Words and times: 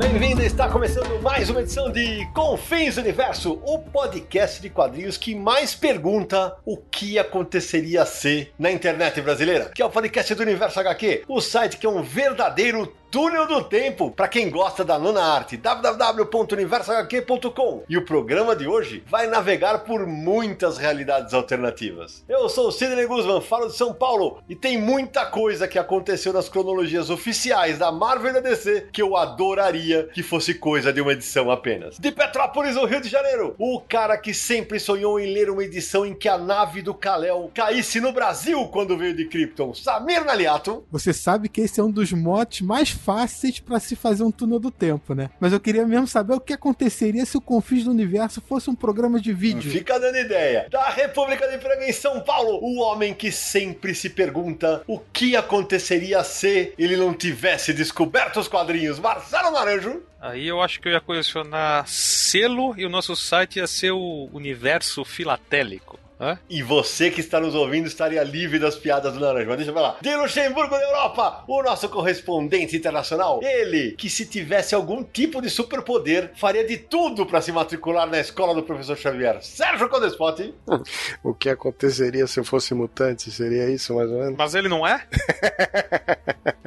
Bem-vindo! 0.00 0.42
Está 0.42 0.66
começando 0.66 1.20
mais 1.20 1.50
uma 1.50 1.60
edição 1.60 1.92
de 1.92 2.26
Confins 2.32 2.96
Universo, 2.96 3.60
o 3.66 3.78
podcast 3.78 4.62
de 4.62 4.70
quadrinhos 4.70 5.18
que 5.18 5.34
mais 5.34 5.74
pergunta 5.74 6.56
o 6.64 6.78
que 6.78 7.18
aconteceria 7.18 8.06
se 8.06 8.50
na 8.58 8.72
internet 8.72 9.20
brasileira, 9.20 9.70
que 9.74 9.82
é 9.82 9.84
o 9.84 9.90
podcast 9.90 10.34
do 10.34 10.42
Universo 10.42 10.80
HQ, 10.80 11.24
o 11.28 11.38
site 11.42 11.76
que 11.76 11.84
é 11.84 11.88
um 11.90 12.02
verdadeiro 12.02 12.90
túnel 13.10 13.46
do 13.46 13.62
tempo 13.64 14.10
para 14.10 14.28
quem 14.28 14.48
gosta 14.48 14.82
da 14.84 14.96
nona 14.96 15.20
arte, 15.20 15.56
www.universohq.com. 15.56 17.82
E 17.88 17.96
o 17.96 18.04
programa 18.04 18.54
de 18.54 18.68
hoje 18.68 19.02
vai 19.08 19.26
navegar 19.26 19.80
por 19.80 20.06
muitas 20.06 20.78
realidades 20.78 21.34
alternativas. 21.34 22.22
Eu 22.28 22.48
sou 22.48 22.68
o 22.68 22.72
Sidney 22.72 23.06
Guzman, 23.06 23.40
falo 23.40 23.66
de 23.66 23.76
São 23.76 23.92
Paulo 23.92 24.38
e 24.48 24.54
tem 24.54 24.78
muita 24.78 25.26
coisa 25.26 25.66
que 25.66 25.76
aconteceu 25.78 26.32
nas 26.32 26.48
cronologias 26.48 27.10
oficiais 27.10 27.78
da 27.78 27.90
Marvel 27.90 28.30
e 28.30 28.34
da 28.34 28.40
DC 28.40 28.86
que 28.92 29.02
eu 29.02 29.16
adoraria 29.16 30.08
que 30.14 30.22
fosse 30.22 30.54
coisa 30.54 30.92
de 30.92 31.00
uma 31.00 31.12
edição 31.12 31.50
apenas. 31.50 31.98
De 31.98 32.12
Petrópolis, 32.12 32.76
no 32.76 32.84
Rio 32.84 33.00
de 33.00 33.08
Janeiro, 33.08 33.56
o 33.58 33.80
cara 33.80 34.16
que 34.16 34.32
sempre 34.32 34.78
sonhou 34.78 35.18
em 35.18 35.32
ler 35.32 35.50
uma 35.50 35.64
edição 35.64 36.06
em 36.06 36.14
que 36.14 36.28
a 36.28 36.38
nave 36.38 36.80
do 36.80 36.94
Kal-El 36.94 37.50
caísse 37.52 38.00
no 38.00 38.12
Brasil 38.12 38.68
quando 38.68 38.96
veio 38.96 39.16
de 39.16 39.24
Krypton, 39.24 39.74
Samir 39.74 40.24
Naliato. 40.24 40.84
Você 40.92 41.12
sabe 41.12 41.48
que 41.48 41.62
esse 41.62 41.80
é 41.80 41.82
um 41.82 41.90
dos 41.90 42.12
motes 42.12 42.60
mais 42.60 42.99
fáceis 43.04 43.58
para 43.58 43.80
se 43.80 43.96
fazer 43.96 44.22
um 44.22 44.30
túnel 44.30 44.58
do 44.58 44.70
tempo, 44.70 45.14
né? 45.14 45.30
Mas 45.40 45.52
eu 45.52 45.60
queria 45.60 45.86
mesmo 45.86 46.06
saber 46.06 46.34
o 46.34 46.40
que 46.40 46.52
aconteceria 46.52 47.24
se 47.24 47.36
o 47.36 47.40
Confins 47.40 47.84
do 47.84 47.90
Universo 47.90 48.40
fosse 48.40 48.68
um 48.70 48.74
programa 48.74 49.20
de 49.20 49.32
vídeo. 49.32 49.70
Fica 49.70 49.98
dando 49.98 50.18
ideia. 50.18 50.66
Da 50.70 50.88
República 50.90 51.48
de 51.48 51.58
Franca 51.58 51.88
em 51.88 51.92
São 51.92 52.20
Paulo, 52.20 52.58
o 52.62 52.80
homem 52.80 53.14
que 53.14 53.30
sempre 53.30 53.94
se 53.94 54.10
pergunta 54.10 54.82
o 54.86 54.98
que 54.98 55.36
aconteceria 55.36 56.22
se 56.24 56.72
ele 56.78 56.96
não 56.96 57.14
tivesse 57.14 57.72
descoberto 57.72 58.40
os 58.40 58.48
quadrinhos, 58.48 58.98
Marcelo 58.98 59.50
Naranjo. 59.50 60.02
Aí 60.20 60.46
eu 60.46 60.60
acho 60.60 60.80
que 60.80 60.88
eu 60.88 60.92
ia 60.92 61.00
colecionar 61.00 61.86
selo 61.86 62.74
e 62.76 62.84
o 62.84 62.90
nosso 62.90 63.16
site 63.16 63.56
ia 63.56 63.66
ser 63.66 63.92
o 63.92 64.28
Universo 64.32 65.04
Filatélico. 65.04 65.99
Hã? 66.20 66.38
E 66.50 66.62
você 66.62 67.10
que 67.10 67.20
está 67.20 67.40
nos 67.40 67.54
ouvindo 67.54 67.86
estaria 67.86 68.22
livre 68.22 68.58
das 68.58 68.76
piadas 68.76 69.14
do 69.14 69.20
Naranjo. 69.20 69.48
Mas 69.48 69.56
deixa 69.56 69.70
eu 69.70 69.74
falar. 69.74 69.96
De 70.02 70.14
Luxemburgo 70.14 70.70
da 70.70 70.82
Europa, 70.82 71.44
o 71.48 71.62
nosso 71.62 71.88
correspondente 71.88 72.76
internacional. 72.76 73.40
Ele, 73.42 73.92
que 73.92 74.10
se 74.10 74.26
tivesse 74.26 74.74
algum 74.74 75.02
tipo 75.02 75.40
de 75.40 75.48
superpoder, 75.48 76.32
faria 76.36 76.66
de 76.66 76.76
tudo 76.76 77.24
para 77.24 77.40
se 77.40 77.50
matricular 77.50 78.06
na 78.06 78.20
escola 78.20 78.54
do 78.54 78.62
professor 78.62 78.96
Xavier. 78.96 79.42
Sérgio 79.42 79.88
Codespot. 79.88 80.54
O 81.22 81.32
que 81.34 81.48
aconteceria 81.48 82.26
se 82.26 82.40
eu 82.40 82.44
fosse 82.44 82.74
mutante? 82.74 83.30
Seria 83.30 83.70
isso, 83.70 83.94
mais 83.94 84.10
ou 84.10 84.18
menos? 84.18 84.36
Mas 84.36 84.54
ele 84.54 84.68
não 84.68 84.86
é? 84.86 85.06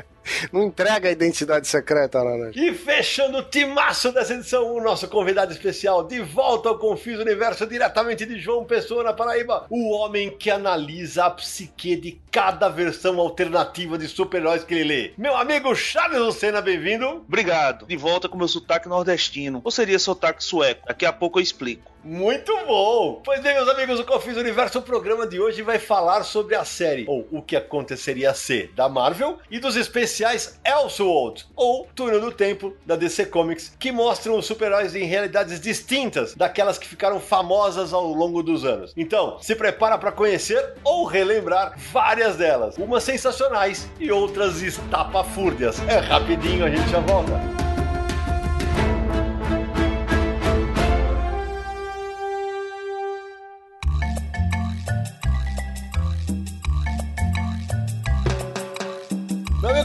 Não 0.52 0.64
entrega 0.64 1.10
a 1.10 1.12
identidade 1.12 1.68
secreta, 1.68 2.22
Laranja. 2.22 2.60
E 2.60 2.74
fechando 2.74 3.40
o 3.40 3.44
timaço 3.44 4.12
dessa 4.12 4.34
edição, 4.34 4.74
o 4.74 4.81
nosso 4.81 5.08
convidado 5.08 5.52
especial, 5.52 6.03
de 6.03 6.20
volta 6.20 6.70
ao 6.70 6.78
Confis 6.78 7.20
Universo, 7.20 7.68
diretamente 7.68 8.25
de 8.25 8.40
João 8.40 8.66
Pessoa, 8.66 9.03
na 9.03 9.14
Paraíba, 9.14 9.66
o 9.70 9.92
homem 9.92 10.30
que 10.30 10.50
analisa 10.50 11.25
a 11.25 11.30
psique 11.30 11.96
de 11.96 12.22
cada 12.31 12.70
versão 12.70 13.20
alternativa 13.20 13.97
de 13.97 14.08
super-heróis 14.08 14.64
que 14.64 14.74
ele 14.74 14.84
lê. 14.84 15.14
Meu 15.18 15.36
amigo 15.36 15.75
Charles 15.75 16.20
Lucena, 16.20 16.62
bem-vindo. 16.62 17.24
Obrigado. 17.28 17.86
De 17.86 17.97
volta 17.97 18.28
com 18.28 18.38
meu 18.38 18.47
sotaque 18.47 18.88
nordestino. 18.90 19.62
Ou 19.64 19.72
seria 19.72 20.00
sotaque 20.00 20.44
sueco? 20.44 20.88
Daqui 20.88 21.06
a 21.06 21.14
pouco 21.14 21.40
eu 21.40 21.44
explico. 21.44 21.93
Muito 22.03 22.52
bom! 22.66 23.22
Pois 23.24 23.41
bem, 23.41 23.53
meus 23.53 23.69
amigos 23.69 23.97
do 23.97 24.06
Confis 24.06 24.36
Universo, 24.36 24.80
o 24.80 24.81
programa 24.81 25.25
de 25.25 25.40
hoje 25.40 25.62
vai 25.62 25.80
falar 25.80 26.24
sobre 26.24 26.53
a 26.53 26.66
série, 26.66 27.06
ou 27.08 27.25
o 27.31 27.41
que 27.41 27.56
aconteceria 27.56 28.34
se, 28.34 28.69
da 28.75 28.90
Marvel, 28.90 29.40
e 29.50 29.58
dos 29.58 29.78
especiais 29.78 30.59
Elseworld, 30.66 31.46
ou 31.56 31.88
Túnel 31.96 32.19
do 32.19 32.30
Tempo, 32.30 32.75
da 32.86 32.97
DC 32.97 33.28
Comics, 33.28 33.74
que 33.80 33.90
mostram 33.90 34.38
os 34.38 34.46
super-heróis 34.46 34.96
em 34.96 35.06
realidades 35.06 35.62
distintas 35.62 36.36
daquelas 36.36 36.78
que 36.78 36.90
ficaram 36.90 37.22
famosas 37.22 37.94
ao 37.94 38.06
longo 38.06 38.44
dos 38.44 38.66
anos. 38.66 38.91
Então, 38.97 39.40
se 39.40 39.56
prepara 39.56 39.97
para 39.97 40.12
conhecer 40.12 40.74
ou 40.84 41.06
relembrar 41.06 41.80
várias 41.94 42.35
delas, 42.35 42.75
umas 42.78 43.03
sensacionais 43.03 43.90
e 43.97 44.12
outras 44.12 44.62
estapafúrdias. 44.62 45.81
É 45.88 46.00
rapidinho, 46.00 46.66
a 46.66 46.70
gente 46.70 46.90
já 46.90 47.00
volta. 47.00 47.53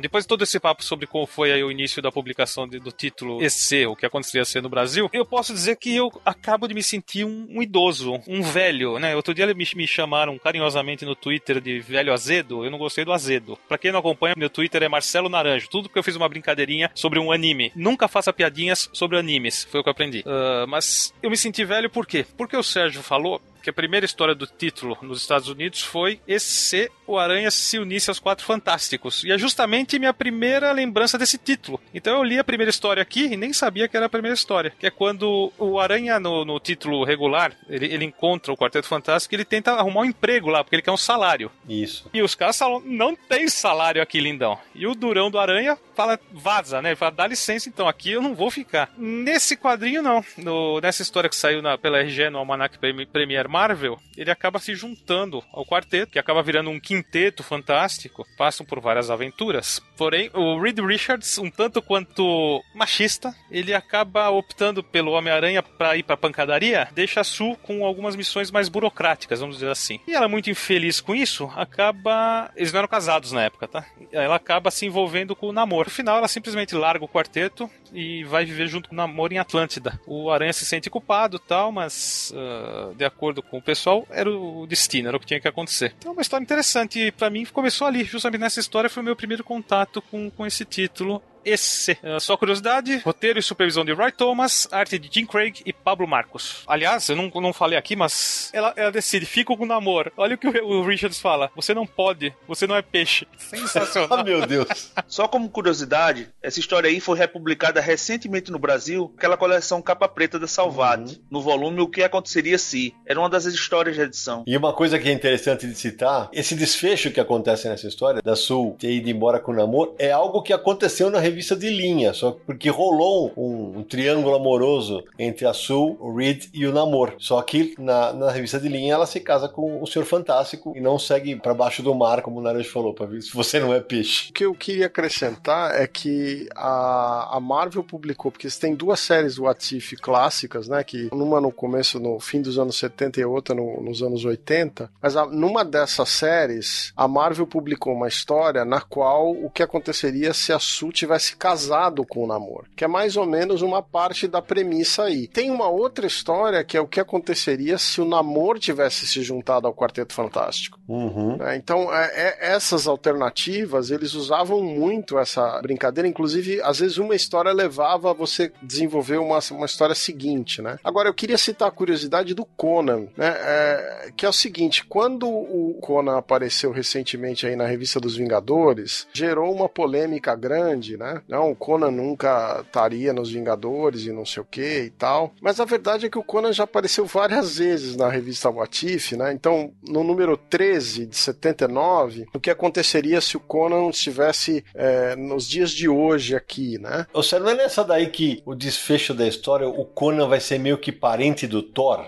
depois 0.00 0.24
de 0.24 0.28
todo 0.28 0.44
esse 0.44 0.58
papo 0.60 0.82
sobre 0.82 1.06
como 1.06 1.26
foi 1.26 1.62
o 1.62 1.70
início 1.70 2.00
da 2.00 2.12
publicação 2.12 2.68
de, 2.68 2.78
do 2.78 2.92
título 2.92 3.42
EC, 3.42 3.86
o 3.88 3.96
que 3.96 4.06
aconteceria 4.06 4.44
ser 4.44 4.62
no 4.62 4.68
Brasil, 4.68 5.10
eu 5.12 5.26
posso 5.26 5.52
dizer 5.52 5.76
que 5.76 5.94
eu 5.94 6.10
acabo 6.24 6.68
de 6.68 6.74
me 6.74 6.82
sentir 6.82 7.24
um, 7.24 7.46
um 7.50 7.62
idoso, 7.62 8.20
um 8.26 8.42
velho, 8.42 8.98
né? 8.98 9.16
Outro 9.16 9.34
dia 9.34 9.46
me, 9.46 9.66
me 9.74 9.86
chamaram 9.86 10.38
carinhosamente 10.38 11.04
no 11.04 11.16
Twitter 11.16 11.60
de 11.60 11.80
velho 11.80 12.12
azedo, 12.12 12.64
eu 12.64 12.70
não 12.70 12.78
gostei 12.78 13.04
do 13.04 13.12
azedo. 13.12 13.58
Pra 13.68 13.78
quem 13.78 13.90
não 13.90 14.00
acompanha, 14.00 14.34
meu 14.36 14.50
Twitter 14.50 14.82
é 14.82 14.88
Marcelo 14.88 15.28
Naranjo, 15.28 15.68
tudo 15.68 15.88
porque 15.88 15.98
eu 15.98 16.04
fiz 16.04 16.16
uma 16.16 16.28
brincadeirinha 16.28 16.90
sobre 16.94 17.18
um 17.18 17.32
anime. 17.32 17.72
Nunca 17.74 18.06
faça 18.06 18.32
piadinhas 18.32 18.88
sobre 18.92 19.18
animes, 19.18 19.64
foi 19.64 19.80
o 19.80 19.82
que 19.82 19.88
eu 19.88 19.92
aprendi. 19.92 20.20
Uh, 20.20 20.66
mas 20.68 21.07
eu 21.22 21.30
me 21.30 21.36
senti 21.36 21.64
velho 21.64 21.90
por 21.90 22.06
quê? 22.06 22.26
Porque 22.36 22.56
o 22.56 22.62
Sérgio 22.62 23.02
falou 23.02 23.40
que 23.68 23.70
a 23.70 23.72
primeira 23.72 24.06
história 24.06 24.34
do 24.34 24.46
título 24.46 24.96
nos 25.02 25.20
Estados 25.20 25.48
Unidos 25.48 25.82
foi 25.82 26.20
esse 26.26 26.46
se 26.46 26.90
o 27.06 27.18
Aranha 27.18 27.50
se 27.50 27.78
unisse 27.78 28.10
aos 28.10 28.18
Quatro 28.18 28.44
Fantásticos. 28.44 29.24
E 29.24 29.30
é 29.30 29.36
justamente 29.36 29.98
minha 29.98 30.14
primeira 30.14 30.72
lembrança 30.72 31.18
desse 31.18 31.36
título. 31.36 31.80
Então 31.92 32.16
eu 32.16 32.24
li 32.24 32.38
a 32.38 32.44
primeira 32.44 32.70
história 32.70 33.02
aqui 33.02 33.26
e 33.26 33.36
nem 33.36 33.52
sabia 33.52 33.86
que 33.86 33.96
era 33.96 34.06
a 34.06 34.08
primeira 34.08 34.34
história. 34.34 34.72
Que 34.78 34.86
é 34.86 34.90
quando 34.90 35.52
o 35.58 35.78
Aranha, 35.78 36.18
no, 36.18 36.44
no 36.46 36.58
título 36.58 37.04
regular, 37.04 37.52
ele, 37.68 37.86
ele 37.86 38.04
encontra 38.06 38.52
o 38.52 38.56
Quarteto 38.56 38.86
Fantástico 38.86 39.34
e 39.34 39.36
ele 39.36 39.44
tenta 39.44 39.72
arrumar 39.72 40.00
um 40.00 40.06
emprego 40.06 40.48
lá, 40.48 40.64
porque 40.64 40.76
ele 40.76 40.82
quer 40.82 40.92
um 40.92 40.96
salário. 40.96 41.50
Isso. 41.68 42.08
E 42.14 42.22
os 42.22 42.34
caras 42.34 42.58
falam, 42.58 42.80
não 42.84 43.14
tem 43.14 43.48
salário 43.48 44.00
aqui, 44.00 44.18
lindão. 44.18 44.58
E 44.74 44.86
o 44.86 44.94
Durão 44.94 45.30
do 45.30 45.38
Aranha 45.38 45.78
fala, 45.94 46.18
vaza, 46.32 46.80
né? 46.80 46.90
Ele 46.90 46.96
fala, 46.96 47.10
dá 47.10 47.26
licença 47.26 47.68
então, 47.68 47.88
aqui 47.88 48.12
eu 48.12 48.22
não 48.22 48.34
vou 48.34 48.50
ficar. 48.50 48.90
Nesse 48.96 49.56
quadrinho, 49.56 50.00
não. 50.02 50.24
No, 50.36 50.80
nessa 50.80 51.02
história 51.02 51.28
que 51.28 51.36
saiu 51.36 51.60
na, 51.60 51.76
pela 51.76 51.98
RG 51.98 52.30
no 52.30 52.38
Almanac 52.38 52.78
Premier 53.12 53.48
Marvel, 53.58 53.98
ele 54.16 54.30
acaba 54.30 54.60
se 54.60 54.72
juntando 54.72 55.42
ao 55.52 55.66
quarteto, 55.66 56.12
que 56.12 56.18
acaba 56.18 56.44
virando 56.44 56.70
um 56.70 56.78
quinteto 56.78 57.42
fantástico, 57.42 58.24
passam 58.36 58.64
por 58.64 58.78
várias 58.78 59.10
aventuras. 59.10 59.82
Porém, 59.96 60.30
o 60.32 60.60
Reed 60.60 60.78
Richards, 60.78 61.38
um 61.38 61.50
tanto 61.50 61.82
quanto 61.82 62.62
machista, 62.72 63.34
ele 63.50 63.74
acaba 63.74 64.30
optando 64.30 64.80
pelo 64.80 65.10
Homem-Aranha 65.10 65.60
para 65.60 65.96
ir 65.96 66.04
pra 66.04 66.16
pancadaria, 66.16 66.86
deixa 66.92 67.20
a 67.20 67.24
Sue 67.24 67.56
com 67.60 67.84
algumas 67.84 68.14
missões 68.14 68.48
mais 68.52 68.68
burocráticas, 68.68 69.40
vamos 69.40 69.56
dizer 69.56 69.72
assim. 69.72 69.98
E 70.06 70.14
ela, 70.14 70.28
muito 70.28 70.48
infeliz 70.48 71.00
com 71.00 71.12
isso, 71.12 71.50
acaba. 71.56 72.52
Eles 72.54 72.72
não 72.72 72.78
eram 72.78 72.88
casados 72.88 73.32
na 73.32 73.42
época, 73.42 73.66
tá? 73.66 73.84
Ela 74.12 74.36
acaba 74.36 74.70
se 74.70 74.86
envolvendo 74.86 75.34
com 75.34 75.48
o 75.48 75.52
namoro. 75.52 75.88
No 75.88 75.94
final, 75.94 76.18
ela 76.18 76.28
simplesmente 76.28 76.76
larga 76.76 77.04
o 77.04 77.08
quarteto 77.08 77.68
e 77.92 78.22
vai 78.22 78.44
viver 78.44 78.68
junto 78.68 78.88
com 78.88 78.94
o 78.94 78.96
namoro 78.96 79.34
em 79.34 79.38
Atlântida. 79.38 79.98
O 80.06 80.30
Aranha 80.30 80.52
se 80.52 80.64
sente 80.64 80.88
culpado 80.88 81.40
tal, 81.40 81.72
mas 81.72 82.32
uh, 82.34 82.94
de 82.94 83.04
acordo 83.04 83.37
com 83.42 83.58
o 83.58 83.62
pessoal, 83.62 84.06
era 84.10 84.30
o 84.30 84.66
destino, 84.66 85.08
era 85.08 85.16
o 85.16 85.20
que 85.20 85.26
tinha 85.26 85.40
que 85.40 85.48
acontecer. 85.48 85.94
Então, 85.98 86.12
é 86.12 86.14
uma 86.14 86.22
história 86.22 86.42
interessante. 86.42 86.98
E 86.98 87.12
mim, 87.30 87.44
começou 87.46 87.86
ali. 87.86 88.04
Justamente 88.04 88.40
nessa 88.40 88.60
história 88.60 88.90
foi 88.90 89.02
o 89.02 89.04
meu 89.04 89.16
primeiro 89.16 89.44
contato 89.44 90.02
com, 90.02 90.30
com 90.30 90.46
esse 90.46 90.64
título 90.64 91.22
EC. 91.48 91.98
Uh, 92.02 92.20
só 92.20 92.36
curiosidade: 92.36 92.98
roteiro 92.98 93.38
e 93.38 93.42
supervisão 93.42 93.84
de 93.84 93.92
Roy 93.92 94.12
Thomas, 94.12 94.68
arte 94.70 94.98
de 94.98 95.08
Jim 95.12 95.26
Craig 95.26 95.62
e 95.64 95.72
Pablo 95.72 96.06
Marcos. 96.06 96.62
Aliás, 96.66 97.08
eu 97.08 97.16
não, 97.16 97.28
não 97.40 97.52
falei 97.52 97.78
aqui, 97.78 97.96
mas 97.96 98.50
ela, 98.52 98.72
ela 98.76 98.90
decide, 98.92 99.26
fica 99.26 99.56
com 99.56 99.64
o 99.64 99.66
namoro. 99.66 100.12
Olha 100.16 100.34
o 100.34 100.38
que 100.38 100.46
o, 100.48 100.66
o 100.66 100.86
Richards 100.86 101.20
fala: 101.20 101.50
você 101.54 101.72
não 101.74 101.86
pode, 101.86 102.34
você 102.46 102.66
não 102.66 102.76
é 102.76 102.82
peixe. 102.82 103.26
Sensacional. 103.38 104.08
Ah, 104.18 104.24
meu 104.24 104.44
Deus. 104.46 104.92
Só 105.06 105.28
como 105.28 105.48
curiosidade, 105.48 106.28
essa 106.42 106.58
história 106.58 106.88
aí 106.88 106.98
foi 106.98 107.16
republicada 107.16 107.80
recentemente 107.80 108.50
no 108.50 108.58
Brasil, 108.58 109.12
aquela 109.16 109.36
coleção 109.36 109.80
capa 109.82 110.08
preta 110.08 110.38
da 110.38 110.46
Salvat, 110.46 110.98
Uhum. 111.00 111.16
no 111.30 111.40
volume 111.40 111.80
O 111.80 111.88
que 111.88 112.02
aconteceria 112.02 112.58
se. 112.58 112.94
Era 113.06 113.20
uma 113.20 113.28
das 113.28 113.44
histórias 113.44 113.96
da 113.96 114.04
edição. 114.04 114.42
E 114.46 114.56
uma 114.56 114.72
coisa 114.72 114.98
que 114.98 115.08
é 115.08 115.12
interessante 115.12 115.66
de 115.66 115.74
citar, 115.74 116.28
esse 116.32 116.54
desfecho 116.54 117.10
que 117.10 117.20
acontece 117.20 117.68
nessa 117.68 117.86
história, 117.86 118.20
da 118.22 118.34
Sul 118.34 118.76
ter 118.78 118.90
ido 118.90 119.08
embora 119.08 119.38
com 119.38 119.52
o 119.52 119.54
namoro, 119.54 119.94
é 119.98 120.10
algo 120.10 120.42
que 120.42 120.52
aconteceu 120.52 121.10
na 121.10 121.18
revista 121.20 121.37
de 121.56 121.68
linha, 121.70 122.12
só 122.12 122.32
porque 122.46 122.68
rolou 122.70 123.32
um, 123.36 123.78
um 123.78 123.82
triângulo 123.82 124.34
amoroso 124.36 125.04
entre 125.18 125.46
a 125.46 125.52
Sul, 125.52 125.96
o 126.00 126.14
Reed 126.16 126.46
e 126.52 126.66
o 126.66 126.72
Namor. 126.72 127.14
Só 127.18 127.40
que 127.42 127.74
na, 127.78 128.12
na 128.12 128.30
revista 128.30 128.58
de 128.60 128.68
linha 128.68 128.94
ela 128.94 129.06
se 129.06 129.20
casa 129.20 129.48
com 129.48 129.82
o 129.82 129.86
Senhor 129.86 130.04
Fantástico 130.04 130.72
e 130.76 130.80
não 130.80 130.98
segue 130.98 131.36
pra 131.36 131.54
baixo 131.54 131.82
do 131.82 131.94
mar, 131.94 132.22
como 132.22 132.38
o 132.38 132.42
Naranjo 132.42 132.70
falou, 132.70 132.92
pra 132.94 133.06
ver 133.06 133.22
se 133.22 133.32
você 133.34 133.58
não 133.60 133.72
é 133.74 133.80
peixe. 133.80 134.30
O 134.30 134.32
que 134.32 134.44
eu 134.44 134.54
queria 134.54 134.86
acrescentar 134.86 135.74
é 135.80 135.86
que 135.86 136.48
a, 136.54 137.36
a 137.36 137.40
Marvel 137.40 137.82
publicou, 137.84 138.30
porque 138.30 138.48
tem 138.48 138.74
duas 138.74 139.00
séries 139.00 139.38
What 139.38 139.76
If 139.76 139.92
clássicas, 140.00 140.68
né? 140.68 140.82
Que 140.84 141.08
uma 141.12 141.40
no 141.40 141.52
começo, 141.52 141.98
no 142.00 142.18
fim 142.20 142.40
dos 142.42 142.58
anos 142.58 142.76
70 142.78 143.20
e 143.20 143.24
outra 143.24 143.54
no- 143.54 143.80
nos 143.82 144.02
anos 144.02 144.24
80. 144.24 144.90
Mas 145.00 145.16
a- 145.16 145.26
numa 145.26 145.64
dessas 145.64 146.08
séries, 146.08 146.92
a 146.96 147.06
Marvel 147.06 147.46
publicou 147.46 147.92
uma 147.92 148.08
história 148.08 148.64
na 148.64 148.80
qual 148.80 149.30
o 149.30 149.50
que 149.50 149.62
aconteceria 149.62 150.32
se 150.34 150.52
a 150.52 150.58
Sue 150.58 150.92
tivesse 150.92 151.27
casado 151.36 152.04
com 152.04 152.24
o 152.24 152.26
Namor. 152.26 152.64
Que 152.76 152.84
é 152.84 152.88
mais 152.88 153.16
ou 153.16 153.26
menos 153.26 153.62
uma 153.62 153.82
parte 153.82 154.26
da 154.26 154.40
premissa 154.42 155.04
aí. 155.04 155.26
Tem 155.28 155.50
uma 155.50 155.68
outra 155.68 156.06
história 156.06 156.62
que 156.64 156.76
é 156.76 156.80
o 156.80 156.86
que 156.86 157.00
aconteceria 157.00 157.78
se 157.78 158.00
o 158.00 158.04
Namor 158.04 158.58
tivesse 158.58 159.06
se 159.06 159.22
juntado 159.22 159.66
ao 159.66 159.74
Quarteto 159.74 160.12
Fantástico. 160.14 160.78
Uhum. 160.88 161.36
né? 161.36 161.56
Então, 161.56 161.92
é- 161.94 162.12
é- 162.14 162.52
essas 162.54 162.86
alternativas, 162.86 163.90
eles 163.90 164.14
usavam 164.14 164.62
muito 164.62 165.18
essa 165.18 165.60
brincadeira. 165.60 166.08
Inclusive, 166.08 166.60
às 166.62 166.78
vezes 166.80 166.98
uma 166.98 167.14
história 167.14 167.52
levava 167.52 168.10
a 168.10 168.14
você 168.14 168.52
desenvolver 168.62 169.18
uma, 169.18 169.38
uma 169.52 169.66
história 169.66 169.94
seguinte, 169.94 170.62
né? 170.62 170.78
Agora, 170.82 171.08
eu 171.08 171.14
queria 171.14 171.36
citar 171.38 171.68
a 171.68 171.72
curiosidade 171.72 172.34
do 172.34 172.44
Conan, 172.44 173.06
né? 173.16 173.34
É, 173.38 174.12
que 174.16 174.24
é 174.24 174.28
o 174.28 174.32
seguinte, 174.32 174.84
quando 174.86 175.28
o 175.28 175.78
Conan 175.80 176.16
apareceu 176.18 176.70
recentemente 176.72 177.46
aí 177.46 177.56
na 177.56 177.66
revista 177.66 178.00
dos 178.00 178.16
Vingadores, 178.16 179.06
gerou 179.12 179.52
uma 179.52 179.68
polêmica 179.68 180.34
grande, 180.34 180.96
né? 180.96 181.07
Não, 181.28 181.50
o 181.50 181.56
Conan 181.56 181.90
nunca 181.90 182.62
estaria 182.64 183.12
nos 183.12 183.30
Vingadores 183.30 184.04
e 184.04 184.12
não 184.12 184.26
sei 184.26 184.42
o 184.42 184.46
que 184.46 184.82
e 184.84 184.90
tal. 184.90 185.32
Mas 185.40 185.60
a 185.60 185.64
verdade 185.64 186.06
é 186.06 186.10
que 186.10 186.18
o 186.18 186.22
Conan 186.22 186.52
já 186.52 186.64
apareceu 186.64 187.04
várias 187.04 187.58
vezes 187.58 187.96
na 187.96 188.08
revista 188.08 188.50
What 188.50 188.94
If, 188.94 189.12
né? 189.12 189.32
Então, 189.32 189.72
no 189.86 190.02
número 190.02 190.36
13 190.36 191.06
de 191.06 191.16
79, 191.16 192.26
o 192.34 192.40
que 192.40 192.50
aconteceria 192.50 193.20
se 193.20 193.36
o 193.36 193.40
Conan 193.40 193.88
estivesse 193.90 194.64
é, 194.74 195.14
nos 195.16 195.48
dias 195.48 195.70
de 195.70 195.88
hoje 195.88 196.34
aqui, 196.34 196.78
né? 196.78 197.06
Sério, 197.22 197.44
não 197.44 197.52
é 197.52 197.56
nessa 197.56 197.84
daí 197.84 198.08
que 198.08 198.42
o 198.46 198.54
desfecho 198.54 199.12
da 199.14 199.26
história, 199.26 199.68
o 199.68 199.84
Conan 199.84 200.28
vai 200.28 200.40
ser 200.40 200.58
meio 200.58 200.78
que 200.78 200.90
parente 200.90 201.46
do 201.46 201.62
Thor? 201.62 202.04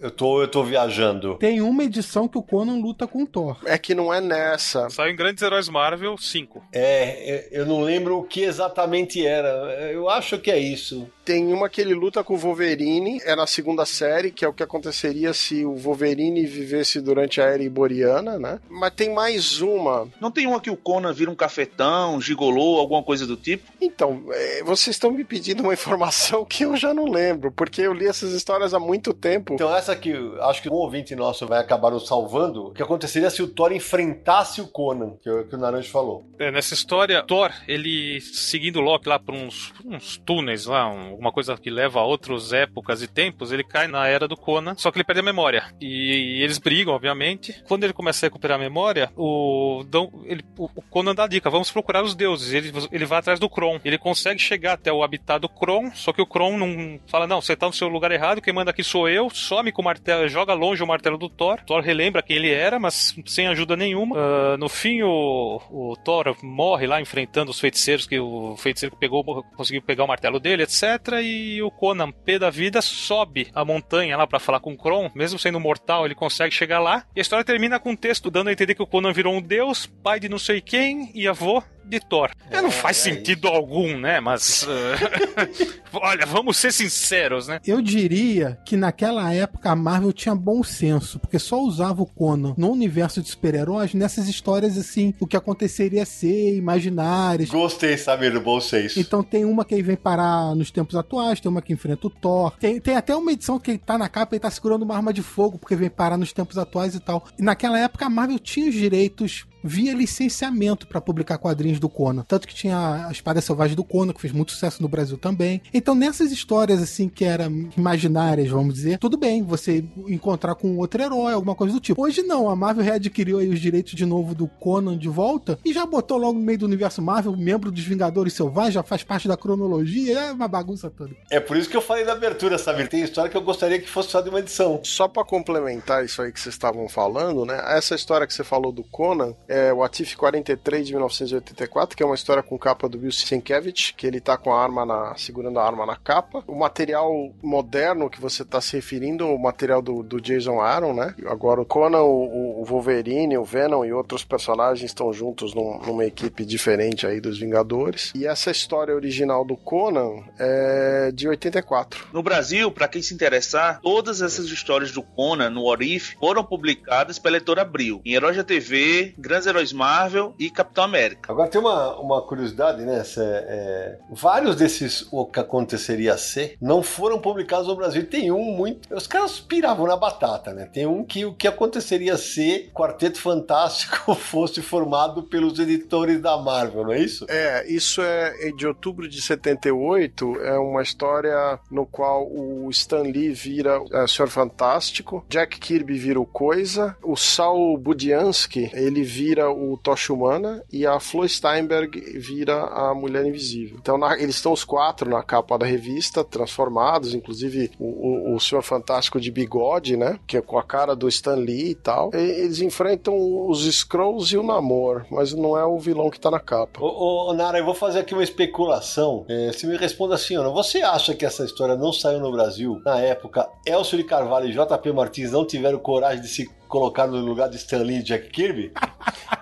Eu 0.00 0.10
tô, 0.10 0.42
eu 0.42 0.48
tô 0.48 0.62
viajando? 0.62 1.36
Tem 1.36 1.60
uma 1.60 1.84
edição 1.84 2.28
que 2.28 2.38
o 2.38 2.42
Conan 2.42 2.80
luta 2.80 3.06
com 3.06 3.22
o 3.22 3.26
Thor. 3.26 3.58
É 3.64 3.78
que 3.78 3.94
não 3.94 4.12
é 4.12 4.20
nessa. 4.20 4.88
Saiu 4.90 5.12
em 5.12 5.16
Grandes 5.16 5.42
Heróis 5.42 5.68
Marvel 5.68 6.16
5. 6.18 6.62
É, 6.72 6.80
é, 6.82 7.48
eu 7.50 7.66
não 7.66 7.82
lembro 7.82 8.18
o 8.18 8.24
que 8.24 8.42
exatamente 8.42 9.24
era. 9.24 9.48
Eu 9.90 10.08
acho 10.08 10.38
que 10.38 10.50
é 10.50 10.58
isso. 10.58 11.08
Tem 11.24 11.52
uma 11.52 11.68
que 11.68 11.80
ele 11.80 11.94
luta 11.94 12.22
com 12.22 12.34
o 12.34 12.38
Wolverine, 12.38 13.20
é 13.24 13.34
na 13.34 13.48
segunda 13.48 13.84
série, 13.84 14.30
que 14.30 14.44
é 14.44 14.48
o 14.48 14.52
que 14.52 14.62
aconteceria 14.62 15.32
se 15.32 15.64
o 15.64 15.74
Wolverine 15.74 16.46
vivesse 16.46 17.00
durante 17.00 17.40
a 17.40 17.46
era 17.46 17.62
iboriana, 17.62 18.38
né? 18.38 18.60
Mas 18.68 18.94
tem 18.94 19.12
mais 19.12 19.60
uma. 19.60 20.08
Não 20.20 20.30
tem 20.30 20.46
uma 20.46 20.60
que 20.60 20.70
o 20.70 20.76
Conan 20.76 21.12
vira 21.12 21.30
um 21.30 21.34
cafetão, 21.34 22.20
gigolô, 22.20 22.78
alguma 22.78 23.02
coisa 23.02 23.26
do 23.26 23.36
tipo? 23.36 23.72
Então, 23.80 24.22
é, 24.30 24.62
vocês 24.62 24.94
estão 24.94 25.10
me 25.10 25.24
pedindo 25.24 25.62
uma 25.64 25.74
informação 25.74 26.44
que 26.44 26.64
eu 26.64 26.76
já 26.76 26.94
não 26.94 27.10
lembro, 27.10 27.50
porque 27.50 27.80
eu 27.80 27.92
li 27.92 28.06
essas 28.06 28.32
histórias 28.32 28.72
há 28.72 28.78
muito 28.78 29.12
tempo. 29.12 29.54
Então, 29.54 29.74
essa 29.74 29.85
que 29.94 30.08
eu 30.10 30.42
acho 30.44 30.62
que 30.62 30.68
um 30.68 30.72
ouvinte 30.74 31.14
nosso 31.14 31.46
vai 31.46 31.60
acabar 31.60 31.90
nos 31.90 32.06
salvando, 32.08 32.68
o 32.68 32.70
que 32.72 32.82
aconteceria 32.82 33.30
se 33.30 33.42
o 33.42 33.46
Thor 33.48 33.72
enfrentasse 33.72 34.60
o 34.60 34.66
Conan, 34.66 35.16
que, 35.22 35.30
o- 35.30 35.46
que 35.46 35.54
o 35.54 35.58
Naranjo 35.58 35.90
falou. 35.90 36.26
É, 36.38 36.50
nessa 36.50 36.74
história, 36.74 37.22
Thor, 37.22 37.50
ele 37.68 38.20
seguindo 38.20 38.80
Loki 38.80 39.08
lá 39.08 39.18
por 39.18 39.34
uns, 39.34 39.72
uns 39.84 40.16
túneis 40.18 40.66
lá, 40.66 40.88
um- 40.88 41.10
alguma 41.10 41.30
coisa 41.32 41.56
que 41.56 41.70
leva 41.70 42.00
a 42.00 42.04
outras 42.04 42.52
épocas 42.52 43.02
e 43.02 43.06
tempos, 43.06 43.52
ele 43.52 43.62
cai 43.64 43.86
na 43.86 44.06
era 44.08 44.26
do 44.26 44.36
Conan, 44.36 44.74
só 44.76 44.90
que 44.90 44.96
ele 44.98 45.04
perde 45.04 45.20
a 45.20 45.24
memória. 45.24 45.64
E, 45.80 46.42
eles 46.42 46.58
brigam, 46.58 46.94
obviamente. 46.94 47.62
Quando 47.68 47.84
ele 47.84 47.92
começa 47.92 48.24
a 48.24 48.28
recuperar 48.28 48.56
a 48.56 48.60
memória, 48.60 49.10
o, 49.16 49.84
dão- 49.88 50.10
ele- 50.24 50.44
o- 50.58 50.68
Conan 50.90 51.14
dá 51.14 51.24
a 51.24 51.28
dica, 51.28 51.50
vamos 51.50 51.70
procurar 51.70 52.02
os 52.02 52.14
deuses. 52.14 52.52
Ele, 52.52 52.72
ele 52.90 53.04
vai 53.04 53.18
atrás 53.18 53.38
do 53.38 53.48
Kron. 53.50 53.78
Ele 53.84 53.98
consegue 53.98 54.40
chegar 54.40 54.72
até 54.74 54.92
o 54.92 55.02
habitat 55.02 55.40
do 55.40 55.48
Kron, 55.48 55.90
só 55.94 56.12
que 56.12 56.22
o 56.22 56.26
Kron 56.26 56.56
não 56.56 56.98
fala, 57.06 57.26
não, 57.26 57.40
você 57.40 57.54
tá 57.56 57.66
no 57.66 57.72
seu 57.72 57.88
lugar 57.88 58.10
errado, 58.12 58.40
quem 58.40 58.52
manda 58.54 58.70
aqui 58.70 58.82
sou 58.82 59.08
eu, 59.08 59.28
some 59.30 59.72
o 59.80 59.84
martelo, 59.84 60.28
joga 60.28 60.54
longe 60.54 60.82
o 60.82 60.86
martelo 60.86 61.18
do 61.18 61.28
Thor. 61.28 61.60
Thor 61.66 61.82
relembra 61.82 62.22
quem 62.22 62.36
ele 62.36 62.50
era, 62.50 62.78
mas 62.78 63.14
sem 63.26 63.46
ajuda 63.46 63.76
nenhuma. 63.76 64.16
Ah, 64.18 64.56
no 64.56 64.68
fim, 64.68 65.02
o, 65.02 65.60
o 65.70 65.96
Thor 66.04 66.36
morre 66.42 66.86
lá 66.86 67.00
enfrentando 67.00 67.50
os 67.50 67.60
feiticeiros, 67.60 68.06
que 68.06 68.18
o 68.18 68.56
feiticeiro 68.56 68.94
que 68.94 69.00
pegou 69.00 69.24
conseguiu 69.56 69.82
pegar 69.82 70.04
o 70.04 70.08
martelo 70.08 70.40
dele, 70.40 70.62
etc. 70.62 70.82
E 71.22 71.62
o 71.62 71.70
Conan, 71.70 72.10
pé 72.10 72.38
da 72.38 72.50
vida, 72.50 72.80
sobe 72.82 73.48
a 73.54 73.64
montanha 73.64 74.16
lá 74.16 74.26
pra 74.26 74.38
falar 74.38 74.60
com 74.60 74.72
o 74.72 74.76
Kron. 74.78 75.10
Mesmo 75.14 75.38
sendo 75.38 75.60
mortal, 75.60 76.04
ele 76.04 76.14
consegue 76.14 76.54
chegar 76.54 76.80
lá. 76.80 77.04
E 77.14 77.20
a 77.20 77.22
história 77.22 77.44
termina 77.44 77.78
com 77.78 77.90
um 77.90 77.96
texto 77.96 78.30
dando 78.30 78.48
a 78.48 78.52
entender 78.52 78.74
que 78.74 78.82
o 78.82 78.86
Conan 78.86 79.12
virou 79.12 79.34
um 79.34 79.42
deus, 79.42 79.86
pai 79.86 80.20
de 80.20 80.28
não 80.28 80.38
sei 80.38 80.60
quem 80.60 81.10
e 81.14 81.26
avô 81.28 81.62
de 81.86 82.00
Thor. 82.00 82.30
É, 82.50 82.60
não 82.60 82.70
faz 82.70 82.98
é 82.98 83.10
sentido 83.10 83.48
algum, 83.48 83.98
né? 83.98 84.20
Mas. 84.20 84.66
ah, 84.68 85.46
Olha, 85.92 86.26
vamos 86.26 86.56
ser 86.56 86.72
sinceros, 86.72 87.48
né? 87.48 87.60
Eu 87.66 87.80
diria 87.80 88.58
que 88.64 88.76
naquela 88.76 89.32
época 89.32 89.65
a 89.66 89.76
Marvel 89.76 90.12
tinha 90.12 90.34
bom 90.34 90.62
senso, 90.62 91.18
porque 91.18 91.38
só 91.38 91.60
usava 91.62 92.02
o 92.02 92.06
Conan 92.06 92.54
no 92.56 92.70
universo 92.70 93.20
de 93.22 93.28
super-heróis 93.28 93.94
nessas 93.94 94.28
histórias 94.28 94.78
assim, 94.78 95.14
o 95.20 95.26
que 95.26 95.36
aconteceria 95.36 96.04
ser 96.04 96.56
imaginárias. 96.56 97.50
Gostei, 97.50 97.96
Samir, 97.96 98.32
do 98.32 98.40
bom 98.40 98.60
senso. 98.60 98.98
Então 98.98 99.22
tem 99.22 99.44
uma 99.44 99.64
que 99.64 99.82
vem 99.82 99.96
parar 99.96 100.54
nos 100.54 100.70
tempos 100.70 100.94
atuais, 100.96 101.40
tem 101.40 101.50
uma 101.50 101.62
que 101.62 101.72
enfrenta 101.72 102.06
o 102.06 102.10
Thor. 102.10 102.52
Tem, 102.58 102.80
tem 102.80 102.96
até 102.96 103.14
uma 103.14 103.32
edição 103.32 103.58
que 103.58 103.72
ele 103.72 103.78
tá 103.78 103.98
na 103.98 104.08
capa 104.08 104.36
e 104.36 104.40
tá 104.40 104.50
segurando 104.50 104.82
uma 104.82 104.96
arma 104.96 105.12
de 105.12 105.22
fogo, 105.22 105.58
porque 105.58 105.76
vem 105.76 105.90
parar 105.90 106.16
nos 106.16 106.32
tempos 106.32 106.58
atuais 106.58 106.94
e 106.94 107.00
tal. 107.00 107.24
E 107.38 107.42
naquela 107.42 107.78
época 107.78 108.06
a 108.06 108.10
Marvel 108.10 108.38
tinha 108.38 108.68
os 108.68 108.74
direitos 108.74 109.46
via 109.66 109.94
licenciamento 109.94 110.86
pra 110.86 111.00
publicar 111.00 111.38
quadrinhos 111.38 111.78
do 111.78 111.88
Conan. 111.88 112.24
Tanto 112.26 112.46
que 112.46 112.54
tinha 112.54 113.06
a 113.08 113.12
Espada 113.12 113.40
Selvagem 113.40 113.76
do 113.76 113.84
Conan, 113.84 114.12
que 114.12 114.20
fez 114.20 114.32
muito 114.32 114.52
sucesso 114.52 114.82
no 114.82 114.88
Brasil 114.88 115.18
também. 115.18 115.60
Então 115.72 115.94
nessas 115.94 116.30
histórias 116.30 116.82
assim 116.82 117.08
que 117.08 117.24
eram 117.24 117.68
imaginárias, 117.76 118.48
vamos 118.48 118.74
dizer, 118.74 118.98
tudo 118.98 119.16
bem 119.16 119.42
você 119.42 119.84
encontrar 120.08 120.54
com 120.54 120.76
outro 120.78 121.02
herói, 121.02 121.32
alguma 121.32 121.54
coisa 121.54 121.74
do 121.74 121.80
tipo. 121.80 122.02
Hoje 122.02 122.22
não, 122.22 122.48
a 122.48 122.56
Marvel 122.56 122.84
readquiriu 122.84 123.38
aí 123.38 123.48
os 123.48 123.60
direitos 123.60 123.94
de 123.94 124.06
novo 124.06 124.34
do 124.34 124.46
Conan 124.46 124.96
de 124.96 125.08
volta 125.08 125.58
e 125.64 125.72
já 125.72 125.84
botou 125.84 126.18
logo 126.18 126.38
no 126.38 126.44
meio 126.44 126.58
do 126.58 126.66
universo 126.66 127.02
Marvel, 127.02 127.36
membro 127.36 127.70
dos 127.70 127.84
Vingadores 127.84 128.32
Selvagens, 128.32 128.74
já 128.74 128.82
faz 128.82 129.02
parte 129.02 129.28
da 129.28 129.36
cronologia, 129.36 130.18
é 130.18 130.32
uma 130.32 130.48
bagunça 130.48 130.90
toda. 130.90 131.14
É 131.30 131.40
por 131.40 131.56
isso 131.56 131.68
que 131.68 131.76
eu 131.76 131.80
falei 131.80 132.04
na 132.04 132.12
abertura, 132.12 132.58
Samir. 132.58 132.88
Tem 132.88 133.02
história 133.02 133.30
que 133.30 133.36
eu 133.36 133.42
gostaria 133.42 133.78
que 133.78 133.88
fosse 133.88 134.10
só 134.10 134.20
de 134.20 134.28
uma 134.28 134.40
edição. 134.40 134.80
Só 134.82 135.08
pra 135.08 135.24
complementar 135.24 136.04
isso 136.04 136.22
aí 136.22 136.32
que 136.32 136.40
vocês 136.40 136.54
estavam 136.54 136.88
falando, 136.88 137.44
né? 137.44 137.60
Essa 137.76 137.94
história 137.94 138.26
que 138.26 138.34
você 138.34 138.44
falou 138.44 138.72
do 138.72 138.84
Conan 138.84 139.34
é 139.48 139.55
o 139.74 139.82
Atif 139.82 140.14
43 140.16 140.86
de 140.86 140.92
1984, 140.92 141.96
que 141.96 142.02
é 142.02 142.06
uma 142.06 142.14
história 142.14 142.42
com 142.42 142.58
capa 142.58 142.88
do 142.88 142.98
Bill 142.98 143.12
Sienkiewicz, 143.12 143.92
que 143.96 144.06
ele 144.06 144.20
tá 144.20 144.36
com 144.36 144.52
a 144.52 144.62
arma 144.62 144.84
na 144.86 145.14
segurando 145.16 145.58
a 145.58 145.64
arma 145.66 145.84
na 145.84 145.96
capa. 145.96 146.42
O 146.46 146.54
material 146.54 147.10
moderno 147.42 148.08
que 148.08 148.20
você 148.20 148.44
tá 148.44 148.60
se 148.60 148.76
referindo, 148.76 149.26
o 149.26 149.38
material 149.38 149.82
do, 149.82 150.02
do 150.02 150.20
Jason 150.20 150.60
Aaron, 150.60 150.94
né? 150.94 151.14
Agora 151.26 151.60
o 151.60 151.64
Conan, 151.66 152.02
o, 152.02 152.60
o 152.62 152.64
Wolverine, 152.64 153.36
o 153.36 153.44
Venom 153.44 153.84
e 153.84 153.92
outros 153.92 154.24
personagens 154.24 154.88
estão 154.88 155.12
juntos 155.12 155.54
num- 155.54 155.78
numa 155.84 156.04
equipe 156.04 156.44
diferente 156.44 157.06
aí 157.06 157.20
dos 157.20 157.38
Vingadores. 157.38 158.12
E 158.14 158.26
essa 158.26 158.50
história 158.50 158.94
original 158.94 159.44
do 159.44 159.56
Conan 159.56 160.22
é 160.38 161.10
de 161.12 161.28
84. 161.28 162.06
No 162.12 162.22
Brasil, 162.22 162.70
pra 162.70 162.88
quem 162.88 163.02
se 163.02 163.12
interessar, 163.14 163.80
todas 163.82 164.20
essas 164.22 164.46
histórias 164.46 164.92
do 164.92 165.02
Conan 165.02 165.50
no 165.50 165.64
Orif 165.64 166.16
foram 166.18 166.44
publicadas 166.44 167.18
pela 167.18 167.36
editora 167.36 167.62
Abril, 167.62 168.00
em 168.04 168.14
Herói 168.14 168.36
TV, 168.44 169.14
Grandes 169.18 169.35
Grandes 169.36 169.46
Heróis 169.46 169.72
Marvel 169.72 170.34
e 170.38 170.50
Capitão 170.50 170.84
América. 170.84 171.30
Agora 171.30 171.48
tem 171.48 171.60
uma, 171.60 171.98
uma 172.00 172.22
curiosidade, 172.22 172.82
né? 172.82 173.04
Cê, 173.04 173.20
é, 173.22 173.98
vários 174.10 174.56
desses 174.56 175.06
o 175.10 175.26
que 175.26 175.38
aconteceria 175.38 176.16
ser 176.16 176.56
não 176.60 176.82
foram 176.82 177.18
publicados 177.18 177.68
no 177.68 177.76
Brasil. 177.76 178.06
Tem 178.06 178.32
um 178.32 178.44
muito. 178.56 178.94
Os 178.94 179.06
caras 179.06 179.38
piravam 179.38 179.86
na 179.86 179.96
batata, 179.96 180.54
né? 180.54 180.66
Tem 180.72 180.86
um 180.86 181.04
que 181.04 181.26
o 181.26 181.34
que 181.34 181.46
aconteceria 181.46 182.16
se 182.16 182.70
Quarteto 182.74 183.20
Fantástico 183.20 184.14
fosse 184.16 184.62
formado 184.62 185.24
pelos 185.24 185.58
editores 185.58 186.20
da 186.20 186.38
Marvel, 186.38 186.84
não 186.84 186.92
é 186.92 187.00
isso? 187.00 187.26
É, 187.28 187.66
isso 187.70 188.00
é 188.00 188.50
de 188.56 188.66
outubro 188.66 189.08
de 189.08 189.20
78. 189.20 190.40
É 190.40 190.58
uma 190.58 190.82
história 190.82 191.58
no 191.70 191.84
qual 191.84 192.26
o 192.26 192.70
Stan 192.70 193.02
Lee 193.02 193.32
vira 193.32 193.82
é, 193.92 194.02
o 194.02 194.08
Senhor 194.08 194.28
Fantástico, 194.28 195.24
Jack 195.28 195.58
Kirby 195.58 195.98
vira 195.98 196.20
o 196.20 196.26
Coisa, 196.26 196.96
o 197.02 197.16
Saul 197.16 197.76
Budiansky 197.76 198.70
ele 198.72 199.02
vira 199.02 199.25
o 199.34 199.76
Tocha 199.76 200.12
Humana 200.12 200.62
e 200.72 200.86
a 200.86 201.00
Flo 201.00 201.28
Steinberg 201.28 201.98
vira 202.18 202.64
a 202.64 202.94
Mulher 202.94 203.24
Invisível. 203.26 203.78
Então 203.80 203.98
na, 203.98 204.18
eles 204.18 204.36
estão 204.36 204.52
os 204.52 204.64
quatro 204.64 205.08
na 205.08 205.22
capa 205.22 205.58
da 205.58 205.66
revista, 205.66 206.24
transformados, 206.24 207.14
inclusive 207.14 207.70
o, 207.78 208.32
o, 208.32 208.34
o 208.34 208.40
Senhor 208.40 208.62
Fantástico 208.62 209.20
de 209.20 209.30
bigode, 209.30 209.96
né? 209.96 210.18
Que 210.26 210.36
é 210.36 210.40
com 210.40 210.58
a 210.58 210.62
cara 210.62 210.94
do 210.94 211.08
Stan 211.08 211.34
Lee 211.34 211.70
e 211.70 211.74
tal. 211.74 212.10
E, 212.14 212.18
eles 212.18 212.60
enfrentam 212.60 213.14
os 213.48 213.64
Scrolls 213.64 214.34
e 214.34 214.38
o 214.38 214.42
Namor, 214.42 215.04
mas 215.10 215.32
não 215.32 215.56
é 215.56 215.64
o 215.64 215.78
vilão 215.78 216.10
que 216.10 216.20
tá 216.20 216.30
na 216.30 216.40
capa. 216.40 216.80
Ô, 216.80 217.30
ô 217.30 217.34
Nara, 217.34 217.58
eu 217.58 217.64
vou 217.64 217.74
fazer 217.74 218.00
aqui 218.00 218.14
uma 218.14 218.22
especulação. 218.22 219.24
É, 219.28 219.52
se 219.52 219.66
me 219.66 219.76
responda 219.76 220.14
assim 220.14 220.36
não. 220.36 220.52
Você 220.52 220.82
acha 220.82 221.14
que 221.14 221.24
essa 221.24 221.44
história 221.44 221.76
não 221.76 221.92
saiu 221.92 222.20
no 222.20 222.32
Brasil 222.32 222.80
na 222.84 223.00
época? 223.00 223.48
Elcio 223.64 223.96
de 223.96 224.04
Carvalho 224.04 224.48
e 224.48 224.52
JP 224.52 224.92
Martins 224.92 225.32
não 225.32 225.46
tiveram 225.46 225.78
coragem 225.78 226.22
de 226.22 226.28
se 226.28 226.48
colocar 226.68 227.06
no 227.06 227.20
lugar 227.20 227.48
de 227.48 227.56
Stan 227.56 227.82
Lee 227.82 228.00
e 228.00 228.04
Jack 228.04 228.28
Kirby? 228.30 228.72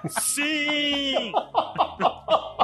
Sim! 0.08 1.32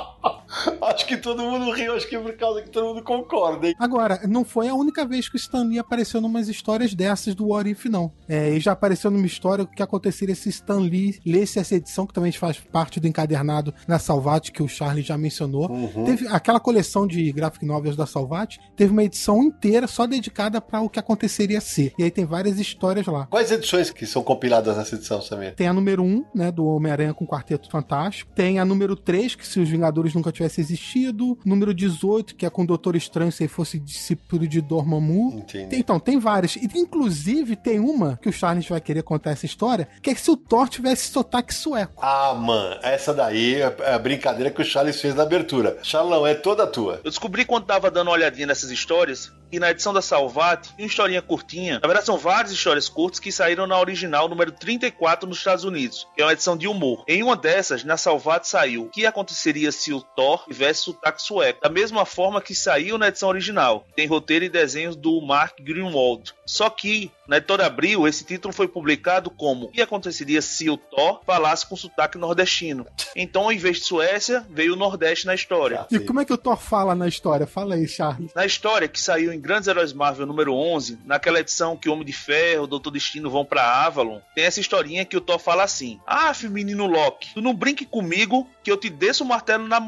acho 0.83 1.07
que 1.07 1.17
todo 1.17 1.43
mundo 1.43 1.71
riu, 1.71 1.95
acho 1.95 2.09
que 2.09 2.17
é 2.17 2.21
por 2.21 2.37
causa 2.37 2.63
que 2.63 2.71
todo 2.71 2.89
mundo 2.89 3.03
concorda, 3.03 3.69
hein? 3.69 3.75
Agora, 3.79 4.21
não 4.27 4.45
foi 4.45 4.69
a 4.69 4.75
única 4.75 5.05
vez 5.05 5.29
que 5.29 5.37
o 5.37 5.39
Stan 5.39 5.65
Lee 5.65 5.79
apareceu 5.79 6.21
numas 6.21 6.49
histórias 6.49 6.95
dessas 6.95 7.35
do 7.35 7.49
What 7.49 7.71
If, 7.71 7.87
não. 7.87 8.13
É, 8.29 8.51
ele 8.51 8.61
já 8.61 8.73
apareceu 8.73 9.11
numa 9.11 9.27
história 9.27 9.67
que 9.67 9.83
aconteceria 9.83 10.35
se 10.35 10.49
Stan 10.49 10.79
Lee 10.79 11.19
lesse 11.25 11.59
essa 11.59 11.75
edição, 11.75 12.07
que 12.07 12.15
também 12.15 12.33
faz 12.33 12.59
parte 12.59 13.01
do 13.01 13.07
encadernado 13.07 13.75
na 13.87 13.99
Salvat, 13.99 14.51
que 14.51 14.63
o 14.63 14.69
Charlie 14.69 15.03
já 15.03 15.17
mencionou. 15.17 15.71
Uhum. 15.71 16.05
Teve 16.05 16.27
aquela 16.29 16.61
coleção 16.61 17.07
de 17.07 17.31
graphic 17.33 17.65
novels 17.65 17.97
da 17.97 18.07
Salvat, 18.07 18.59
teve 18.77 18.93
uma 18.93 19.05
edição 19.05 19.43
inteira 19.43 19.87
só 19.87 20.07
dedicada 20.07 20.61
para 20.61 20.81
o 20.81 20.89
que 20.89 20.99
aconteceria 20.99 21.61
ser. 21.61 21.93
E 21.99 22.03
aí 22.03 22.11
tem 22.11 22.25
várias 22.25 22.59
histórias 22.59 23.07
lá. 23.07 23.27
Quais 23.27 23.51
edições 23.51 23.91
que 23.91 24.07
são 24.07 24.23
compiladas 24.23 24.77
nessa 24.77 24.95
edição, 24.95 25.21
Samir? 25.23 25.55
Tem 25.55 25.67
a 25.67 25.73
número 25.73 26.03
1, 26.03 26.25
né, 26.35 26.53
do 26.53 26.65
Homem-Aranha 26.65 27.15
com 27.15 27.25
o 27.25 27.29
Quarteto 27.29 27.71
Fantástico. 27.71 28.33
Tem 28.35 28.59
a 28.59 28.65
número 28.65 28.97
3, 28.97 29.35
que 29.35 29.47
se 29.47 29.61
os 29.61 29.69
Vingadores 29.69 30.15
nunca 30.15 30.33
tivessem 30.33 30.50
existido. 30.59 31.39
Número 31.45 31.75
18, 31.75 32.35
que 32.35 32.47
é 32.47 32.51
com 32.51 32.63
o 32.63 32.67
Doutor 32.67 32.97
Estranho, 32.97 33.31
se 33.31 33.43
ele 33.43 33.49
fosse 33.49 33.79
discípulo 33.79 34.49
de 34.49 34.61
Dormammu. 34.61 35.39
Entendi. 35.39 35.77
Então, 35.77 36.01
tem 36.01 36.19
várias. 36.19 36.57
E, 36.57 36.69
inclusive, 36.75 37.57
tem 37.57 37.79
uma 37.79 38.19
que 38.23 38.29
o 38.29 38.33
Charles 38.33 38.67
vai 38.67 38.81
querer 38.81 39.03
contar 39.03 39.33
essa 39.33 39.47
história, 39.47 39.89
que 40.03 40.11
é 40.11 40.15
que 40.15 40.21
se 40.21 40.31
o 40.31 40.37
Thor 40.37 40.69
tivesse 40.69 41.11
sotaque 41.11 41.55
sueco. 41.55 42.01
Ah, 42.03 42.35
mano, 42.35 42.79
essa 42.83 43.13
daí 43.13 43.57
é 43.57 43.95
a 43.95 43.99
brincadeira 43.99 44.51
que 44.51 44.63
o 44.63 44.65
Charles 44.65 45.01
fez 45.01 45.15
na 45.15 45.23
abertura. 45.23 45.79
Charlão, 45.83 46.27
é 46.27 46.35
toda 46.35 46.67
tua. 46.67 47.01
Eu 47.05 47.11
descobri 47.11 47.45
quando 47.45 47.67
tava 47.67 47.91
dando 47.91 48.09
uma 48.09 48.15
olhadinha 48.15 48.47
nessas 48.47 48.71
histórias 48.71 49.33
que 49.51 49.59
na 49.59 49.71
edição 49.71 49.93
da 49.93 50.01
Salvat 50.01 50.69
tem 50.77 50.85
uma 50.85 50.91
historinha 50.91 51.21
curtinha. 51.21 51.81
Na 51.81 51.87
verdade, 51.87 52.07
são 52.07 52.17
várias 52.17 52.53
histórias 52.53 52.89
curtas 52.89 53.19
que 53.19 53.33
saíram 53.33 53.67
na 53.67 53.79
original 53.79 54.29
número 54.29 54.53
34 54.53 55.29
nos 55.29 55.39
Estados 55.39 55.65
Unidos, 55.65 56.07
que 56.15 56.23
é 56.23 56.25
uma 56.25 56.33
edição 56.33 56.57
de 56.57 56.69
humor. 56.69 57.05
Em 57.09 57.23
uma 57.23 57.37
dessas, 57.37 57.83
na 57.83 57.97
Salvat 57.97 58.47
saiu 58.47 58.85
o 58.85 58.89
que 58.89 59.05
aconteceria 59.05 59.73
se 59.73 59.93
o 59.93 60.01
Thor 60.01 60.40
tivesse 60.47 60.83
sotaque 60.83 61.23
sueco, 61.23 61.61
da 61.63 61.69
mesma 61.69 62.05
forma 62.05 62.41
que 62.41 62.55
saiu 62.55 62.99
na 62.99 63.09
edição 63.09 63.29
original. 63.29 63.87
Tem 63.95 64.07
roteiro 64.07 64.45
e 64.45 64.49
desenhos 64.49 64.97
do 64.97 65.21
Mark 65.21 65.59
Greenwald. 65.61 66.35
Só 66.47 66.69
que 66.69 67.11
na 67.31 67.37
editora 67.37 67.65
Abril, 67.65 68.09
esse 68.09 68.25
título 68.25 68.53
foi 68.53 68.67
publicado 68.67 69.31
como 69.31 69.67
O 69.67 69.71
que 69.71 69.81
aconteceria 69.81 70.43
se 70.43 70.69
o 70.69 70.77
Thor 70.77 71.21
falasse 71.25 71.65
com 71.65 71.77
sotaque 71.77 72.19
nordestino. 72.19 72.85
Então, 73.15 73.53
em 73.53 73.57
vez 73.57 73.77
de 73.77 73.85
Suécia, 73.85 74.45
veio 74.51 74.73
o 74.73 74.77
Nordeste 74.77 75.27
na 75.27 75.35
história. 75.35 75.87
E 75.93 76.01
como 76.01 76.19
é 76.19 76.25
que 76.25 76.33
o 76.33 76.37
Thor 76.37 76.57
fala 76.57 76.93
na 76.93 77.07
história? 77.07 77.47
Fala 77.47 77.77
aí, 77.77 77.87
Charles. 77.87 78.33
Na 78.35 78.45
história 78.45 78.89
que 78.89 79.01
saiu 79.01 79.33
em 79.33 79.41
Grandes 79.41 79.69
Heróis 79.69 79.93
Marvel 79.93 80.27
número 80.27 80.53
11, 80.53 80.99
naquela 81.05 81.39
edição 81.39 81.77
que 81.77 81.89
o 81.89 81.93
Homem 81.93 82.05
de 82.05 82.13
Ferro, 82.13 82.65
o 82.65 82.67
Doutor 82.67 82.91
Destino 82.91 83.31
vão 83.31 83.45
pra 83.45 83.85
Avalon, 83.85 84.19
tem 84.35 84.45
essa 84.45 84.59
historinha 84.59 85.05
que 85.05 85.17
o 85.17 85.21
Thor 85.21 85.39
fala 85.39 85.63
assim: 85.63 86.01
Ah, 86.05 86.33
menino 86.51 86.87
Loki, 86.87 87.35
tu 87.35 87.41
não 87.41 87.55
brinque 87.55 87.87
comigo 87.87 88.49
que 88.65 88.73
eu 88.73 88.77
te 88.77 88.91
desço 88.91 89.23
o 89.23 89.27
martelo 89.29 89.69
na 89.69 89.79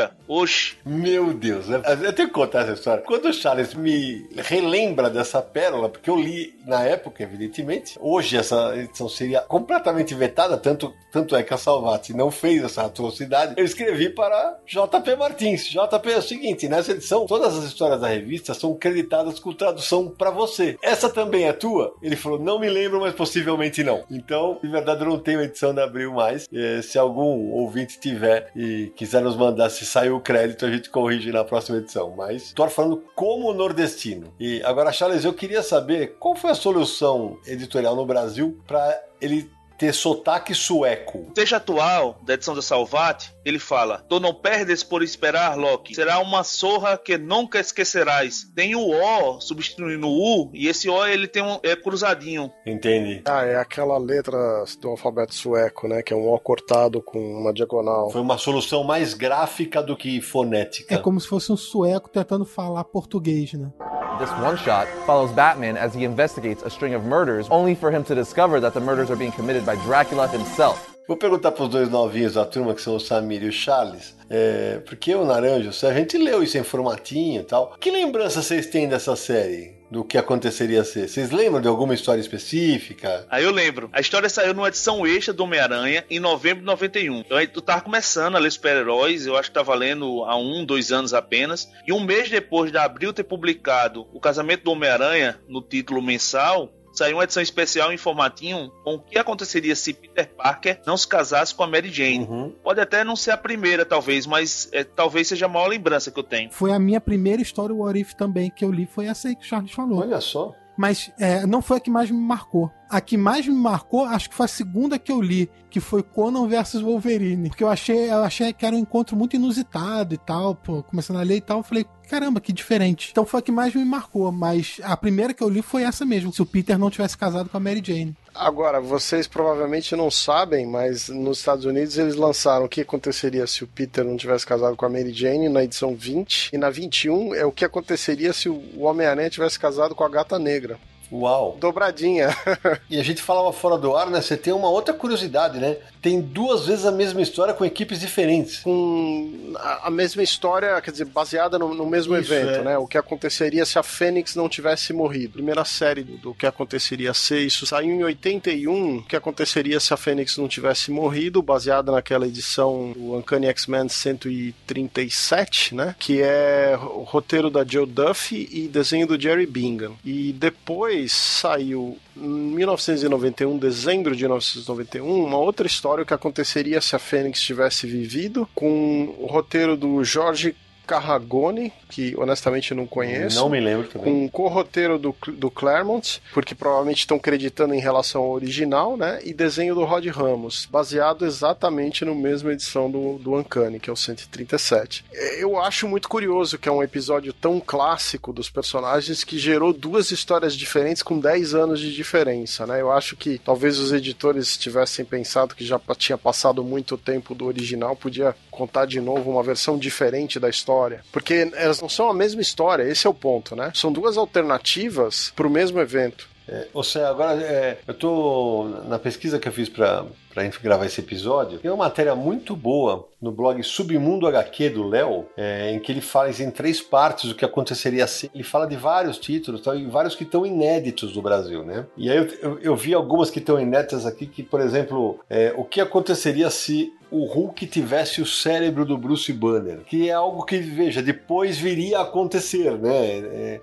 muleira. 0.00 0.16
Oxe. 0.26 0.76
Meu 0.86 1.34
Deus, 1.34 1.66
eu 1.68 2.12
tenho 2.12 2.28
que 2.28 2.34
contar 2.34 2.60
essa 2.60 2.72
história. 2.74 3.02
Quando 3.02 3.26
o 3.26 3.32
Charles 3.32 3.74
me 3.74 4.28
relembra 4.36 5.10
dessa 5.10 5.42
pérola, 5.42 5.88
porque 5.88 6.08
eu 6.08 6.16
li 6.16 6.54
na 6.64 6.84
época, 6.84 7.22
evidentemente, 7.24 7.98
hoje 8.00 8.36
essa 8.36 8.76
edição 8.76 9.08
seria 9.08 9.40
completamente 9.40 10.14
vetada, 10.14 10.56
tanto, 10.56 10.94
tanto 11.10 11.34
é 11.34 11.42
que 11.42 11.52
a 11.52 11.58
Salvati 11.58 12.14
não 12.14 12.30
fez 12.30 12.62
essa 12.62 12.84
atrocidade. 12.84 13.54
Eu 13.56 13.64
escrevi 13.64 14.08
para 14.08 14.58
JP 14.66 15.16
Martins. 15.18 15.64
JP 15.64 16.12
é 16.12 16.18
o 16.18 16.22
seguinte: 16.22 16.68
nessa 16.68 16.92
edição, 16.92 17.26
todas 17.26 17.58
as 17.58 17.64
histórias 17.64 18.00
da 18.00 18.06
revista 18.06 18.54
são 18.54 18.74
creditadas 18.74 19.40
com 19.40 19.52
tradução 19.52 20.08
para 20.08 20.30
você. 20.30 20.78
Essa 20.80 21.08
também 21.08 21.48
é 21.48 21.52
tua? 21.52 21.92
Ele 22.00 22.14
falou: 22.14 22.38
não 22.38 22.60
me 22.60 22.68
lembro, 22.68 23.00
mas 23.00 23.14
possivelmente 23.14 23.82
não. 23.82 24.04
Então, 24.08 24.58
de 24.62 24.68
verdade, 24.68 25.00
eu 25.00 25.08
não 25.08 25.18
tenho 25.18 25.42
edição 25.42 25.74
da 25.74 25.82
Abril 25.82 26.12
mais. 26.12 26.46
Eh, 26.52 26.82
se 26.82 26.96
algum 26.96 27.50
ouvinte 27.50 27.98
tiver 27.98 28.52
e 28.54 28.92
quiser 28.94 29.22
nos 29.22 29.36
mandar 29.36 29.70
se 29.70 29.84
saiu 29.90 30.16
o 30.16 30.20
crédito, 30.20 30.64
a 30.64 30.70
gente 30.70 30.88
corrige 30.88 31.32
na 31.32 31.44
próxima 31.44 31.78
edição. 31.78 32.14
Mas 32.16 32.52
tô 32.52 32.68
falando 32.68 33.02
como 33.14 33.52
nordestino. 33.52 34.32
E 34.38 34.62
agora, 34.62 34.92
Charles, 34.92 35.24
eu 35.24 35.32
queria 35.32 35.62
saber 35.62 36.16
qual 36.18 36.34
foi 36.34 36.50
a 36.50 36.54
solução 36.54 37.38
editorial 37.46 37.96
no 37.96 38.06
Brasil 38.06 38.58
para 38.66 39.02
ele 39.20 39.50
ter 39.80 39.94
sotaque 39.94 40.54
sueco. 40.54 41.20
O 41.20 41.32
texto 41.32 41.54
atual 41.54 42.20
da 42.22 42.34
edição 42.34 42.54
da 42.54 42.60
Salvat, 42.60 43.32
ele 43.42 43.58
fala: 43.58 44.04
Tu 44.06 44.20
não 44.20 44.34
perdes 44.34 44.82
por 44.82 45.02
esperar, 45.02 45.56
Loki. 45.56 45.94
Será 45.94 46.18
uma 46.18 46.44
sorra 46.44 46.98
que 46.98 47.16
nunca 47.16 47.58
esquecerás. 47.58 48.44
Tem 48.54 48.76
o 48.76 48.90
O 48.90 49.40
substituindo 49.40 50.06
o 50.06 50.42
U, 50.42 50.50
e 50.52 50.68
esse 50.68 50.90
O 50.90 51.06
ele 51.06 51.26
tem 51.26 51.42
um 51.42 51.58
é 51.62 51.74
cruzadinho. 51.74 52.52
Entende? 52.66 53.22
Ah, 53.24 53.46
é 53.46 53.56
aquela 53.56 53.96
letra 53.96 54.36
do 54.78 54.90
alfabeto 54.90 55.34
sueco, 55.34 55.88
né? 55.88 56.02
Que 56.02 56.12
é 56.12 56.16
um 56.16 56.28
O 56.28 56.38
cortado 56.38 57.00
com 57.00 57.18
uma 57.18 57.52
diagonal. 57.52 58.10
Foi 58.10 58.20
uma 58.20 58.36
solução 58.36 58.84
mais 58.84 59.14
gráfica 59.14 59.82
do 59.82 59.96
que 59.96 60.20
fonética. 60.20 60.94
É 60.94 60.98
como 60.98 61.18
se 61.18 61.26
fosse 61.26 61.50
um 61.50 61.56
sueco 61.56 62.10
tentando 62.10 62.44
falar 62.44 62.84
português, 62.84 63.54
né? 63.54 63.72
This 64.20 64.30
one 64.32 64.58
shot 64.58 64.86
follows 65.06 65.32
Batman 65.32 65.78
as 65.78 65.94
he 65.94 66.04
investigates 66.04 66.62
a 66.62 66.68
string 66.68 66.92
of 66.92 67.06
murders, 67.06 67.48
only 67.50 67.74
for 67.74 67.90
him 67.90 68.04
to 68.04 68.14
discover 68.14 68.60
that 68.60 68.74
the 68.74 68.80
murders 68.80 69.10
are 69.10 69.16
being 69.16 69.32
committed 69.32 69.64
by 69.64 69.69
Dracula 69.76 70.26
himself. 70.26 70.90
Vou 71.10 71.16
perguntar 71.16 71.50
para 71.50 71.64
os 71.64 71.68
dois 71.68 71.90
novinhos 71.90 72.34
da 72.34 72.44
turma, 72.44 72.72
que 72.72 72.80
são 72.80 72.94
o 72.94 73.00
Samir 73.00 73.42
e 73.42 73.48
o 73.48 73.52
Charles, 73.52 74.14
é, 74.30 74.78
porque 74.86 75.12
o 75.12 75.24
Naranjo, 75.24 75.70
a 75.84 75.92
gente 75.92 76.16
leu 76.16 76.40
isso 76.40 76.56
em 76.56 76.62
formatinho 76.62 77.40
e 77.40 77.44
tal. 77.44 77.76
Que 77.80 77.90
lembrança 77.90 78.40
vocês 78.40 78.68
têm 78.68 78.88
dessa 78.88 79.16
série? 79.16 79.74
Do 79.90 80.04
que 80.04 80.16
aconteceria 80.16 80.84
ser? 80.84 81.08
Vocês 81.08 81.32
lembram 81.32 81.60
de 81.60 81.66
alguma 81.66 81.94
história 81.94 82.20
específica? 82.20 83.26
Aí 83.28 83.42
eu 83.42 83.50
lembro, 83.50 83.90
a 83.92 84.00
história 84.00 84.28
saiu 84.28 84.54
numa 84.54 84.68
edição 84.68 85.04
extra 85.04 85.34
do 85.34 85.42
Homem-Aranha 85.42 86.04
em 86.08 86.20
novembro 86.20 86.60
de 86.60 86.66
91. 86.66 87.18
Então 87.18 87.36
aí 87.36 87.48
tu 87.48 87.60
tava 87.60 87.80
começando 87.80 88.36
a 88.36 88.38
ler 88.38 88.52
super-heróis, 88.52 89.26
eu 89.26 89.36
acho 89.36 89.50
que 89.50 89.54
tava 89.54 89.74
lendo 89.74 90.22
há 90.26 90.36
um, 90.36 90.64
dois 90.64 90.92
anos 90.92 91.12
apenas. 91.12 91.68
E 91.84 91.92
um 91.92 91.98
mês 91.98 92.30
depois 92.30 92.70
de 92.70 92.78
Abril 92.78 93.12
ter 93.12 93.24
publicado 93.24 94.06
O 94.12 94.20
Casamento 94.20 94.62
do 94.62 94.70
Homem-Aranha 94.70 95.40
no 95.48 95.60
título 95.60 96.00
mensal, 96.00 96.72
saiu 97.00 97.16
uma 97.16 97.24
edição 97.24 97.42
especial 97.42 97.90
em 97.90 97.96
formatinho 97.96 98.70
com 98.84 98.96
o 98.96 98.98
que 99.00 99.18
aconteceria 99.18 99.74
se 99.74 99.94
Peter 99.94 100.28
Parker 100.34 100.82
não 100.86 100.98
se 100.98 101.08
casasse 101.08 101.54
com 101.54 101.62
a 101.62 101.66
Mary 101.66 101.90
Jane. 101.90 102.26
Uhum. 102.26 102.54
Pode 102.62 102.78
até 102.78 103.02
não 103.02 103.16
ser 103.16 103.30
a 103.30 103.38
primeira, 103.38 103.86
talvez, 103.86 104.26
mas 104.26 104.68
é, 104.70 104.84
talvez 104.84 105.28
seja 105.28 105.46
a 105.46 105.48
maior 105.48 105.68
lembrança 105.68 106.10
que 106.10 106.18
eu 106.18 106.22
tenho. 106.22 106.50
Foi 106.52 106.72
a 106.72 106.78
minha 106.78 107.00
primeira 107.00 107.40
história 107.40 107.74
What 107.74 107.98
If 107.98 108.12
também 108.12 108.50
que 108.50 108.62
eu 108.62 108.70
li, 108.70 108.84
foi 108.84 109.06
essa 109.06 109.28
aí 109.28 109.34
que 109.34 109.42
o 109.42 109.46
Charles 109.46 109.72
falou. 109.72 110.00
Olha 110.00 110.20
só. 110.20 110.54
Mas 110.76 111.12
é, 111.18 111.46
não 111.46 111.60
foi 111.60 111.76
a 111.76 111.80
que 111.80 111.90
mais 111.90 112.10
me 112.10 112.18
marcou. 112.18 112.70
A 112.88 113.00
que 113.00 113.16
mais 113.16 113.46
me 113.46 113.54
marcou, 113.54 114.04
acho 114.04 114.30
que 114.30 114.34
foi 114.34 114.46
a 114.46 114.48
segunda 114.48 114.98
que 114.98 115.12
eu 115.12 115.20
li, 115.20 115.50
que 115.68 115.78
foi 115.78 116.02
Conan 116.02 116.48
versus 116.48 116.80
Wolverine. 116.82 117.48
Porque 117.48 117.62
eu 117.62 117.68
achei, 117.68 118.10
eu 118.10 118.24
achei 118.24 118.52
que 118.52 118.66
era 118.66 118.74
um 118.74 118.78
encontro 118.78 119.16
muito 119.16 119.36
inusitado 119.36 120.14
e 120.14 120.18
tal. 120.18 120.54
Pô, 120.54 120.82
começando 120.82 121.18
a 121.18 121.22
ler 121.22 121.36
e 121.36 121.40
tal, 121.40 121.58
eu 121.58 121.64
falei, 121.64 121.86
caramba, 122.08 122.40
que 122.40 122.52
diferente. 122.52 123.08
Então 123.10 123.26
foi 123.26 123.40
a 123.40 123.42
que 123.42 123.52
mais 123.52 123.74
me 123.74 123.84
marcou. 123.84 124.30
Mas 124.32 124.80
a 124.82 124.96
primeira 124.96 125.34
que 125.34 125.42
eu 125.42 125.48
li 125.48 125.62
foi 125.62 125.82
essa 125.82 126.04
mesmo. 126.04 126.32
Se 126.32 126.42
o 126.42 126.46
Peter 126.46 126.78
não 126.78 126.90
tivesse 126.90 127.16
casado 127.16 127.48
com 127.48 127.56
a 127.56 127.60
Mary 127.60 127.82
Jane. 127.84 128.16
Agora, 128.34 128.80
vocês 128.80 129.26
provavelmente 129.26 129.96
não 129.96 130.10
sabem, 130.10 130.66
mas 130.66 131.08
nos 131.08 131.38
Estados 131.38 131.64
Unidos 131.64 131.98
eles 131.98 132.14
lançaram 132.14 132.64
o 132.64 132.68
que 132.68 132.82
aconteceria 132.82 133.46
se 133.46 133.64
o 133.64 133.66
Peter 133.66 134.04
não 134.04 134.16
tivesse 134.16 134.46
casado 134.46 134.76
com 134.76 134.86
a 134.86 134.88
Mary 134.88 135.12
Jane 135.12 135.48
na 135.48 135.64
edição 135.64 135.94
20, 135.94 136.50
e 136.52 136.58
na 136.58 136.70
21 136.70 137.34
é 137.34 137.44
o 137.44 137.52
que 137.52 137.64
aconteceria 137.64 138.32
se 138.32 138.48
o 138.48 138.80
Homem-Aranha 138.80 139.28
tivesse 139.28 139.58
casado 139.58 139.94
com 139.94 140.04
a 140.04 140.08
Gata 140.08 140.38
Negra. 140.38 140.78
Uau! 141.12 141.56
Dobradinha. 141.60 142.28
e 142.88 142.98
a 142.98 143.02
gente 143.02 143.20
falava 143.22 143.52
fora 143.52 143.76
do 143.76 143.96
ar, 143.96 144.08
né? 144.08 144.20
Você 144.20 144.36
tem 144.36 144.52
uma 144.52 144.68
outra 144.68 144.94
curiosidade, 144.94 145.58
né? 145.58 145.76
Tem 146.00 146.20
duas 146.20 146.66
vezes 146.66 146.86
a 146.86 146.92
mesma 146.92 147.20
história 147.20 147.52
com 147.52 147.64
equipes 147.64 148.00
diferentes. 148.00 148.60
Com 148.60 149.54
a 149.82 149.90
mesma 149.90 150.22
história, 150.22 150.80
quer 150.80 150.90
dizer, 150.90 151.04
baseada 151.06 151.58
no, 151.58 151.74
no 151.74 151.86
mesmo 151.86 152.16
Isso, 152.16 152.32
evento, 152.32 152.60
é. 152.60 152.62
né? 152.62 152.78
O 152.78 152.86
que 152.86 152.96
aconteceria 152.96 153.66
se 153.66 153.78
a 153.78 153.82
Fênix 153.82 154.34
não 154.34 154.48
tivesse 154.48 154.92
morrido. 154.92 155.34
Primeira 155.34 155.64
série 155.64 156.02
do, 156.02 156.16
do 156.16 156.34
que 156.34 156.46
aconteceria 156.46 157.12
se 157.12 157.38
isso 157.38 157.66
saiu 157.66 157.90
em 157.90 158.02
81. 158.02 158.98
O 158.98 159.02
que 159.02 159.16
aconteceria 159.16 159.80
se 159.80 159.92
a 159.92 159.96
Fênix 159.96 160.36
não 160.36 160.48
tivesse 160.48 160.90
morrido, 160.90 161.42
baseada 161.42 161.92
naquela 161.92 162.26
edição 162.26 162.92
do 162.96 163.16
Uncanny 163.16 163.46
X-Men 163.48 163.88
137, 163.88 165.74
né? 165.74 165.94
Que 165.98 166.22
é 166.22 166.78
o 166.80 167.02
roteiro 167.02 167.50
da 167.50 167.64
Joe 167.64 167.86
Duffy 167.86 168.48
e 168.50 168.68
desenho 168.68 169.06
do 169.06 169.20
Jerry 169.20 169.46
Bingham. 169.46 169.96
E 170.04 170.32
depois 170.32 170.99
saiu 171.08 171.98
em 172.16 172.28
1991, 172.28 173.58
dezembro 173.58 174.14
de 174.14 174.24
1991, 174.24 175.24
uma 175.24 175.38
outra 175.38 175.66
história 175.66 176.04
que 176.04 176.14
aconteceria 176.14 176.80
se 176.80 176.94
a 176.94 176.98
Fênix 176.98 177.40
tivesse 177.40 177.86
vivido, 177.86 178.48
com 178.54 179.14
o 179.18 179.26
roteiro 179.26 179.76
do 179.76 180.02
Jorge 180.04 180.54
Carragone, 180.90 181.72
que 181.88 182.16
honestamente 182.18 182.74
não 182.74 182.84
conheço. 182.84 183.36
Não 183.36 183.48
me 183.48 183.60
lembro 183.60 183.86
também. 183.86 184.12
Com 184.12 184.24
o 184.24 184.28
co-roteiro 184.28 184.98
do, 184.98 185.14
do 185.28 185.48
Claremont, 185.48 186.20
porque 186.34 186.52
provavelmente 186.52 186.98
estão 186.98 187.16
creditando 187.16 187.74
em 187.74 187.80
relação 187.80 188.22
ao 188.22 188.30
original, 188.30 188.96
né? 188.96 189.20
E 189.22 189.32
desenho 189.32 189.72
do 189.72 189.84
Rod 189.84 190.04
Ramos, 190.06 190.66
baseado 190.68 191.24
exatamente 191.24 192.04
no 192.04 192.12
mesma 192.16 192.52
edição 192.52 192.90
do, 192.90 193.18
do 193.18 193.36
Uncanny, 193.36 193.78
que 193.78 193.88
é 193.88 193.92
o 193.92 193.96
137. 193.96 195.04
Eu 195.38 195.60
acho 195.60 195.86
muito 195.86 196.08
curioso 196.08 196.58
que 196.58 196.68
é 196.68 196.72
um 196.72 196.82
episódio 196.82 197.32
tão 197.32 197.60
clássico 197.60 198.32
dos 198.32 198.50
personagens 198.50 199.22
que 199.22 199.38
gerou 199.38 199.72
duas 199.72 200.10
histórias 200.10 200.56
diferentes 200.56 201.04
com 201.04 201.20
10 201.20 201.54
anos 201.54 201.78
de 201.78 201.94
diferença, 201.94 202.66
né? 202.66 202.80
Eu 202.80 202.90
acho 202.90 203.14
que 203.16 203.38
talvez 203.38 203.78
os 203.78 203.92
editores 203.92 204.56
tivessem 204.56 205.04
pensado 205.04 205.54
que 205.54 205.64
já 205.64 205.80
tinha 205.96 206.18
passado 206.18 206.64
muito 206.64 206.98
tempo 206.98 207.32
do 207.32 207.46
original, 207.46 207.94
podia 207.94 208.34
contar 208.60 208.86
de 208.86 209.00
novo 209.00 209.30
uma 209.30 209.42
versão 209.42 209.78
diferente 209.78 210.38
da 210.38 210.48
história. 210.50 211.02
Porque 211.10 211.50
elas 211.54 211.80
não 211.80 211.88
são 211.88 212.10
a 212.10 212.14
mesma 212.14 212.42
história, 212.42 212.82
esse 212.82 213.06
é 213.06 213.10
o 213.10 213.14
ponto, 213.14 213.56
né? 213.56 213.72
São 213.74 213.90
duas 213.90 214.18
alternativas 214.18 215.32
para 215.34 215.46
o 215.46 215.50
mesmo 215.50 215.80
evento. 215.80 216.28
É, 216.50 216.66
ou 216.74 216.82
seja, 216.82 217.08
agora 217.08 217.40
é, 217.40 217.78
eu 217.86 217.94
tô 217.94 218.68
na 218.88 218.98
pesquisa 218.98 219.38
que 219.38 219.46
eu 219.46 219.52
fiz 219.52 219.68
para 219.68 220.04
a 220.34 220.42
gente 220.42 220.60
gravar 220.60 220.84
esse 220.84 221.00
episódio, 221.00 221.58
tem 221.60 221.70
uma 221.70 221.84
matéria 221.84 222.14
muito 222.16 222.56
boa 222.56 223.08
no 223.22 223.30
blog 223.30 223.62
Submundo 223.62 224.26
HQ 224.26 224.70
do 224.70 224.88
Léo, 224.88 225.26
é, 225.36 225.70
em 225.70 225.78
que 225.78 225.92
ele 225.92 226.00
fala 226.00 226.30
em 226.30 226.50
três 226.50 226.80
partes 226.80 227.30
o 227.30 227.34
que 227.34 227.44
aconteceria 227.44 228.06
se. 228.06 228.30
Ele 228.34 228.42
fala 228.42 228.66
de 228.66 228.76
vários 228.76 229.18
títulos, 229.18 229.60
tá, 229.60 229.76
e 229.76 229.86
vários 229.86 230.16
que 230.16 230.24
estão 230.24 230.44
inéditos 230.44 231.14
no 231.14 231.22
Brasil, 231.22 231.64
né? 231.64 231.86
E 231.96 232.10
aí 232.10 232.16
eu, 232.16 232.26
eu, 232.40 232.58
eu 232.60 232.76
vi 232.76 232.94
algumas 232.94 233.30
que 233.30 233.38
estão 233.38 233.60
inéditas 233.60 234.04
aqui, 234.04 234.26
que, 234.26 234.42
por 234.42 234.60
exemplo, 234.60 235.20
é, 235.28 235.52
o 235.56 235.64
que 235.64 235.80
aconteceria 235.80 236.50
se 236.50 236.92
o 237.10 237.24
Hulk 237.24 237.66
tivesse 237.66 238.22
o 238.22 238.26
cérebro 238.26 238.84
do 238.84 238.96
Bruce 238.96 239.32
Banner, 239.32 239.80
que 239.80 240.08
é 240.08 240.12
algo 240.12 240.44
que, 240.44 240.58
veja, 240.58 241.02
depois 241.02 241.58
viria 241.58 241.98
a 241.98 242.02
acontecer, 242.02 242.78
né? 242.78 243.18
É, 243.18 243.60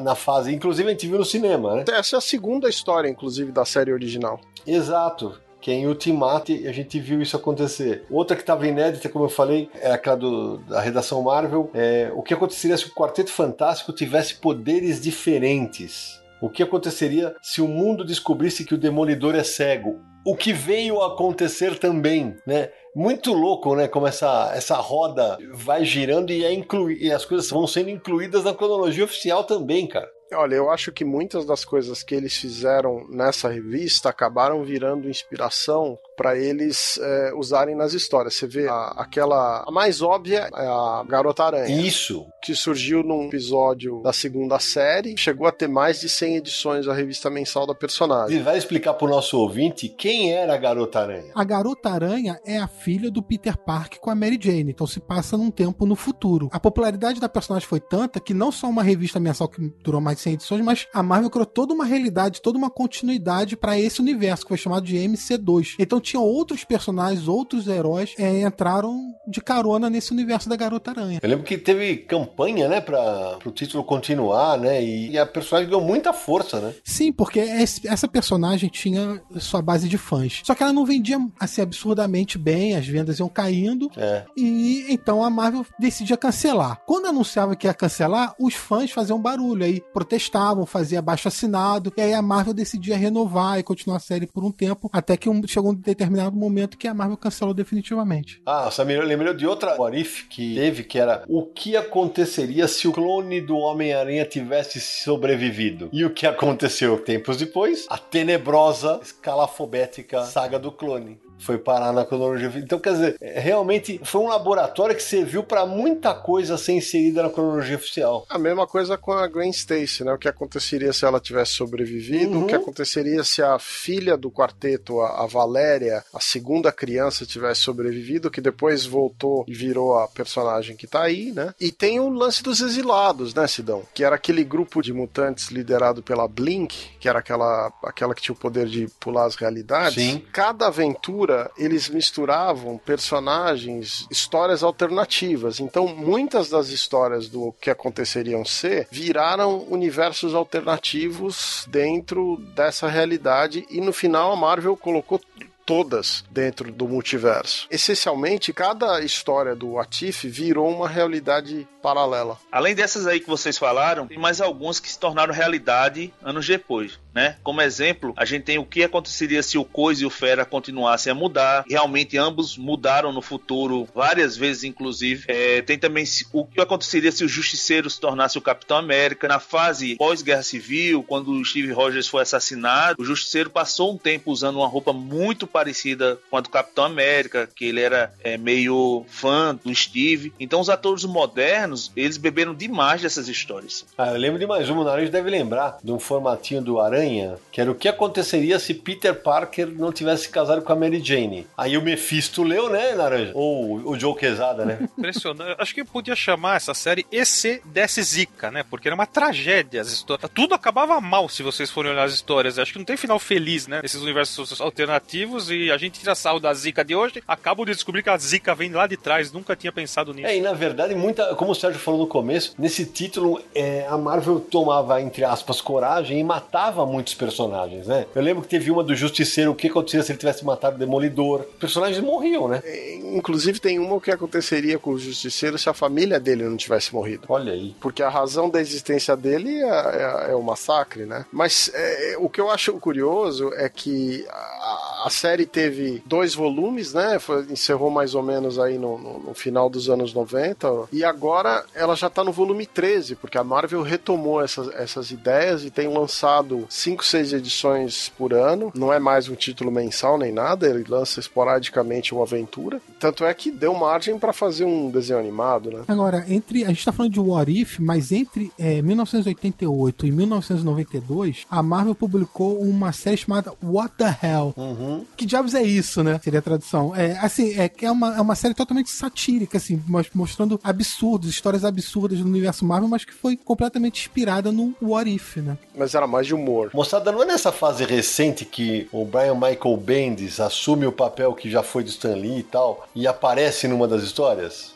na 0.00 0.14
fase. 0.14 0.54
Inclusive, 0.54 0.88
a 0.88 0.92
gente 0.92 1.06
viu 1.06 1.18
no 1.18 1.24
cinema, 1.24 1.76
né? 1.76 1.84
Essa 1.88 2.16
é 2.16 2.18
a 2.18 2.20
segunda 2.20 2.68
história, 2.68 3.08
inclusive, 3.08 3.52
da 3.52 3.64
série 3.64 3.92
original. 3.92 4.40
Exato 4.66 5.44
que 5.64 5.70
é 5.70 5.74
em 5.76 5.86
Ultimate 5.86 6.68
a 6.68 6.72
gente 6.72 7.00
viu 7.00 7.22
isso 7.22 7.34
acontecer. 7.38 8.04
Outra 8.10 8.36
que 8.36 8.42
estava 8.42 8.66
inédita, 8.66 9.08
como 9.08 9.24
eu 9.24 9.30
falei, 9.30 9.70
é 9.80 9.92
aquela 9.92 10.14
do, 10.14 10.58
da 10.58 10.78
redação 10.78 11.22
Marvel. 11.22 11.70
É, 11.72 12.12
o 12.14 12.22
que 12.22 12.34
aconteceria 12.34 12.76
se 12.76 12.84
o 12.84 12.94
Quarteto 12.94 13.32
Fantástico 13.32 13.90
tivesse 13.90 14.34
poderes 14.34 15.00
diferentes? 15.00 16.20
O 16.38 16.50
que 16.50 16.62
aconteceria 16.62 17.34
se 17.40 17.62
o 17.62 17.66
mundo 17.66 18.04
descobrisse 18.04 18.62
que 18.62 18.74
o 18.74 18.78
Demolidor 18.78 19.34
é 19.34 19.42
cego? 19.42 20.02
O 20.22 20.36
que 20.36 20.52
veio 20.52 21.00
a 21.00 21.14
acontecer 21.14 21.78
também, 21.78 22.36
né? 22.46 22.68
Muito 22.94 23.32
louco, 23.32 23.74
né? 23.74 23.88
Como 23.88 24.06
essa, 24.06 24.52
essa 24.54 24.76
roda 24.76 25.36
vai 25.52 25.84
girando 25.84 26.30
e, 26.30 26.44
é 26.44 26.52
inclu... 26.52 26.90
e 26.92 27.10
as 27.10 27.24
coisas 27.24 27.50
vão 27.50 27.66
sendo 27.66 27.90
incluídas 27.90 28.44
na 28.44 28.54
cronologia 28.54 29.04
oficial 29.04 29.42
também, 29.42 29.86
cara. 29.86 30.08
Olha, 30.34 30.54
eu 30.54 30.70
acho 30.70 30.92
que 30.92 31.04
muitas 31.04 31.44
das 31.46 31.64
coisas 31.64 32.02
que 32.02 32.14
eles 32.14 32.36
fizeram 32.36 33.06
nessa 33.08 33.48
revista 33.48 34.08
acabaram 34.08 34.64
virando 34.64 35.08
inspiração 35.08 35.98
para 36.16 36.36
eles 36.38 36.98
é, 37.00 37.32
usarem 37.34 37.74
nas 37.74 37.92
histórias. 37.92 38.34
Você 38.34 38.46
vê 38.46 38.68
a, 38.68 38.94
aquela. 38.96 39.64
A 39.66 39.70
mais 39.70 40.00
óbvia 40.02 40.48
é 40.54 40.66
a 40.66 41.04
Garota 41.08 41.44
Aranha. 41.44 41.80
Isso. 41.80 42.26
Que 42.42 42.54
surgiu 42.54 43.02
num 43.02 43.26
episódio 43.26 44.00
da 44.02 44.12
segunda 44.12 44.58
série. 44.58 45.16
Chegou 45.16 45.46
a 45.46 45.52
ter 45.52 45.68
mais 45.68 46.00
de 46.00 46.08
100 46.08 46.36
edições 46.36 46.86
da 46.86 46.94
revista 46.94 47.30
mensal 47.30 47.66
da 47.66 47.74
personagem. 47.74 48.38
E 48.38 48.42
vai 48.42 48.56
explicar 48.56 48.94
pro 48.94 49.08
nosso 49.08 49.38
ouvinte 49.38 49.88
quem 49.88 50.32
era 50.32 50.54
a 50.54 50.58
Garota 50.58 51.00
Aranha. 51.00 51.32
A 51.34 51.44
Garota 51.44 51.90
Aranha 51.90 52.40
é 52.44 52.58
a 52.58 52.68
filha 52.68 53.10
do 53.10 53.22
Peter 53.22 53.56
Parker 53.56 54.00
com 54.00 54.10
a 54.10 54.14
Mary 54.14 54.38
Jane. 54.40 54.70
Então 54.70 54.86
se 54.86 55.00
passa 55.00 55.36
num 55.36 55.50
tempo 55.50 55.86
no 55.86 55.96
futuro. 55.96 56.48
A 56.52 56.60
popularidade 56.60 57.20
da 57.20 57.28
personagem 57.28 57.68
foi 57.68 57.80
tanta 57.80 58.20
que 58.20 58.34
não 58.34 58.52
só 58.52 58.68
uma 58.68 58.82
revista 58.82 59.18
mensal 59.18 59.48
que 59.48 59.72
durou 59.82 60.00
mais 60.00 60.18
de 60.18 60.22
100 60.24 60.32
edições, 60.34 60.64
mas 60.64 60.86
a 60.92 61.02
Marvel 61.02 61.30
criou 61.30 61.46
toda 61.46 61.74
uma 61.74 61.84
realidade, 61.84 62.40
toda 62.40 62.58
uma 62.58 62.70
continuidade 62.70 63.56
para 63.56 63.78
esse 63.78 64.00
universo 64.00 64.44
que 64.44 64.48
foi 64.48 64.58
chamado 64.58 64.84
de 64.84 64.96
MC2. 64.96 65.76
Então 65.78 66.00
tinha 66.00 66.20
outros 66.20 66.64
personagens, 66.64 67.28
outros 67.28 67.68
heróis 67.68 68.14
é, 68.18 68.40
entraram 68.42 69.14
de 69.26 69.40
carona 69.40 69.88
nesse 69.90 70.12
universo 70.12 70.48
da 70.48 70.56
Garota 70.56 70.90
Aranha. 70.90 71.20
Eu 71.22 71.28
lembro 71.28 71.44
que 71.44 71.58
teve 71.58 71.96
campanha, 71.96 72.68
né, 72.68 72.80
para 72.80 73.38
o 73.44 73.50
título 73.50 73.84
continuar, 73.84 74.58
né, 74.58 74.82
e, 74.82 75.12
e, 75.12 75.18
a 75.18 75.26
personagem 75.26 75.68
ganhou 75.68 75.84
muita 75.84 76.12
força, 76.12 76.60
né? 76.60 76.74
Sim, 76.84 77.12
porque 77.12 77.38
esse, 77.38 77.86
essa 77.86 78.08
personagem 78.08 78.68
tinha 78.68 79.20
sua 79.38 79.62
base 79.62 79.88
de 79.88 79.98
fãs. 79.98 80.40
Só 80.44 80.54
que 80.54 80.62
ela 80.62 80.72
não 80.72 80.84
vendia 80.84 81.18
assim 81.38 81.62
absurdamente 81.62 82.38
bem, 82.38 82.76
as 82.76 82.86
vendas 82.86 83.18
iam 83.18 83.28
caindo. 83.28 83.90
É. 83.96 84.24
E 84.36 84.86
então 84.88 85.22
a 85.22 85.30
Marvel 85.30 85.64
decidia 85.78 86.16
cancelar. 86.16 86.80
Quando 86.86 87.06
anunciava 87.06 87.56
que 87.56 87.66
ia 87.66 87.74
cancelar, 87.74 88.34
os 88.38 88.54
fãs 88.54 88.90
faziam 88.90 89.20
barulho 89.20 89.64
aí, 89.64 89.80
protestavam, 90.04 90.66
fazia 90.66 91.00
baixo 91.00 91.28
assinado, 91.28 91.92
e 91.96 92.00
aí 92.00 92.12
a 92.12 92.20
Marvel 92.20 92.52
decidia 92.52 92.96
renovar 92.96 93.58
e 93.58 93.62
continuar 93.62 93.96
a 93.96 94.00
série 94.00 94.26
por 94.26 94.44
um 94.44 94.52
tempo, 94.52 94.90
até 94.92 95.16
que 95.16 95.28
um, 95.28 95.40
chegou 95.46 95.72
um 95.72 95.74
determinado 95.74 96.36
momento 96.36 96.76
que 96.76 96.86
a 96.86 96.94
Marvel 96.94 97.16
cancelou 97.16 97.54
definitivamente. 97.54 98.42
Ah, 98.44 98.70
Samir, 98.70 98.98
eu 98.98 99.06
lembrei 99.06 99.32
de 99.34 99.46
outra 99.46 99.80
Warif 99.80 100.26
que 100.28 100.54
teve, 100.54 100.84
que 100.84 100.98
era 100.98 101.24
o 101.26 101.46
que 101.46 101.76
aconteceria 101.76 102.68
se 102.68 102.86
o 102.86 102.92
clone 102.92 103.40
do 103.40 103.56
Homem-Aranha 103.56 104.26
tivesse 104.26 104.80
sobrevivido. 104.80 105.88
E 105.92 106.04
o 106.04 106.10
que 106.10 106.26
aconteceu 106.26 106.98
tempos 106.98 107.38
depois? 107.38 107.86
A 107.88 107.96
tenebrosa, 107.96 109.00
escalafobética 109.02 110.22
saga 110.24 110.58
do 110.58 110.70
clone 110.70 111.18
foi 111.38 111.58
parar 111.58 111.92
na 111.92 112.04
cronologia. 112.04 112.50
Então, 112.56 112.78
quer 112.78 112.92
dizer, 112.92 113.16
é, 113.20 113.38
realmente 113.40 114.00
foi 114.04 114.20
um 114.20 114.28
laboratório 114.28 114.94
que 114.94 115.02
serviu 115.02 115.42
para 115.42 115.66
muita 115.66 116.14
coisa 116.14 116.56
ser 116.56 116.72
inserida 116.72 117.22
na 117.22 117.30
cronologia 117.30 117.76
oficial. 117.76 118.26
A 118.28 118.38
mesma 118.38 118.66
coisa 118.66 118.96
com 118.96 119.12
a 119.12 119.26
Gwen 119.26 119.50
Stacy, 119.50 120.04
né? 120.04 120.12
O 120.12 120.18
que 120.18 120.28
aconteceria 120.28 120.92
se 120.92 121.04
ela 121.04 121.20
tivesse 121.20 121.52
sobrevivido, 121.52 122.38
uhum. 122.38 122.44
o 122.44 122.46
que 122.46 122.54
aconteceria 122.54 123.22
se 123.24 123.42
a 123.42 123.58
filha 123.58 124.16
do 124.16 124.30
quarteto, 124.30 125.00
a, 125.00 125.26
Valéria, 125.26 126.04
a 126.14 126.20
segunda 126.20 126.70
criança, 126.70 127.26
tivesse 127.26 127.60
sobrevivido, 127.62 128.30
que 128.30 128.40
depois 128.40 128.86
voltou 128.86 129.44
e 129.48 129.54
virou 129.54 129.98
a 129.98 130.08
personagem 130.08 130.76
que 130.76 130.86
tá 130.86 131.02
aí, 131.02 131.32
né? 131.32 131.54
E 131.60 131.70
tem 131.72 132.00
o 132.00 132.08
lance 132.08 132.42
dos 132.42 132.60
exilados, 132.60 133.34
né, 133.34 133.46
Sidão? 133.46 133.82
Que 133.92 134.04
era 134.04 134.16
aquele 134.16 134.44
grupo 134.44 134.82
de 134.82 134.92
mutantes 134.92 135.50
liderado 135.50 136.02
pela 136.02 136.28
Blink, 136.28 136.96
que 136.98 137.08
era 137.08 137.18
aquela, 137.18 137.72
aquela 137.82 138.14
que 138.14 138.22
tinha 138.22 138.34
o 138.34 138.38
poder 138.38 138.66
de 138.66 138.86
pular 139.00 139.26
as 139.26 139.36
realidades. 139.36 140.02
Sim. 140.02 140.22
Cada 140.32 140.66
aventura 140.66 141.23
eles 141.56 141.88
misturavam 141.88 142.78
personagens, 142.78 144.06
histórias 144.10 144.62
alternativas. 144.62 145.60
Então, 145.60 145.86
muitas 145.86 146.50
das 146.50 146.68
histórias 146.68 147.28
do 147.28 147.52
que 147.60 147.70
aconteceriam 147.70 148.44
ser 148.44 148.88
viraram 148.90 149.66
universos 149.70 150.34
alternativos 150.34 151.66
dentro 151.68 152.36
dessa 152.54 152.88
realidade 152.88 153.66
e 153.70 153.80
no 153.80 153.92
final 153.92 154.32
a 154.32 154.36
Marvel 154.36 154.76
colocou 154.76 155.20
todas 155.64 156.24
dentro 156.30 156.70
do 156.70 156.86
multiverso. 156.86 157.66
Essencialmente, 157.70 158.52
cada 158.52 159.00
história 159.00 159.54
do 159.54 159.78
Atif 159.78 160.24
virou 160.24 160.68
uma 160.68 160.88
realidade 160.88 161.66
paralela. 161.82 162.38
Além 162.52 162.74
dessas 162.74 163.06
aí 163.06 163.20
que 163.20 163.28
vocês 163.28 163.56
falaram, 163.58 164.06
tem 164.06 164.18
mais 164.18 164.40
algumas 164.40 164.78
que 164.78 164.90
se 164.90 164.98
tornaram 164.98 165.32
realidade 165.32 166.12
anos 166.22 166.46
depois. 166.46 166.98
Né? 167.14 167.36
Como 167.42 167.60
exemplo, 167.60 168.12
a 168.16 168.24
gente 168.24 168.44
tem 168.44 168.58
o 168.58 168.64
que 168.64 168.82
aconteceria 168.82 169.42
se 169.42 169.56
o 169.56 169.64
Coisa 169.64 170.02
e 170.02 170.06
o 170.06 170.10
Fera 170.10 170.44
continuassem 170.44 171.10
a 171.10 171.14
mudar. 171.14 171.64
Realmente 171.68 172.18
ambos 172.18 172.56
mudaram 172.56 173.12
no 173.12 173.22
futuro 173.22 173.88
várias 173.94 174.36
vezes, 174.36 174.64
inclusive. 174.64 175.24
É, 175.28 175.62
tem 175.62 175.78
também 175.78 176.04
o 176.32 176.44
que 176.44 176.60
aconteceria 176.60 177.12
se 177.12 177.24
o 177.24 177.28
Justiceiro 177.28 177.88
se 177.88 178.00
tornasse 178.00 178.38
o 178.38 178.42
Capitão 178.42 178.76
América. 178.76 179.28
Na 179.28 179.38
fase 179.38 179.96
pós-Guerra 179.96 180.42
Civil, 180.42 181.02
quando 181.02 181.32
o 181.32 181.44
Steve 181.44 181.72
Rogers 181.72 182.08
foi 182.08 182.22
assassinado, 182.22 183.00
o 183.00 183.04
Justiceiro 183.04 183.50
passou 183.50 183.92
um 183.92 183.98
tempo 183.98 184.30
usando 184.30 184.56
uma 184.56 184.68
roupa 184.68 184.92
muito 184.92 185.46
parecida 185.46 186.18
com 186.30 186.36
a 186.36 186.40
do 186.40 186.48
Capitão 186.48 186.84
América, 186.84 187.48
que 187.54 187.64
ele 187.64 187.80
era 187.80 188.12
é, 188.22 188.36
meio 188.36 189.04
fã 189.08 189.58
do 189.62 189.74
Steve. 189.74 190.32
Então 190.38 190.60
os 190.60 190.68
atores 190.68 191.04
modernos, 191.04 191.90
eles 191.96 192.16
beberam 192.16 192.54
demais 192.54 193.02
dessas 193.02 193.28
histórias. 193.28 193.84
Ah, 193.96 194.12
eu 194.12 194.18
lembro 194.18 194.38
de 194.38 194.46
mais 194.46 194.68
uma, 194.68 194.82
o 194.82 194.84
Naranjo 194.84 195.10
deve 195.10 195.30
lembrar 195.30 195.78
de 195.82 195.92
um 195.92 195.98
formatinho 195.98 196.62
do 196.62 196.80
Aranha, 196.80 197.03
que 197.52 197.60
era 197.60 197.70
o 197.70 197.74
que 197.74 197.88
aconteceria 197.88 198.58
se 198.58 198.74
Peter 198.74 199.14
Parker 199.14 199.68
não 199.68 199.92
tivesse 199.92 200.28
casado 200.28 200.62
com 200.62 200.72
a 200.72 200.76
Mary 200.76 201.02
Jane. 201.02 201.46
Aí 201.56 201.76
o 201.76 201.82
Mephisto 201.82 202.42
leu, 202.42 202.70
né, 202.70 202.94
Naranja? 202.94 203.32
Ou 203.34 203.90
o 203.90 203.98
Joe 203.98 204.14
Quesada, 204.14 204.64
né? 204.64 204.78
Impressionante. 204.98 205.56
Acho 205.58 205.74
que 205.74 205.84
podia 205.84 206.16
chamar 206.16 206.56
essa 206.56 206.74
série 206.74 207.06
EC 207.12 207.62
desse 207.64 208.02
Zica, 208.02 208.50
né? 208.50 208.64
Porque 208.68 208.88
era 208.88 208.94
uma 208.94 209.06
tragédia 209.06 209.84
as 209.84 209.92
histórias. 209.92 210.30
Tudo 210.34 210.54
acabava 210.54 211.00
mal 211.00 211.28
se 211.28 211.42
vocês 211.42 211.70
forem 211.70 211.92
olhar 211.92 212.04
as 212.04 212.14
histórias. 212.14 212.58
Acho 212.58 212.72
que 212.72 212.78
não 212.78 212.84
tem 212.84 212.96
final 212.96 213.18
feliz, 213.18 213.66
né? 213.66 213.80
Esses 213.84 214.00
universos 214.00 214.60
alternativos 214.60 215.50
e 215.50 215.70
a 215.70 215.78
gente 215.78 216.00
tira 216.00 216.14
sarro 216.14 216.40
da 216.40 216.52
Zica 216.52 216.84
de 216.84 216.94
hoje. 216.94 217.22
Acabo 217.26 217.64
de 217.64 217.72
descobrir 217.72 218.02
que 218.02 218.10
a 218.10 218.16
Zica 218.16 218.54
vem 218.54 218.72
lá 218.72 218.86
de 218.86 218.96
trás. 218.96 219.32
Nunca 219.32 219.54
tinha 219.54 219.72
pensado 219.72 220.12
nisso. 220.12 220.26
É, 220.26 220.36
e 220.36 220.40
na 220.40 220.52
verdade, 220.52 220.94
muita, 220.94 221.34
como 221.34 221.52
o 221.52 221.54
Sérgio 221.54 221.80
falou 221.80 222.00
no 222.00 222.06
começo, 222.06 222.54
nesse 222.58 222.86
título 222.86 223.40
é, 223.54 223.86
a 223.88 223.96
Marvel 223.96 224.40
tomava, 224.40 225.00
entre 225.00 225.24
aspas, 225.24 225.60
coragem 225.60 226.18
e 226.18 226.24
matava 226.24 226.86
muitos 226.94 227.14
personagens, 227.14 227.86
né? 227.86 228.06
Eu 228.14 228.22
lembro 228.22 228.42
que 228.42 228.48
teve 228.48 228.70
uma 228.70 228.84
do 228.84 228.94
Justiceiro, 228.94 229.50
o 229.50 229.54
que 229.54 229.66
acontecia 229.66 230.02
se 230.02 230.12
ele 230.12 230.18
tivesse 230.18 230.44
matado 230.44 230.76
o 230.76 230.78
Demolidor. 230.78 231.40
Os 231.40 231.58
personagens 231.58 232.02
morriam, 232.02 232.48
né? 232.48 232.62
É, 232.64 232.94
inclusive 233.16 233.58
tem 233.58 233.78
uma 233.78 233.96
o 233.96 234.00
que 234.00 234.10
aconteceria 234.10 234.78
com 234.78 234.90
o 234.90 234.98
Justiceiro 234.98 235.58
se 235.58 235.68
a 235.68 235.74
família 235.74 236.20
dele 236.20 236.44
não 236.44 236.56
tivesse 236.56 236.94
morrido. 236.94 237.26
Olha 237.28 237.52
aí. 237.52 237.74
Porque 237.80 238.02
a 238.02 238.08
razão 238.08 238.48
da 238.48 238.60
existência 238.60 239.16
dele 239.16 239.62
é, 239.62 240.26
é, 240.28 240.30
é 240.30 240.34
o 240.34 240.42
massacre, 240.42 241.04
né? 241.04 241.26
Mas 241.32 241.70
é, 241.74 242.16
o 242.18 242.28
que 242.28 242.40
eu 242.40 242.50
acho 242.50 242.72
curioso 242.74 243.52
é 243.54 243.68
que 243.68 244.24
a, 244.28 245.02
a 245.06 245.10
série 245.10 245.46
teve 245.46 246.02
dois 246.06 246.34
volumes, 246.34 246.94
né? 246.94 247.18
Foi, 247.18 247.44
encerrou 247.50 247.90
mais 247.90 248.14
ou 248.14 248.22
menos 248.22 248.58
aí 248.58 248.78
no, 248.78 248.98
no, 248.98 249.18
no, 249.18 249.34
final 249.34 249.68
dos 249.68 249.90
anos 249.90 250.14
90. 250.14 250.88
E 250.92 251.04
agora 251.04 251.64
ela 251.74 251.94
já 251.94 252.08
tá 252.08 252.24
no 252.24 252.32
volume 252.32 252.66
13, 252.66 253.16
porque 253.16 253.38
a 253.38 253.44
Marvel 253.44 253.82
retomou 253.82 254.42
essas, 254.42 254.68
essas 254.74 255.10
ideias 255.10 255.64
e 255.64 255.70
tem 255.70 255.88
lançado 255.88 256.66
cinco, 256.84 257.02
seis 257.02 257.32
edições 257.32 258.12
por 258.18 258.34
ano. 258.34 258.70
Não 258.74 258.92
é 258.92 258.98
mais 258.98 259.26
um 259.26 259.34
título 259.34 259.70
mensal 259.70 260.18
nem 260.18 260.30
nada, 260.30 260.68
ele 260.68 260.84
lança 260.86 261.18
esporadicamente 261.18 262.12
uma 262.12 262.24
aventura. 262.24 262.78
Tanto 263.00 263.24
é 263.24 263.32
que 263.32 263.50
deu 263.50 263.72
margem 263.74 264.18
para 264.18 264.34
fazer 264.34 264.66
um 264.66 264.90
desenho 264.90 265.18
animado, 265.18 265.70
né? 265.70 265.84
Agora, 265.88 266.26
entre. 266.28 266.64
A 266.64 266.68
gente 266.68 266.84
tá 266.84 266.92
falando 266.92 267.12
de 267.12 267.20
What 267.20 267.50
If, 267.50 267.78
mas 267.78 268.12
entre 268.12 268.52
é, 268.58 268.82
1988 268.82 270.06
e 270.06 270.12
1992, 270.12 271.46
a 271.50 271.62
Marvel 271.62 271.94
publicou 271.94 272.60
uma 272.60 272.92
série 272.92 273.16
chamada 273.16 273.52
What 273.62 273.94
the 273.96 274.18
Hell. 274.22 274.52
Uhum. 274.54 275.06
Que 275.16 275.24
diabos 275.24 275.54
é 275.54 275.62
isso, 275.62 276.02
né? 276.02 276.20
Seria 276.22 276.40
a 276.40 276.42
tradução. 276.42 276.94
É, 276.94 277.18
assim, 277.18 277.58
é 277.58 277.66
que 277.66 277.86
é 277.86 277.90
uma, 277.90 278.14
é 278.16 278.20
uma 278.20 278.34
série 278.34 278.52
totalmente 278.52 278.90
satírica, 278.90 279.56
assim, 279.56 279.82
mostrando 280.12 280.60
absurdos, 280.62 281.30
histórias 281.30 281.64
absurdas 281.64 282.18
do 282.18 282.26
universo 282.26 282.64
Marvel, 282.64 282.88
mas 282.88 283.06
que 283.06 283.14
foi 283.14 283.38
completamente 283.38 284.02
inspirada 284.02 284.52
no 284.52 284.74
What 284.82 285.10
If, 285.10 285.38
né? 285.38 285.56
Mas 285.74 285.94
era 285.94 286.06
mais 286.06 286.26
de 286.26 286.34
humor. 286.34 286.73
Moçada, 286.74 287.12
não 287.12 287.22
é 287.22 287.26
nessa 287.26 287.52
fase 287.52 287.84
recente 287.84 288.44
que 288.44 288.88
o 288.90 289.04
Brian 289.04 289.36
Michael 289.36 289.76
Bendis 289.76 290.40
assume 290.40 290.84
o 290.86 290.90
papel 290.90 291.32
que 291.32 291.48
já 291.48 291.62
foi 291.62 291.84
do 291.84 291.88
Stan 291.88 292.16
Lee 292.16 292.40
e 292.40 292.42
tal, 292.42 292.88
e 292.96 293.06
aparece 293.06 293.68
numa 293.68 293.86
das 293.86 294.02
histórias? 294.02 294.74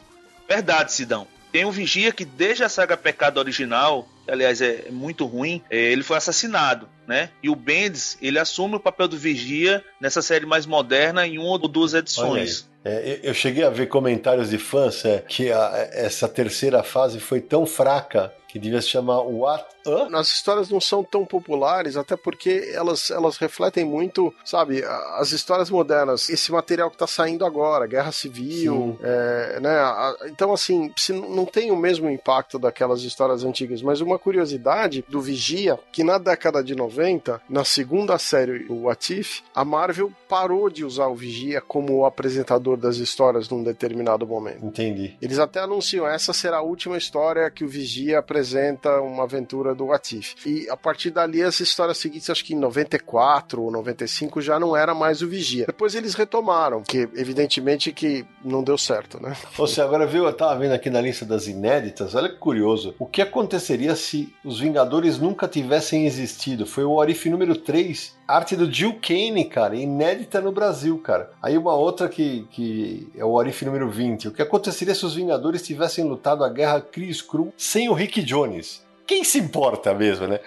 Verdade, 0.49 0.93
Sidão. 0.93 1.27
Tem 1.51 1.65
um 1.65 1.73
Vigia 1.73 2.13
que 2.13 2.25
desde 2.25 2.63
a 2.63 2.69
saga 2.69 2.97
Pecado 2.97 3.39
original, 3.39 4.07
que 4.25 4.31
aliás 4.31 4.63
é 4.63 4.85
muito 4.91 5.27
ruim, 5.27 5.61
é, 5.69 5.77
ele 5.77 6.05
foi 6.05 6.17
assassinado, 6.17 6.89
né? 7.05 7.31
E 7.43 7.51
o 7.51 7.57
Bendis, 7.57 8.17
ele 8.23 8.39
assume 8.39 8.77
o 8.77 8.81
papel 8.81 9.09
do 9.09 9.19
Vigia 9.19 9.83
nessa 10.01 10.23
série 10.23 10.47
mais 10.47 10.67
moderna 10.67 11.27
em 11.27 11.37
uma 11.37 11.49
ou 11.49 11.59
duas 11.67 11.95
edições. 11.95 12.69
É, 12.85 13.19
eu 13.25 13.35
cheguei 13.35 13.65
a 13.65 13.71
ver 13.71 13.89
comentários 13.89 14.51
de 14.51 14.59
fãs 14.59 15.05
é, 15.05 15.19
que 15.19 15.51
a, 15.51 15.89
essa 15.93 16.29
terceira 16.29 16.85
fase 16.85 17.19
foi 17.19 17.41
tão 17.41 17.67
fraca 17.67 18.33
que 18.49 18.59
devia 18.59 18.81
se 18.81 18.89
chamar 18.89 19.21
What 19.21 19.79
Hã? 19.89 20.09
As 20.13 20.29
histórias 20.29 20.69
não 20.69 20.81
são 20.81 21.03
tão 21.03 21.25
populares, 21.25 21.97
até 21.97 22.17
porque 22.17 22.71
elas, 22.75 23.11
elas 23.11 23.39
refletem 23.39 23.85
muito, 23.85 24.35
sabe, 24.45 24.85
as 25.17 25.33
histórias 25.33 25.71
modernas, 25.71 26.29
esse 26.29 26.53
material 26.53 26.91
que 26.91 26.97
está 26.97 27.07
saindo 27.07 27.45
agora, 27.45 27.87
Guerra 27.87 28.13
Civil, 28.13 28.99
é, 29.03 29.59
né? 29.61 29.79
Então, 30.27 30.53
assim, 30.53 30.93
se 30.97 31.13
não 31.13 31.45
tem 31.45 31.71
o 31.71 31.77
mesmo 31.77 32.11
impacto 32.11 32.59
daquelas 32.59 33.03
histórias 33.03 33.45
antigas, 33.45 33.83
mas 33.83 34.01
uma 34.01 34.19
curiosidade 34.19 35.05
do 35.09 35.21
Vigia, 35.21 35.79
que 35.91 36.05
na 36.05 36.19
década 36.19 36.63
de 36.63 36.75
90, 36.75 37.41
na 37.49 37.65
segunda 37.65 38.19
série, 38.19 38.67
o 38.69 38.85
What 38.85 39.21
If, 39.21 39.41
a 39.55 39.65
Marvel 39.65 40.13
parou 40.29 40.69
de 40.69 40.85
usar 40.85 41.07
o 41.07 41.15
Vigia 41.15 41.61
como 41.61 41.99
o 41.99 42.05
apresentador 42.05 42.77
das 42.77 42.97
histórias 42.97 43.49
num 43.49 43.63
determinado 43.63 44.27
momento. 44.27 44.65
Entendi. 44.65 45.17
Eles 45.23 45.39
até 45.39 45.61
anunciam, 45.61 46.07
essa 46.07 46.33
será 46.33 46.59
a 46.59 46.63
última 46.63 46.99
história 46.99 47.51
que 47.51 47.65
o 47.65 47.69
Vigia 47.69 48.19
apresenta 48.19 48.38
uma 49.03 49.25
aventura 49.25 49.75
do 49.75 49.93
Atif. 49.93 50.35
E 50.47 50.69
a 50.71 50.77
partir 50.77 51.11
dali, 51.11 51.43
as 51.43 51.61
histórias 51.61 51.99
seguintes, 51.99 52.31
acho 52.31 52.45
que 52.45 52.55
em 52.55 52.59
94 52.59 53.63
ou 53.63 53.71
95, 53.71 54.41
já 54.41 54.59
não 54.59 54.77
era 54.77 54.95
mais 54.95 55.23
o 55.23 55.29
Vigia. 55.29 55.67
Depois 55.67 55.95
eles 55.95 56.15
retomaram, 56.15 56.83
que 56.83 57.09
evidentemente 57.15 57.93
que 57.93 58.25
não 58.45 58.63
deu 58.63 58.79
certo, 58.79 59.23
né? 59.23 59.37
Você 59.57 59.81
agora 59.81 60.07
viu, 60.07 60.25
eu 60.25 60.33
tava 60.33 60.59
vendo 60.59 60.73
aqui 60.73 60.91
na 60.91 61.01
lista 61.01 61.25
das 61.25 61.47
inéditas, 61.47 62.15
olha 62.15 62.29
que 62.29 62.37
curioso. 62.37 62.95
O 62.99 63.07
que 63.07 63.23
aconteceria 63.23 63.95
se 63.95 64.35
os 64.45 64.61
Vingadores 64.61 65.19
nunca 65.19 65.49
tivessem 65.49 66.07
existido? 66.07 66.67
Foi 66.67 66.85
o 66.85 66.93
Orif 66.93 67.29
número 67.29 67.57
3 67.57 68.18
arte 68.29 68.55
do 68.55 68.71
Jill 68.71 69.01
Kane, 69.01 69.47
cara, 69.47 69.75
inédita 69.75 70.41
no 70.41 70.53
Brasil, 70.53 70.99
cara. 70.99 71.31
Aí 71.43 71.57
uma 71.57 71.75
outra 71.75 72.09
que, 72.09 72.47
que 72.51 73.09
é 73.17 73.25
o 73.25 73.33
Orif 73.33 73.65
número 73.65 73.91
20. 73.91 74.29
O 74.29 74.33
que 74.33 74.43
aconteceria 74.43 74.95
se 74.95 75.07
os 75.07 75.15
Vingadores 75.15 75.63
tivessem 75.63 76.05
lutado 76.05 76.45
a 76.45 76.49
guerra 76.49 76.81
Chris 76.81 77.23
Crew 77.23 77.53
sem 77.57 77.89
o 77.89 77.95
Rick 77.95 78.23
Jones? 78.23 78.87
quem 79.09 79.25
se 79.25 79.39
importa 79.39 79.95
mesmo, 79.95 80.29
né? 80.29 80.39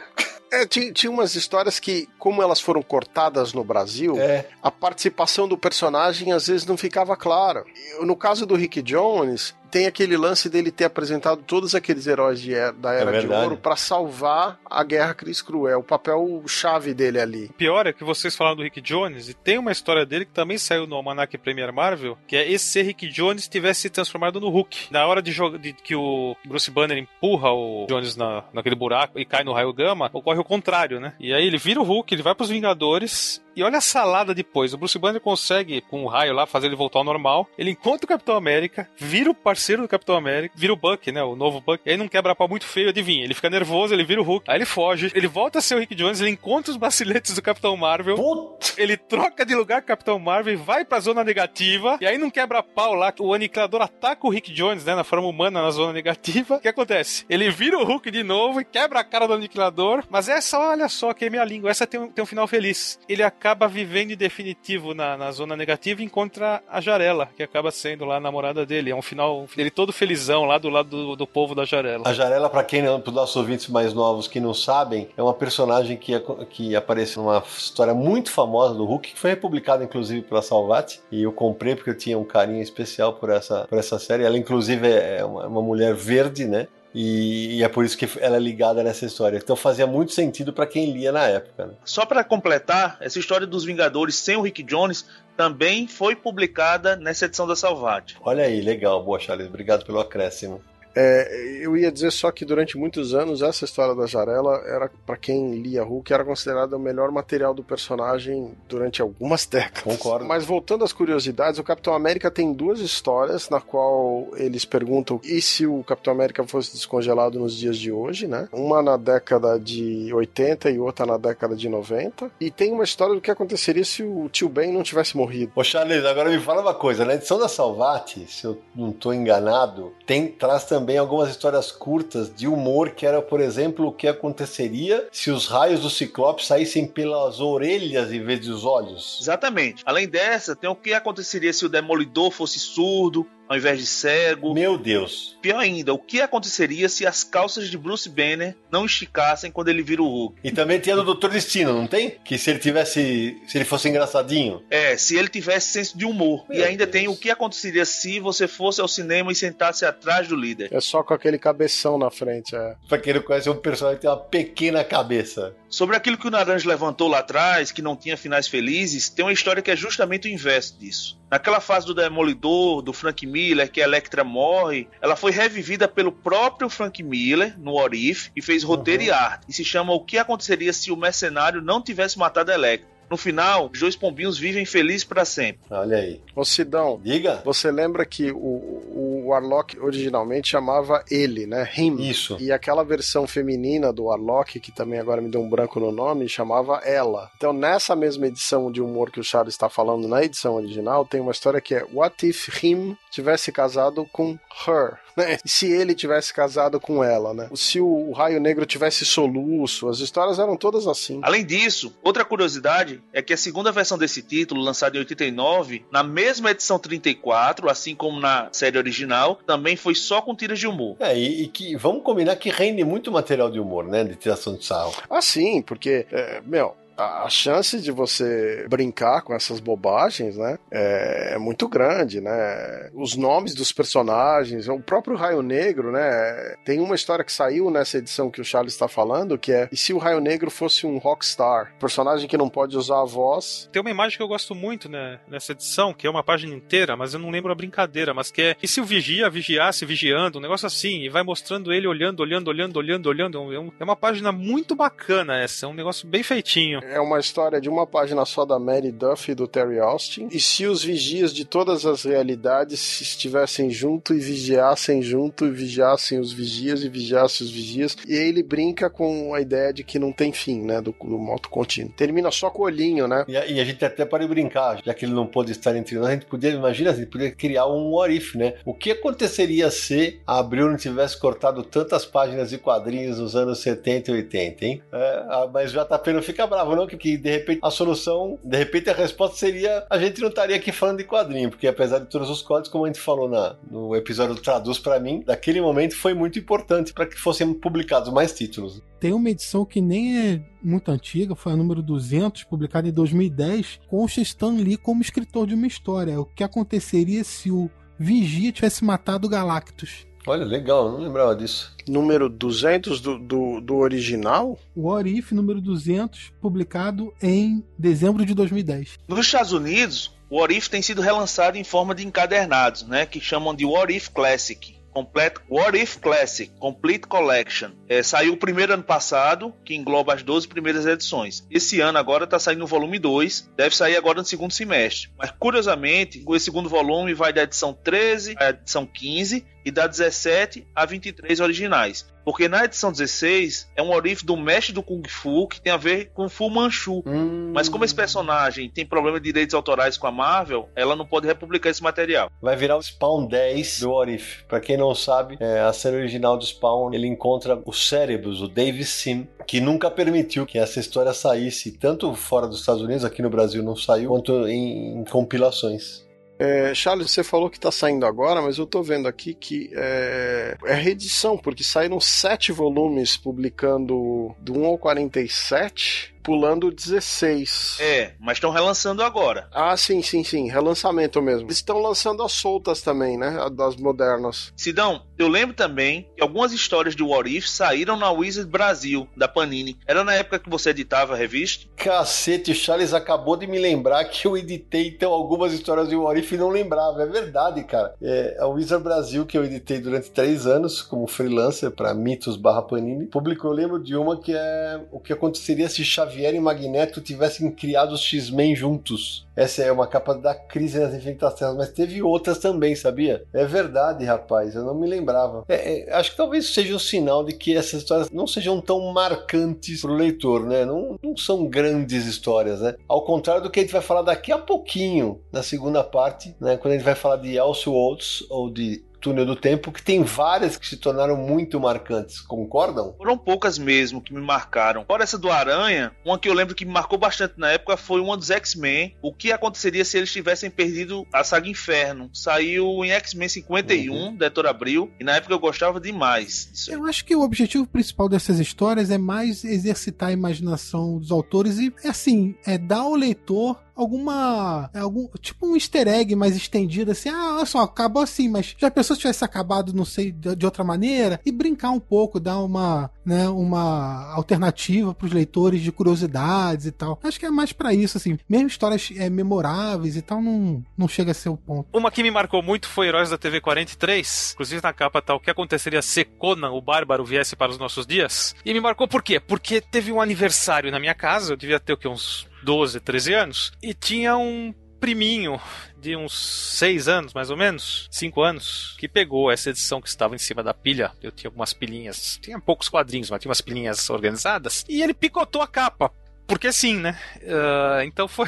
É, 0.54 0.66
tinha, 0.68 0.92
tinha, 0.94 1.10
umas 1.10 1.34
histórias 1.34 1.80
que, 1.80 2.08
como 2.20 2.44
elas 2.44 2.62
foram 2.62 2.82
cortadas 2.82 3.54
no 3.54 3.64
Brasil, 3.64 4.20
é. 4.20 4.46
a 4.62 4.70
participação 4.70 5.48
do 5.48 5.58
personagem 5.58 6.32
às 6.32 6.48
vezes 6.48 6.66
não 6.66 6.78
ficava 6.78 7.16
clara. 7.18 7.64
No 8.02 8.16
caso 8.16 8.46
do 8.46 8.56
Rick 8.56 8.82
Jones, 8.82 9.56
tem 9.72 9.88
aquele 9.88 10.18
lance 10.18 10.50
dele 10.50 10.72
ter 10.72 10.86
apresentado 10.86 11.42
todos 11.48 11.74
aqueles 11.74 12.06
heróis 12.06 12.42
de, 12.42 12.54
da 12.74 12.94
Era 12.94 13.18
é 13.18 13.22
de 13.22 13.28
Ouro 13.28 13.58
para 13.58 13.76
salvar 13.76 14.60
a 14.70 14.84
Guerra 14.84 15.14
Cris 15.14 15.42
Cruel, 15.42 15.80
o 15.80 15.84
papel 15.84 16.44
chave 16.48 16.94
dele 16.94 17.20
ali. 17.20 17.46
O 17.46 17.54
pior 17.54 17.88
é 17.88 17.94
que 17.94 18.04
vocês 18.04 18.36
falaram 18.36 18.58
do 18.58 18.64
Rick 18.64 18.82
Jones, 18.82 19.30
e 19.30 19.34
tem 19.34 19.58
uma 19.58 19.72
história 19.72 20.06
dele 20.06 20.26
que 20.26 20.34
também 20.34 20.58
saiu 20.58 20.86
no 20.86 20.96
Almanac 20.96 21.38
Premier 21.38 21.72
Marvel, 21.72 22.18
que 22.28 22.36
é 22.36 22.52
esse 22.52 22.66
se 22.66 22.82
Rick 22.82 23.08
Jones 23.08 23.48
tivesse 23.48 23.82
se 23.82 23.90
transformado 23.90 24.40
no 24.40 24.50
Hulk. 24.50 24.88
Na 24.92 25.06
hora 25.06 25.22
de, 25.22 25.34
de 25.60 25.74
que 25.74 25.96
o 25.96 26.36
Bruce 26.46 26.70
Banner 26.70 26.98
empurra 26.98 27.52
o 27.52 27.86
Jones 27.88 28.16
na, 28.16 28.44
naquele 28.54 28.76
buraco 28.76 29.20
e 29.20 29.26
cai 29.26 29.44
no 29.44 29.54
raio 29.54 29.74
gama, 29.74 30.10
ocorre 30.14 30.40
o 30.40 30.44
contrário, 30.44 31.00
né? 31.00 31.14
E 31.20 31.34
aí 31.34 31.46
ele 31.46 31.58
vira 31.58 31.80
o 31.80 31.84
Hulk, 31.84 32.14
ele 32.14 32.24
vai 32.24 32.36
pros 32.36 32.50
Vingadores, 32.50 33.42
e 33.56 33.64
olha 33.64 33.78
a 33.78 33.82
salada 33.82 34.34
depois. 34.34 34.74
O 34.74 34.78
Bruce 34.78 34.98
Banner 34.98 35.22
consegue, 35.22 35.82
com 35.82 36.04
o 36.04 36.08
raio 36.08 36.34
lá, 36.34 36.46
fazer 36.46 36.68
ele 36.68 36.76
voltar 36.76 37.00
ao 37.00 37.06
normal. 37.06 37.48
Ele 37.58 37.72
encontra 37.72 38.06
o 38.06 38.08
Capitão 38.08 38.36
América, 38.36 38.90
vira 38.98 39.30
o 39.30 39.36
parceiro 39.36 39.82
do 39.82 39.88
Capitão 39.88 40.16
América, 40.16 40.54
vira 40.58 40.74
o 40.74 40.78
Buck, 40.78 41.12
né? 41.12 41.24
O 41.24 41.36
novo 41.36 41.62
Buck. 41.62 41.82
E 41.86 41.92
aí 41.92 41.98
não 41.98 42.08
quebra 42.08 42.36
pau 42.36 42.48
muito 42.48 42.66
feio, 42.66 42.90
adivinha. 42.90 43.24
Ele 43.24 43.34
fica 43.34 43.50
nervoso, 43.50 43.94
ele 43.94 44.04
vira 44.04 44.22
o 44.22 44.24
Hulk. 44.24 44.50
Aí 44.50 44.58
ele 44.58 44.66
foge, 44.66 45.12
ele 45.14 45.28
volta 45.28 45.60
a 45.60 45.62
ser 45.62 45.76
o 45.76 45.80
Rick 45.80 45.96
Jones, 45.96 46.22
ele 46.22 46.32
encontra 46.32 46.72
os 46.72 46.78
baciletes 46.78 47.36
do 47.36 47.42
Capitão 47.42 47.76
Marvel. 47.76 48.16
Puta. 48.16 48.74
Ele 48.78 48.98
troca 48.98 49.46
de 49.46 49.56
lugar 49.56 49.82
com 49.82 49.86
o 49.86 49.88
Capitão 49.88 50.20
Marvel 50.20 50.54
e 50.54 50.58
vai 50.58 50.86
pra 50.86 51.00
zona 51.00 51.24
negativa. 51.24 51.98
E 52.02 52.06
aí 52.06 52.18
não 52.18 52.30
quebra 52.30 52.64
pau 52.64 52.94
lá. 52.94 53.14
O 53.20 53.34
aniquilador 53.34 53.82
ataca 53.82 54.26
o 54.26 54.30
Rick 54.30 54.52
Jones, 54.54 54.86
né? 54.86 54.96
Na 54.96 55.04
forma 55.04 55.28
humana, 55.28 55.62
na 55.62 55.72
zona 55.72 55.94
negativa. 55.94 56.56
O 56.56 56.60
que 56.60 56.68
acontece? 56.68 57.26
Ele 57.30 57.50
vira 57.50 57.78
o 57.78 57.84
Hulk 57.84 58.10
de 58.10 58.24
novo 58.24 58.62
e 58.62 58.66
quebra 58.66 59.00
a 59.00 59.04
cara 59.04 59.28
do 59.28 59.34
aniquilador. 59.34 60.04
Mas 60.10 60.30
essa, 60.30 60.60
olha 60.60 60.88
só, 60.90 61.14
que 61.14 61.26
é 61.26 61.30
minha 61.30 61.44
língua. 61.44 61.70
Essa 61.70 61.88
tem 61.88 62.00
um, 62.00 62.10
tem 62.10 62.24
um 62.24 62.28
final 62.28 62.48
feliz. 62.48 63.00
Ele 63.08 63.24
acaba 63.42 63.68
vivendo 63.68 64.16
definitivo 64.16 64.94
na, 64.94 65.18
na 65.18 65.32
zona 65.32 65.58
negativa 65.58 66.00
e 66.00 66.06
encontra 66.06 66.62
a 66.70 66.80
Jarela, 66.80 67.28
que 67.36 67.42
acaba 67.42 67.72
sendo 67.72 68.06
lá 68.06 68.18
a 68.18 68.20
namorada 68.20 68.68
dele. 68.68 68.92
É 68.92 68.96
um 68.96 69.02
final, 69.02 69.48
ele 69.58 69.72
todo 69.72 69.92
felizão 69.92 70.46
lá 70.46 70.60
do 70.60 70.70
lado 70.70 70.90
do, 70.90 71.16
do 71.16 71.26
povo 71.26 71.56
da 71.56 71.66
Jarela. 71.66 72.08
A 72.08 72.14
Jarela, 72.14 72.52
para 72.52 72.64
quem 72.64 72.84
não, 72.84 73.02
para 73.02 73.10
os 73.10 73.16
nossos 73.16 73.36
ouvintes 73.36 73.68
mais 73.68 73.96
novos 73.96 74.28
que 74.28 74.40
não 74.40 74.54
sabem, 74.54 75.10
é 75.18 75.24
uma 75.24 75.34
personagem 75.34 75.98
que, 75.98 76.14
que 76.52 76.76
apareceu 76.76 77.24
numa 77.24 77.44
história 77.58 77.96
muito 77.96 78.30
famosa 78.30 78.76
do 78.76 78.86
Hulk, 78.86 79.12
que 79.14 79.20
foi 79.20 79.32
republicada 79.32 79.84
inclusive 79.84 80.22
pela 80.22 80.44
Salvati, 80.44 81.02
e 81.12 81.24
eu 81.24 81.32
comprei 81.32 81.76
porque 81.76 81.90
eu 81.90 81.98
tinha 81.98 82.20
um 82.20 82.24
carinho 82.24 82.62
especial 82.62 83.14
por 83.14 83.32
essa, 83.32 83.66
por 83.68 83.80
essa 83.80 83.98
série. 83.98 84.24
Ela 84.24 84.38
inclusive 84.38 84.88
é 84.88 85.26
uma, 85.26 85.48
uma 85.48 85.62
mulher 85.64 85.96
verde, 85.96 86.46
né? 86.46 86.68
E, 86.94 87.58
e 87.58 87.64
é 87.64 87.70
por 87.70 87.86
isso 87.86 87.98
que 87.98 88.08
ela 88.20 88.36
é 88.36 88.40
ligada 88.40 88.84
nessa 88.84 89.06
história. 89.06 89.38
Então 89.38 89.56
fazia 89.56 89.88
muito 89.88 90.12
sentido 90.12 90.52
para 90.52 90.66
quem 90.66 90.92
lia 90.92 91.12
na 91.12 91.26
época. 91.28 91.68
Né? 91.68 91.74
Só 91.86 92.06
para 92.06 92.24
completar, 92.24 92.98
essa 93.00 93.18
história 93.20 93.48
dos 93.48 93.64
Vingadores 93.64 94.16
sem 94.16 94.36
o 94.36 94.42
Rick 94.42 94.64
Jones 94.64 95.06
também 95.38 95.88
foi 95.88 96.16
publicada 96.16 96.96
nessa 96.96 97.26
edição 97.26 97.48
da 97.48 97.56
Salvati. 97.56 98.18
Olha 98.22 98.44
aí, 98.44 98.62
legal, 98.62 99.02
boa 99.04 99.20
Charles, 99.20 99.48
obrigado 99.48 99.86
pelo 99.86 100.00
acréscimo. 100.00 100.62
É, 100.96 101.60
eu 101.62 101.78
ia 101.78 101.92
dizer 101.92 102.12
só 102.12 102.32
que 102.32 102.44
durante 102.44 102.78
muitos 102.78 103.14
anos 103.14 103.42
essa 103.42 103.66
história 103.66 103.96
da 103.96 104.06
Jarela 104.06 104.62
era 104.66 104.92
para 105.06 105.18
quem 105.18 105.56
lia 105.62 105.84
Hulk 105.84 106.14
era 106.14 106.26
considerada 106.26 106.76
o 106.76 106.80
melhor 106.80 107.12
material 107.12 107.54
do 107.54 107.64
personagem 107.64 108.54
durante 108.68 109.02
algumas 109.02 109.46
décadas. 109.48 109.84
Concordo. 109.84 110.26
Mas 110.26 110.46
voltando 110.46 110.84
às 110.84 110.94
curiosidades, 110.94 111.60
o 111.60 111.64
Capitão 111.64 111.94
América 111.94 112.30
tem 112.30 112.54
duas 112.54 112.80
histórias 112.80 113.50
na 113.50 113.62
qual 113.62 114.28
eles 114.36 114.66
perguntam 114.66 115.20
e 115.24 115.42
se 115.42 115.66
o 115.66 115.84
Capitão 115.84 116.14
América 116.14 116.46
fosse 116.46 116.74
descongelado 116.74 117.40
nos 117.40 117.56
dias 117.56 117.78
de 117.78 117.92
hoje, 117.92 118.28
né? 118.28 118.48
Uma 118.52 118.82
na 118.82 118.98
década 118.98 119.60
de 119.60 120.14
80 120.14 120.70
e 120.72 120.80
outra 120.80 121.06
na 121.06 121.18
década 121.18 121.56
de 121.56 121.70
90. 121.70 122.32
E 122.40 122.52
tem 122.52 122.72
uma 122.72 122.84
história 122.84 123.16
do 123.16 123.22
que 123.22 123.32
aconteceria 123.32 123.84
se 123.84 124.04
o 124.04 124.28
Tio 124.30 124.50
Ben 124.50 124.72
não 124.72 124.84
tivesse 124.84 125.16
morrido. 125.16 125.52
Ô 125.56 125.64
Charles, 125.64 126.06
agora 126.06 126.30
me 126.30 126.40
fala 126.40 126.62
uma 126.62 126.74
coisa, 126.74 127.06
na 127.06 127.16
edição 127.16 127.40
da 127.40 127.48
Salvati, 127.48 128.26
se 128.28 128.46
eu 128.46 128.58
não 128.76 128.90
estou 128.90 129.14
enganado, 129.14 129.94
tem 130.06 130.28
traz 130.28 130.66
também 130.66 130.81
também 130.82 130.98
algumas 130.98 131.30
histórias 131.30 131.72
curtas 131.72 132.34
de 132.36 132.48
humor, 132.48 132.90
que 132.90 133.06
era, 133.06 133.22
por 133.22 133.40
exemplo, 133.40 133.86
o 133.86 133.92
que 133.92 134.08
aconteceria 134.08 135.08
se 135.12 135.30
os 135.30 135.46
raios 135.46 135.82
do 135.82 135.92
Ciclope 135.92 136.44
saíssem 136.44 136.88
pelas 136.88 137.40
orelhas 137.40 138.12
em 138.12 138.24
vez 138.24 138.48
dos 138.48 138.66
olhos. 138.66 139.20
Exatamente. 139.22 139.84
Além 139.86 140.08
dessa, 140.08 140.56
tem 140.56 140.68
o 140.68 140.76
que 140.76 140.92
aconteceria 140.92 141.54
se 141.54 141.64
o 141.64 141.70
Demolidor 141.70 142.32
fosse 142.32 142.60
surdo, 142.60 143.28
ao 143.52 143.58
invés 143.58 143.78
de 143.78 143.86
cego. 143.86 144.54
Meu 144.54 144.78
Deus. 144.78 145.38
Pior 145.42 145.60
ainda, 145.60 145.94
o 145.94 146.00
que 146.00 146.22
aconteceria 146.22 146.88
se 146.88 147.06
as 147.06 147.22
calças 147.22 147.70
de 147.70 147.78
Bruce 147.78 148.08
Banner 148.08 148.56
não 148.72 148.86
esticassem 148.86 149.52
quando 149.52 149.68
ele 149.68 149.84
vira 149.84 150.02
o 150.02 150.08
Hulk? 150.08 150.40
E 150.42 150.52
também 150.52 150.80
tem 150.80 150.94
a 150.94 150.96
do 150.96 151.04
Doutor 151.04 151.32
Destino, 151.32 151.74
não 151.74 151.86
tem? 151.86 152.16
Que 152.24 152.38
se 152.38 152.50
ele 152.50 152.60
tivesse. 152.60 153.38
Se 153.46 153.58
ele 153.58 153.66
fosse 153.66 153.90
engraçadinho. 153.90 154.64
É, 154.72 154.96
se 154.96 155.18
ele 155.18 155.28
tivesse 155.28 155.74
senso 155.74 155.98
de 155.98 156.06
humor. 156.06 156.46
Meu 156.48 156.60
e 156.60 156.64
ainda 156.64 156.86
Deus. 156.86 156.92
tem 156.92 157.08
o 157.10 157.16
que 157.16 157.30
aconteceria 157.30 157.84
se 157.84 158.22
você 158.22 158.48
fosse 158.48 158.80
ao 158.80 158.88
cinema 158.88 159.34
e 159.34 159.36
sentasse 159.36 159.84
atrás 159.84 160.30
do 160.30 160.36
líder. 160.38 160.70
É 160.72 160.80
só 160.80 161.04
com 161.04 161.14
aquele 161.14 161.38
cabeção 161.38 161.98
na 161.98 162.10
frente, 162.10 162.56
é. 162.56 162.76
Pra 162.88 163.00
quem 163.00 163.16
não 163.16 163.22
conhece, 163.22 163.50
é 163.50 163.52
um 163.52 163.58
personagem 163.58 163.98
que 163.98 164.04
tem 164.04 164.10
uma 164.10 164.18
pequena 164.18 164.82
cabeça. 164.82 165.54
Sobre 165.70 165.98
aquilo 165.98 166.18
que 166.18 166.28
o 166.28 166.32
Naranjo 166.32 166.70
levantou 166.70 167.10
lá 167.10 167.20
atrás, 167.20 167.70
que 167.72 167.82
não 167.82 167.98
tinha 167.98 168.16
finais 168.16 168.48
felizes, 168.48 169.10
tem 169.10 169.26
uma 169.26 169.34
história 169.34 169.62
que 169.62 169.72
é 169.72 169.76
justamente 169.76 170.30
o 170.30 170.32
inverso 170.32 170.78
disso. 170.80 171.20
Naquela 171.32 171.62
fase 171.62 171.86
do 171.86 171.94
Demolidor, 171.94 172.82
do 172.82 172.92
Frank 172.92 173.26
Miller, 173.26 173.72
que 173.72 173.80
a 173.80 173.86
Electra 173.86 174.22
morre, 174.22 174.90
ela 175.00 175.16
foi 175.16 175.32
revivida 175.32 175.88
pelo 175.88 176.12
próprio 176.12 176.68
Frank 176.68 177.02
Miller 177.02 177.58
no 177.58 177.76
Orif 177.76 178.30
e 178.36 178.42
fez 178.42 178.64
roteiro 178.64 179.02
uhum. 179.04 179.08
e 179.08 179.12
arte. 179.12 179.46
E 179.48 179.54
se 179.54 179.64
chama 179.64 179.94
O 179.94 180.04
que 180.04 180.18
aconteceria 180.18 180.74
se 180.74 180.92
o 180.92 180.98
mercenário 180.98 181.62
não 181.62 181.82
tivesse 181.82 182.20
matado 182.20 182.52
a 182.52 182.54
Electra. 182.54 182.92
No 183.12 183.18
final, 183.18 183.70
os 183.74 183.78
dois 183.78 183.94
pombinhos 183.94 184.40
vivem 184.40 184.66
felizes 184.66 185.04
para 185.04 185.26
sempre. 185.26 185.60
Olha 185.70 185.98
aí. 185.98 186.22
Ô 186.34 186.46
Sidão, 186.46 186.98
diga. 187.04 187.42
Você 187.44 187.70
lembra 187.70 188.06
que 188.06 188.32
o, 188.32 188.38
o 188.38 189.24
Warlock 189.28 189.78
originalmente 189.78 190.48
chamava 190.48 191.04
ele, 191.12 191.46
né? 191.46 191.70
Him. 191.76 191.98
Isso. 192.00 192.38
E 192.40 192.54
aquela 192.54 192.86
versão 192.86 193.28
feminina 193.28 193.92
do 193.92 194.06
Warlock, 194.06 194.62
que 194.62 194.72
também 194.72 194.98
agora 194.98 195.22
me 195.22 195.30
deu 195.30 195.42
um 195.42 195.50
branco 195.50 195.78
no 195.78 195.92
nome, 195.92 196.30
chamava 196.30 196.78
ela. 196.86 197.30
Então, 197.36 197.52
nessa 197.52 197.98
mesma 197.98 198.28
edição 198.28 198.72
de 198.72 198.82
humor 198.82 199.12
que 199.12 199.20
o 199.20 199.24
Charles 199.26 199.54
está 199.54 199.68
falando 199.68 200.08
na 200.08 200.24
edição 200.24 200.56
original, 200.56 201.06
tem 201.06 201.20
uma 201.20 201.34
história 201.34 201.60
que 201.60 201.76
é 201.76 201.86
What 201.94 202.26
if 202.26 202.64
Him 202.64 202.96
tivesse 203.12 203.52
casado 203.52 204.08
com 204.14 204.40
her? 204.66 204.98
Né? 205.16 205.38
E 205.44 205.50
se 205.50 205.72
ele 205.72 205.94
tivesse 205.94 206.34
casado 206.34 206.80
com 206.80 207.04
ela, 207.04 207.34
né? 207.34 207.50
Se 207.56 207.80
o 207.80 208.12
Raio 208.12 208.40
Negro 208.40 208.66
tivesse 208.66 209.06
soluço, 209.06 209.88
as 209.90 210.00
histórias 210.00 210.40
eram 210.40 210.56
todas 210.56 210.88
assim. 210.88 211.20
Além 211.24 211.46
disso, 211.46 211.94
outra 212.04 212.26
curiosidade 212.26 213.02
é 213.14 213.22
que 213.22 213.34
a 213.34 213.38
segunda 213.38 213.72
versão 213.72 213.98
desse 213.98 214.22
título, 214.22 214.62
lançada 214.62 214.96
em 214.98 215.00
89, 215.00 215.86
na 215.92 216.04
mesma 216.04 216.52
edição 216.52 216.80
34, 216.80 217.70
assim 217.70 217.96
como 217.96 218.20
na 218.20 218.50
série 218.52 218.78
original, 218.78 219.40
também 219.46 219.76
foi 219.76 219.96
só 219.96 220.22
com 220.22 220.36
tiras 220.36 220.60
de 220.60 220.68
humor. 220.68 220.96
É, 221.00 221.18
e, 221.18 221.44
e 221.44 221.48
que 221.48 221.76
vamos 221.76 222.04
combinar 222.04 222.36
que 222.36 222.50
rende 222.50 222.84
muito 222.84 223.12
material 223.12 223.50
de 223.50 223.60
humor, 223.60 223.86
né? 223.86 224.04
De 224.04 224.16
tiração 224.16 224.56
de 224.56 224.66
sarro. 224.66 224.94
Ah, 225.10 225.22
sim, 225.22 225.62
porque, 225.62 226.06
é, 226.12 226.42
meu, 226.46 226.76
a 227.02 227.30
chance 227.30 227.80
de 227.80 227.92
você 227.92 228.66
brincar 228.70 229.22
com 229.22 229.34
essas 229.34 229.60
bobagens, 229.60 230.38
né, 230.38 230.58
é, 230.72 231.34
é, 231.34 231.38
muito 231.38 231.68
grande, 231.68 232.22
né? 232.22 232.90
Os 232.94 233.16
nomes 233.16 233.54
dos 233.54 233.72
personagens, 233.72 234.68
o 234.68 234.80
próprio 234.80 235.16
Raio 235.16 235.42
Negro, 235.42 235.92
né? 235.92 236.56
Tem 236.66 236.80
uma 236.80 236.96
história 236.96 237.24
que 237.24 237.32
saiu 237.32 237.70
nessa 237.70 237.98
edição 237.98 238.30
que 238.30 238.42
o 238.42 238.46
Charles 238.46 238.74
está 238.74 238.88
falando, 238.88 239.38
que 239.38 239.52
é 239.52 239.70
e 239.72 239.78
se 239.78 239.94
o 239.94 239.98
Raio 239.98 240.20
Negro 240.20 240.52
fosse 240.52 240.86
um 240.86 240.98
rockstar, 240.98 241.74
personagem 241.80 242.28
que 242.28 242.38
não 242.38 242.50
pode 242.50 242.78
usar 242.78 243.02
a 243.02 243.06
voz. 243.06 243.70
Tem 243.72 243.82
uma 243.82 243.92
imagem 243.92 244.18
que 244.18 244.24
eu 244.24 244.28
gosto 244.28 244.54
muito, 244.54 244.90
né, 244.90 245.20
nessa 245.28 245.52
edição, 245.52 245.94
que 245.94 246.08
é 246.08 246.10
uma 246.10 246.24
página 246.24 246.54
inteira, 246.54 246.96
mas 246.96 247.14
eu 247.14 247.20
não 247.20 247.30
lembro 247.30 247.52
a 247.52 247.56
brincadeira, 247.56 248.14
mas 248.14 248.32
que 248.32 248.42
é 248.42 248.56
e 248.62 248.68
se 248.68 248.82
o 248.82 248.86
vigia 248.86 249.30
vigiasse 249.30 249.86
vigiando, 249.86 250.38
um 250.38 250.42
negócio 250.42 250.68
assim, 250.68 251.04
e 251.04 251.10
vai 251.10 251.24
mostrando 251.24 251.72
ele 251.72 251.88
olhando, 251.88 252.22
olhando, 252.22 252.48
olhando, 252.48 252.78
olhando, 252.78 253.10
olhando. 253.10 253.54
É, 253.54 253.82
é 253.82 253.84
uma 253.84 253.96
página 253.96 254.32
muito 254.32 254.76
bacana 254.76 255.38
essa, 255.38 255.66
é 255.66 255.70
um 255.70 255.74
negócio 255.74 256.08
bem 256.08 256.24
feitinho 256.24 256.80
é 256.92 257.00
uma 257.00 257.20
história 257.20 257.62
de 257.62 257.70
uma 257.70 257.88
página 257.88 258.26
só 258.26 258.46
da 258.46 258.60
Mary 258.60 258.92
Duff 258.92 259.32
e 259.32 259.36
do 259.36 259.48
Terry 259.48 259.80
Austin. 259.80 260.28
E 260.30 260.40
se 260.40 260.66
os 260.66 260.84
vigias 260.84 261.34
de 261.34 261.46
todas 261.46 261.86
as 261.86 262.04
realidades 262.04 263.02
estivessem 263.02 263.70
junto 263.70 264.14
e 264.14 264.20
vigiassem 264.20 265.02
junto 265.02 265.46
e 265.46 265.52
vigiassem 265.52 266.20
os 266.20 266.34
vigias 266.34 266.84
e 266.84 266.90
vigiassem 266.90 267.48
os 267.48 267.52
vigias. 267.52 267.96
E 268.08 268.18
aí 268.18 268.28
ele 268.28 268.44
brinca 268.44 268.90
com 268.90 269.34
a 269.34 269.40
ideia 269.40 269.72
de 269.72 269.84
que 269.84 269.98
não 269.98 270.12
tem 270.12 270.34
fim, 270.34 270.62
né? 270.62 270.82
Do, 270.82 270.92
do 270.92 271.18
moto 271.18 271.50
contínuo. 271.50 271.94
Termina 271.94 272.30
só 272.30 272.50
com 272.50 272.64
o 272.64 272.66
olhinho, 272.66 273.08
né? 273.08 273.24
E 273.28 273.38
a, 273.38 273.46
e 273.46 273.60
a 273.60 273.64
gente 273.64 273.84
até 273.86 274.04
pode 274.04 274.28
brincar, 274.28 274.82
já 274.84 274.94
que 274.94 275.06
ele 275.06 275.14
não 275.14 275.26
pôde 275.26 275.52
estar 275.52 275.76
entre 275.76 275.96
nós, 275.96 276.08
a 276.08 276.12
gente 276.12 276.26
podia, 276.26 276.52
imagina, 276.52 276.92
a 276.92 276.94
gente 276.94 277.08
podia 277.08 277.32
criar 277.32 277.68
um 277.68 277.94
orif, 277.94 278.38
né? 278.38 278.56
O 278.66 278.74
que 278.74 278.92
aconteceria 278.92 279.72
se 279.72 280.20
a 280.28 280.40
Abril 280.40 280.70
não 280.70 280.78
tivesse 280.78 281.18
cortado 281.18 281.64
tantas 281.64 282.06
páginas 282.06 282.50
de 282.50 282.58
quadrinhos 282.58 283.20
nos 283.20 283.36
anos 283.36 283.60
70 283.60 284.12
e 284.12 284.14
80, 284.16 284.66
hein? 284.66 284.84
É, 284.92 285.48
mas 285.54 285.74
o 285.74 285.80
JP 285.80 286.14
não 286.14 286.22
fica 286.22 286.46
bravo, 286.46 286.76
não, 286.76 286.81
que 286.88 287.18
de 287.18 287.30
repente 287.30 287.60
a 287.62 287.72
solução, 287.72 288.38
de 288.44 288.58
repente 288.58 288.90
a 288.90 288.94
resposta 288.94 289.38
seria 289.38 289.86
a 289.90 289.98
gente 289.98 290.22
não 290.22 290.30
estaria 290.30 290.56
aqui 290.56 290.72
falando 290.72 290.98
de 290.98 291.04
quadrinho, 291.04 291.50
porque 291.50 291.68
apesar 291.68 292.00
de 292.00 292.08
todos 292.08 292.30
os 292.30 292.42
códigos, 292.42 292.70
como 292.70 292.86
a 292.86 292.88
gente 292.88 293.00
falou 293.00 293.30
na, 293.30 293.56
no 293.70 293.96
episódio 293.96 294.36
do 294.36 294.42
Traduz 294.42 294.80
para 294.80 295.00
mim, 295.00 295.24
daquele 295.26 295.62
momento 295.62 295.96
foi 295.96 296.14
muito 296.14 296.40
importante 296.40 296.94
para 296.94 297.06
que 297.06 297.16
fossem 297.18 297.54
publicados 297.54 298.12
mais 298.12 298.34
títulos. 298.34 298.82
Tem 299.00 299.14
uma 299.14 299.30
edição 299.30 299.66
que 299.66 299.82
nem 299.82 300.20
é 300.20 300.42
muito 300.62 300.92
antiga, 300.92 301.36
foi 301.36 301.54
a 301.54 301.56
número 301.56 301.82
200, 301.82 302.44
publicada 302.44 302.88
em 302.88 302.92
2010, 302.92 303.82
com 303.88 304.04
o 304.04 304.06
Stan 304.06 304.52
Lee 304.52 304.78
como 304.78 305.02
escritor 305.02 305.48
de 305.48 305.56
uma 305.56 305.66
história. 305.66 306.20
O 306.20 306.26
que 306.26 306.44
aconteceria 306.44 307.24
se 307.24 307.50
o 307.50 307.70
Vigia 307.98 308.52
tivesse 308.52 308.84
matado 308.84 309.28
o 309.28 309.30
Galactus? 309.30 310.06
Olha, 310.26 310.46
legal, 310.46 310.92
não 310.92 311.00
lembrava 311.00 311.36
disso. 311.36 311.76
Número 311.88 312.30
200 312.30 313.02
do, 313.02 313.18
do, 313.18 313.62
do 313.62 313.76
original? 313.78 314.58
O 314.76 314.88
Orif, 314.88 315.34
número 315.34 315.60
200, 315.60 316.32
publicado 316.40 317.14
em 317.22 317.64
dezembro 317.78 318.26
de 318.26 318.34
2010. 318.34 319.00
Nos 319.08 319.26
Estados 319.26 319.52
Unidos, 319.52 320.16
o 320.30 320.40
Orif 320.40 320.70
tem 320.70 320.82
sido 320.82 321.02
relançado 321.02 321.58
em 321.58 321.64
forma 321.64 321.96
de 321.96 322.06
encadernados, 322.06 322.84
né, 322.84 323.06
que 323.06 323.20
chamam 323.20 323.56
de 323.56 323.66
Orif 323.66 324.12
Classic. 324.12 324.80
Complete 324.92 325.40
What 325.50 325.78
If 325.78 325.98
Classic 326.00 326.52
Complete 326.60 327.08
Collection. 327.08 327.72
É, 327.88 328.04
saiu 328.04 328.34
o 328.34 328.38
primeiro 328.38 328.74
ano 328.74 328.84
passado, 328.84 329.54
que 329.64 329.74
engloba 329.74 330.14
as 330.14 330.22
12 330.22 330.48
primeiras 330.48 330.86
edições. 330.86 331.46
Esse 331.50 331.80
ano 331.80 331.98
agora 331.98 332.26
está 332.26 332.38
saindo 332.38 332.64
o 332.64 332.68
volume 332.68 333.00
2, 333.00 333.52
deve 333.56 333.76
sair 333.76 333.96
agora 333.96 334.20
no 334.20 334.26
segundo 334.26 334.52
semestre. 334.52 335.10
Mas 335.18 335.32
curiosamente, 335.32 336.22
o 336.26 336.38
segundo 336.40 336.70
volume 336.70 337.14
vai 337.14 337.32
da 337.32 337.44
edição 337.44 337.74
13 337.74 338.36
à 338.38 338.50
edição 338.50 338.86
15 338.86 339.46
e 339.66 339.72
da 339.72 339.88
17 339.88 340.68
a 340.76 340.86
23 340.86 341.40
originais. 341.40 342.06
Porque 342.24 342.48
na 342.48 342.66
edição 342.66 342.92
16 342.92 343.70
é 343.76 343.82
um 343.82 343.92
orif 343.92 344.24
do 344.24 344.38
mestre 344.38 344.74
do 344.74 344.84
Kung 344.84 345.02
Fu 345.08 345.48
que 345.48 345.60
tem 345.60 345.74
a 345.74 345.78
ver 345.78 346.12
com 346.14 346.30
Fu 346.30 346.50
Manchu. 346.50 347.04
Hum. 347.06 347.52
Mas 347.54 347.68
como 347.68 347.84
esse 347.84 347.96
personagem 347.96 348.70
tem 348.70 348.86
problema 348.86 349.20
de 349.20 349.26
direitos 349.26 349.56
autorais 349.56 349.98
com 349.98 350.08
a 350.08 350.12
Marvel, 350.12 350.70
ela 350.76 350.96
não 350.96 351.06
pode 351.06 351.28
republicar 351.28 351.72
esse 351.72 351.82
material. 351.82 352.30
Vai 352.42 352.56
virar 352.56 352.78
o 352.78 352.82
Spawn 352.82 353.26
10 353.26 353.80
do 353.82 353.92
Orif. 353.92 354.44
Para 354.48 354.60
quem 354.60 354.78
não 354.78 354.94
sabe, 354.94 355.38
é, 355.40 355.62
a 355.62 355.74
série 355.74 355.98
original 355.98 356.38
do 356.38 356.46
Spawn, 356.46 356.94
ele 356.94 357.08
encontra 357.08 357.60
os 357.66 357.88
cérebros, 357.88 358.42
o 358.42 358.48
Dave 358.48 358.86
Sim, 358.86 359.28
que 359.48 359.60
nunca 359.60 359.90
permitiu 359.90 360.46
que 360.46 360.60
essa 360.60 360.80
história 360.80 361.14
saísse 361.14 361.72
tanto 361.72 362.14
fora 362.14 362.48
dos 362.48 362.60
Estados 362.60 362.82
Unidos, 362.82 363.04
aqui 363.04 363.22
no 363.22 363.30
Brasil 363.30 363.64
não 363.64 363.76
saiu, 363.76 364.10
quanto 364.10 364.48
em, 364.48 365.00
em 365.00 365.04
compilações. 365.06 366.06
É, 366.44 366.74
Charles, 366.74 367.12
você 367.12 367.24
falou 367.24 367.52
que 367.52 367.58
está 367.58 367.72
saindo 367.72 368.04
agora, 368.04 368.42
mas 368.42 368.58
eu 368.58 368.64
estou 368.64 368.82
vendo 368.82 369.08
aqui 369.08 369.36
que 369.36 369.70
é, 369.76 370.58
é 370.66 370.74
reedição, 370.74 371.38
porque 371.38 371.64
saíram 371.64 372.00
sete 372.00 372.52
volumes 372.52 373.16
publicando 373.16 374.36
do 374.40 374.58
1 374.58 374.66
ao 374.66 374.76
47 374.76 376.11
pulando 376.22 376.72
16. 376.72 377.78
É, 377.80 378.14
mas 378.20 378.38
estão 378.38 378.52
relançando 378.52 379.04
agora. 379.04 379.48
Ah, 379.52 379.76
sim, 379.76 380.02
sim, 380.02 380.24
sim. 380.24 380.50
Relançamento 380.50 381.22
mesmo. 381.22 381.48
Eles 381.48 381.58
estão 381.58 381.80
lançando 381.80 382.24
as 382.24 382.32
soltas 382.32 382.82
também, 382.82 383.18
né? 383.18 383.38
Das 383.54 383.76
modernas. 383.76 384.54
Sidão, 384.56 385.04
eu 385.18 385.28
lembro 385.28 385.56
também 385.56 386.10
que 386.16 386.22
algumas 386.22 386.52
histórias 386.52 386.96
de 386.96 387.04
What 387.04 387.36
If 387.36 387.48
saíram 387.48 387.98
na 387.98 388.12
Wizard 388.12 388.50
Brasil, 388.50 389.08
da 389.16 389.28
Panini. 389.28 389.78
Era 389.86 390.04
na 390.04 390.14
época 390.14 390.40
que 390.40 390.50
você 390.50 390.70
editava 390.70 391.14
a 391.14 391.18
revista? 391.18 391.68
Cacete, 391.76 392.52
o 392.52 392.56
Charles 392.56 392.94
acabou 392.94 393.36
de 393.36 393.48
me 393.48 393.60
lembrar 393.60 394.04
que 394.06 394.28
eu 394.28 394.38
editei 394.38 394.88
então 394.88 395.12
algumas 395.12 395.54
histórias 395.54 395.90
de 395.90 395.96
What 395.96 396.20
If 396.20 396.32
e 396.32 396.38
não 396.38 396.50
lembrava. 396.50 397.04
É 397.04 397.06
verdade, 397.06 397.64
cara. 397.64 397.96
É 398.02 398.38
a 398.40 398.48
Wizard 398.48 398.84
Brasil 398.84 399.26
que 399.26 399.38
eu 399.38 399.44
editei 399.44 399.80
durante 399.80 400.12
três 400.12 400.46
anos 400.46 400.82
como 400.82 401.08
freelancer 401.08 401.72
para 401.72 401.94
Mitos 401.94 402.38
barra 402.38 402.62
Panini. 402.62 403.08
Público, 403.08 403.48
eu 403.48 403.52
lembro 403.52 403.82
de 403.82 403.96
uma 403.96 404.18
que 404.18 404.34
é 404.34 404.82
o 404.92 405.00
que 405.00 405.14
aconteceria 405.14 405.70
se 405.70 405.84
Xavier 405.84 406.11
e 406.20 406.40
Magneto 406.40 407.02
tivessem 407.02 407.50
criado 407.52 407.94
os 407.94 408.02
X-Men 408.02 408.56
juntos. 408.56 409.26
Essa 409.36 409.64
é 409.64 409.72
uma 409.72 409.88
capa 409.88 410.14
da 410.14 410.36
crise 410.36 410.80
nas 410.80 410.94
Infinitas 410.94 411.34
Terras, 411.34 411.56
mas 411.56 411.72
teve 411.72 412.02
outras 412.02 412.38
também, 412.38 412.76
sabia? 412.76 413.24
É 413.34 413.46
verdade, 413.46 414.04
rapaz, 414.04 414.56
eu 414.56 414.64
não 414.64 414.76
me 414.76 414.88
lembrava. 414.88 415.46
É, 415.48 415.90
é, 415.90 415.94
acho 415.94 416.12
que 416.12 416.18
talvez 416.18 416.54
seja 416.54 416.76
um 416.76 416.80
sinal 416.80 417.24
de 417.24 417.34
que 417.34 417.56
essas 417.56 417.82
histórias 417.82 418.10
não 418.10 418.28
sejam 418.28 418.60
tão 418.60 418.92
marcantes 418.92 419.82
pro 419.82 419.94
leitor, 419.94 420.46
né? 420.46 420.66
Não, 420.66 421.00
não 421.02 421.16
são 421.16 421.48
grandes 421.48 422.06
histórias, 422.06 422.62
né? 422.62 422.76
Ao 422.88 423.04
contrário 423.04 423.44
do 423.44 423.50
que 423.50 423.60
a 423.60 423.64
gente 423.64 423.72
vai 423.72 423.82
falar 423.82 424.02
daqui 424.02 424.32
a 424.32 424.38
pouquinho, 424.38 425.22
na 425.32 425.42
segunda 425.42 425.84
parte, 425.84 426.36
né? 426.40 426.58
Quando 426.58 426.74
a 426.74 426.78
gente 426.78 426.86
vai 426.86 426.96
falar 426.96 427.18
de 427.18 427.36
Elseworlds 427.38 428.26
ou 428.30 428.52
de 428.52 428.84
Túnel 429.02 429.26
do 429.26 429.36
Tempo, 429.36 429.72
que 429.72 429.82
tem 429.82 430.04
várias 430.04 430.56
que 430.56 430.68
se 430.68 430.78
tornaram 430.78 431.18
muito 431.18 431.60
marcantes, 431.60 432.22
concordam? 432.22 432.94
Foram 432.98 433.18
poucas 433.18 433.58
mesmo 433.58 434.02
que 434.02 434.14
me 434.14 434.22
marcaram. 434.22 434.86
Fora 434.86 435.04
essa 435.04 435.18
do 435.18 435.32
Aranha, 435.32 435.92
uma 436.06 436.20
que 436.20 436.30
eu 436.30 436.34
lembro 436.34 436.56
que 436.56 436.66
me 436.66 436.72
marcou 436.72 436.98
bastante 436.98 437.34
na 437.38 437.52
época 437.52 437.76
foi 437.76 438.00
uma 438.00 438.16
dos 438.16 438.30
X-Men. 438.30 438.96
O 439.02 439.12
que 439.12 439.32
aconteceria 439.32 439.84
se 439.84 439.98
eles 439.98 440.12
tivessem 440.12 440.50
perdido 440.50 441.06
a 441.12 441.24
saga 441.24 441.50
Inferno? 441.50 442.10
Saiu 442.14 442.86
em 442.86 442.92
X-Men 442.92 443.28
51, 443.28 443.94
uhum. 443.94 444.16
da 444.16 444.28
Editora 444.28 444.52
Abril, 444.52 444.92
e 445.00 445.04
na 445.04 445.16
época 445.16 445.34
eu 445.34 445.40
gostava 445.40 445.80
demais 445.80 446.50
disso. 446.52 446.72
Eu 446.72 446.86
acho 446.86 447.04
que 447.04 447.16
o 447.16 447.22
objetivo 447.22 447.66
principal 447.66 448.08
dessas 448.08 448.40
histórias 448.40 448.92
é 448.92 448.98
mais 448.98 449.44
exercitar 449.44 450.10
a 450.10 450.14
imaginação 450.14 451.00
dos 451.00 451.12
autores 451.12 451.58
e, 451.58 451.74
assim, 451.84 452.36
é 452.46 452.58
dar 452.58 452.82
ao 452.82 452.96
leitor 452.96 453.58
alguma. 453.76 454.70
É, 454.74 454.80
algum, 454.80 455.08
tipo 455.20 455.48
um 455.48 455.56
easter 455.56 455.88
egg 455.88 456.16
mais 456.16 456.36
estendido, 456.36 456.92
assim, 456.92 457.10
ah, 457.10 457.36
olha 457.36 457.46
só, 457.46 457.62
acabou 457.62 458.02
assim, 458.02 458.30
mas 458.30 458.56
já 458.58 458.70
pensou 458.70 458.96
se 458.96 459.02
tivesse 459.02 459.24
acabado, 459.24 459.74
não 459.74 459.86
sei, 459.86 460.12
de, 460.12 460.46
outra 460.46 460.64
maneira? 460.64 461.20
E 461.26 461.32
brincar 461.32 461.72
um 461.72 461.80
pouco, 461.80 462.20
dar 462.20 462.40
uma, 462.40 462.92
né, 463.06 463.28
uma 463.30 464.12
alternativa 464.14 464.94
para 464.94 465.08
os 465.08 465.14
leitores 465.14 465.62
de 465.62 465.72
curiosidades 465.72 466.66
e 466.66 466.72
tal. 466.72 467.00
Acho 467.04 467.20
que 467.20 467.26
é 467.26 467.32
mais 467.32 467.52
para 467.52 467.74
isso, 467.74 467.98
assim. 467.98 468.18
Mesmo 468.28 468.48
histórias 468.48 468.90
é, 468.96 469.10
memoráveis 469.10 469.96
e 469.96 470.02
tal, 470.02 470.22
não, 470.22 470.64
não 470.78 470.88
chega 470.88 471.12
a 471.12 471.16
ser 471.16 471.30
o 471.30 471.38
ponto. 471.38 471.68
Uma 471.74 471.92
que 471.92 472.04
me 472.04 472.12
marcou 472.12 472.42
muito 472.42 472.68
foi 472.68 472.88
Heróis 472.88 473.10
da 473.10 473.18
TV 473.18 473.42
43. 473.42 474.32
Inclusive 474.34 474.62
na 474.64 474.74
capa 474.74 475.02
tal, 475.02 475.18
tá, 475.18 475.22
o 475.22 475.24
que 475.24 475.32
aconteceria 475.32 475.82
se 475.82 476.04
Conan, 476.04 476.52
o 476.52 476.62
Bárbaro, 476.62 477.06
viesse 477.06 477.36
para 477.36 477.52
os 477.52 477.58
nossos 477.58 477.86
dias. 477.86 478.36
E 478.46 478.54
me 478.54 478.60
marcou 478.60 478.88
por 478.88 479.02
quê? 479.02 479.20
Porque 479.20 479.62
teve 479.62 479.92
um 479.92 480.02
aniversário 480.02 480.72
na 480.72 480.80
minha 480.80 480.94
casa, 480.94 481.34
eu 481.34 481.38
devia 481.38 481.60
ter 481.60 481.74
o 481.74 481.78
que, 481.78 481.88
uns 481.88 482.28
12, 482.44 482.80
13 482.80 483.14
anos, 483.14 483.52
e 483.62 483.74
tinha 483.74 484.18
um 484.18 484.54
priminho 484.80 485.40
de 485.80 485.96
uns 485.96 486.14
6 486.58 486.88
anos, 486.88 487.14
mais 487.14 487.30
ou 487.30 487.38
menos, 487.38 487.88
5 487.92 488.22
anos, 488.22 488.76
que 488.80 488.88
pegou 488.88 489.32
essa 489.32 489.52
edição 489.52 489.80
que 489.80 489.88
estava 489.88 490.16
em 490.16 490.18
cima 490.18 490.44
da 490.44 490.54
pilha. 490.54 490.92
Eu 491.02 491.12
tinha 491.12 491.30
algumas 491.30 491.54
pilhinhas, 491.54 492.18
tinha 492.22 492.40
poucos 492.40 492.68
quadrinhos, 492.68 493.10
mas 493.10 493.22
tinha 493.22 493.30
umas 493.30 493.42
pilhinhas 493.42 493.90
organizadas, 493.90 494.66
e 494.68 494.82
ele 494.82 494.94
picotou 494.94 495.42
a 495.42 495.48
capa 495.48 495.92
porque 496.28 496.52
sim, 496.52 496.78
né? 496.78 496.98
Uh, 497.18 497.84
então 497.84 498.08
foi, 498.08 498.28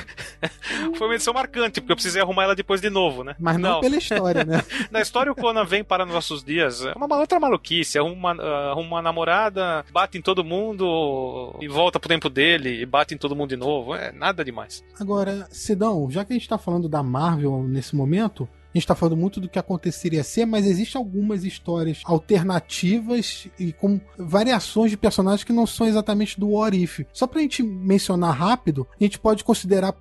foi 0.96 1.08
uma 1.08 1.16
edição 1.16 1.34
marcante, 1.34 1.80
porque 1.80 1.92
eu 1.92 1.96
precisei 1.96 2.22
arrumar 2.22 2.44
ela 2.44 2.56
depois 2.56 2.82
de 2.82 2.90
novo, 2.90 3.24
né? 3.24 3.36
Mas 3.40 3.58
não, 3.58 3.74
não. 3.74 3.82
pela 3.82 3.96
história, 3.96 4.44
né? 4.44 4.64
Na 4.92 5.02
história, 5.02 5.32
o 5.32 5.36
Conan 5.36 5.66
vem 5.66 5.84
para 5.84 6.06
nossos 6.06 6.44
dias. 6.44 6.86
É 6.86 6.94
uma 6.94 7.18
outra 7.18 7.40
maluquice. 7.40 7.98
Arruma, 7.98 8.36
uh, 8.36 8.72
arruma 8.72 8.88
uma 8.88 9.02
namorada, 9.02 9.86
bate 9.92 10.18
em 10.18 10.22
todo 10.22 10.44
mundo 10.44 11.56
e 11.62 11.68
volta 11.68 12.00
pro 12.00 12.10
tempo 12.10 12.30
dele 12.30 12.82
e 12.82 12.86
bate 12.86 13.14
em 13.14 13.18
todo 13.18 13.36
mundo 13.36 13.50
de 13.50 13.58
novo. 13.58 13.96
É 13.96 14.12
nada 14.12 14.44
demais. 14.44 14.84
Agora, 15.00 15.48
Sidão, 15.52 16.10
já 16.10 16.26
que 16.26 16.34
a 16.34 16.36
gente 16.36 16.50
tá 16.50 16.58
falando 16.58 16.90
da 16.90 17.02
Marvel 17.02 17.64
nesse 17.64 17.96
momento, 17.96 18.48
a 18.74 18.78
gente 18.78 18.86
está 18.86 18.96
falando 18.96 19.18
muito 19.18 19.40
do 19.40 19.48
que 19.48 19.60
aconteceria 19.60 20.24
ser, 20.24 20.46
mas 20.46 20.66
existem 20.66 21.00
algumas 21.00 21.44
histórias 21.44 22.02
alternativas 22.06 23.48
e 23.60 23.72
com 23.72 24.02
variações 24.18 24.90
de 24.90 24.98
personagens 24.98 25.44
que 25.44 25.54
não 25.54 25.68
são 25.68 25.88
exatamente 25.88 26.40
do 26.40 26.50
What 26.50 26.76
If. 26.76 27.02
Só 27.14 27.28
pra 27.28 27.42
gente 27.42 27.62
mencionar 27.62 28.36
rápido, 28.36 28.88
a 29.00 29.04
gente 29.04 29.20
pode 29.20 29.44
considerar. 29.44 29.94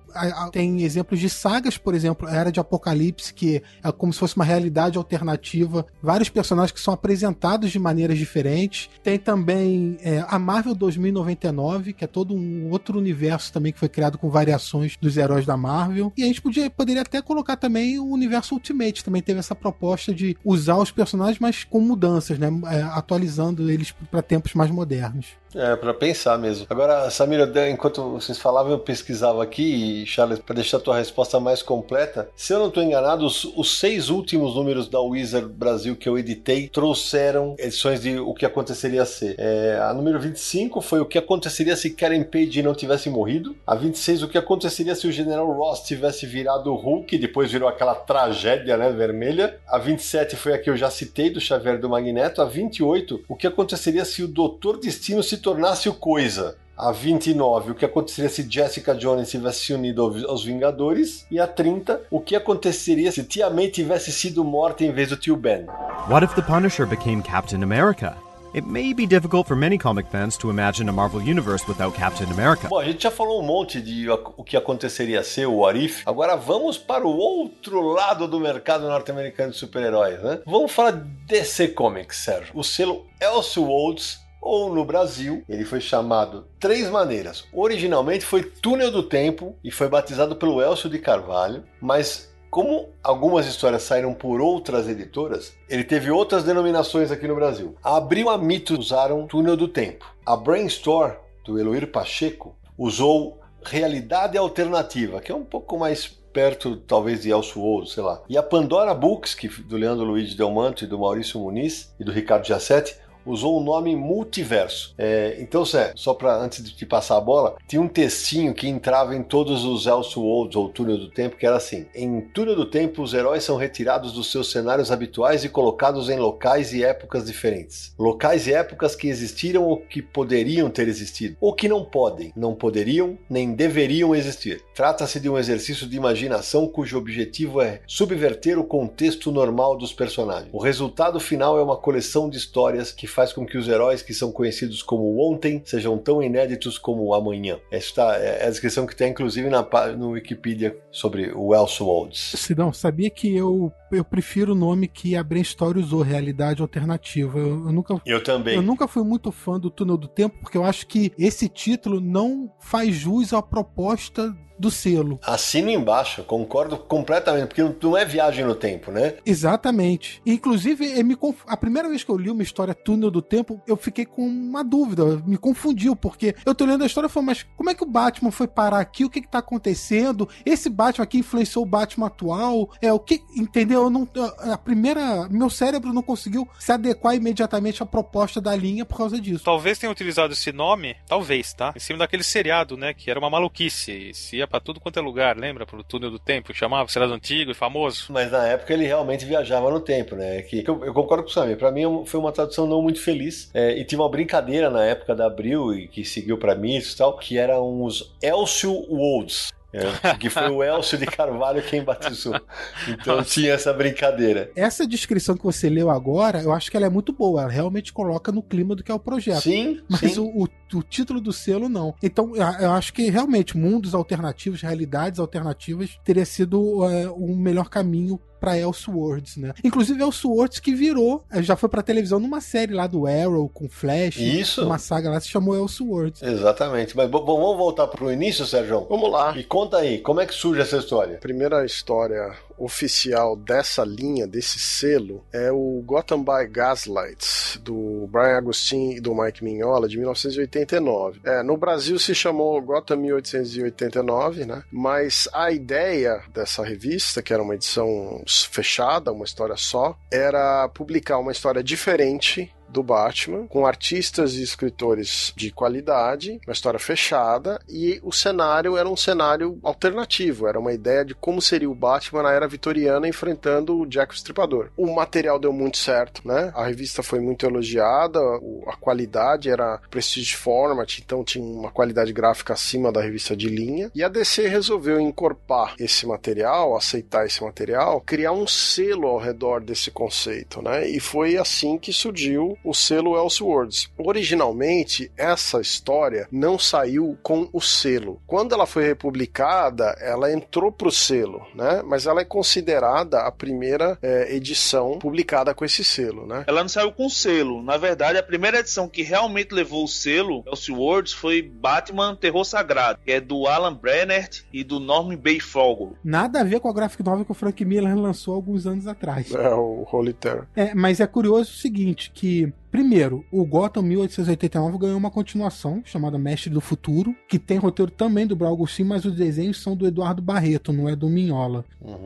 Tem 0.51 0.81
exemplos 0.81 1.19
de 1.19 1.29
sagas, 1.29 1.77
por 1.77 1.93
exemplo, 1.93 2.27
a 2.27 2.35
Era 2.35 2.51
de 2.51 2.59
Apocalipse, 2.59 3.33
que 3.33 3.61
é 3.83 3.91
como 3.91 4.11
se 4.11 4.19
fosse 4.19 4.35
uma 4.35 4.45
realidade 4.45 4.97
alternativa. 4.97 5.85
Vários 6.01 6.29
personagens 6.29 6.71
que 6.71 6.79
são 6.79 6.93
apresentados 6.93 7.71
de 7.71 7.77
maneiras 7.77 8.17
diferentes. 8.17 8.89
Tem 9.03 9.19
também 9.19 9.97
é, 10.01 10.25
a 10.27 10.39
Marvel 10.39 10.73
2099, 10.73 11.93
que 11.93 12.03
é 12.03 12.07
todo 12.07 12.33
um 12.33 12.71
outro 12.71 12.97
universo 12.97 13.53
também 13.53 13.71
que 13.71 13.79
foi 13.79 13.89
criado 13.89 14.17
com 14.17 14.29
variações 14.29 14.97
dos 14.99 15.15
heróis 15.15 15.45
da 15.45 15.55
Marvel. 15.55 16.11
E 16.17 16.23
a 16.23 16.25
gente 16.25 16.41
podia, 16.41 16.69
poderia 16.71 17.03
até 17.03 17.21
colocar 17.21 17.55
também 17.55 17.99
o 17.99 18.05
universo 18.05 18.55
Ultimate 18.63 19.03
também 19.03 19.21
teve 19.21 19.39
essa 19.39 19.53
proposta 19.53 20.13
de 20.13 20.37
usar 20.43 20.77
os 20.77 20.89
personagens, 20.89 21.39
mas 21.39 21.65
com 21.65 21.81
mudanças, 21.81 22.39
né? 22.39 22.49
É, 22.71 22.81
atualizando 22.81 23.69
eles 23.69 23.91
para 24.09 24.21
tempos 24.21 24.53
mais 24.53 24.71
modernos. 24.71 25.43
É, 25.55 25.75
para 25.75 25.93
pensar 25.93 26.37
mesmo. 26.37 26.65
Agora, 26.69 27.09
Samira, 27.09 27.69
enquanto 27.69 28.01
vocês 28.11 28.37
falavam, 28.37 28.71
eu 28.71 28.79
pesquisava 28.79 29.43
aqui, 29.43 30.01
e 30.01 30.05
Charles, 30.05 30.39
para 30.39 30.55
deixar 30.55 30.77
a 30.77 30.79
tua 30.79 30.97
resposta 30.97 31.39
mais 31.39 31.61
completa, 31.61 32.29
se 32.35 32.53
eu 32.53 32.59
não 32.59 32.67
estou 32.67 32.81
enganado, 32.81 33.25
os, 33.25 33.43
os, 33.55 33.77
seis 33.77 34.09
últimos 34.09 34.55
números 34.55 34.87
da 34.87 34.99
Wizard 34.99 35.47
Brasil 35.47 35.95
que 35.95 36.07
eu 36.07 36.17
editei 36.17 36.67
trouxeram 36.67 37.55
edições 37.59 38.01
de 38.01 38.19
o 38.19 38.33
que 38.33 38.45
aconteceria 38.45 39.05
ser. 39.05 39.35
É, 39.37 39.79
a 39.81 39.93
número 39.93 40.19
25 40.19 40.81
foi 40.81 40.99
o 40.99 41.05
que 41.05 41.17
aconteceria 41.17 41.75
se 41.75 41.89
Karen 41.91 42.23
Page 42.23 42.63
não 42.63 42.73
tivesse 42.73 43.09
morrido. 43.09 43.55
A 43.65 43.75
26, 43.75 44.23
o 44.23 44.27
que 44.27 44.37
aconteceria 44.37 44.95
se 44.95 45.07
o 45.07 45.11
General 45.11 45.51
Ross 45.51 45.81
tivesse 45.81 46.25
virado 46.25 46.73
Hulk, 46.73 47.15
e 47.15 47.19
depois 47.19 47.51
virou 47.51 47.67
aquela 47.67 47.95
tragédia, 47.95 48.52
né, 48.77 48.91
vermelha. 48.91 49.57
A 49.67 49.77
27 49.77 50.35
foi 50.35 50.53
a 50.53 50.57
que 50.57 50.69
eu 50.69 50.77
já 50.77 50.89
citei, 50.89 51.29
do 51.29 51.39
Xavier 51.39 51.79
do 51.79 51.89
Magneto. 51.89 52.41
A 52.41 52.45
28, 52.45 53.25
o 53.27 53.35
que 53.35 53.47
aconteceria 53.47 54.05
se 54.05 54.23
o 54.23 54.27
Doutor 54.27 54.79
Destino 54.79 55.23
se 55.23 55.37
tornasse 55.37 55.89
o 55.89 55.93
Coisa. 55.93 56.55
A 56.75 56.91
29, 56.91 57.71
o 57.71 57.75
que 57.75 57.85
aconteceria 57.85 58.29
se 58.29 58.47
Jessica 58.49 58.95
Jones 58.95 59.29
tivesse 59.29 59.65
se 59.65 59.73
unido 59.73 60.01
aos 60.27 60.43
Vingadores. 60.43 61.25
E 61.29 61.39
a 61.39 61.47
30, 61.47 62.01
o 62.09 62.19
que 62.19 62.35
aconteceria 62.35 63.11
se 63.11 63.23
Tia 63.23 63.49
May 63.49 63.69
tivesse 63.69 64.11
sido 64.11 64.43
morta 64.43 64.83
em 64.83 64.91
vez 64.91 65.09
do 65.09 65.17
tio 65.17 65.35
Ben. 65.35 65.65
What 66.09 66.25
if 66.25 66.33
the 66.33 66.41
Punisher 66.41 66.87
became 66.87 67.21
Captain 67.21 67.63
America? 67.63 68.17
It 68.53 68.67
may 68.67 68.93
be 68.93 69.07
difficult 69.07 69.47
for 69.47 69.55
many 69.55 69.79
comic 69.79 70.05
fans 70.11 70.37
to 70.37 70.51
imagine 70.51 70.87
a 70.87 70.91
Marvel 70.91 71.19
Universe 71.19 71.67
without 71.67 71.95
Captain 71.95 72.31
America. 72.31 72.67
Bom, 72.67 72.77
a 72.77 72.85
gente 72.85 73.01
já 73.01 73.09
falou 73.09 73.41
um 73.41 73.45
monte 73.45 73.81
de 73.81 74.07
o 74.07 74.43
que 74.43 74.55
aconteceria 74.55 75.23
ser 75.23 75.47
o 75.47 75.65
Arif. 75.65 76.03
Agora 76.05 76.35
vamos 76.35 76.77
para 76.77 77.03
o 77.03 77.17
outro 77.17 77.81
lado 77.81 78.27
do 78.27 78.39
mercado 78.39 78.87
norte-americano 78.87 79.53
de 79.53 79.57
super-heróis, 79.57 80.21
né? 80.21 80.39
Vamos 80.45 80.71
falar 80.71 80.91
DC 81.25 81.69
Comics, 81.69 82.17
Sérgio. 82.17 82.51
O 82.53 82.63
selo 82.63 83.07
Elseworlds 83.19 84.19
ou 84.39 84.75
no 84.75 84.85
Brasil, 84.85 85.43
ele 85.49 85.65
foi 85.65 85.81
chamado 85.81 86.45
três 86.59 86.89
maneiras. 86.89 87.45
Originalmente 87.51 88.25
foi 88.25 88.43
Túnel 88.43 88.91
do 88.91 89.01
Tempo 89.01 89.55
e 89.63 89.71
foi 89.71 89.87
batizado 89.87 90.35
pelo 90.35 90.61
Elcio 90.61 90.89
de 90.89 90.99
Carvalho, 90.99 91.63
mas 91.81 92.32
como 92.53 92.89
algumas 93.01 93.47
histórias 93.47 93.81
saíram 93.81 94.13
por 94.13 94.39
outras 94.39 94.87
editoras, 94.87 95.55
ele 95.67 95.83
teve 95.83 96.11
outras 96.11 96.43
denominações 96.43 97.09
aqui 97.09 97.27
no 97.27 97.33
Brasil. 97.33 97.75
A 97.83 97.97
Abril 97.97 98.29
a 98.29 98.37
Mito 98.37 98.79
usaram 98.79 99.25
Túnel 99.25 99.57
do 99.57 99.67
Tempo. 99.67 100.05
A 100.23 100.35
Brainstorm, 100.35 101.13
do 101.43 101.57
Eloir 101.57 101.87
Pacheco, 101.87 102.55
usou 102.77 103.39
Realidade 103.63 104.37
Alternativa, 104.37 105.19
que 105.19 105.31
é 105.31 105.35
um 105.35 105.43
pouco 105.43 105.79
mais 105.79 106.05
perto, 106.05 106.77
talvez, 106.77 107.23
de 107.23 107.31
Elseworlds, 107.31 107.93
sei 107.93 108.03
lá. 108.03 108.21
E 108.29 108.37
a 108.37 108.43
Pandora 108.43 108.93
Books, 108.93 109.33
que, 109.33 109.47
do 109.47 109.75
Leandro 109.75 110.05
Luiz 110.05 110.35
Delmanto 110.35 110.83
e 110.83 110.87
do 110.87 110.99
Maurício 110.99 111.39
Muniz 111.39 111.91
e 111.99 112.03
do 112.03 112.11
Ricardo 112.11 112.45
Giassetti, 112.45 112.95
usou 113.25 113.59
o 113.59 113.63
nome 113.63 113.95
multiverso. 113.95 114.93
É, 114.97 115.37
então, 115.39 115.65
Zé, 115.65 115.93
só 115.95 116.13
para 116.13 116.35
antes 116.35 116.63
de 116.63 116.75
te 116.75 116.85
passar 116.85 117.17
a 117.17 117.21
bola, 117.21 117.55
tinha 117.67 117.81
um 117.81 117.87
textinho 117.87 118.53
que 118.53 118.67
entrava 118.67 119.15
em 119.15 119.23
todos 119.23 119.63
os 119.63 119.85
Elseworlds 119.85 120.55
ou 120.55 120.69
Túnel 120.69 120.97
do 120.97 121.09
Tempo, 121.09 121.37
que 121.37 121.45
era 121.45 121.57
assim: 121.57 121.85
Em 121.95 122.21
Túnel 122.21 122.55
do 122.55 122.65
Tempo, 122.65 123.01
os 123.01 123.13
heróis 123.13 123.43
são 123.43 123.57
retirados 123.57 124.13
dos 124.13 124.31
seus 124.31 124.51
cenários 124.51 124.91
habituais 124.91 125.43
e 125.43 125.49
colocados 125.49 126.09
em 126.09 126.17
locais 126.17 126.73
e 126.73 126.83
épocas 126.83 127.25
diferentes. 127.25 127.93
Locais 127.97 128.47
e 128.47 128.53
épocas 128.53 128.95
que 128.95 129.07
existiram 129.07 129.63
ou 129.63 129.77
que 129.77 130.01
poderiam 130.01 130.69
ter 130.69 130.87
existido, 130.87 131.37
ou 131.39 131.53
que 131.53 131.67
não 131.67 131.83
podem, 131.83 132.31
não 132.35 132.53
poderiam 132.53 133.17
nem 133.29 133.53
deveriam 133.53 134.15
existir. 134.15 134.63
Trata-se 134.75 135.19
de 135.19 135.29
um 135.29 135.37
exercício 135.37 135.87
de 135.87 135.97
imaginação 135.97 136.67
cujo 136.67 136.97
objetivo 136.97 137.61
é 137.61 137.81
subverter 137.87 138.57
o 138.57 138.63
contexto 138.63 139.31
normal 139.31 139.77
dos 139.77 139.93
personagens. 139.93 140.49
O 140.51 140.59
resultado 140.59 141.19
final 141.19 141.57
é 141.57 141.63
uma 141.63 141.77
coleção 141.77 142.29
de 142.29 142.37
histórias 142.37 142.91
que 142.91 143.07
faz 143.13 143.31
com 143.31 143.45
que 143.45 143.57
os 143.57 143.67
heróis 143.67 144.01
que 144.01 144.13
são 144.13 144.31
conhecidos 144.31 144.81
como 144.81 145.19
ontem 145.19 145.61
sejam 145.65 145.97
tão 145.97 146.21
inéditos 146.21 146.77
como 146.77 147.13
amanhã. 147.13 147.59
Esta 147.71 148.15
é 148.15 148.45
a 148.45 148.49
descrição 148.49 148.85
que 148.85 148.95
tem, 148.95 149.11
inclusive, 149.11 149.49
na, 149.49 149.65
no 149.95 150.11
Wikipedia 150.11 150.77
sobre 150.91 151.31
o 151.33 151.53
Elseworlds. 151.53 152.33
Sidão, 152.35 152.73
sabia 152.73 153.09
que 153.09 153.35
eu, 153.35 153.71
eu 153.91 154.03
prefiro 154.03 154.53
o 154.53 154.55
nome 154.55 154.87
que 154.87 155.15
a 155.15 155.23
Brainstorm 155.23 155.79
usou, 155.79 156.01
realidade 156.01 156.61
alternativa. 156.61 157.37
Eu, 157.37 157.65
eu 157.65 157.71
nunca. 157.71 158.01
Eu 158.05 158.23
também. 158.23 158.55
Eu 158.55 158.61
nunca 158.61 158.87
fui 158.87 159.03
muito 159.03 159.31
fã 159.31 159.59
do 159.59 159.69
Túnel 159.69 159.97
do 159.97 160.07
Tempo, 160.07 160.37
porque 160.41 160.57
eu 160.57 160.63
acho 160.63 160.87
que 160.87 161.11
esse 161.17 161.47
título 161.47 161.99
não 161.99 162.51
faz 162.59 162.95
jus 162.95 163.33
à 163.33 163.41
proposta 163.41 164.35
do 164.63 164.71
selo. 164.71 165.19
Assino 165.23 165.69
embaixo, 165.69 166.23
concordo 166.23 166.77
completamente, 166.77 167.47
porque 167.47 167.61
não- 167.85 167.97
é 167.97 168.05
viagem 168.05 168.45
no 168.45 168.55
tempo, 168.55 168.91
né? 168.91 169.15
Exatamente. 169.25 170.21
Inclusive, 170.25 171.03
me 171.03 171.15
conf- 171.15 171.43
a 171.45 171.55
primeira 171.57 171.89
vez 171.89 172.03
que 172.03 172.09
eu 172.09 172.17
li 172.17 172.29
uma 172.31 172.41
história 172.41 172.73
Túnel 172.73 173.11
do 173.11 173.21
Tempo, 173.21 173.61
eu 173.67 173.75
fiquei 173.75 174.05
com 174.05 174.25
uma 174.25 174.63
dúvida, 174.63 175.17
me 175.27 175.37
confundiu, 175.37 175.95
porque 175.95 176.33
eu 176.45 176.55
tô 176.55 176.65
lendo 176.65 176.83
a 176.83 176.87
história 176.87 177.07
e 177.07 177.09
falei, 177.09 177.27
mas 177.27 177.43
como 177.57 177.69
é 177.69 177.75
que 177.75 177.83
o 177.83 177.87
Batman 177.89 178.31
foi 178.31 178.47
parar 178.47 178.79
aqui? 178.79 179.03
O 179.05 179.09
que 179.09 179.21
que 179.21 179.27
tá 179.29 179.39
acontecendo? 179.39 180.27
Esse 180.45 180.69
Batman 180.69 181.03
aqui 181.03 181.19
influenciou 181.19 181.63
o 181.65 181.67
Batman 181.67 182.07
atual? 182.07 182.71
É, 182.81 182.91
o 182.91 182.99
que, 182.99 183.21
entendeu? 183.35 183.83
Eu 183.83 183.89
não, 183.89 184.07
a 184.51 184.57
primeira, 184.57 185.27
meu 185.29 185.49
cérebro 185.49 185.91
não 185.93 186.01
conseguiu 186.01 186.47
se 186.57 186.71
adequar 186.71 187.15
imediatamente 187.15 187.83
à 187.83 187.85
proposta 187.85 188.39
da 188.41 188.55
linha 188.55 188.85
por 188.85 188.97
causa 188.97 189.19
disso. 189.19 189.43
Talvez 189.43 189.77
tenha 189.77 189.91
utilizado 189.91 190.33
esse 190.33 190.51
nome, 190.51 190.95
talvez, 191.05 191.53
tá? 191.53 191.73
Em 191.75 191.79
cima 191.79 191.99
daquele 191.99 192.23
seriado, 192.23 192.77
né? 192.77 192.93
Que 192.93 193.11
era 193.11 193.19
uma 193.19 193.29
maluquice. 193.29 193.91
E 194.09 194.13
se 194.13 194.37
ia 194.37 194.47
pra 194.53 194.59
tudo 194.59 194.79
quanto 194.79 194.99
é 194.99 195.01
lugar, 195.01 195.35
lembra? 195.35 195.65
Pro 195.65 195.83
túnel 195.83 196.11
do 196.11 196.19
tempo, 196.19 196.53
chamava, 196.53 196.87
seriado 196.87 197.11
antigo 197.11 197.49
e 197.49 197.55
famoso. 197.55 198.05
Mas 198.09 198.31
na 198.31 198.45
época 198.45 198.71
ele 198.71 198.85
realmente 198.85 199.25
viajava 199.25 199.71
no 199.71 199.79
tempo, 199.79 200.15
né? 200.15 200.43
Que, 200.43 200.63
eu, 200.67 200.85
eu 200.85 200.93
concordo 200.93 201.23
com 201.23 201.29
o 201.31 201.33
Samir. 201.33 201.57
Pra 201.57 201.71
mim 201.71 201.81
é 201.81 202.05
foi 202.05 202.19
uma 202.19 202.31
tradução 202.31 202.67
não 202.67 202.79
muito 202.79 203.01
feliz. 203.01 203.49
É, 203.51 203.75
e 203.75 203.83
tinha 203.83 203.99
uma 203.99 204.09
brincadeira 204.09 204.69
na 204.69 204.85
época 204.85 205.15
da 205.15 205.25
Abril 205.25 205.73
e 205.73 205.87
que 205.87 206.05
seguiu 206.05 206.37
pra 206.37 206.53
mim 206.53 206.77
e 206.77 206.95
tal, 206.95 207.17
que 207.17 207.35
eram 207.35 207.83
os 207.83 208.15
Elcio 208.21 208.71
Wolds. 208.87 209.51
É, 209.73 210.15
que 210.15 210.29
foi 210.29 210.49
o 210.49 210.63
Elcio 210.63 210.97
de 210.97 211.07
Carvalho 211.07 211.61
quem 211.63 211.83
batizou. 211.83 212.39
Então 212.87 213.23
tinha 213.23 213.53
essa 213.53 213.73
brincadeira. 213.73 214.51
Essa 214.55 214.85
descrição 214.85 215.35
que 215.35 215.43
você 215.43 215.69
leu 215.69 215.89
agora, 215.89 216.41
eu 216.41 216.51
acho 216.51 216.69
que 216.69 216.77
ela 216.77 216.85
é 216.85 216.89
muito 216.89 217.11
boa. 217.11 217.41
Ela 217.41 217.51
realmente 217.51 217.91
coloca 217.91 218.31
no 218.31 218.43
clima 218.43 218.75
do 218.75 218.83
que 218.83 218.91
é 218.91 218.95
o 218.95 218.99
projeto. 218.99 219.41
Sim, 219.41 219.81
Mas 219.89 220.13
sim. 220.13 220.19
o, 220.19 220.43
o, 220.43 220.77
o 220.77 220.83
título 220.83 221.19
do 221.19 221.33
selo 221.33 221.67
não. 221.67 221.95
Então, 222.03 222.33
eu 222.35 222.71
acho 222.71 222.93
que 222.93 223.09
realmente 223.09 223.57
mundos 223.57 223.95
alternativos, 223.95 224.61
realidades 224.61 225.19
alternativas, 225.19 225.99
teria 226.03 226.25
sido 226.25 226.87
é, 226.87 227.09
um 227.09 227.35
melhor 227.35 227.69
caminho 227.69 228.19
pra 228.43 228.57
Elseworlds, 228.57 229.37
né? 229.37 229.53
Inclusive 229.63 230.01
Elseworlds 230.03 230.59
que 230.59 230.75
virou, 230.75 231.23
eh, 231.31 231.41
já 231.41 231.55
foi 231.55 231.69
pra 231.69 231.81
televisão 231.81 232.19
numa 232.19 232.41
série 232.41 232.73
lá 232.73 232.85
do 232.87 233.07
Arrow 233.07 233.47
com 233.47 233.69
Flash, 233.69 234.17
Isso. 234.17 234.65
uma 234.65 234.77
saga 234.77 235.09
lá 235.09 235.17
se 235.21 235.29
chamou 235.29 235.55
Elseworlds. 235.55 236.21
Exatamente. 236.21 236.97
Mas 236.97 237.09
bom, 237.09 237.23
vamos 237.25 237.57
voltar 237.57 237.87
pro 237.87 238.11
início, 238.11 238.45
Sérgio? 238.45 238.85
Vamos 238.89 239.09
lá. 239.09 239.33
E 239.37 239.45
conta 239.45 239.77
aí, 239.77 239.99
como 239.99 240.19
é 240.19 240.25
que 240.25 240.33
surge 240.33 240.59
essa 240.59 240.75
história? 240.75 241.15
A 241.15 241.19
primeira 241.21 241.65
história 241.65 242.33
oficial 242.57 243.35
dessa 243.35 243.83
linha, 243.83 244.27
desse 244.27 244.59
selo, 244.59 245.23
é 245.31 245.51
o 245.51 245.81
Gotham 245.85 246.23
by 246.23 246.47
Gaslight, 246.49 247.59
do 247.59 248.07
Brian 248.11 248.37
Agustin 248.37 248.91
e 248.91 249.01
do 249.01 249.15
Mike 249.15 249.43
Mignola, 249.43 249.87
de 249.87 249.97
1989. 249.97 251.21
É, 251.23 251.43
no 251.43 251.57
Brasil 251.57 251.97
se 251.99 252.13
chamou 252.13 252.61
Gotham 252.61 252.97
1889, 252.97 254.45
né? 254.45 254.63
Mas 254.71 255.27
a 255.33 255.51
ideia 255.51 256.21
dessa 256.33 256.63
revista, 256.63 257.21
que 257.21 257.33
era 257.33 257.43
uma 257.43 257.55
edição 257.55 258.23
fechada, 258.51 259.11
uma 259.11 259.25
história 259.25 259.55
só, 259.57 259.97
era 260.11 260.67
publicar 260.69 261.17
uma 261.19 261.31
história 261.31 261.63
diferente 261.63 262.53
do 262.73 262.83
Batman, 262.83 263.47
com 263.47 263.65
artistas 263.65 264.33
e 264.33 264.43
escritores 264.43 265.31
de 265.35 265.51
qualidade, 265.51 266.39
uma 266.45 266.53
história 266.53 266.79
fechada, 266.79 267.59
e 267.69 267.99
o 268.03 268.11
cenário 268.11 268.75
era 268.75 268.89
um 268.89 268.97
cenário 268.97 269.59
alternativo, 269.63 270.47
era 270.47 270.59
uma 270.59 270.73
ideia 270.73 271.05
de 271.05 271.13
como 271.13 271.41
seria 271.41 271.69
o 271.69 271.75
Batman 271.75 272.23
na 272.23 272.31
era 272.31 272.47
vitoriana 272.47 273.07
enfrentando 273.07 273.79
o 273.79 273.85
Jack 273.85 274.13
o 274.13 274.15
Estripador. 274.15 274.69
O 274.75 274.93
material 274.93 275.39
deu 275.39 275.53
muito 275.53 275.77
certo, 275.77 276.27
né? 276.27 276.51
A 276.55 276.65
revista 276.65 277.03
foi 277.03 277.19
muito 277.19 277.45
elogiada, 277.45 278.19
a 278.67 278.75
qualidade 278.75 279.49
era 279.49 279.79
Prestige 279.89 280.35
Format, 280.35 280.99
então 280.99 281.23
tinha 281.23 281.45
uma 281.45 281.71
qualidade 281.71 282.11
gráfica 282.11 282.53
acima 282.53 282.91
da 282.91 283.01
revista 283.01 283.35
de 283.35 283.47
linha, 283.49 283.91
e 283.93 284.03
a 284.03 284.09
DC 284.09 284.47
resolveu 284.47 284.99
encorpar 284.99 285.75
esse 285.79 286.05
material, 286.05 286.75
aceitar 286.75 287.25
esse 287.25 287.43
material, 287.43 288.01
criar 288.01 288.31
um 288.31 288.47
selo 288.47 289.07
ao 289.07 289.19
redor 289.19 289.61
desse 289.61 289.91
conceito, 289.91 290.61
né? 290.61 290.87
E 290.87 290.99
foi 290.99 291.37
assim 291.37 291.77
que 291.77 291.93
surgiu 291.93 292.57
o 292.63 292.73
selo 292.73 293.17
Elseworlds. 293.17 293.89
Originalmente, 293.97 295.11
essa 295.17 295.59
história 295.61 296.27
não 296.31 296.57
saiu 296.57 297.17
com 297.21 297.49
o 297.51 297.61
selo. 297.61 298.21
Quando 298.25 298.53
ela 298.53 298.65
foi 298.65 298.85
republicada, 298.85 299.95
ela 299.99 300.31
entrou 300.31 300.71
pro 300.71 300.91
selo, 300.91 301.45
né? 301.55 301.81
Mas 301.85 302.05
ela 302.05 302.21
é 302.21 302.25
considerada 302.25 303.21
a 303.21 303.31
primeira 303.31 303.97
eh, 304.01 304.35
edição 304.35 304.99
publicada 304.99 305.53
com 305.53 305.65
esse 305.65 305.83
selo, 305.83 306.25
né? 306.25 306.43
Ela 306.47 306.61
não 306.61 306.69
saiu 306.69 306.91
com 306.91 307.09
selo. 307.09 307.61
Na 307.61 307.77
verdade, 307.77 308.17
a 308.17 308.23
primeira 308.23 308.59
edição 308.59 308.87
que 308.87 309.03
realmente 309.03 309.53
levou 309.53 309.83
o 309.83 309.87
selo, 309.87 310.43
Elseworlds, 310.47 311.13
foi 311.13 311.41
Batman 311.41 312.15
Terror 312.15 312.43
Sagrado, 312.45 312.99
que 313.03 313.11
é 313.11 313.19
do 313.19 313.47
Alan 313.47 313.73
Brennert 313.73 314.43
e 314.51 314.63
do 314.63 314.79
Norman 314.79 315.17
Bay 315.17 315.39
Fogel. 315.39 315.93
Nada 316.03 316.41
a 316.41 316.43
ver 316.43 316.59
com 316.59 316.69
a 316.69 316.73
graphic 316.73 317.03
novel 317.03 317.25
que 317.25 317.31
o 317.31 317.35
Frank 317.35 317.63
Miller 317.65 317.97
lançou 317.97 318.35
alguns 318.35 318.65
anos 318.65 318.87
atrás. 318.87 319.33
É 319.33 319.53
o 319.53 319.87
Holy 319.91 320.13
Terror. 320.13 320.45
É, 320.55 320.73
mas 320.73 320.99
é 320.99 321.07
curioso 321.07 321.51
o 321.51 321.55
seguinte, 321.55 322.11
que 322.13 322.52
primeiro, 322.73 323.23
o 323.31 323.45
Gotham 323.45 323.83
1889 323.83 324.79
ganhou 324.79 324.97
uma 324.97 325.11
continuação 325.11 325.83
chamada 325.85 326.17
Mestre 326.17 326.49
do 326.49 326.59
Futuro, 326.59 327.15
que 327.29 327.37
tem 327.37 327.59
roteiro 327.59 327.91
também 327.91 328.25
do 328.25 328.35
Brian 328.35 328.49
Agustin, 328.49 328.83
mas 328.83 329.05
os 329.05 329.13
desenhos 329.13 329.61
são 329.61 329.75
do 329.75 329.85
Eduardo 329.85 330.23
Barreto, 330.23 330.73
não 330.73 330.89
é 330.89 330.95
do 330.95 331.07
Minhola. 331.07 331.63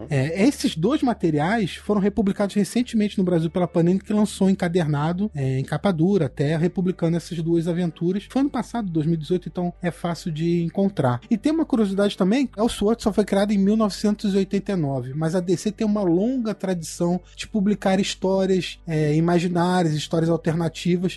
É, 0.10 0.44
esses 0.44 0.76
dois 0.76 1.02
materiais 1.02 1.76
foram 1.76 2.02
republicados 2.02 2.54
recentemente 2.54 3.18
no 3.18 3.24
Brasil 3.24 3.50
pela 3.50 3.66
Panini, 3.66 4.02
que 4.02 4.12
lançou 4.12 4.50
encadernado, 4.50 5.32
é, 5.34 5.58
em 5.58 5.64
capa 5.64 5.90
dura, 5.90 6.26
até 6.26 6.58
republicando 6.58 7.16
essas 7.16 7.42
duas 7.42 7.66
aventuras. 7.66 8.28
Foi 8.30 8.42
ano 8.42 8.50
passado, 8.50 8.92
2018, 8.92 9.48
então 9.48 9.74
é 9.82 9.90
fácil 9.90 10.34
de 10.34 10.64
encontrar. 10.64 11.22
E 11.32 11.38
tem 11.38 11.54
uma 11.54 11.66
curiosidade 11.66 12.18
também, 12.18 12.50
Elseworlds 12.58 13.04
só 13.04 13.14
foi 13.14 13.24
criado 13.24 13.52
em 13.52 13.58
1989, 13.58 15.14
mas 15.14 15.34
a 15.34 15.40
DC 15.40 15.72
tem 15.72 15.88
uma 15.88 16.02
longa 16.02 16.54
tradição 16.54 17.22
de 17.38 17.48
publicar 17.48 18.02
histórias 18.02 18.80
é, 18.86 19.16
imaginárias, 19.16 19.94
histórias 19.94 20.30
alternativas, 20.30 20.57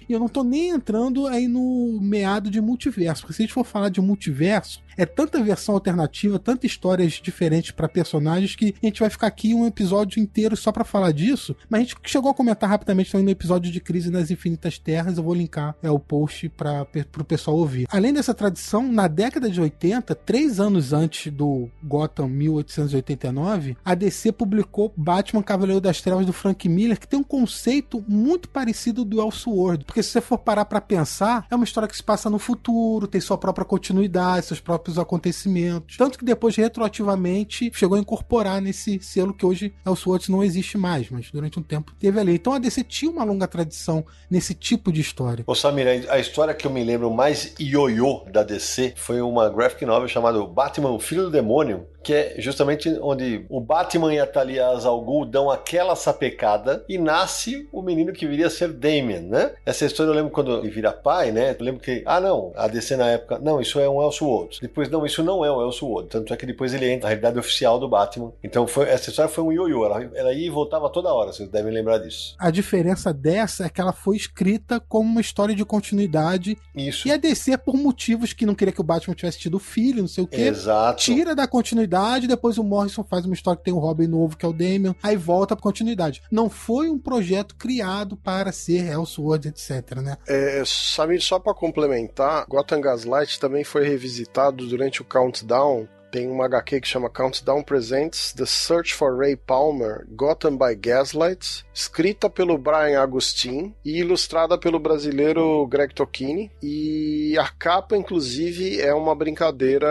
e 0.09 0.12
eu 0.12 0.20
não 0.20 0.28
tô 0.28 0.45
nem 0.45 0.70
entrando 0.70 1.26
aí 1.26 1.49
no 1.49 1.99
meado 2.01 2.51
de 2.51 2.61
multiverso, 2.61 3.22
porque 3.22 3.34
se 3.34 3.43
a 3.43 3.45
gente 3.47 3.55
for 3.55 3.64
falar 3.64 3.88
de 3.88 4.01
multiverso, 4.01 4.82
é 4.97 5.07
tanta 5.07 5.43
versão 5.43 5.74
alternativa, 5.74 6.38
tantas 6.38 6.70
histórias 6.70 7.14
diferentes 7.14 7.70
para 7.70 7.88
personagens 7.88 8.55
que 8.55 8.74
a 8.82 8.86
gente 8.86 9.01
vai 9.01 9.09
ficar 9.09 9.28
aqui 9.28 9.55
um 9.55 9.66
episódio 9.66 10.20
inteiro 10.20 10.57
só 10.57 10.70
para 10.70 10.84
falar 10.84 11.12
disso. 11.12 11.57
Mas 11.68 11.80
a 11.80 11.82
gente 11.84 11.97
chegou 12.05 12.30
a 12.30 12.34
comentar 12.34 12.68
rapidamente 12.68 13.11
também 13.11 13.24
no 13.24 13.30
episódio 13.30 13.72
de 13.72 13.80
Crise 13.80 14.11
nas 14.11 14.30
Infinitas 14.30 14.78
Terras. 14.78 15.16
Eu 15.16 15.22
vou 15.22 15.34
linkar 15.34 15.74
é, 15.82 15.91
o 15.91 15.99
post 15.99 16.49
para 16.51 16.86
o 17.18 17.24
pessoal 17.24 17.57
ouvir. 17.57 17.86
Além 17.91 18.12
dessa 18.12 18.34
tradição, 18.34 18.91
na 18.93 19.09
década 19.09 19.49
de 19.49 19.61
80, 19.61 20.14
três 20.16 20.61
anos 20.61 20.93
antes 20.93 21.32
do 21.32 21.70
Gotham 21.82 22.28
1889, 22.28 23.76
a 23.82 23.95
DC 23.95 24.32
publicou 24.32 24.93
Batman 24.97 25.43
Cavaleiro 25.43 25.80
das 25.80 26.03
Trevas 26.03 26.26
do 26.26 26.32
Frank 26.32 26.68
Miller, 26.68 27.01
que 27.01 27.09
tem 27.09 27.18
um 27.18 27.24
conceito 27.24 28.05
muito 28.07 28.49
parecido 28.49 29.05
do 29.05 29.20
Elseworld. 29.31 29.85
Porque 29.85 30.03
se 30.03 30.11
você 30.11 30.20
for 30.20 30.39
parar 30.39 30.64
para 30.64 30.81
pensar, 30.81 31.47
é 31.51 31.55
uma 31.55 31.64
história 31.64 31.89
que 31.89 31.97
se 31.97 32.03
passa 32.03 32.28
no 32.28 32.39
futuro, 32.39 33.07
tem 33.07 33.20
sua 33.20 33.39
própria 33.39 33.64
continuidade, 33.64 34.47
seus 34.47 34.61
próprios 34.61 34.99
acontecimentos. 34.99 35.97
Tanto 35.97 36.18
que 36.18 36.24
depois, 36.24 36.57
retroativamente, 36.57 37.70
chegou 37.74 37.97
a 37.97 38.01
incorporar 38.01 38.61
nesse 38.61 39.01
selo 39.01 39.33
que 39.33 39.47
hoje 39.47 39.72
Elseworlds 39.87 40.28
não 40.28 40.43
existe 40.43 40.76
mais, 40.76 41.11
mas 41.11 41.31
durante 41.31 41.59
um 41.59 41.62
tempo 41.62 41.93
teve 41.99 42.18
ali. 42.20 42.35
Então 42.35 42.53
a 42.53 42.59
DC 42.59 42.85
tinha 42.85 43.11
uma 43.11 43.24
longa 43.24 43.47
tradição 43.47 44.05
nesse 44.31 44.55
tipo 44.55 44.93
de 44.93 45.01
história. 45.01 45.45
Ô 45.47 45.55
Samir, 45.55 46.07
a 46.09 46.18
história 46.18 46.55
que 46.55 46.66
eu 46.66 46.70
me 46.70 46.83
lembro 46.83 47.11
mais 47.11 47.55
ioiô 47.59 48.24
da 48.31 48.43
DC 48.43 48.95
foi 48.97 49.20
uma 49.20 49.49
graphic 49.49 49.85
novel 49.87 50.09
chamada 50.09 50.45
Batman, 50.45 50.91
o 50.91 50.99
Filho 50.99 51.24
do 51.24 51.31
Demônio, 51.31 51.87
que 52.03 52.14
é 52.14 52.34
justamente 52.38 52.88
onde 53.01 53.44
o 53.48 53.61
Batman 53.61 54.14
e 54.14 54.18
a 54.18 54.26
Talia 54.26 54.66
Al 54.66 55.01
Ghul 55.03 55.26
dão 55.26 55.51
aquela 55.51 55.94
sapecada 55.94 56.84
e 56.88 56.98
nasce 56.98 57.68
o 57.72 57.82
menino 57.82 58.12
que 58.12 58.26
viria 58.26 58.46
a 58.46 58.51
ser 58.51 58.72
Damien, 58.72 59.20
né? 59.20 59.53
Essa 59.64 59.84
história 59.84 60.11
eu 60.11 60.14
lembro 60.14 60.30
quando 60.30 60.59
ele 60.59 60.70
vira 60.70 60.92
pai, 60.92 61.30
né? 61.30 61.57
Eu 61.59 61.64
lembro 61.64 61.80
que, 61.80 62.03
ah 62.07 62.20
não, 62.20 62.53
a 62.57 62.66
DC 62.66 62.96
na 62.96 63.09
época, 63.09 63.38
não, 63.38 63.61
isso 63.61 63.78
é 63.78 63.88
um 63.88 64.03
Elseworlds. 64.03 64.61
Depois, 64.61 64.88
não, 64.88 65.05
isso 65.05 65.22
não 65.22 65.44
é 65.44 65.53
um 65.53 65.61
Elseworlds. 65.62 66.11
Tanto 66.11 66.32
é 66.32 66.36
que 66.36 66.46
depois 66.46 66.72
ele 66.72 66.86
entra 66.86 67.03
na 67.03 67.09
realidade 67.09 67.38
oficial 67.38 67.78
do 67.78 67.88
Batman. 67.88 68.32
Então 68.42 68.66
foi, 68.66 68.88
essa 68.88 69.11
história 69.11 69.30
foi 69.30 69.44
um 69.44 69.53
ioiô, 69.53 69.84
ela, 69.84 70.11
ela 70.14 70.32
ia 70.32 70.46
e 70.46 70.51
voltava 70.51 70.88
toda 70.88 71.12
hora, 71.12 71.32
vocês 71.32 71.48
devem 71.48 71.72
lembrar 71.72 71.98
disso. 71.98 72.34
A 72.38 72.51
diferença 72.51 73.12
dessa 73.12 73.66
é 73.66 73.68
que 73.68 73.80
ela 73.80 73.92
foi 73.92 74.16
escrita 74.16 74.80
como 74.80 75.09
uma 75.09 75.20
história 75.20 75.55
de 75.55 75.64
continuidade. 75.64 76.57
Isso. 76.74 77.07
E 77.07 77.12
a 77.12 77.16
DC, 77.16 77.59
por 77.59 77.76
motivos 77.76 78.32
que 78.32 78.46
não 78.46 78.55
queria 78.55 78.72
que 78.72 78.80
o 78.80 78.84
Batman 78.84 79.14
tivesse 79.14 79.38
tido 79.38 79.59
filho, 79.59 80.01
não 80.01 80.09
sei 80.09 80.24
o 80.24 80.26
quê, 80.26 80.42
Exato. 80.42 81.03
tira 81.03 81.34
da 81.34 81.46
continuidade 81.46 81.89
continuidade, 81.91 82.28
depois 82.28 82.57
o 82.57 82.62
Morrison 82.64 83.03
faz 83.03 83.24
uma 83.24 83.34
história 83.34 83.59
que 83.59 83.64
tem 83.64 83.74
um 83.74 83.78
Robin 83.78 84.07
novo, 84.07 84.36
que 84.36 84.47
é 84.47 84.49
o 84.49 84.53
Damian, 84.53 84.95
aí 85.03 85.16
volta 85.16 85.57
pra 85.57 85.62
continuidade. 85.62 86.22
Não 86.30 86.49
foi 86.49 86.88
um 86.88 86.99
projeto 86.99 87.57
criado 87.57 88.16
para 88.16 88.53
ser 88.53 88.86
Elseworlds, 88.86 89.47
etc, 89.47 89.97
né? 89.97 90.16
É, 90.28 90.62
Samir, 90.64 91.20
só 91.20 91.38
para 91.38 91.53
complementar, 91.53 92.47
Gotham 92.49 92.80
Gaslight 92.80 93.41
também 93.41 93.64
foi 93.64 93.84
revisitado 93.84 94.66
durante 94.66 95.03
o 95.03 95.05
Countdown 95.05 95.88
tem 96.11 96.29
uma 96.29 96.47
HQ 96.47 96.81
que 96.81 96.89
chama 96.89 97.09
Countdown 97.09 97.63
Presents 97.63 98.33
The 98.33 98.45
Search 98.47 98.95
for 98.95 99.17
Ray 99.17 99.37
Palmer, 99.37 100.07
Gotham 100.11 100.57
by 100.57 100.75
Gaslight, 100.75 101.65
escrita 101.73 102.29
pelo 102.29 102.59
Brian 102.59 103.01
Agustin 103.01 103.75
e 103.85 104.01
ilustrada 104.01 104.59
pelo 104.59 104.79
brasileiro 104.79 105.67
Greg 105.69 105.95
Tocchini. 105.95 106.51
E 106.63 107.37
a 107.39 107.49
capa, 107.49 107.97
inclusive, 107.97 108.81
é 108.81 108.93
uma 108.93 109.15
brincadeira 109.15 109.89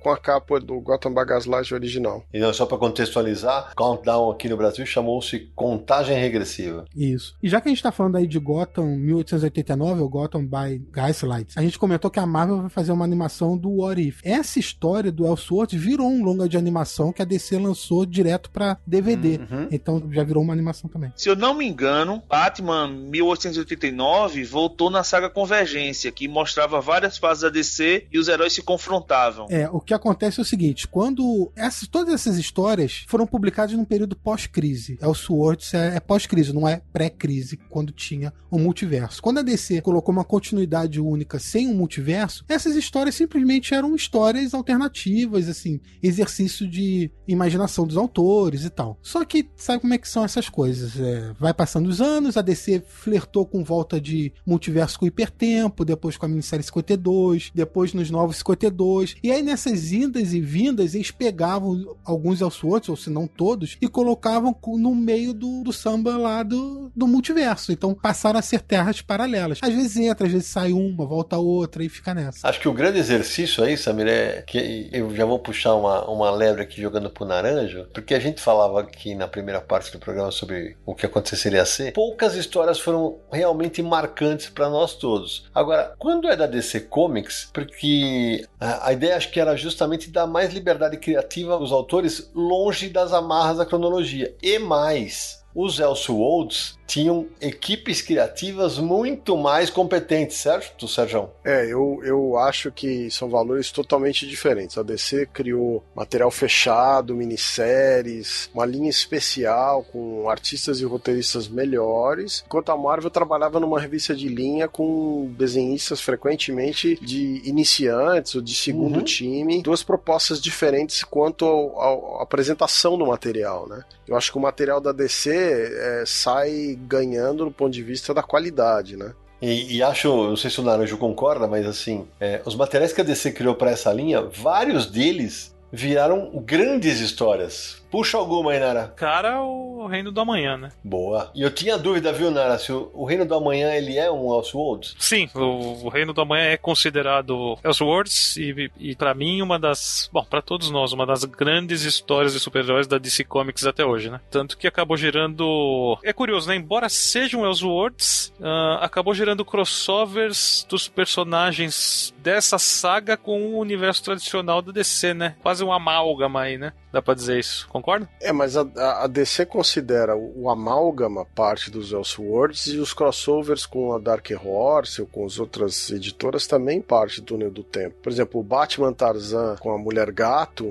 com 0.00 0.10
a 0.10 0.16
capa 0.16 0.58
do 0.58 0.80
Gotham 0.80 1.14
by 1.14 1.24
Gaslight 1.24 1.74
original. 1.74 2.24
E 2.32 2.38
não, 2.38 2.52
só 2.52 2.64
para 2.66 2.78
contextualizar, 2.78 3.72
Countdown 3.76 4.30
aqui 4.30 4.48
no 4.48 4.56
Brasil 4.56 4.86
chamou-se 4.86 5.50
Contagem 5.54 6.18
Regressiva. 6.18 6.84
Isso. 6.96 7.36
E 7.42 7.48
já 7.48 7.60
que 7.60 7.68
a 7.68 7.70
gente 7.70 7.82
tá 7.82 7.92
falando 7.92 8.16
aí 8.16 8.26
de 8.26 8.38
Gotham 8.38 8.96
1889, 8.96 10.00
ou 10.00 10.08
Gotham 10.08 10.46
by 10.46 10.78
Gaslight, 10.90 11.52
a 11.56 11.62
gente 11.62 11.78
comentou 11.78 12.10
que 12.10 12.18
a 12.18 12.26
Marvel 12.26 12.62
vai 12.62 12.70
fazer 12.70 12.92
uma 12.92 13.04
animação 13.04 13.56
do 13.56 13.82
What 13.82 14.00
If. 14.00 14.20
Essa 14.24 14.58
história 14.58 15.12
do 15.12 15.26
Elseworlds 15.42 15.80
virou 15.80 16.08
um 16.08 16.22
longa 16.22 16.48
de 16.48 16.56
animação 16.56 17.12
que 17.12 17.20
a 17.20 17.24
DC 17.24 17.58
lançou 17.58 18.06
direto 18.06 18.50
para 18.50 18.78
DVD. 18.86 19.38
Uhum. 19.38 19.68
Então 19.70 20.02
já 20.10 20.22
virou 20.22 20.42
uma 20.42 20.52
animação 20.52 20.88
também. 20.88 21.12
Se 21.16 21.28
eu 21.28 21.36
não 21.36 21.54
me 21.54 21.66
engano, 21.66 22.22
Batman 22.28 22.88
1889 22.88 24.44
voltou 24.44 24.90
na 24.90 25.02
saga 25.02 25.28
Convergência, 25.28 26.12
que 26.12 26.28
mostrava 26.28 26.80
várias 26.80 27.18
fases 27.18 27.42
da 27.42 27.48
DC 27.48 28.06
e 28.12 28.18
os 28.18 28.28
heróis 28.28 28.52
se 28.52 28.62
confrontavam. 28.62 29.46
É, 29.50 29.68
o 29.70 29.80
que 29.80 29.94
acontece 29.94 30.40
é 30.40 30.42
o 30.42 30.46
seguinte, 30.46 30.86
quando 30.86 31.50
essas, 31.56 31.88
todas 31.88 32.14
essas 32.14 32.38
histórias 32.38 33.04
foram 33.08 33.26
publicadas 33.26 33.74
num 33.74 33.84
período 33.84 34.14
pós-crise. 34.16 34.98
Elseworlds 35.02 35.74
é, 35.74 35.96
é 35.96 36.00
pós-crise, 36.00 36.52
não 36.52 36.68
é 36.68 36.82
pré-crise, 36.92 37.58
quando 37.68 37.92
tinha 37.92 38.32
o 38.50 38.58
multiverso. 38.58 39.22
Quando 39.22 39.38
a 39.38 39.42
DC 39.42 39.80
colocou 39.80 40.12
uma 40.12 40.24
continuidade 40.24 41.00
única 41.00 41.38
sem 41.38 41.68
um 41.68 41.74
multiverso, 41.74 42.44
essas 42.48 42.76
histórias 42.76 43.14
simplesmente 43.14 43.74
eram 43.74 43.94
histórias 43.94 44.54
alternativas, 44.54 45.31
assim, 45.48 45.80
exercício 46.02 46.66
de 46.68 47.10
imaginação 47.26 47.86
dos 47.86 47.96
autores 47.96 48.64
e 48.64 48.70
tal. 48.70 48.98
Só 49.02 49.24
que 49.24 49.48
sabe 49.56 49.80
como 49.80 49.94
é 49.94 49.98
que 49.98 50.08
são 50.08 50.24
essas 50.24 50.48
coisas? 50.48 50.98
É, 50.98 51.32
vai 51.38 51.54
passando 51.54 51.88
os 51.88 52.00
anos, 52.00 52.36
a 52.36 52.42
DC 52.42 52.82
flertou 52.86 53.46
com 53.46 53.62
volta 53.64 54.00
de 54.00 54.32
multiverso 54.46 54.98
com 54.98 55.06
hipertempo, 55.06 55.84
depois 55.84 56.16
com 56.16 56.26
a 56.26 56.28
minissérie 56.28 56.64
52, 56.64 57.50
depois 57.54 57.92
nos 57.92 58.10
novos 58.10 58.36
52. 58.36 59.16
E 59.22 59.30
aí 59.30 59.42
nessas 59.42 59.92
indas 59.92 60.32
e 60.32 60.40
vindas, 60.40 60.94
eles 60.94 61.10
pegavam 61.10 61.96
alguns 62.04 62.40
Elseworlds, 62.40 62.88
ou 62.88 62.96
se 62.96 63.10
não 63.10 63.26
todos, 63.26 63.76
e 63.80 63.88
colocavam 63.88 64.52
co- 64.52 64.78
no 64.78 64.94
meio 64.94 65.32
do, 65.32 65.62
do 65.62 65.72
samba 65.72 66.16
lá 66.16 66.42
do, 66.42 66.90
do 66.94 67.06
multiverso. 67.06 67.72
Então 67.72 67.94
passaram 67.94 68.38
a 68.38 68.42
ser 68.42 68.60
terras 68.60 69.00
paralelas. 69.00 69.58
Às 69.62 69.72
vezes 69.74 69.96
entra, 69.96 70.26
às 70.26 70.32
vezes 70.32 70.48
sai 70.48 70.72
uma, 70.72 71.06
volta 71.06 71.36
outra 71.38 71.84
e 71.84 71.88
fica 71.88 72.14
nessa. 72.14 72.48
Acho 72.48 72.60
que 72.60 72.68
o 72.68 72.72
grande 72.72 72.98
exercício 72.98 73.62
aí, 73.64 73.76
Samir, 73.76 74.06
é 74.06 74.42
que 74.42 74.88
eu 74.92 75.14
já 75.14 75.21
vou 75.28 75.38
puxar 75.38 75.74
uma, 75.74 76.04
uma 76.08 76.30
lebre 76.30 76.62
aqui 76.62 76.80
jogando 76.80 77.10
pro 77.10 77.24
Naranjo, 77.24 77.86
porque 77.92 78.14
a 78.14 78.20
gente 78.20 78.40
falava 78.40 78.80
aqui 78.80 79.14
na 79.14 79.28
primeira 79.28 79.60
parte 79.60 79.92
do 79.92 79.98
programa 79.98 80.30
sobre 80.30 80.76
o 80.84 80.94
que 80.94 81.06
aconteceria 81.06 81.62
a 81.62 81.66
ser. 81.66 81.92
Poucas 81.92 82.34
histórias 82.34 82.78
foram 82.78 83.18
realmente 83.30 83.82
marcantes 83.82 84.48
para 84.48 84.68
nós 84.68 84.94
todos. 84.94 85.50
Agora, 85.54 85.94
quando 85.98 86.28
é 86.28 86.36
da 86.36 86.46
DC 86.46 86.80
Comics, 86.82 87.50
porque 87.52 88.46
a, 88.60 88.88
a 88.88 88.92
ideia 88.92 89.16
acho 89.16 89.30
que 89.30 89.40
era 89.40 89.56
justamente 89.56 90.10
dar 90.10 90.26
mais 90.26 90.52
liberdade 90.52 90.96
criativa 90.96 91.54
aos 91.54 91.72
autores 91.72 92.30
longe 92.34 92.88
das 92.88 93.12
amarras 93.12 93.58
da 93.58 93.66
cronologia. 93.66 94.34
E 94.42 94.58
mais, 94.58 95.41
os 95.54 95.78
Elseworlds 95.78 96.78
tinham 96.86 97.26
equipes 97.40 98.02
criativas 98.02 98.78
muito 98.78 99.34
mais 99.36 99.70
competentes, 99.70 100.36
certo, 100.36 100.86
Sérgio? 100.86 101.30
É, 101.42 101.64
eu, 101.64 102.00
eu 102.04 102.36
acho 102.36 102.70
que 102.70 103.10
são 103.10 103.30
valores 103.30 103.70
totalmente 103.72 104.26
diferentes. 104.26 104.76
A 104.76 104.82
DC 104.82 105.26
criou 105.32 105.82
material 105.94 106.30
fechado, 106.30 107.14
minisséries, 107.14 108.50
uma 108.52 108.66
linha 108.66 108.90
especial 108.90 109.84
com 109.84 110.28
artistas 110.28 110.80
e 110.80 110.84
roteiristas 110.84 111.48
melhores, 111.48 112.42
enquanto 112.46 112.70
a 112.70 112.76
Marvel 112.76 113.10
trabalhava 113.10 113.58
numa 113.58 113.80
revista 113.80 114.14
de 114.14 114.28
linha 114.28 114.68
com 114.68 115.32
desenhistas 115.38 116.00
frequentemente 116.00 116.98
de 117.00 117.40
iniciantes 117.44 118.34
ou 118.34 118.42
de 118.42 118.54
segundo 118.54 118.98
Uhum. 118.98 119.02
time, 119.04 119.62
duas 119.62 119.82
propostas 119.82 120.40
diferentes 120.40 121.02
quanto 121.04 121.46
à 121.78 122.22
apresentação 122.22 122.98
do 122.98 123.06
material, 123.06 123.66
né? 123.66 123.82
Eu 124.06 124.16
acho 124.16 124.30
que 124.30 124.36
o 124.36 124.40
material 124.40 124.80
da 124.80 124.92
DC 124.92 125.41
é, 125.42 126.04
sai 126.06 126.78
ganhando 126.86 127.44
do 127.44 127.50
ponto 127.50 127.72
de 127.72 127.82
vista 127.82 128.14
da 128.14 128.22
qualidade, 128.22 128.96
né? 128.96 129.12
E, 129.40 129.76
e 129.76 129.82
acho, 129.82 130.08
não 130.08 130.36
sei 130.36 130.50
se 130.50 130.60
o 130.60 130.62
Naranjo 130.62 130.96
concorda, 130.96 131.48
mas 131.48 131.66
assim, 131.66 132.06
é, 132.20 132.40
os 132.44 132.54
materiais 132.54 132.92
que 132.92 133.00
a 133.00 133.04
DC 133.04 133.32
criou 133.32 133.56
para 133.56 133.72
essa 133.72 133.92
linha, 133.92 134.22
vários 134.22 134.86
deles 134.86 135.52
viraram 135.72 136.30
grandes 136.44 137.00
histórias. 137.00 137.81
Puxa 137.92 138.16
alguma 138.16 138.52
aí, 138.52 138.58
Nara. 138.58 138.90
Cara, 138.96 139.42
o 139.42 139.86
Reino 139.86 140.10
do 140.10 140.18
Amanhã, 140.18 140.56
né? 140.56 140.72
Boa. 140.82 141.30
E 141.34 141.42
eu 141.42 141.50
tinha 141.50 141.76
dúvida, 141.76 142.10
viu, 142.10 142.30
Nara, 142.30 142.58
se 142.58 142.72
o, 142.72 142.90
o 142.94 143.04
Reino 143.04 143.26
do 143.26 143.34
Amanhã 143.34 143.74
ele 143.74 143.98
é 143.98 144.10
um 144.10 144.34
Elseworlds? 144.34 144.96
Sim, 144.98 145.28
o, 145.34 145.84
o 145.84 145.88
Reino 145.90 146.14
do 146.14 146.22
Amanhã 146.22 146.44
é 146.44 146.56
considerado 146.56 147.58
Elseworlds 147.62 148.38
e, 148.38 148.70
e 148.78 148.96
para 148.96 149.12
mim 149.12 149.42
uma 149.42 149.58
das, 149.58 150.08
bom, 150.10 150.24
para 150.24 150.40
todos 150.40 150.70
nós, 150.70 150.94
uma 150.94 151.04
das 151.04 151.24
grandes 151.24 151.82
histórias 151.82 152.32
de 152.32 152.40
super-heróis 152.40 152.86
da 152.86 152.96
DC 152.96 153.24
Comics 153.24 153.66
até 153.66 153.84
hoje, 153.84 154.08
né? 154.08 154.22
Tanto 154.30 154.56
que 154.56 154.66
acabou 154.66 154.96
gerando, 154.96 155.98
é 156.02 156.14
curioso, 156.14 156.48
né? 156.48 156.56
Embora 156.56 156.88
sejam 156.88 157.44
Elseworlds, 157.44 158.32
ah, 158.40 158.78
acabou 158.80 159.12
gerando 159.12 159.44
crossovers 159.44 160.66
dos 160.66 160.88
personagens 160.88 162.14
dessa 162.22 162.58
saga 162.58 163.18
com 163.18 163.48
o 163.48 163.58
universo 163.58 164.02
tradicional 164.02 164.62
da 164.62 164.72
DC, 164.72 165.12
né? 165.12 165.36
Quase 165.42 165.62
um 165.62 165.70
amálgama 165.70 166.40
aí, 166.40 166.56
né? 166.56 166.72
Dá 166.92 167.00
pra 167.00 167.14
dizer 167.14 167.38
isso, 167.38 167.66
concorda? 167.68 168.08
É, 168.20 168.32
mas 168.32 168.56
a, 168.56 168.66
a- 168.76 169.06
DC 169.06 169.46
considera 169.46 170.14
o, 170.14 170.42
o 170.42 170.50
amálgama 170.50 171.24
parte 171.34 171.70
dos 171.70 171.90
Elseworlds 171.90 172.66
e 172.66 172.78
os 172.78 172.92
crossovers 172.92 173.64
com 173.64 173.94
a 173.94 173.98
Dark 173.98 174.28
Horse 174.44 175.00
ou 175.00 175.06
com 175.06 175.24
as 175.24 175.38
outras 175.38 175.90
editoras 175.90 176.46
também 176.46 176.82
parte 176.82 177.20
do 177.20 177.26
túnel 177.26 177.50
do 177.50 177.62
tempo. 177.64 177.96
Por 178.02 178.12
exemplo, 178.12 178.40
o 178.40 178.44
Batman 178.44 178.92
Tarzan 178.92 179.56
com 179.60 179.72
a 179.72 179.78
Mulher 179.78 180.10
Gato 180.12 180.70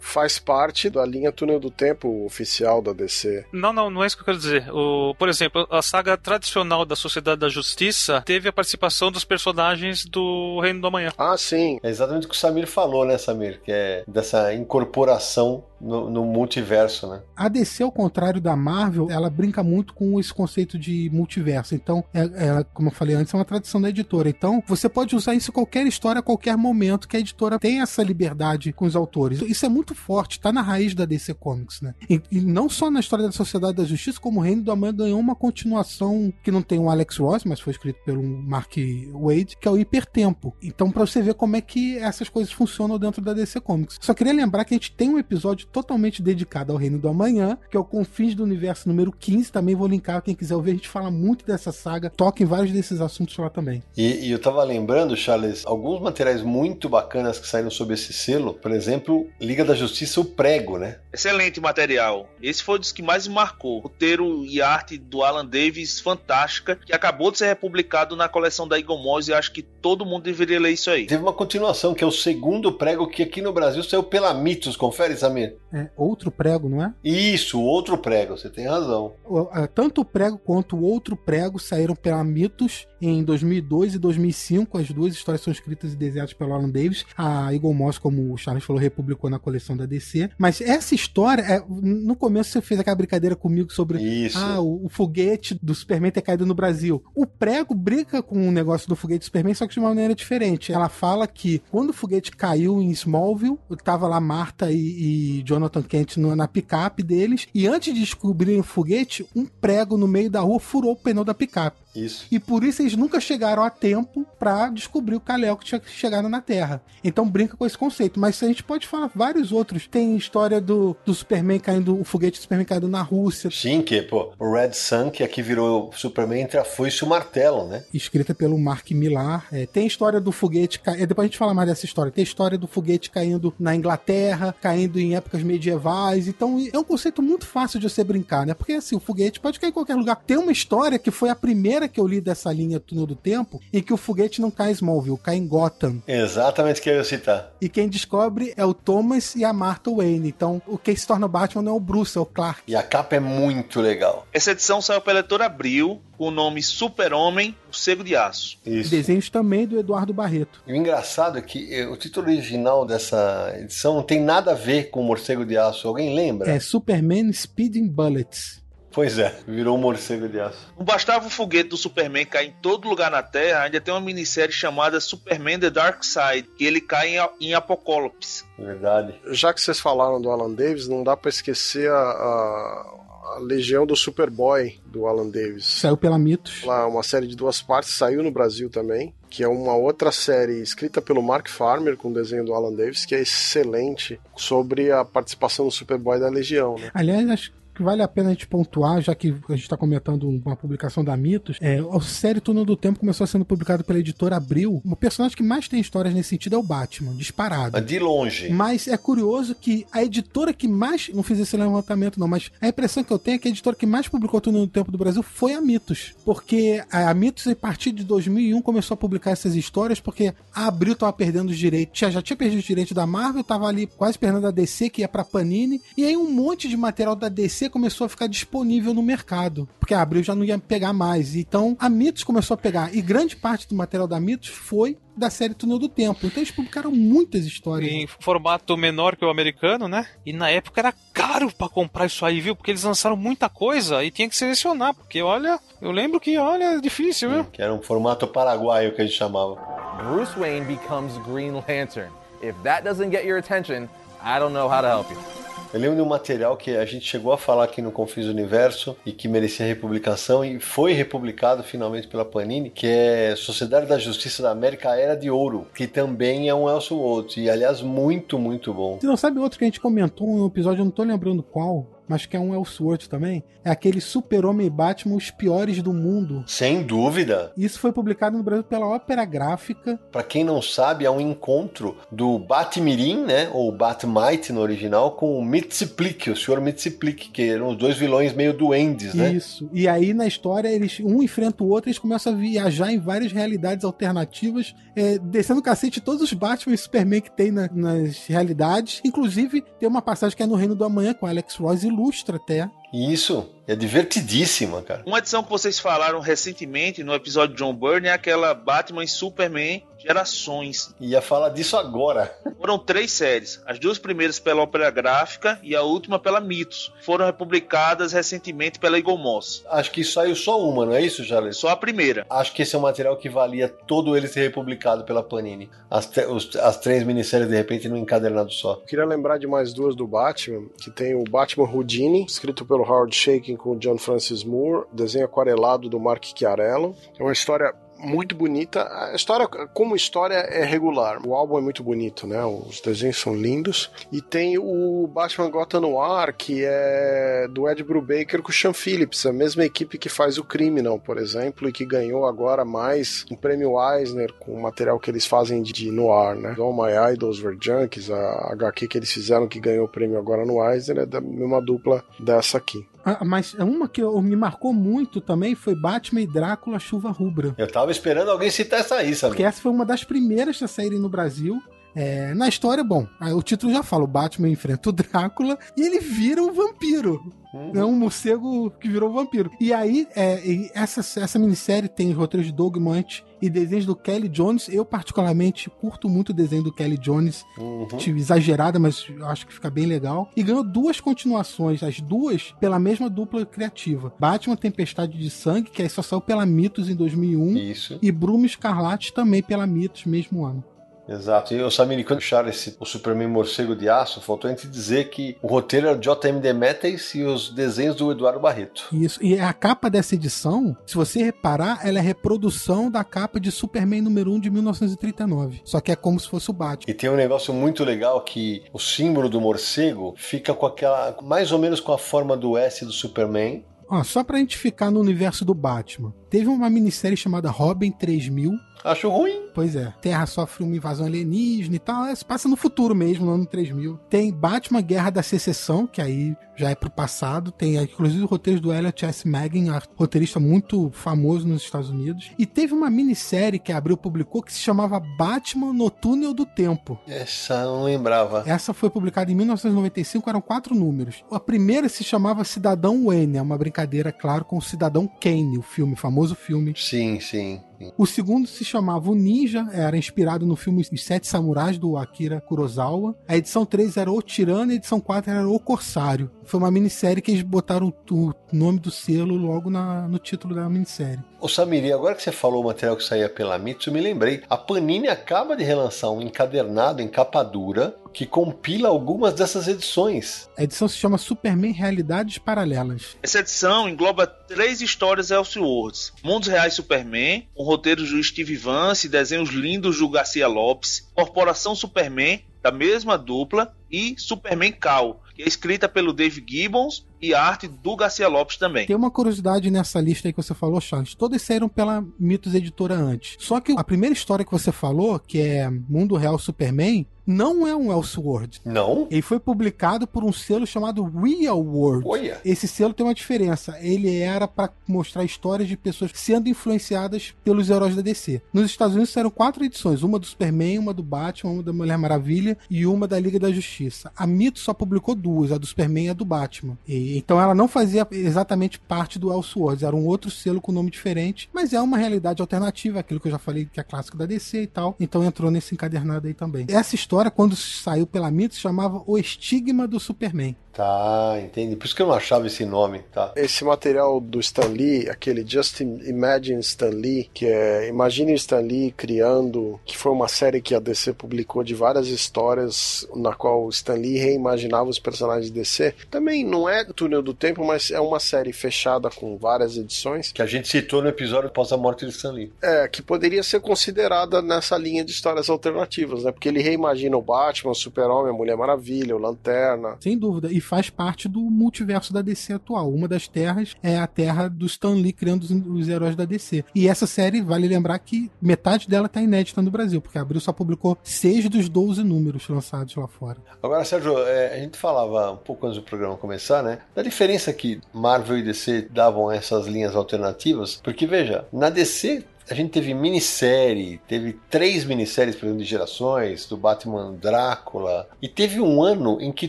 faz 0.00 0.38
parte 0.38 0.88
da 0.88 1.04
linha 1.04 1.32
túnel 1.32 1.60
do 1.60 1.70
tempo 1.70 2.24
oficial 2.24 2.80
da 2.80 2.92
DC. 2.92 3.46
Não, 3.52 3.72
não, 3.72 3.90
não 3.90 4.02
é 4.02 4.06
isso 4.06 4.16
que 4.16 4.22
eu 4.22 4.26
quero 4.26 4.38
dizer. 4.38 4.70
O, 4.72 5.14
por 5.14 5.28
exemplo, 5.28 5.66
a 5.70 5.82
saga 5.82 6.16
tradicional 6.16 6.84
da 6.84 6.96
Sociedade 6.96 7.40
da 7.40 7.48
Justiça 7.48 8.22
teve 8.24 8.48
a 8.48 8.52
participação 8.52 9.10
dos 9.10 9.24
personagens 9.24 10.04
do 10.04 10.60
Reino 10.60 10.80
do 10.80 10.86
Amanhã. 10.86 11.12
Ah, 11.16 11.36
sim. 11.36 11.78
É 11.82 11.88
exatamente 11.88 12.26
o 12.26 12.28
que 12.28 12.34
o 12.34 12.38
Samir 12.38 12.66
falou, 12.66 13.04
né, 13.04 13.18
Samir? 13.18 13.60
Que 13.62 13.72
é 13.72 14.04
dessa 14.06 14.52
incorporação 14.54 15.64
no, 15.80 16.10
no 16.10 16.24
multiverso, 16.24 17.06
né? 17.08 17.20
A 17.36 17.48
DC, 17.48 17.82
ao 17.82 17.92
contrário 17.92 18.40
da 18.40 18.56
Marvel, 18.56 19.10
ela 19.10 19.30
brinca 19.30 19.62
muito 19.62 19.94
com 19.94 20.18
esse 20.18 20.32
conceito 20.32 20.78
de 20.78 21.10
multiverso. 21.12 21.74
Então, 21.74 22.04
é, 22.12 22.20
é, 22.20 22.64
como 22.74 22.88
eu 22.88 22.92
falei 22.92 23.14
antes, 23.14 23.32
é 23.32 23.36
uma 23.36 23.44
tradição 23.44 23.80
da 23.80 23.88
editora. 23.88 24.28
Então, 24.28 24.62
você 24.66 24.88
pode 24.88 25.14
usar 25.14 25.34
isso 25.34 25.50
em 25.50 25.54
qualquer 25.54 25.86
história, 25.86 26.20
a 26.20 26.22
qualquer 26.22 26.56
momento, 26.56 27.08
que 27.08 27.16
a 27.16 27.20
editora 27.20 27.58
tem 27.58 27.80
essa 27.80 28.02
liberdade 28.02 28.72
com 28.72 28.84
os 28.84 28.96
autores. 28.96 29.40
Isso 29.42 29.64
é 29.64 29.68
muito 29.68 29.94
forte, 29.94 30.40
tá 30.40 30.52
na 30.52 30.62
raiz 30.62 30.94
da 30.94 31.04
DC 31.04 31.34
Comics, 31.34 31.80
né? 31.80 31.94
E, 32.08 32.20
e 32.30 32.40
não 32.40 32.68
só 32.68 32.90
na 32.90 33.00
história 33.00 33.24
da 33.24 33.32
Sociedade 33.32 33.76
da 33.76 33.84
Justiça, 33.84 34.20
como 34.20 34.40
o 34.40 34.42
Reino 34.42 34.62
do 34.62 34.72
Amanhã 34.72 34.94
ganhou 34.94 35.20
uma 35.20 35.34
continuação 35.34 36.32
que 36.42 36.50
não 36.50 36.62
tem 36.62 36.78
o 36.78 36.90
Alex 36.90 37.16
Ross, 37.18 37.44
mas 37.44 37.60
foi 37.60 37.72
escrito 37.72 38.00
pelo 38.04 38.22
Mark 38.22 38.74
Wade, 39.12 39.56
que 39.60 39.68
é 39.68 39.70
o 39.70 39.78
Hipertempo. 39.78 40.54
Então, 40.62 40.90
pra 40.90 41.06
você 41.06 41.22
ver 41.22 41.34
como 41.34 41.56
é 41.56 41.60
que 41.60 41.98
essas 41.98 42.28
coisas 42.28 42.52
funcionam 42.52 42.98
dentro 42.98 43.22
da 43.22 43.32
DC 43.32 43.60
Comics. 43.60 43.98
Só 44.00 44.14
queria 44.14 44.32
lembrar 44.32 44.64
que 44.64 44.74
a 44.74 44.76
gente 44.76 44.92
tem 44.92 45.08
um 45.08 45.18
episódio 45.18 45.67
totalmente 45.72 46.22
dedicado 46.22 46.72
ao 46.72 46.78
Reino 46.78 46.98
do 46.98 47.08
Amanhã, 47.08 47.58
que 47.70 47.76
é 47.76 47.80
o 47.80 47.84
Confins 47.84 48.34
do 48.34 48.42
Universo 48.42 48.88
número 48.88 49.12
15. 49.12 49.52
Também 49.52 49.74
vou 49.74 49.86
linkar, 49.86 50.22
quem 50.22 50.34
quiser 50.34 50.54
ouvir, 50.54 50.70
a 50.72 50.74
gente 50.74 50.88
fala 50.88 51.10
muito 51.10 51.44
dessa 51.44 51.72
saga, 51.72 52.10
toca 52.10 52.42
em 52.42 52.46
vários 52.46 52.72
desses 52.72 53.00
assuntos 53.00 53.36
lá 53.36 53.50
também. 53.50 53.82
E, 53.96 54.26
e 54.26 54.30
eu 54.30 54.38
tava 54.38 54.62
lembrando, 54.64 55.16
Charles, 55.16 55.64
alguns 55.66 56.00
materiais 56.00 56.42
muito 56.42 56.88
bacanas 56.88 57.38
que 57.38 57.46
saíram 57.46 57.70
sob 57.70 57.94
esse 57.94 58.12
selo. 58.12 58.54
Por 58.54 58.72
exemplo, 58.72 59.28
Liga 59.40 59.64
da 59.64 59.74
Justiça, 59.74 60.20
o 60.20 60.24
Prego, 60.24 60.78
né? 60.78 60.98
Excelente 61.12 61.60
material. 61.60 62.28
Esse 62.42 62.62
foi 62.62 62.76
um 62.76 62.80
dos 62.80 62.92
que 62.92 63.02
mais 63.02 63.26
me 63.26 63.34
marcou. 63.34 63.80
Roteiro 63.80 64.44
e 64.44 64.60
arte 64.62 64.98
do 64.98 65.22
Alan 65.22 65.44
Davis, 65.44 66.00
fantástica, 66.00 66.76
que 66.76 66.92
acabou 66.92 67.30
de 67.30 67.38
ser 67.38 67.46
republicado 67.46 68.16
na 68.16 68.28
coleção 68.28 68.66
da 68.66 68.78
Eagle 68.78 69.02
Moss 69.02 69.28
e 69.28 69.34
acho 69.34 69.52
que 69.52 69.62
todo 69.62 70.06
mundo 70.06 70.24
deveria 70.24 70.60
ler 70.60 70.72
isso 70.72 70.90
aí. 70.90 71.06
Teve 71.06 71.22
uma 71.22 71.32
continuação, 71.32 71.94
que 71.94 72.04
é 72.04 72.06
o 72.06 72.12
segundo 72.12 72.72
prego, 72.72 73.08
que 73.08 73.22
aqui 73.22 73.40
no 73.40 73.52
Brasil 73.52 73.82
saiu 73.82 74.02
pela 74.02 74.34
Mitos. 74.34 74.76
Confere, 74.76 75.16
Samir? 75.16 75.56
É 75.72 75.88
outro 75.96 76.30
prego, 76.30 76.68
não 76.68 76.82
é? 76.82 76.94
Isso, 77.04 77.60
outro 77.60 77.98
prego, 77.98 78.36
você 78.36 78.48
tem 78.48 78.66
razão. 78.66 79.12
Ah, 79.52 79.66
Tanto 79.66 80.00
o 80.00 80.04
prego 80.04 80.38
quanto 80.38 80.76
o 80.76 80.82
outro 80.82 81.16
prego 81.16 81.58
saíram 81.58 81.94
pela 81.94 82.24
Mitos 82.24 82.86
em 83.00 83.22
2002 83.22 83.94
e 83.94 83.98
2005. 83.98 84.78
As 84.78 84.90
duas 84.90 85.14
histórias 85.14 85.42
são 85.42 85.52
escritas 85.52 85.92
e 85.92 85.96
desenhadas 85.96 86.32
pelo 86.32 86.52
Alan 86.52 86.68
Davis. 86.68 87.04
A 87.16 87.52
Eagle 87.52 87.72
Moss, 87.74 87.98
como 87.98 88.32
o 88.32 88.36
Charles 88.36 88.64
falou, 88.64 88.80
republicou 88.80 89.28
na 89.30 89.38
coleção 89.38 89.76
da 89.76 89.86
DC. 89.86 90.30
Mas 90.38 90.60
essa 90.60 90.94
história, 90.94 91.42
é, 91.42 91.62
no 91.68 92.14
começo 92.16 92.50
você 92.50 92.60
fez 92.60 92.80
aquela 92.80 92.96
brincadeira 92.96 93.36
comigo 93.36 93.72
sobre 93.72 94.00
Isso. 94.02 94.38
ah, 94.38 94.60
o, 94.60 94.86
o 94.86 94.88
foguete 94.88 95.58
do 95.62 95.74
Superman 95.74 96.10
ter 96.10 96.22
caído 96.22 96.46
no 96.46 96.54
Brasil. 96.54 97.02
O 97.14 97.26
prego 97.26 97.74
brinca 97.74 98.22
com 98.22 98.48
o 98.48 98.52
negócio 98.52 98.88
do 98.88 98.96
foguete 98.96 99.20
do 99.20 99.24
Superman, 99.26 99.54
só 99.54 99.66
que 99.66 99.74
de 99.74 99.80
uma 99.80 99.88
maneira 99.90 100.14
diferente. 100.14 100.72
Ela 100.72 100.88
fala 100.88 101.26
que 101.26 101.62
quando 101.70 101.90
o 101.90 101.94
foguete 101.94 102.30
caiu 102.32 102.80
em 102.80 102.90
Smallville, 102.90 103.58
tava 103.84 104.06
lá 104.08 104.20
Marta 104.20 104.70
e, 104.72 105.38
e 105.38 105.42
Jonathan 105.44 105.82
Kent 105.82 106.16
no- 106.16 106.34
na 106.36 106.48
picape 106.48 107.02
deles, 107.02 107.46
e 107.54 107.66
antes 107.66 107.92
de 107.94 108.00
descobrirem 108.00 108.60
o 108.60 108.64
foguete, 108.64 109.26
um 109.34 109.44
prego 109.44 109.96
no 109.96 110.06
meio 110.08 110.30
da 110.30 110.40
rua 110.40 110.58
furou 110.60 110.92
o 110.92 110.96
pneu 110.96 111.24
da 111.24 111.34
picape. 111.34 111.76
Isso. 112.04 112.26
E 112.30 112.38
por 112.38 112.64
isso 112.64 112.82
eles 112.82 112.96
nunca 112.96 113.20
chegaram 113.20 113.62
a 113.62 113.70
tempo 113.70 114.26
pra 114.38 114.68
descobrir 114.68 115.16
o 115.16 115.20
Kal-El 115.20 115.56
que 115.56 115.64
tinha 115.64 115.80
chegado 115.86 116.28
na 116.28 116.40
Terra. 116.40 116.82
Então 117.02 117.28
brinca 117.28 117.56
com 117.56 117.66
esse 117.66 117.76
conceito. 117.76 118.18
Mas 118.18 118.42
a 118.42 118.46
gente 118.46 118.62
pode 118.62 118.86
falar 118.86 119.10
vários 119.14 119.52
outros. 119.52 119.86
Tem 119.86 120.16
história 120.16 120.60
do, 120.60 120.96
do 121.04 121.14
Superman 121.14 121.60
caindo, 121.60 122.00
o 122.00 122.04
foguete 122.04 122.38
do 122.38 122.42
Superman 122.42 122.64
caindo 122.64 122.88
na 122.88 123.02
Rússia, 123.02 123.50
Sim, 123.50 123.82
que, 123.82 124.02
pô, 124.02 124.32
o 124.38 124.52
Red 124.52 124.72
Sun, 124.72 125.10
que 125.10 125.22
aqui 125.22 125.42
virou 125.42 125.90
Superman 125.94 126.42
entre 126.42 126.58
a 126.58 126.64
foice 126.64 127.02
e 127.02 127.04
o 127.04 127.08
martelo, 127.08 127.66
né? 127.66 127.84
escrita 127.92 128.34
pelo 128.34 128.58
Mark 128.58 128.90
Millar. 128.90 129.46
É, 129.52 129.66
tem 129.66 129.86
história 129.86 130.20
do 130.20 130.32
foguete 130.32 130.80
caindo. 130.80 131.06
Depois 131.06 131.24
a 131.24 131.28
gente 131.28 131.38
fala 131.38 131.54
mais 131.54 131.68
dessa 131.68 131.84
história. 131.84 132.12
Tem 132.12 132.22
história 132.22 132.56
do 132.56 132.66
foguete 132.66 133.10
caindo 133.10 133.54
na 133.58 133.74
Inglaterra, 133.74 134.54
caindo 134.60 134.98
em 134.98 135.16
épocas 135.16 135.42
medievais. 135.42 136.28
Então 136.28 136.58
é 136.72 136.78
um 136.78 136.84
conceito 136.84 137.22
muito 137.22 137.46
fácil 137.46 137.78
de 137.80 137.88
você 137.88 138.02
brincar, 138.04 138.46
né? 138.46 138.54
Porque 138.54 138.72
assim, 138.72 138.96
o 138.96 139.00
foguete 139.00 139.40
pode 139.40 139.58
cair 139.60 139.70
em 139.70 139.72
qualquer 139.72 139.94
lugar. 139.94 140.16
Tem 140.26 140.36
uma 140.36 140.52
história 140.52 140.98
que 140.98 141.10
foi 141.10 141.28
a 141.28 141.36
primeira 141.36 141.87
que 141.88 141.98
eu 141.98 142.06
li 142.06 142.20
dessa 142.20 142.52
linha 142.52 142.80
Túnel 142.80 143.06
do 143.06 143.16
Tempo, 143.16 143.60
em 143.72 143.82
que 143.82 143.92
o 143.92 143.96
foguete 143.96 144.40
não 144.40 144.50
cai 144.50 144.70
em 144.70 144.72
Smallville, 144.72 145.18
cai 145.18 145.36
em 145.36 145.46
Gotham. 145.46 146.02
Exatamente 146.06 146.80
o 146.80 146.82
que 146.82 146.90
eu 146.90 146.96
ia 146.96 147.04
citar. 147.04 147.52
E 147.60 147.68
quem 147.68 147.88
descobre 147.88 148.52
é 148.56 148.64
o 148.64 148.74
Thomas 148.74 149.34
e 149.34 149.44
a 149.44 149.52
Martha 149.52 149.90
Wayne. 149.90 150.28
Então, 150.28 150.62
o 150.66 150.78
que 150.78 150.94
se 150.94 151.06
torna 151.06 151.26
o 151.26 151.28
Batman 151.28 151.62
não 151.62 151.72
é 151.72 151.76
o 151.76 151.80
Bruce, 151.80 152.16
é 152.16 152.20
o 152.20 152.26
Clark. 152.26 152.62
E 152.66 152.76
a 152.76 152.82
capa 152.82 153.16
é 153.16 153.20
muito 153.20 153.80
legal. 153.80 154.26
Essa 154.32 154.52
edição 154.52 154.80
saiu 154.80 155.00
pela 155.00 155.20
editora 155.20 155.46
Abril 155.46 156.00
com 156.18 156.28
o 156.28 156.30
nome 156.30 156.62
Super-Homem, 156.62 157.56
o 157.70 157.76
Cego 157.76 158.02
de 158.02 158.16
Aço. 158.16 158.58
Isso. 158.66 158.90
Desenhos 158.90 159.30
também 159.30 159.66
do 159.66 159.78
Eduardo 159.78 160.12
Barreto. 160.12 160.60
E 160.66 160.72
o 160.72 160.76
engraçado 160.76 161.38
é 161.38 161.40
que 161.40 161.72
eh, 161.72 161.86
o 161.86 161.96
título 161.96 162.26
original 162.26 162.84
dessa 162.84 163.54
edição 163.56 163.94
não 163.94 164.02
tem 164.02 164.20
nada 164.20 164.50
a 164.50 164.54
ver 164.54 164.90
com 164.90 165.00
o 165.00 165.04
Morcego 165.04 165.44
de 165.44 165.56
Aço. 165.56 165.86
Alguém 165.86 166.14
lembra? 166.14 166.50
É 166.50 166.58
Superman 166.58 167.32
Speeding 167.32 167.86
Bullets. 167.86 168.60
Pois 168.90 169.18
é, 169.18 169.38
virou 169.46 169.76
o 169.76 169.78
Morcego 169.80 170.28
de 170.28 170.40
Aço. 170.40 170.72
Não 170.76 170.84
bastava 170.84 171.26
o 171.26 171.30
foguete 171.30 171.68
do 171.68 171.76
Superman 171.76 172.24
cair 172.26 172.48
em 172.48 172.54
todo 172.62 172.88
lugar 172.88 173.10
na 173.10 173.22
Terra, 173.22 173.62
ainda 173.62 173.80
tem 173.80 173.92
uma 173.92 174.00
minissérie 174.00 174.52
chamada 174.52 174.98
Superman 175.00 175.58
The 175.60 175.70
Dark 175.70 176.02
Side, 176.02 176.48
que 176.56 176.64
ele 176.64 176.80
cai 176.80 177.16
em, 177.16 177.28
em 177.40 177.54
Apocalipse. 177.54 178.44
Verdade. 178.58 179.14
Já 179.30 179.52
que 179.52 179.60
vocês 179.60 179.78
falaram 179.78 180.20
do 180.20 180.30
Alan 180.30 180.52
Davis, 180.52 180.88
não 180.88 181.04
dá 181.04 181.16
pra 181.16 181.28
esquecer 181.28 181.90
a, 181.90 181.94
a- 181.94 182.94
a 183.36 183.38
Legião 183.40 183.84
do 183.86 183.94
Superboy 183.94 184.80
do 184.86 185.06
Alan 185.06 185.28
Davis. 185.28 185.66
Saiu 185.66 185.98
pela 185.98 186.18
Mitos. 186.18 186.64
Lá, 186.64 186.86
uma 186.86 187.02
série 187.02 187.26
de 187.26 187.36
duas 187.36 187.60
partes, 187.60 187.92
saiu 187.92 188.22
no 188.22 188.30
Brasil 188.30 188.70
também, 188.70 189.12
que 189.28 189.44
é 189.44 189.48
uma 189.48 189.74
outra 189.76 190.10
série 190.10 190.62
escrita 190.62 191.02
pelo 191.02 191.22
Mark 191.22 191.46
Farmer, 191.46 191.94
com 191.98 192.10
desenho 192.10 192.42
do 192.42 192.54
Alan 192.54 192.72
Davis, 192.74 193.04
que 193.04 193.14
é 193.14 193.20
excelente, 193.20 194.18
sobre 194.34 194.90
a 194.90 195.04
participação 195.04 195.66
do 195.66 195.70
Superboy 195.70 196.18
da 196.18 196.30
Legião, 196.30 196.76
né? 196.78 196.90
Aliás, 196.94 197.28
acho 197.28 197.52
que 197.78 197.82
vale 197.84 198.02
a 198.02 198.08
pena 198.08 198.30
a 198.30 198.32
gente 198.32 198.48
pontuar, 198.48 199.00
já 199.00 199.14
que 199.14 199.28
a 199.48 199.52
gente 199.52 199.62
está 199.62 199.76
comentando 199.76 200.28
uma 200.28 200.56
publicação 200.56 201.04
da 201.04 201.16
Mitos, 201.16 201.58
é, 201.60 201.78
a 201.78 202.00
série 202.00 202.40
Túnel 202.40 202.64
do 202.64 202.76
Tempo 202.76 202.98
começou 202.98 203.24
sendo 203.24 203.44
publicada 203.44 203.84
pela 203.84 204.00
editora 204.00 204.36
Abril. 204.36 204.82
O 204.84 204.96
personagem 204.96 205.36
que 205.36 205.42
mais 205.44 205.68
tem 205.68 205.80
histórias 205.80 206.12
nesse 206.12 206.30
sentido 206.30 206.56
é 206.56 206.58
o 206.58 206.62
Batman, 206.62 207.14
disparado. 207.14 207.72
Mas 207.72 207.86
de 207.86 207.98
longe. 208.00 208.48
Mas 208.50 208.88
é 208.88 208.96
curioso 208.96 209.54
que 209.54 209.86
a 209.92 210.02
editora 210.02 210.52
que 210.52 210.66
mais. 210.66 211.08
Não 211.14 211.22
fiz 211.22 211.38
esse 211.38 211.56
levantamento, 211.56 212.18
não, 212.18 212.26
mas 212.26 212.50
a 212.60 212.66
impressão 212.66 213.04
que 213.04 213.12
eu 213.12 213.18
tenho 213.18 213.36
é 213.36 213.38
que 213.38 213.46
a 213.46 213.50
editora 213.50 213.76
que 213.76 213.86
mais 213.86 214.08
publicou 214.08 214.40
Túnel 214.40 214.66
do 214.66 214.72
Tempo 214.72 214.90
do 214.90 214.98
Brasil 214.98 215.22
foi 215.22 215.54
a 215.54 215.60
Mitos. 215.60 216.14
Porque 216.24 216.82
a 216.90 217.14
Mitos, 217.14 217.46
a 217.46 217.54
partir 217.54 217.92
de 217.92 218.02
2001, 218.02 218.60
começou 218.60 218.96
a 218.96 218.98
publicar 218.98 219.30
essas 219.30 219.54
histórias, 219.54 220.00
porque 220.00 220.34
a 220.52 220.66
Abril 220.66 220.96
tava 220.96 221.12
perdendo 221.12 221.50
os 221.50 221.58
direitos. 221.58 221.96
Já, 221.96 222.10
já 222.10 222.20
tinha 222.20 222.36
perdido 222.36 222.58
os 222.58 222.64
direitos 222.64 222.92
da 222.92 223.06
Marvel, 223.06 223.44
tava 223.44 223.66
ali 223.68 223.86
quase 223.86 224.18
perdendo 224.18 224.48
a 224.48 224.50
DC, 224.50 224.90
que 224.90 225.02
ia 225.02 225.08
pra 225.08 225.24
Panini. 225.24 225.80
E 225.96 226.04
aí 226.04 226.16
um 226.16 226.28
monte 226.28 226.68
de 226.68 226.76
material 226.76 227.14
da 227.14 227.28
DC 227.28 227.67
começou 227.68 228.04
a 228.04 228.08
ficar 228.08 228.26
disponível 228.26 228.94
no 228.94 229.02
mercado. 229.02 229.68
Porque 229.78 229.94
a 229.94 230.02
Abril 230.02 230.22
já 230.22 230.34
não 230.34 230.44
ia 230.44 230.58
pegar 230.58 230.92
mais. 230.92 231.34
Então 231.34 231.76
a 231.78 231.88
Mitos 231.88 232.24
começou 232.24 232.54
a 232.54 232.58
pegar. 232.58 232.94
E 232.94 233.00
grande 233.00 233.36
parte 233.36 233.68
do 233.68 233.74
material 233.74 234.06
da 234.08 234.20
Mitos 234.20 234.48
foi 234.48 234.98
da 235.16 235.28
série 235.28 235.54
Túnel 235.54 235.78
do 235.78 235.88
Tempo. 235.88 236.26
Então 236.26 236.38
eles 236.38 236.50
publicaram 236.50 236.90
muitas 236.90 237.44
histórias. 237.44 237.90
Em 237.90 238.06
formato 238.06 238.76
menor 238.76 239.16
que 239.16 239.24
o 239.24 239.30
americano, 239.30 239.88
né? 239.88 240.06
E 240.24 240.32
na 240.32 240.48
época 240.50 240.80
era 240.80 240.94
caro 241.12 241.52
pra 241.52 241.68
comprar 241.68 242.06
isso 242.06 242.24
aí, 242.24 242.40
viu? 242.40 242.54
Porque 242.54 242.70
eles 242.70 242.84
lançaram 242.84 243.16
muita 243.16 243.48
coisa 243.48 244.04
e 244.04 244.10
tinha 244.10 244.28
que 244.28 244.36
selecionar. 244.36 244.94
Porque 244.94 245.20
olha, 245.20 245.58
eu 245.82 245.90
lembro 245.90 246.20
que, 246.20 246.38
olha, 246.38 246.76
é 246.76 246.80
difícil, 246.80 247.30
viu? 247.30 247.44
Que 247.44 247.60
era 247.60 247.74
um 247.74 247.82
formato 247.82 248.26
paraguaio 248.26 248.94
que 248.94 249.02
a 249.02 249.04
gente 249.04 249.16
chamava. 249.16 249.56
Bruce 250.04 250.38
Wayne 250.38 250.64
becomes 250.64 251.16
Green 251.26 251.50
Lantern. 251.50 252.10
If 252.40 252.54
that 252.62 252.84
doesn't 252.84 253.10
get 253.10 253.24
your 253.24 253.38
attention, 253.38 253.88
I 254.22 254.38
don't 254.38 254.52
know 254.52 254.68
how 254.68 254.80
to 254.80 254.86
help 254.86 255.10
you. 255.10 255.47
Eu 255.72 255.78
lembro 255.78 255.96
de 255.96 256.02
um 256.02 256.06
material 256.06 256.56
que 256.56 256.70
a 256.74 256.84
gente 256.86 257.04
chegou 257.04 257.30
a 257.30 257.36
falar 257.36 257.64
aqui 257.64 257.82
no 257.82 257.92
Confins 257.92 258.26
Universo 258.26 258.96
e 259.04 259.12
que 259.12 259.28
merecia 259.28 259.66
republicação 259.66 260.42
e 260.42 260.58
foi 260.58 260.94
republicado 260.94 261.62
finalmente 261.62 262.08
pela 262.08 262.24
Panini, 262.24 262.70
que 262.70 262.86
é 262.86 263.36
Sociedade 263.36 263.84
da 263.84 263.98
Justiça 263.98 264.42
da 264.42 264.50
América 264.50 264.96
Era 264.96 265.14
de 265.14 265.30
Ouro, 265.30 265.66
que 265.74 265.86
também 265.86 266.48
é 266.48 266.54
um 266.54 266.70
Elseworlds 266.70 267.36
e 267.36 267.50
aliás 267.50 267.82
muito, 267.82 268.38
muito 268.38 268.72
bom. 268.72 268.98
Você 268.98 269.06
não 269.06 269.16
sabe 269.16 269.38
outro 269.38 269.58
que 269.58 269.64
a 269.64 269.68
gente 269.68 269.78
comentou 269.78 270.26
no 270.26 270.46
episódio, 270.46 270.80
eu 270.80 270.84
não 270.86 270.90
tô 270.90 271.02
lembrando 271.02 271.42
qual, 271.42 271.86
mas 272.08 272.26
que 272.26 272.36
é 272.36 272.40
um 272.40 272.54
Elseworld 272.54 273.08
também? 273.08 273.42
É 273.64 273.70
aquele 273.70 274.00
Super-Homem 274.00 274.66
e 274.66 274.70
Batman, 274.70 275.14
os 275.16 275.30
piores 275.30 275.82
do 275.82 275.92
mundo. 275.92 276.42
Sem 276.46 276.82
dúvida. 276.82 277.52
Isso 277.56 277.78
foi 277.78 277.92
publicado 277.92 278.36
no 278.36 278.42
Brasil 278.42 278.64
pela 278.64 278.86
Ópera 278.86 279.24
Gráfica. 279.24 279.98
Pra 280.10 280.22
quem 280.22 280.42
não 280.44 280.62
sabe, 280.62 281.04
é 281.04 281.10
um 281.10 281.20
encontro 281.20 281.96
do 282.10 282.38
Batmirim, 282.38 283.24
né, 283.24 283.50
ou 283.52 283.70
Batmite 283.70 284.52
no 284.52 284.60
original, 284.60 285.12
com 285.12 285.38
o 285.38 285.44
Mitsiplik, 285.44 286.30
o 286.30 286.36
Sr. 286.36 286.60
Mitsiplik, 286.60 287.30
que 287.30 287.42
eram 287.50 287.68
os 287.68 287.76
dois 287.76 287.96
vilões 287.96 288.32
meio 288.32 288.52
duendes, 288.52 289.14
né? 289.14 289.32
Isso. 289.32 289.68
E 289.72 289.86
aí, 289.86 290.14
na 290.14 290.26
história, 290.26 290.68
eles 290.68 290.98
um 291.00 291.22
enfrenta 291.22 291.62
o 291.62 291.68
outro, 291.68 291.88
eles 291.90 291.98
começam 291.98 292.32
a 292.32 292.36
viajar 292.36 292.90
em 292.92 292.98
várias 292.98 293.32
realidades 293.32 293.84
alternativas, 293.84 294.74
é, 294.96 295.18
descendo 295.18 295.60
o 295.60 295.62
cacete 295.62 296.00
todos 296.00 296.22
os 296.22 296.32
Batman 296.32 296.74
e 296.74 296.78
Superman 296.78 297.20
que 297.20 297.30
tem 297.30 297.50
na- 297.50 297.68
nas 297.72 298.26
realidades. 298.26 299.00
Inclusive, 299.04 299.62
tem 299.78 299.88
uma 299.88 300.02
passagem 300.02 300.36
que 300.36 300.42
é 300.42 300.46
no 300.46 300.54
Reino 300.54 300.74
do 300.74 300.84
Amanhã, 300.84 301.12
com 301.14 301.26
Alex 301.26 301.54
Ross 301.56 301.84
ilustra 301.98 302.36
até. 302.36 302.70
Isso, 302.92 303.50
é 303.66 303.76
divertidíssima, 303.76 304.80
cara. 304.80 305.02
Uma 305.04 305.18
edição 305.18 305.42
que 305.42 305.50
vocês 305.50 305.78
falaram 305.78 306.20
recentemente 306.20 307.02
no 307.02 307.12
episódio 307.12 307.54
de 307.54 307.62
John 307.62 307.74
Byrne 307.74 308.08
é 308.08 308.12
aquela 308.12 308.54
Batman 308.54 309.04
e 309.04 309.08
Superman 309.08 309.82
Gerações. 309.98 310.94
Ia 311.00 311.20
falar 311.20 311.48
disso 311.50 311.76
agora. 311.76 312.34
Foram 312.58 312.78
três 312.78 313.12
séries. 313.12 313.60
As 313.66 313.78
duas 313.78 313.98
primeiras 313.98 314.38
pela 314.38 314.62
Ópera 314.62 314.90
Gráfica 314.90 315.58
e 315.62 315.74
a 315.76 315.82
última 315.82 316.18
pela 316.18 316.40
Mitos. 316.40 316.92
Foram 317.02 317.26
republicadas 317.26 318.12
recentemente 318.12 318.78
pela 318.78 318.96
Eagle 318.98 319.18
Moss. 319.18 319.64
Acho 319.68 319.90
que 319.90 320.04
saiu 320.04 320.34
só 320.36 320.60
uma, 320.60 320.86
não 320.86 320.94
é 320.94 321.02
isso, 321.02 321.24
Charles? 321.24 321.56
Só 321.56 321.68
a 321.68 321.76
primeira. 321.76 322.26
Acho 322.30 322.52
que 322.54 322.62
esse 322.62 322.74
é 322.74 322.78
um 322.78 322.82
material 322.82 323.16
que 323.16 323.28
valia 323.28 323.68
todo 323.68 324.16
ele 324.16 324.28
ser 324.28 324.40
republicado 324.42 325.04
pela 325.04 325.22
Panini. 325.22 325.68
As, 325.90 326.10
os- 326.28 326.56
as 326.56 326.78
três 326.78 327.02
minisséries, 327.04 327.48
de 327.48 327.56
repente, 327.56 327.88
num 327.88 327.96
encadernado 327.96 328.50
só. 328.52 328.76
Queria 328.86 329.04
lembrar 329.04 329.38
de 329.38 329.46
mais 329.46 329.72
duas 329.72 329.94
do 329.94 330.06
Batman, 330.06 330.66
que 330.80 330.90
tem 330.90 331.14
o 331.14 331.24
Batman 331.24 331.64
Houdini, 331.68 332.24
escrito 332.24 332.64
pelo 332.64 332.82
Howard 332.82 333.14
Shakin 333.14 333.56
com 333.56 333.72
o 333.72 333.78
John 333.78 333.98
Francis 333.98 334.44
Moore, 334.44 334.86
desenho 334.92 335.24
aquarelado 335.24 335.88
do 335.88 335.98
Mark 335.98 336.24
Chiarello. 336.24 336.94
É 337.18 337.22
uma 337.22 337.32
história 337.32 337.74
muito 337.98 338.34
bonita. 338.34 338.88
A 338.90 339.14
história, 339.14 339.46
como 339.46 339.96
história, 339.96 340.34
é 340.34 340.64
regular. 340.64 341.20
O 341.26 341.34
álbum 341.34 341.58
é 341.58 341.60
muito 341.60 341.82
bonito, 341.82 342.26
né? 342.26 342.44
Os 342.44 342.80
desenhos 342.80 343.18
são 343.18 343.34
lindos. 343.34 343.90
E 344.12 344.20
tem 344.20 344.58
o 344.58 345.06
Batman 345.06 345.50
Gotham 345.50 345.80
Noir, 345.80 346.34
que 346.36 346.64
é 346.64 347.46
do 347.50 347.68
Ed 347.68 347.82
Brubaker 347.82 348.42
com 348.42 348.50
o 348.50 348.54
Sean 348.54 348.72
Phillips, 348.72 349.26
a 349.26 349.32
mesma 349.32 349.64
equipe 349.64 349.98
que 349.98 350.08
faz 350.08 350.38
o 350.38 350.44
Criminal, 350.44 350.98
por 350.98 351.18
exemplo, 351.18 351.68
e 351.68 351.72
que 351.72 351.84
ganhou 351.84 352.26
agora 352.26 352.64
mais 352.64 353.24
um 353.30 353.36
prêmio 353.36 353.74
Eisner 353.78 354.32
com 354.34 354.52
o 354.52 354.62
material 354.62 354.98
que 354.98 355.10
eles 355.10 355.26
fazem 355.26 355.62
de, 355.62 355.90
noir, 355.90 356.36
né? 356.36 356.54
All 356.58 356.72
My 356.72 357.14
Idols 357.14 357.42
Were 357.42 357.56
Junkies, 357.60 358.10
a 358.10 358.52
HQ 358.52 358.88
que 358.88 358.98
eles 358.98 359.12
fizeram 359.12 359.48
que 359.48 359.60
ganhou 359.60 359.86
o 359.86 359.88
prêmio 359.88 360.18
agora 360.18 360.44
no 360.44 360.62
Eisner, 360.62 360.98
é 360.98 361.06
da 361.06 361.20
mesma 361.20 361.60
dupla 361.60 362.04
dessa 362.18 362.58
aqui. 362.58 362.86
Ah, 363.20 363.24
mas 363.24 363.54
uma 363.54 363.88
que 363.88 364.02
me 364.02 364.36
marcou 364.36 364.72
muito 364.72 365.20
também 365.20 365.54
foi 365.54 365.74
Batman 365.74 366.20
e 366.20 366.26
Drácula 366.26 366.78
Chuva 366.78 367.10
Rubra. 367.10 367.54
Eu 367.56 367.66
tava 367.66 367.90
esperando 367.90 368.30
alguém 368.30 368.50
citar 368.50 368.80
essa 368.80 368.96
aí, 368.96 369.14
sabe? 369.14 369.32
Porque 369.32 369.42
essa 369.42 369.60
foi 369.60 369.70
uma 369.70 369.84
das 369.84 370.04
primeiras 370.04 370.62
a 370.62 370.68
saírem 370.68 370.98
no 370.98 371.08
Brasil. 371.08 371.62
É, 371.98 372.32
na 372.32 372.48
história, 372.48 372.84
bom, 372.84 373.08
o 373.34 373.42
título 373.42 373.72
já 373.72 373.82
fala: 373.82 374.04
o 374.04 374.06
Batman 374.06 374.48
enfrenta 374.48 374.88
o 374.88 374.92
Drácula 374.92 375.58
e 375.76 375.82
ele 375.82 375.98
vira 375.98 376.40
um 376.40 376.52
vampiro. 376.52 377.20
Uhum. 377.52 377.72
É 377.74 377.84
um 377.84 377.92
morcego 377.92 378.70
que 378.70 378.88
virou 378.88 379.10
um 379.10 379.14
vampiro. 379.14 379.50
E 379.58 379.72
aí, 379.72 380.06
é, 380.14 380.70
essa, 380.74 381.00
essa 381.18 381.38
minissérie 381.40 381.88
tem 381.88 382.10
os 382.10 382.16
roteiros 382.16 382.46
de 382.46 382.52
Doug 382.52 382.76
Munch 382.76 383.24
e 383.42 383.50
desenhos 383.50 383.84
do 383.84 383.96
Kelly 383.96 384.28
Jones. 384.28 384.68
Eu, 384.68 384.84
particularmente, 384.84 385.68
curto 385.68 386.08
muito 386.08 386.28
o 386.28 386.34
desenho 386.34 386.62
do 386.62 386.72
Kelly 386.72 386.98
Jones. 386.98 387.44
Uhum. 387.58 387.88
Exagerada, 388.16 388.78
mas 388.78 389.04
acho 389.24 389.46
que 389.46 389.54
fica 389.54 389.68
bem 389.68 389.86
legal. 389.86 390.30
E 390.36 390.42
ganhou 390.42 390.62
duas 390.62 391.00
continuações, 391.00 391.82
as 391.82 392.00
duas 392.00 392.54
pela 392.60 392.78
mesma 392.78 393.10
dupla 393.10 393.44
criativa. 393.44 394.12
Batman 394.20 394.54
Tempestade 394.54 395.18
de 395.18 395.30
Sangue, 395.30 395.70
que 395.70 395.82
aí 395.82 395.88
só 395.88 396.02
saiu 396.02 396.20
pela 396.20 396.46
Mitos 396.46 396.88
em 396.88 396.94
2001. 396.94 397.56
Isso. 397.56 397.98
E 398.00 398.12
Bruno 398.12 398.46
Escarlate 398.46 399.12
também 399.12 399.42
pela 399.42 399.66
Mitos, 399.66 400.04
mesmo 400.04 400.44
ano. 400.44 400.62
Exato. 401.08 401.54
E 401.54 401.62
o 401.62 401.70
Samir, 401.70 402.04
quando 402.06 402.18
acharam 402.18 402.48
esse, 402.48 402.76
o 402.78 402.84
Superman 402.84 403.28
Morcego 403.28 403.74
de 403.74 403.88
Aço, 403.88 404.20
faltou 404.20 404.48
a 404.48 404.54
gente 404.54 404.68
dizer 404.68 405.08
que 405.08 405.36
o 405.42 405.46
roteiro 405.46 405.86
era 405.88 405.96
o 405.96 406.00
J.M. 406.00 406.40
Demetres 406.40 407.14
e 407.14 407.22
os 407.22 407.50
desenhos 407.50 407.96
do 407.96 408.12
Eduardo 408.12 408.40
Barreto. 408.40 408.88
Isso. 408.92 409.22
E 409.22 409.38
a 409.38 409.52
capa 409.52 409.88
dessa 409.88 410.14
edição, 410.14 410.76
se 410.86 410.94
você 410.94 411.22
reparar, 411.22 411.80
ela 411.82 411.98
é 411.98 412.02
reprodução 412.02 412.90
da 412.90 413.02
capa 413.02 413.40
de 413.40 413.50
Superman 413.50 414.02
número 414.02 414.32
1 414.32 414.40
de 414.40 414.50
1939. 414.50 415.62
Só 415.64 415.80
que 415.80 415.90
é 415.90 415.96
como 415.96 416.20
se 416.20 416.28
fosse 416.28 416.50
o 416.50 416.52
Batman. 416.52 416.90
E 416.90 416.94
tem 416.94 417.08
um 417.08 417.16
negócio 417.16 417.54
muito 417.54 417.84
legal 417.84 418.20
que 418.20 418.62
o 418.72 418.78
símbolo 418.78 419.28
do 419.28 419.40
morcego 419.40 420.14
fica 420.16 420.52
com 420.52 420.66
aquela. 420.66 421.16
mais 421.22 421.52
ou 421.52 421.58
menos 421.58 421.80
com 421.80 421.92
a 421.92 421.98
forma 421.98 422.36
do 422.36 422.56
S 422.58 422.84
do 422.84 422.92
Superman. 422.92 423.64
Ó, 423.90 424.04
só 424.04 424.22
pra 424.22 424.38
gente 424.38 424.58
ficar 424.58 424.90
no 424.90 425.00
universo 425.00 425.44
do 425.44 425.54
Batman. 425.54 426.12
Teve 426.28 426.46
uma 426.48 426.68
minissérie 426.68 427.16
chamada 427.16 427.50
Robin 427.50 427.90
3000, 427.90 428.52
Acho 428.88 429.08
ruim. 429.08 429.48
Pois 429.54 429.76
é. 429.76 429.92
Terra 430.00 430.26
sofre 430.26 430.64
uma 430.64 430.76
invasão 430.76 431.06
alienígena 431.06 431.76
e 431.76 431.78
tal. 431.78 432.06
Isso 432.06 432.24
passa 432.24 432.48
no 432.48 432.56
futuro 432.56 432.94
mesmo, 432.94 433.26
no 433.26 433.32
ano 433.32 433.46
3000. 433.46 433.98
Tem 434.08 434.32
Batman 434.32 434.80
Guerra 434.80 435.10
da 435.10 435.22
Secessão, 435.22 435.86
que 435.86 436.00
aí 436.00 436.36
já 436.56 436.70
é 436.70 436.74
pro 436.74 436.90
passado. 436.90 437.52
Tem, 437.52 437.76
inclusive, 437.76 438.24
roteiros 438.24 438.60
do 438.60 438.72
Elliot 438.72 439.04
S. 439.04 439.28
Maggin, 439.28 439.68
roteirista 439.96 440.40
muito 440.40 440.90
famoso 440.90 441.46
nos 441.46 441.62
Estados 441.62 441.90
Unidos. 441.90 442.30
E 442.38 442.46
teve 442.46 442.74
uma 442.74 442.90
minissérie 442.90 443.58
que 443.58 443.72
a 443.72 443.76
Abril 443.76 443.96
publicou 443.96 444.42
que 444.42 444.52
se 444.52 444.58
chamava 444.58 445.00
Batman 445.00 445.72
no 445.72 445.90
Túnel 445.90 446.34
do 446.34 446.44
Tempo. 446.46 446.98
Essa 447.06 447.54
eu 447.54 447.76
não 447.76 447.84
lembrava. 447.84 448.42
Essa 448.46 448.72
foi 448.72 448.90
publicada 448.90 449.30
em 449.30 449.34
1995, 449.34 450.28
eram 450.28 450.40
quatro 450.40 450.74
números. 450.74 451.22
A 451.30 451.38
primeira 451.38 451.88
se 451.88 452.02
chamava 452.02 452.44
Cidadão 452.44 453.06
Wayne, 453.06 453.38
é 453.38 453.42
uma 453.42 453.58
brincadeira, 453.58 454.10
claro, 454.10 454.44
com 454.44 454.56
o 454.56 454.62
Cidadão 454.62 455.06
Kane, 455.20 455.58
o 455.58 455.62
filme, 455.62 455.92
o 455.92 455.96
famoso 455.96 456.34
filme. 456.34 456.74
Sim, 456.76 457.20
sim. 457.20 457.60
O 457.96 458.06
segundo 458.06 458.46
se 458.46 458.64
chamava 458.64 459.10
O 459.10 459.14
Ninja, 459.14 459.68
era 459.72 459.96
inspirado 459.96 460.44
no 460.44 460.56
filme 460.56 460.80
Os 460.80 461.02
Sete 461.02 461.26
Samurais 461.26 461.78
do 461.78 461.96
Akira 461.96 462.40
Kurosawa. 462.40 463.14
A 463.26 463.36
edição 463.36 463.64
3 463.64 463.96
era 463.96 464.10
O 464.10 464.20
Tirano 464.22 464.72
a 464.72 464.74
edição 464.74 465.00
4 465.00 465.30
era 465.30 465.48
O 465.48 465.58
Corsário. 465.58 466.30
Foi 466.44 466.58
uma 466.58 466.70
minissérie 466.70 467.22
que 467.22 467.30
eles 467.30 467.42
botaram 467.42 467.92
o 468.10 468.32
nome 468.52 468.78
do 468.78 468.90
selo 468.90 469.36
logo 469.36 469.70
na, 469.70 470.08
no 470.08 470.18
título 470.18 470.54
da 470.54 470.68
minissérie. 470.68 471.22
Ô 471.40 471.48
Samiri, 471.48 471.92
agora 471.92 472.14
que 472.14 472.22
você 472.22 472.32
falou 472.32 472.62
o 472.62 472.66
material 472.66 472.96
que 472.96 473.04
saía 473.04 473.28
pela 473.28 473.58
Mitsu, 473.58 473.92
me 473.92 474.00
lembrei. 474.00 474.42
A 474.48 474.56
Panini 474.56 475.08
acaba 475.08 475.56
de 475.56 475.62
relançar 475.62 476.10
um 476.10 476.20
encadernado 476.20 477.00
em 477.00 477.08
capa 477.08 477.42
dura 477.42 477.94
que 478.18 478.26
compila 478.26 478.88
algumas 478.88 479.32
dessas 479.32 479.68
edições. 479.68 480.50
A 480.58 480.64
edição 480.64 480.88
se 480.88 480.96
chama 480.96 481.16
Superman 481.16 481.70
Realidades 481.70 482.36
Paralelas. 482.36 483.16
Essa 483.22 483.38
edição 483.38 483.88
engloba 483.88 484.26
três 484.26 484.80
histórias 484.80 485.30
Elseworlds. 485.30 486.12
Mundos 486.20 486.48
Reais 486.48 486.74
Superman, 486.74 487.46
com 487.54 487.62
roteiros 487.62 488.10
do 488.10 488.20
Steve 488.20 488.56
Vance 488.56 489.06
e 489.06 489.10
desenhos 489.10 489.50
lindos 489.50 489.98
do 489.98 490.08
Garcia 490.08 490.48
Lopes, 490.48 491.08
Corporação 491.14 491.76
Superman, 491.76 492.42
da 492.60 492.72
mesma 492.72 493.16
dupla, 493.16 493.72
e 493.88 494.16
Superman 494.18 494.72
Cal, 494.72 495.22
que 495.36 495.44
é 495.44 495.46
escrita 495.46 495.88
pelo 495.88 496.12
Dave 496.12 496.44
Gibbons 496.44 497.06
e 497.20 497.34
arte 497.34 497.68
do 497.68 497.96
Garcia 497.96 498.28
Lopes 498.28 498.56
também. 498.56 498.86
Tem 498.86 498.96
uma 498.96 499.10
curiosidade 499.10 499.70
nessa 499.70 500.00
lista 500.00 500.28
aí 500.28 500.32
que 500.32 500.42
você 500.42 500.54
falou, 500.54 500.80
Charles. 500.80 501.14
Todas 501.14 501.42
saíram 501.42 501.68
pela 501.68 502.04
Mitos 502.18 502.54
Editora 502.54 502.94
antes. 502.94 503.36
Só 503.38 503.60
que 503.60 503.74
a 503.76 503.84
primeira 503.84 504.12
história 504.12 504.44
que 504.44 504.52
você 504.52 504.72
falou, 504.72 505.18
que 505.18 505.40
é 505.40 505.70
Mundo 505.70 506.16
Real 506.16 506.38
Superman, 506.38 507.06
não 507.28 507.66
é 507.66 507.76
um 507.76 507.92
Elseworld. 507.92 508.58
Não? 508.64 509.06
Ele 509.10 509.20
foi 509.20 509.38
publicado 509.38 510.06
por 510.06 510.24
um 510.24 510.32
selo 510.32 510.66
chamado 510.66 511.04
Real 511.04 511.62
World. 511.62 512.04
Olha. 512.08 512.40
Esse 512.42 512.66
selo 512.66 512.94
tem 512.94 513.04
uma 513.04 513.14
diferença. 513.14 513.76
Ele 513.82 514.18
era 514.18 514.48
para 514.48 514.72
mostrar 514.86 515.24
histórias 515.24 515.68
de 515.68 515.76
pessoas 515.76 516.10
sendo 516.14 516.48
influenciadas 516.48 517.34
pelos 517.44 517.68
heróis 517.68 517.94
da 517.94 518.00
DC. 518.00 518.40
Nos 518.50 518.64
Estados 518.64 518.94
Unidos 518.94 519.12
saíram 519.12 519.30
quatro 519.30 519.62
edições: 519.62 520.02
uma 520.02 520.18
do 520.18 520.24
Superman, 520.24 520.78
uma 520.78 520.94
do 520.94 521.02
Batman, 521.02 521.52
uma 521.52 521.62
da 521.62 521.72
Mulher 521.72 521.98
Maravilha 521.98 522.56
e 522.70 522.86
uma 522.86 523.06
da 523.06 523.20
Liga 523.20 523.38
da 523.38 523.52
Justiça. 523.52 524.10
A 524.16 524.26
Mito 524.26 524.58
só 524.58 524.72
publicou 524.72 525.14
duas, 525.14 525.52
a 525.52 525.58
do 525.58 525.66
Superman 525.66 526.06
e 526.06 526.08
a 526.08 526.14
do 526.14 526.24
Batman. 526.24 526.78
E, 526.88 526.94
então 527.16 527.40
ela 527.40 527.54
não 527.54 527.68
fazia 527.68 528.06
exatamente 528.10 528.78
parte 528.78 529.18
do 529.18 529.32
Elseworlds, 529.32 529.82
era 529.82 529.94
um 529.94 530.04
outro 530.06 530.30
selo 530.30 530.60
com 530.60 530.72
nome 530.72 530.90
diferente, 530.90 531.48
mas 531.52 531.72
é 531.72 531.80
uma 531.80 531.96
realidade 531.96 532.42
alternativa, 532.42 533.00
aquilo 533.00 533.20
que 533.20 533.28
eu 533.28 533.32
já 533.32 533.38
falei 533.38 533.68
que 533.72 533.80
é 533.80 533.82
clássico 533.82 534.16
da 534.16 534.26
DC 534.26 534.62
e 534.62 534.66
tal. 534.66 534.96
Então 534.98 535.24
entrou 535.24 535.50
nesse 535.50 535.74
encadernado 535.74 536.26
aí 536.26 536.34
também. 536.34 536.66
Essa 536.68 536.94
história 536.94 537.30
quando 537.30 537.54
saiu 537.56 538.06
pela 538.06 538.30
Mito, 538.30 538.54
se 538.54 538.60
chamava 538.60 539.02
O 539.06 539.16
Estigma 539.16 539.86
do 539.86 540.00
Superman. 540.00 540.56
Tá, 540.78 541.36
entendi. 541.42 541.74
Por 541.74 541.86
isso 541.86 541.96
que 541.96 542.02
eu 542.02 542.06
não 542.06 542.14
achava 542.14 542.46
esse 542.46 542.64
nome, 542.64 543.00
tá? 543.12 543.32
Esse 543.34 543.64
material 543.64 544.20
do 544.20 544.38
Stan 544.38 544.68
Lee, 544.68 545.10
aquele 545.10 545.44
Just 545.44 545.80
Imagine 545.80 546.60
Stan 546.60 546.90
Lee, 546.90 547.28
que 547.34 547.46
é 547.46 547.88
Imagine 547.88 548.32
Stan 548.34 548.60
Lee 548.60 548.94
criando, 548.96 549.80
que 549.84 549.98
foi 549.98 550.12
uma 550.12 550.28
série 550.28 550.62
que 550.62 550.76
a 550.76 550.78
DC 550.78 551.14
publicou 551.14 551.64
de 551.64 551.74
várias 551.74 552.06
histórias 552.06 553.04
na 553.12 553.34
qual 553.34 553.64
o 553.64 553.70
Stan 553.70 553.94
Lee 553.94 554.18
reimaginava 554.18 554.88
os 554.88 555.00
personagens 555.00 555.46
de 555.46 555.58
DC. 555.58 555.96
Também 556.08 556.44
não 556.44 556.68
é 556.68 556.84
Túnel 556.84 557.22
do 557.22 557.34
Tempo, 557.34 557.64
mas 557.64 557.90
é 557.90 557.98
uma 557.98 558.20
série 558.20 558.52
fechada 558.52 559.10
com 559.10 559.36
várias 559.36 559.76
edições. 559.76 560.30
Que 560.30 560.42
a 560.42 560.46
gente 560.46 560.68
citou 560.68 561.02
no 561.02 561.08
episódio 561.08 561.48
após 561.48 561.72
a 561.72 561.76
morte 561.76 562.06
de 562.06 562.12
Stan 562.12 562.30
Lee. 562.30 562.52
É, 562.62 562.86
que 562.86 563.02
poderia 563.02 563.42
ser 563.42 563.58
considerada 563.60 564.40
nessa 564.40 564.78
linha 564.78 565.04
de 565.04 565.10
histórias 565.10 565.50
alternativas, 565.50 566.22
né? 566.22 566.30
Porque 566.30 566.48
ele 566.48 566.62
reimagina 566.62 567.16
o 567.16 567.22
Batman, 567.22 567.72
o 567.72 567.74
Super-Homem, 567.74 568.32
a 568.32 568.36
Mulher 568.36 568.56
Maravilha, 568.56 569.16
o 569.16 569.18
Lanterna. 569.18 569.96
Sem 569.98 570.16
dúvida. 570.16 570.52
E 570.52 570.67
faz 570.68 570.90
parte 570.90 571.28
do 571.28 571.40
multiverso 571.40 572.12
da 572.12 572.20
DC 572.20 572.52
atual. 572.52 572.92
Uma 572.92 573.08
das 573.08 573.26
terras 573.26 573.74
é 573.82 573.98
a 573.98 574.06
terra 574.06 574.48
do 574.48 574.66
Stan 574.66 574.92
Lee 574.92 575.14
criando 575.14 575.44
os, 575.44 575.50
os 575.50 575.88
heróis 575.88 576.14
da 576.14 576.26
DC. 576.26 576.62
E 576.74 576.86
essa 576.86 577.06
série, 577.06 577.40
vale 577.40 577.66
lembrar 577.66 577.98
que 577.98 578.30
metade 578.40 578.86
dela 578.86 579.08
tá 579.08 579.22
inédita 579.22 579.62
no 579.62 579.70
Brasil, 579.70 580.02
porque 580.02 580.18
a 580.18 580.20
Abril 580.20 580.40
só 580.42 580.52
publicou 580.52 580.98
seis 581.02 581.48
dos 581.48 581.70
12 581.70 582.04
números 582.04 582.46
lançados 582.50 582.94
lá 582.96 583.08
fora. 583.08 583.38
Agora, 583.62 583.82
Sérgio, 583.82 584.18
é, 584.18 584.56
a 584.56 584.58
gente 584.58 584.76
falava 584.76 585.32
um 585.32 585.38
pouco 585.38 585.66
antes 585.66 585.78
do 585.78 585.84
programa 585.84 586.18
começar, 586.18 586.62
né? 586.62 586.80
Da 586.94 587.02
diferença 587.02 587.50
que 587.50 587.80
Marvel 587.94 588.36
e 588.36 588.42
DC 588.42 588.88
davam 588.90 589.32
essas 589.32 589.66
linhas 589.66 589.96
alternativas, 589.96 590.76
porque 590.84 591.06
veja, 591.06 591.46
na 591.50 591.70
DC 591.70 592.26
a 592.50 592.54
gente 592.54 592.70
teve 592.70 592.94
minissérie, 592.94 594.00
teve 594.08 594.38
três 594.48 594.84
minisséries, 594.84 595.36
por 595.36 595.46
exemplo, 595.46 595.62
de 595.62 595.68
gerações, 595.68 596.46
do 596.46 596.56
Batman 596.56 597.12
Drácula, 597.12 598.08
e 598.22 598.28
teve 598.28 598.60
um 598.60 598.82
ano 598.82 599.20
em 599.20 599.30
que 599.30 599.48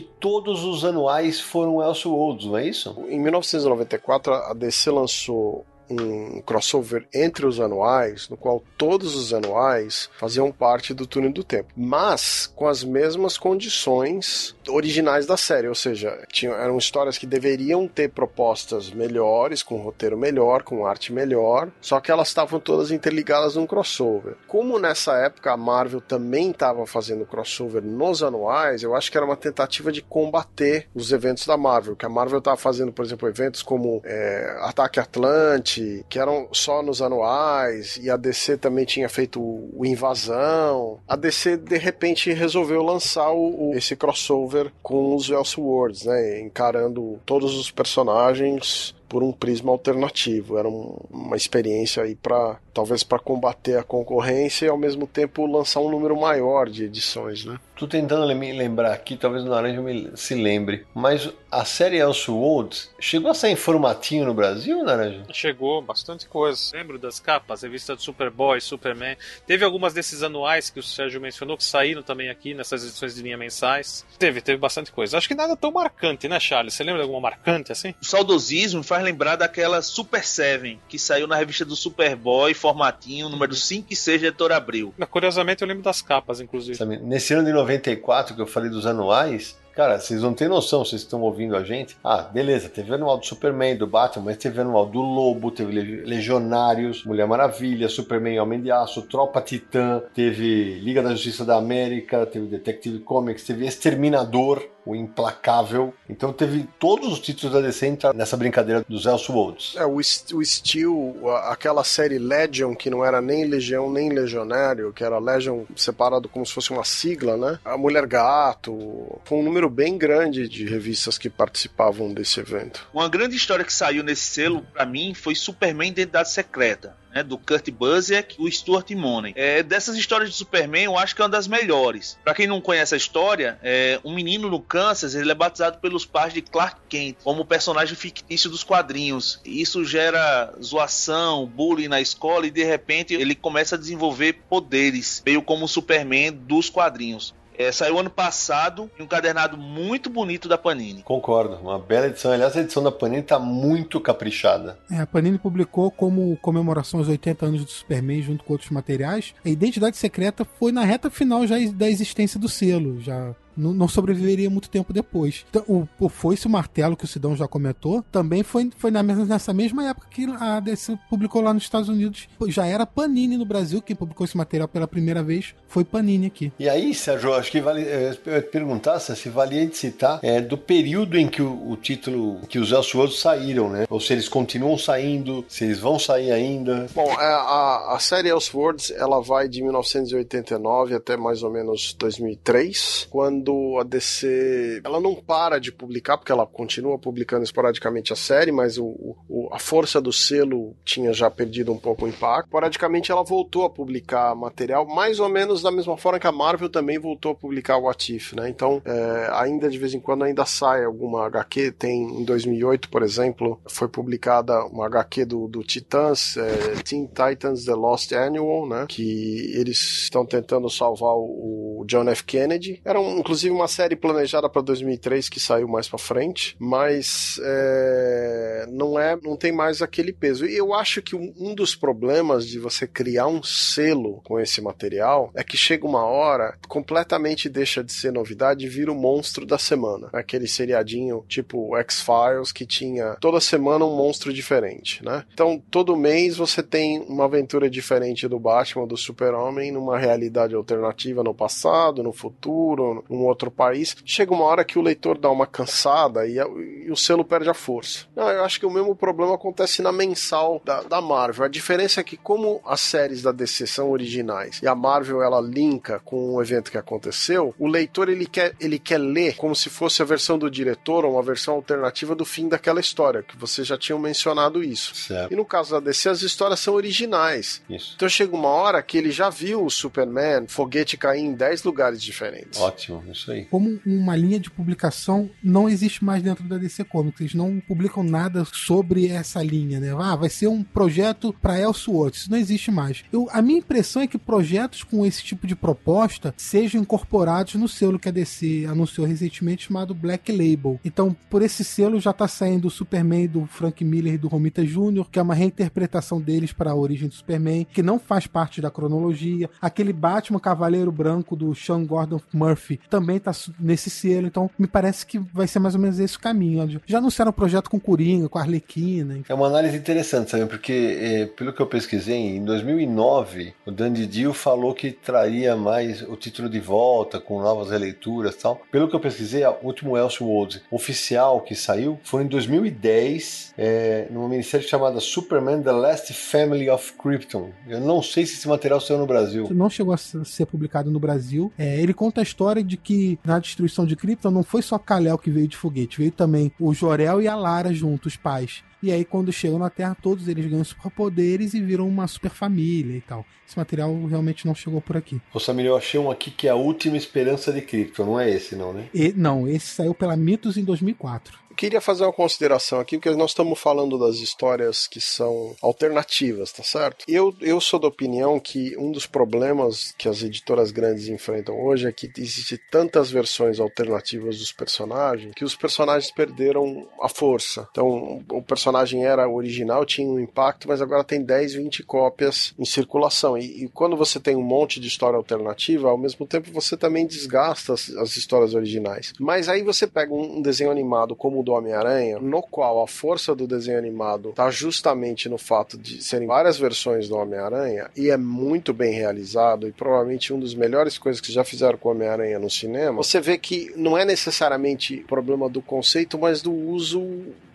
todos 0.00 0.64
os 0.64 0.84
anuais 0.84 1.40
foram 1.40 1.82
Elseworlds, 1.82 2.46
não 2.46 2.58
é 2.58 2.66
isso? 2.66 2.94
Em 3.08 3.18
1994, 3.18 4.34
a 4.34 4.54
DC 4.54 4.90
lançou 4.90 5.64
um 5.90 6.40
crossover 6.40 7.06
entre 7.12 7.46
os 7.46 7.60
anuais, 7.60 8.28
no 8.28 8.36
qual 8.36 8.62
todos 8.78 9.14
os 9.14 9.34
anuais 9.34 10.08
faziam 10.18 10.52
parte 10.52 10.94
do 10.94 11.06
túnel 11.06 11.32
do 11.32 11.44
tempo, 11.44 11.68
mas 11.76 12.50
com 12.54 12.68
as 12.68 12.84
mesmas 12.84 13.36
condições 13.36 14.54
originais 14.68 15.26
da 15.26 15.36
série, 15.36 15.68
ou 15.68 15.74
seja, 15.74 16.24
tinham, 16.30 16.54
eram 16.54 16.78
histórias 16.78 17.18
que 17.18 17.26
deveriam 17.26 17.88
ter 17.88 18.10
propostas 18.10 18.90
melhores, 18.90 19.62
com 19.62 19.76
roteiro 19.76 20.16
melhor, 20.16 20.62
com 20.62 20.86
arte 20.86 21.12
melhor, 21.12 21.68
só 21.80 22.00
que 22.00 22.10
elas 22.10 22.28
estavam 22.28 22.60
todas 22.60 22.90
interligadas 22.90 23.56
num 23.56 23.66
crossover. 23.66 24.36
Como 24.46 24.78
nessa 24.78 25.16
época 25.16 25.52
a 25.52 25.56
Marvel 25.56 26.00
também 26.00 26.50
estava 26.50 26.86
fazendo 26.86 27.26
crossover 27.26 27.82
nos 27.82 28.22
anuais, 28.22 28.82
eu 28.82 28.94
acho 28.94 29.10
que 29.10 29.16
era 29.16 29.26
uma 29.26 29.36
tentativa 29.36 29.90
de 29.90 30.02
combater 30.02 30.88
os 30.94 31.12
eventos 31.12 31.46
da 31.46 31.56
Marvel, 31.56 31.96
que 31.96 32.06
a 32.06 32.08
Marvel 32.08 32.38
estava 32.38 32.56
fazendo, 32.56 32.92
por 32.92 33.04
exemplo, 33.04 33.28
eventos 33.28 33.62
como 33.62 34.00
é, 34.04 34.56
Ataque 34.60 35.00
Atlante, 35.00 35.79
que 36.08 36.18
eram 36.18 36.48
só 36.52 36.82
nos 36.82 37.02
anuais, 37.02 37.98
e 38.02 38.10
a 38.10 38.16
DC 38.16 38.56
também 38.58 38.84
tinha 38.84 39.08
feito 39.08 39.40
o 39.40 39.84
Invasão. 39.84 40.98
A 41.06 41.16
DC 41.16 41.56
de 41.56 41.78
repente 41.78 42.32
resolveu 42.32 42.82
lançar 42.82 43.30
o, 43.30 43.70
o, 43.70 43.74
esse 43.74 43.96
crossover 43.96 44.72
com 44.82 45.14
os 45.14 45.28
Elseworlds, 45.28 46.04
né? 46.04 46.40
Encarando 46.40 47.20
todos 47.24 47.54
os 47.54 47.70
personagens 47.70 48.94
por 49.08 49.22
um 49.24 49.32
prisma 49.32 49.72
alternativo. 49.72 50.56
Era 50.56 50.68
um, 50.68 50.96
uma 51.10 51.36
experiência 51.36 52.02
aí 52.02 52.14
para 52.14 52.58
talvez 52.72 53.02
para 53.02 53.18
combater 53.18 53.78
a 53.78 53.82
concorrência 53.82 54.66
e 54.66 54.68
ao 54.68 54.78
mesmo 54.78 55.06
tempo 55.06 55.46
lançar 55.46 55.80
um 55.80 55.90
número 55.90 56.18
maior 56.18 56.68
de 56.68 56.84
edições, 56.84 57.44
né? 57.44 57.58
Tô 57.76 57.86
tentando 57.86 58.34
me 58.34 58.52
lembrar 58.52 58.92
aqui, 58.92 59.16
talvez 59.16 59.42
o 59.42 59.48
Naranja 59.48 59.80
me 59.80 60.10
se 60.14 60.34
lembre, 60.34 60.86
mas 60.94 61.30
a 61.50 61.64
série 61.64 61.96
Elseworlds 61.96 62.90
chegou 63.00 63.30
a 63.30 63.34
sair 63.34 63.52
em 63.52 63.56
formatinho 63.56 64.26
no 64.26 64.34
Brasil, 64.34 64.84
Naranja? 64.84 65.24
Chegou, 65.32 65.80
bastante 65.80 66.28
coisa. 66.28 66.60
Lembro 66.74 66.98
das 66.98 67.18
capas, 67.18 67.62
revista 67.62 67.96
do 67.96 68.02
Superboy, 68.02 68.60
Superman. 68.60 69.16
Teve 69.46 69.64
algumas 69.64 69.94
desses 69.94 70.22
anuais 70.22 70.68
que 70.68 70.78
o 70.78 70.82
Sérgio 70.82 71.20
mencionou 71.20 71.56
que 71.56 71.64
saíram 71.64 72.02
também 72.02 72.28
aqui 72.28 72.52
nessas 72.52 72.84
edições 72.84 73.14
de 73.14 73.22
linha 73.22 73.38
mensais. 73.38 74.04
Teve, 74.18 74.42
teve 74.42 74.58
bastante 74.58 74.92
coisa. 74.92 75.16
Acho 75.16 75.26
que 75.26 75.34
nada 75.34 75.56
tão 75.56 75.72
marcante, 75.72 76.28
né, 76.28 76.38
Charles? 76.38 76.74
Você 76.74 76.84
lembra 76.84 77.00
de 77.00 77.04
alguma 77.04 77.30
marcante 77.30 77.72
assim? 77.72 77.94
O 78.00 78.04
saudosismo 78.04 78.82
faz 78.82 79.02
lembrar 79.02 79.36
daquela 79.36 79.80
Super 79.80 80.22
Seven, 80.22 80.78
que 80.86 80.98
saiu 80.98 81.26
na 81.26 81.36
revista 81.36 81.64
do 81.64 81.74
Superboy, 81.74 82.52
formatinho, 82.60 83.28
número 83.28 83.54
5 83.54 83.88
e 83.90 83.96
6 83.96 84.20
de 84.20 84.26
Editor 84.26 84.52
Abril. 84.52 84.94
Curiosamente, 85.10 85.62
eu 85.62 85.68
lembro 85.68 85.82
das 85.82 86.02
capas, 86.02 86.40
inclusive. 86.40 86.84
Nesse 86.84 87.32
ano 87.32 87.44
de 87.44 87.52
94 87.52 88.34
que 88.34 88.42
eu 88.42 88.46
falei 88.46 88.70
dos 88.70 88.86
anuais, 88.86 89.58
Cara, 89.74 89.98
vocês 89.98 90.22
não 90.22 90.34
têm 90.34 90.48
noção, 90.48 90.84
vocês 90.84 91.02
estão 91.02 91.20
ouvindo 91.22 91.56
a 91.56 91.62
gente. 91.62 91.96
Ah, 92.04 92.22
beleza, 92.22 92.68
teve 92.68 92.94
anual 92.94 93.18
do 93.18 93.26
Superman, 93.26 93.76
do 93.76 93.86
Batman, 93.86 94.26
mas 94.26 94.36
teve 94.36 94.60
anual 94.60 94.86
do 94.86 95.00
Lobo, 95.00 95.50
teve 95.50 95.72
Legionários, 96.04 97.04
Mulher 97.04 97.26
Maravilha, 97.26 97.88
Superman 97.88 98.38
Homem 98.40 98.60
de 98.60 98.70
Aço, 98.70 99.02
Tropa 99.02 99.40
Titã, 99.40 100.02
teve 100.14 100.78
Liga 100.80 101.02
da 101.02 101.10
Justiça 101.10 101.44
da 101.44 101.56
América, 101.56 102.26
teve 102.26 102.46
Detective 102.46 102.98
Comics, 103.00 103.44
teve 103.44 103.66
Exterminador, 103.66 104.68
o 104.84 104.94
Implacável. 104.94 105.94
Então 106.08 106.32
teve 106.32 106.68
todos 106.78 107.12
os 107.12 107.20
títulos 107.20 107.54
da 107.54 107.60
DC 107.60 107.98
nessa 108.14 108.36
brincadeira 108.36 108.84
dos 108.88 109.06
Elseworlds. 109.06 109.74
É, 109.76 109.84
o, 109.84 109.96
o 109.96 110.44
Steel, 110.44 111.16
aquela 111.44 111.84
série 111.84 112.18
Legion, 112.18 112.74
que 112.74 112.90
não 112.90 113.04
era 113.04 113.20
nem 113.20 113.44
Legião 113.44 113.90
nem 113.90 114.10
Legionário, 114.10 114.92
que 114.92 115.04
era 115.04 115.18
Legion 115.18 115.64
separado 115.76 116.28
como 116.28 116.44
se 116.44 116.52
fosse 116.52 116.70
uma 116.70 116.84
sigla, 116.84 117.36
né? 117.36 117.58
A 117.64 117.76
Mulher 117.76 118.06
Gato, 118.06 119.18
foi 119.24 119.38
um 119.38 119.42
número 119.42 119.59
bem 119.68 119.98
grande 119.98 120.48
de 120.48 120.64
revistas 120.64 121.18
que 121.18 121.28
participavam 121.28 122.14
desse 122.14 122.40
evento. 122.40 122.86
Uma 122.94 123.08
grande 123.08 123.36
história 123.36 123.64
que 123.64 123.72
saiu 123.72 124.02
nesse 124.02 124.22
selo, 124.22 124.64
para 124.72 124.86
mim, 124.86 125.12
foi 125.14 125.34
Superman 125.34 125.90
Identidade 125.90 126.30
Secreta 126.30 126.96
né, 127.14 127.22
do 127.22 127.36
Kurt 127.36 127.70
Busiek 127.70 128.36
e 128.38 128.42
o 128.42 128.50
Stuart 128.50 128.90
Immonen. 128.90 129.32
É, 129.36 129.62
dessas 129.62 129.96
histórias 129.96 130.30
de 130.30 130.36
Superman, 130.36 130.84
eu 130.84 130.98
acho 130.98 131.14
que 131.14 131.22
é 131.22 131.24
uma 131.24 131.30
das 131.30 131.46
melhores. 131.46 132.18
Para 132.24 132.34
quem 132.34 132.46
não 132.46 132.60
conhece 132.60 132.94
a 132.94 132.96
história, 132.96 133.58
é, 133.62 134.00
um 134.04 134.14
menino 134.14 134.48
no 134.48 134.60
Kansas 134.60 135.14
ele 135.14 135.30
é 135.30 135.34
batizado 135.34 135.78
pelos 135.78 136.06
pais 136.06 136.32
de 136.32 136.42
Clark 136.42 136.80
Kent 136.88 137.16
como 137.22 137.44
personagem 137.44 137.96
fictício 137.96 138.48
dos 138.48 138.62
quadrinhos. 138.62 139.40
Isso 139.44 139.84
gera 139.84 140.52
zoação, 140.62 141.46
bullying 141.46 141.88
na 141.88 142.00
escola 142.00 142.46
e 142.46 142.50
de 142.50 142.64
repente 142.64 143.14
ele 143.14 143.34
começa 143.34 143.74
a 143.74 143.78
desenvolver 143.78 144.34
poderes, 144.48 145.22
meio 145.24 145.42
como 145.42 145.64
o 145.64 145.68
Superman 145.68 146.32
dos 146.32 146.70
quadrinhos. 146.70 147.34
É, 147.60 147.70
saiu 147.70 147.98
ano 147.98 148.08
passado 148.08 148.90
em 148.98 149.02
um 149.02 149.06
cadernado 149.06 149.58
muito 149.58 150.08
bonito 150.08 150.48
da 150.48 150.56
Panini. 150.56 151.02
Concordo, 151.02 151.56
uma 151.56 151.78
bela 151.78 152.06
edição. 152.06 152.32
Aliás, 152.32 152.56
a 152.56 152.60
edição 152.60 152.82
da 152.82 152.90
Panini 152.90 153.22
tá 153.22 153.38
muito 153.38 154.00
caprichada. 154.00 154.78
É, 154.90 154.98
a 154.98 155.06
Panini 155.06 155.36
publicou 155.36 155.90
como 155.90 156.38
comemoração 156.38 157.00
aos 157.00 157.08
80 157.10 157.44
anos 157.44 157.62
do 157.62 157.70
Superman 157.70 158.22
junto 158.22 158.44
com 158.44 158.54
outros 158.54 158.70
materiais. 158.70 159.34
A 159.44 159.48
Identidade 159.50 159.98
Secreta 159.98 160.42
foi 160.58 160.72
na 160.72 160.84
reta 160.84 161.10
final 161.10 161.46
já 161.46 161.56
da 161.74 161.86
existência 161.86 162.40
do 162.40 162.48
selo, 162.48 162.98
já 162.98 163.34
não, 163.60 163.72
não 163.72 163.88
sobreviveria 163.88 164.50
muito 164.50 164.70
tempo 164.70 164.92
depois. 164.92 165.44
Então, 165.50 165.62
o, 165.68 165.86
o 165.98 166.08
Foice 166.08 166.46
o 166.46 166.50
Martelo, 166.50 166.96
que 166.96 167.04
o 167.04 167.08
Sidão 167.08 167.36
já 167.36 167.46
comentou, 167.46 168.02
também 168.10 168.42
foi, 168.42 168.70
foi 168.76 168.90
na, 168.90 169.02
nessa 169.02 169.52
mesma 169.52 169.88
época 169.88 170.08
que 170.10 170.24
a 170.40 170.58
DC 170.60 170.98
publicou 171.08 171.42
lá 171.42 171.52
nos 171.52 171.62
Estados 171.62 171.88
Unidos. 171.88 172.28
Já 172.48 172.66
era 172.66 172.86
Panini 172.86 173.36
no 173.36 173.44
Brasil, 173.44 173.82
quem 173.82 173.94
publicou 173.94 174.24
esse 174.24 174.36
material 174.36 174.66
pela 174.66 174.88
primeira 174.88 175.22
vez 175.22 175.54
foi 175.68 175.84
Panini 175.84 176.26
aqui. 176.26 176.52
E 176.58 176.68
aí, 176.68 176.94
Sérgio, 176.94 177.34
acho 177.34 177.50
que 177.50 177.60
vale 177.60 177.82
eu 177.82 178.34
ia 178.34 178.42
te 178.42 178.48
perguntar 178.50 178.98
se 178.98 179.28
valia 179.28 179.66
de 179.66 179.76
citar 179.76 180.18
é, 180.22 180.40
do 180.40 180.56
período 180.56 181.16
em 181.16 181.28
que 181.28 181.42
o, 181.42 181.70
o 181.70 181.76
título, 181.76 182.40
que 182.48 182.58
os 182.58 182.72
Elseworlds 182.72 183.18
saíram, 183.18 183.68
né? 183.68 183.86
Ou 183.88 184.00
se 184.00 184.12
eles 184.12 184.28
continuam 184.28 184.76
saindo, 184.76 185.44
se 185.48 185.64
eles 185.64 185.78
vão 185.78 185.98
sair 185.98 186.32
ainda. 186.32 186.86
Bom, 186.94 187.08
é, 187.12 187.24
a, 187.24 187.94
a 187.94 187.98
série 188.00 188.28
Elseworlds, 188.28 188.90
ela 188.90 189.20
vai 189.20 189.48
de 189.48 189.62
1989 189.62 190.94
até 190.94 191.16
mais 191.16 191.42
ou 191.42 191.50
menos 191.50 191.94
2003, 191.94 193.08
quando 193.10 193.49
quando 193.50 193.78
a 193.78 193.82
DC 193.82 194.80
ela 194.84 195.00
não 195.00 195.14
para 195.14 195.58
de 195.58 195.72
publicar, 195.72 196.16
porque 196.16 196.30
ela 196.30 196.46
continua 196.46 196.98
publicando 196.98 197.42
esporadicamente 197.42 198.12
a 198.12 198.16
série, 198.16 198.52
mas 198.52 198.78
o, 198.78 199.16
o, 199.28 199.48
a 199.52 199.58
força 199.58 200.00
do 200.00 200.12
selo 200.12 200.76
tinha 200.84 201.12
já 201.12 201.30
perdido 201.30 201.72
um 201.72 201.78
pouco 201.78 202.04
o 202.04 202.08
impacto. 202.08 202.46
Esporadicamente 202.46 203.10
ela 203.10 203.24
voltou 203.24 203.64
a 203.64 203.70
publicar 203.70 204.34
material, 204.34 204.86
mais 204.86 205.18
ou 205.18 205.28
menos 205.28 205.62
da 205.62 205.70
mesma 205.70 205.96
forma 205.96 206.20
que 206.20 206.26
a 206.26 206.32
Marvel 206.32 206.68
também 206.68 206.98
voltou 206.98 207.32
a 207.32 207.34
publicar 207.34 207.76
o 207.76 207.84
What 207.84 208.14
If, 208.14 208.32
né? 208.34 208.48
Então, 208.48 208.80
é, 208.84 209.28
ainda 209.32 209.68
de 209.68 209.78
vez 209.78 209.94
em 209.94 210.00
quando 210.00 210.24
ainda 210.24 210.44
sai 210.44 210.84
alguma 210.84 211.26
HQ. 211.26 211.72
Tem 211.72 212.02
em 212.02 212.24
2008, 212.24 212.88
por 212.88 213.02
exemplo, 213.02 213.60
foi 213.68 213.88
publicada 213.88 214.64
uma 214.66 214.86
HQ 214.86 215.24
do, 215.24 215.48
do 215.48 215.62
Titãs, 215.62 216.36
é, 216.36 216.82
Teen 216.82 217.06
Titans 217.06 217.64
The 217.64 217.74
Lost 217.74 218.12
Annual, 218.12 218.68
né? 218.68 218.86
Que 218.88 219.52
eles 219.54 219.78
estão 220.02 220.24
tentando 220.24 220.68
salvar 220.68 221.14
o, 221.14 221.80
o 221.80 221.84
John 221.86 222.08
F. 222.08 222.24
Kennedy. 222.24 222.80
Era 222.84 223.00
um, 223.00 223.22
inclusive 223.30 223.54
uma 223.54 223.68
série 223.68 223.94
planejada 223.94 224.48
para 224.48 224.60
2003 224.60 225.28
que 225.28 225.38
saiu 225.38 225.68
mais 225.68 225.88
para 225.88 226.00
frente, 226.00 226.56
mas 226.58 227.40
é, 227.44 228.66
não 228.68 228.98
é, 228.98 229.16
não 229.22 229.36
tem 229.36 229.52
mais 229.52 229.80
aquele 229.80 230.12
peso. 230.12 230.44
E 230.44 230.56
eu 230.56 230.74
acho 230.74 231.00
que 231.00 231.14
um, 231.14 231.54
dos 231.54 231.76
problemas 231.76 232.44
de 232.44 232.58
você 232.58 232.88
criar 232.88 233.28
um 233.28 233.40
selo 233.40 234.20
com 234.24 234.40
esse 234.40 234.60
material 234.60 235.30
é 235.32 235.44
que 235.44 235.56
chega 235.56 235.86
uma 235.86 236.04
hora 236.04 236.58
completamente 236.66 237.48
deixa 237.48 237.84
de 237.84 237.92
ser 237.92 238.12
novidade 238.12 238.66
e 238.66 238.68
vira 238.68 238.90
o 238.90 238.96
monstro 238.96 239.46
da 239.46 239.58
semana. 239.58 240.08
Aquele 240.12 240.48
seriadinho 240.48 241.24
tipo 241.28 241.76
X-Files 241.76 242.50
que 242.50 242.66
tinha 242.66 243.16
toda 243.20 243.40
semana 243.40 243.84
um 243.84 243.94
monstro 243.94 244.32
diferente, 244.32 245.04
né? 245.04 245.24
Então 245.32 245.62
todo 245.70 245.96
mês 245.96 246.36
você 246.36 246.64
tem 246.64 246.98
uma 247.02 247.26
aventura 247.26 247.70
diferente 247.70 248.26
do 248.26 248.40
Batman, 248.40 248.88
do 248.88 248.96
Super-Homem, 248.96 249.70
numa 249.70 249.96
realidade 249.96 250.56
alternativa 250.56 251.22
no 251.22 251.32
passado, 251.32 252.02
no 252.02 252.12
futuro, 252.12 253.04
num 253.08 253.19
outro 253.24 253.50
país, 253.50 253.96
chega 254.04 254.32
uma 254.32 254.44
hora 254.44 254.64
que 254.64 254.78
o 254.78 254.82
leitor 254.82 255.18
dá 255.18 255.30
uma 255.30 255.46
cansada 255.46 256.26
e, 256.26 256.36
e 256.36 256.90
o 256.90 256.96
selo 256.96 257.24
perde 257.24 257.48
a 257.48 257.54
força. 257.54 258.06
Não, 258.14 258.28
eu 258.28 258.44
acho 258.44 258.58
que 258.58 258.66
o 258.66 258.70
mesmo 258.70 258.94
problema 258.94 259.34
acontece 259.34 259.82
na 259.82 259.92
mensal 259.92 260.60
da, 260.64 260.82
da, 260.82 261.00
Marvel. 261.00 261.44
A 261.44 261.48
diferença 261.48 262.00
é 262.00 262.04
que, 262.04 262.16
como 262.16 262.60
as 262.64 262.80
séries 262.80 263.22
da 263.22 263.32
DC 263.32 263.66
são 263.66 263.90
originais 263.90 264.60
e 264.62 264.68
a 264.68 264.74
Marvel 264.74 265.22
ela 265.22 265.40
linka 265.40 266.00
com 266.00 266.34
o 266.34 266.42
evento 266.42 266.70
que 266.70 266.78
aconteceu, 266.78 267.54
o 267.58 267.66
leitor 267.66 268.08
ele 268.08 268.26
quer, 268.26 268.54
ele 268.60 268.78
quer 268.78 268.98
ler 268.98 269.36
como 269.36 269.54
se 269.54 269.70
fosse 269.70 270.02
a 270.02 270.04
versão 270.04 270.38
do 270.38 270.50
diretor 270.50 271.04
ou 271.04 271.14
uma 271.14 271.22
versão 271.22 271.54
alternativa 271.54 272.14
do 272.14 272.24
fim 272.24 272.48
daquela 272.48 272.80
história, 272.80 273.22
que 273.22 273.36
vocês 273.36 273.66
já 273.66 273.76
tinham 273.78 273.98
mencionado 273.98 274.62
isso. 274.62 274.94
Certo. 274.94 275.32
E 275.32 275.36
no 275.36 275.44
caso 275.44 275.72
da 275.72 275.80
DC, 275.80 276.08
as 276.08 276.22
histórias 276.22 276.60
são 276.60 276.74
originais. 276.74 277.62
Isso. 277.68 277.94
Então 277.96 278.08
chega 278.08 278.34
uma 278.34 278.48
hora 278.48 278.82
que 278.82 278.98
ele 278.98 279.10
já 279.10 279.30
viu 279.30 279.64
o 279.64 279.70
Superman, 279.70 280.46
foguete 280.46 280.96
cair 280.96 281.20
em 281.20 281.32
10 281.32 281.64
lugares 281.64 282.02
diferentes. 282.02 282.60
Ótimo, 282.60 283.02
Como 283.50 283.80
uma 283.84 284.16
linha 284.16 284.38
de 284.38 284.50
publicação 284.50 285.30
não 285.42 285.68
existe 285.68 286.04
mais 286.04 286.22
dentro 286.22 286.44
da 286.44 286.58
DC 286.58 286.84
Comics. 286.84 287.20
Eles 287.20 287.34
não 287.34 287.60
publicam 287.60 288.02
nada 288.02 288.44
sobre 288.44 289.08
essa 289.08 289.42
linha, 289.42 289.80
né? 289.80 289.94
Ah, 289.98 290.16
vai 290.16 290.28
ser 290.28 290.48
um 290.48 290.62
projeto 290.62 291.34
para 291.40 291.60
Elseworlds. 291.60 292.22
Isso 292.22 292.30
não 292.30 292.38
existe 292.38 292.70
mais. 292.70 293.04
Eu, 293.12 293.28
a 293.32 293.42
minha 293.42 293.58
impressão 293.58 294.02
é 294.02 294.06
que 294.06 294.18
projetos 294.18 294.82
com 294.82 295.04
esse 295.04 295.22
tipo 295.22 295.46
de 295.46 295.56
proposta 295.56 296.34
sejam 296.36 296.80
incorporados 296.80 297.54
no 297.54 297.68
selo 297.68 297.98
que 297.98 298.08
a 298.08 298.12
DC 298.12 298.66
anunciou 298.68 299.06
recentemente 299.06 299.66
chamado 299.66 299.94
Black 299.94 300.30
Label. 300.30 300.80
Então, 300.84 301.16
por 301.28 301.42
esse 301.42 301.64
selo 301.64 302.00
já 302.00 302.12
tá 302.12 302.28
saindo 302.28 302.68
o 302.68 302.70
Superman 302.70 303.26
do 303.26 303.46
Frank 303.46 303.84
Miller 303.84 304.14
e 304.14 304.18
do 304.18 304.28
Romita 304.28 304.64
Jr., 304.64 305.04
que 305.10 305.18
é 305.18 305.22
uma 305.22 305.34
reinterpretação 305.34 306.20
deles 306.20 306.52
para 306.52 306.70
a 306.70 306.74
origem 306.74 307.08
do 307.08 307.14
Superman, 307.14 307.66
que 307.72 307.82
não 307.82 307.98
faz 307.98 308.26
parte 308.26 308.60
da 308.60 308.70
cronologia. 308.70 309.50
Aquele 309.60 309.92
Batman 309.92 310.40
Cavaleiro 310.40 310.92
Branco 310.92 311.36
do 311.36 311.54
Sean 311.54 311.84
Gordon 311.84 312.20
Murphy 312.32 312.80
também 312.88 312.99
também 313.00 313.18
tá 313.18 313.32
nesse 313.58 313.88
selo, 313.88 314.26
então 314.26 314.50
me 314.58 314.66
parece 314.66 315.06
que 315.06 315.18
vai 315.18 315.46
ser 315.46 315.58
mais 315.58 315.74
ou 315.74 315.80
menos 315.80 315.98
esse 315.98 316.16
o 316.16 316.20
caminho. 316.20 316.80
Já 316.86 316.98
anunciaram 316.98 317.30
um 317.30 317.32
projeto 317.32 317.70
com 317.70 317.80
Coringa, 317.80 318.28
com 318.28 318.38
Arlequina. 318.38 319.14
Enfim. 319.14 319.24
É 319.32 319.34
uma 319.34 319.46
análise 319.46 319.76
interessante, 319.76 320.30
sabe? 320.30 320.44
Porque, 320.46 320.98
é, 321.00 321.26
pelo 321.26 321.52
que 321.52 321.60
eu 321.60 321.66
pesquisei, 321.66 322.36
em 322.36 322.44
2009, 322.44 323.54
o 323.66 323.70
Dan 323.70 323.92
Didio 323.92 324.34
falou 324.34 324.74
que 324.74 324.92
traria 324.92 325.56
mais 325.56 326.02
o 326.02 326.14
título 326.14 326.48
de 326.48 326.60
volta, 326.60 327.18
com 327.18 327.40
novas 327.40 327.70
releituras 327.70 328.34
e 328.34 328.38
tal. 328.38 328.60
Pelo 328.70 328.88
que 328.88 328.94
eu 328.94 329.00
pesquisei, 329.00 329.44
o 329.44 329.56
último 329.62 329.96
Elseworlds 329.96 330.60
oficial 330.70 331.40
que 331.40 331.54
saiu 331.54 331.98
foi 332.04 332.24
em 332.24 332.26
2010, 332.26 333.54
é, 333.56 334.06
numa 334.10 334.28
minissérie 334.28 334.66
chamada 334.66 335.00
Superman 335.00 335.62
The 335.62 335.72
Last 335.72 336.12
Family 336.12 336.68
of 336.68 336.92
Krypton. 336.94 337.50
Eu 337.66 337.80
não 337.80 338.02
sei 338.02 338.26
se 338.26 338.34
esse 338.34 338.46
material 338.48 338.80
saiu 338.80 338.98
no 338.98 339.06
Brasil. 339.06 339.48
Não 339.50 339.70
chegou 339.70 339.94
a 339.94 339.96
ser 339.96 340.46
publicado 340.46 340.90
no 340.90 341.00
Brasil. 341.00 341.50
É, 341.58 341.80
ele 341.80 341.94
conta 341.94 342.20
a 342.20 342.22
história 342.22 342.62
de 342.62 342.76
que 342.76 342.89
que 342.90 343.20
na 343.24 343.38
destruição 343.38 343.86
de 343.86 343.94
Krypton 343.94 344.32
não 344.32 344.42
foi 344.42 344.62
só 344.62 344.76
Kal-El 344.76 345.16
que 345.16 345.30
veio 345.30 345.46
de 345.46 345.56
foguete, 345.56 345.98
veio 345.98 346.10
também 346.10 346.50
o 346.58 346.74
Jor-El 346.74 347.22
e 347.22 347.28
a 347.28 347.36
Lara 347.36 347.72
juntos, 347.72 348.14
os 348.14 348.16
pais. 348.16 348.64
E 348.82 348.90
aí, 348.90 349.04
quando 349.04 349.32
chegam 349.32 349.58
na 349.58 349.70
Terra, 349.70 349.96
todos 350.00 350.28
eles 350.28 350.46
ganham 350.46 350.64
superpoderes 350.64 351.54
e 351.54 351.60
viram 351.60 351.86
uma 351.86 352.06
super 352.06 352.30
família 352.30 352.96
e 352.96 353.00
tal. 353.00 353.24
Esse 353.46 353.58
material 353.58 354.06
realmente 354.06 354.46
não 354.46 354.54
chegou 354.54 354.80
por 354.80 354.96
aqui. 354.96 355.20
Ô 355.34 355.40
Samir, 355.40 355.66
eu 355.66 355.76
achei 355.76 355.98
um 355.98 356.10
aqui 356.10 356.30
que 356.30 356.46
é 356.46 356.50
a 356.50 356.54
última 356.54 356.96
esperança 356.96 357.52
de 357.52 357.60
Krypton, 357.60 358.04
não 358.04 358.20
é 358.20 358.30
esse 358.30 358.54
não, 358.54 358.72
né? 358.72 358.88
E, 358.94 359.12
não, 359.12 359.46
esse 359.48 359.66
saiu 359.66 359.94
pela 359.94 360.16
Mitos 360.16 360.56
em 360.56 360.64
2004 360.64 361.40
queria 361.60 361.80
fazer 361.80 362.04
uma 362.04 362.12
consideração 362.12 362.80
aqui, 362.80 362.96
porque 362.96 363.10
nós 363.10 363.32
estamos 363.32 363.58
falando 363.58 363.98
das 363.98 364.16
histórias 364.16 364.86
que 364.86 364.98
são 364.98 365.54
alternativas, 365.60 366.50
tá 366.52 366.62
certo? 366.62 367.04
Eu, 367.06 367.36
eu 367.38 367.60
sou 367.60 367.78
da 367.78 367.86
opinião 367.86 368.40
que 368.40 368.74
um 368.78 368.90
dos 368.90 369.06
problemas 369.06 369.92
que 369.98 370.08
as 370.08 370.22
editoras 370.22 370.70
grandes 370.70 371.08
enfrentam 371.08 371.60
hoje 371.60 371.86
é 371.86 371.92
que 371.92 372.10
existe 372.16 372.56
tantas 372.70 373.10
versões 373.10 373.60
alternativas 373.60 374.38
dos 374.38 374.52
personagens 374.52 375.34
que 375.34 375.44
os 375.44 375.54
personagens 375.54 376.10
perderam 376.10 376.88
a 376.98 377.10
força. 377.10 377.68
Então, 377.70 378.24
o 378.30 378.42
personagem 378.42 378.69
era 379.04 379.28
original, 379.28 379.84
tinha 379.84 380.08
um 380.08 380.20
impacto, 380.20 380.68
mas 380.68 380.80
agora 380.80 381.04
tem 381.04 381.22
10, 381.22 381.54
20 381.54 381.82
cópias 381.82 382.54
em 382.58 382.64
circulação. 382.64 383.36
E, 383.36 383.64
e 383.64 383.68
quando 383.68 383.96
você 383.96 384.20
tem 384.20 384.36
um 384.36 384.42
monte 384.42 384.80
de 384.80 384.88
história 384.88 385.16
alternativa, 385.16 385.88
ao 385.88 385.98
mesmo 385.98 386.26
tempo 386.26 386.50
você 386.52 386.76
também 386.76 387.06
desgasta 387.06 387.72
as, 387.74 387.90
as 387.96 388.16
histórias 388.16 388.54
originais. 388.54 389.12
Mas 389.18 389.48
aí 389.48 389.62
você 389.62 389.86
pega 389.86 390.12
um, 390.12 390.38
um 390.38 390.42
desenho 390.42 390.70
animado 390.70 391.14
como 391.14 391.40
o 391.40 391.42
do 391.42 391.52
Homem-Aranha, 391.52 392.18
no 392.18 392.42
qual 392.42 392.82
a 392.82 392.86
força 392.86 393.34
do 393.34 393.46
desenho 393.46 393.78
animado 393.78 394.30
está 394.30 394.50
justamente 394.50 395.28
no 395.28 395.38
fato 395.38 395.78
de 395.78 396.02
serem 396.02 396.26
várias 396.26 396.58
versões 396.58 397.08
do 397.08 397.16
Homem-Aranha 397.16 397.90
e 397.96 398.10
é 398.10 398.16
muito 398.16 398.72
bem 398.72 398.92
realizado 398.92 399.66
e 399.66 399.72
provavelmente 399.72 400.32
um 400.32 400.38
dos 400.38 400.54
melhores 400.54 400.98
coisas 400.98 401.20
que 401.20 401.32
já 401.32 401.44
fizeram 401.44 401.78
com 401.78 401.88
o 401.88 401.92
Homem-Aranha 401.92 402.38
no 402.38 402.50
cinema, 402.50 403.02
você 403.02 403.20
vê 403.20 403.38
que 403.38 403.72
não 403.76 403.96
é 403.96 404.04
necessariamente 404.04 404.98
problema 405.08 405.48
do 405.48 405.62
conceito, 405.62 406.18
mas 406.18 406.42
do 406.42 406.52
uso 406.52 407.00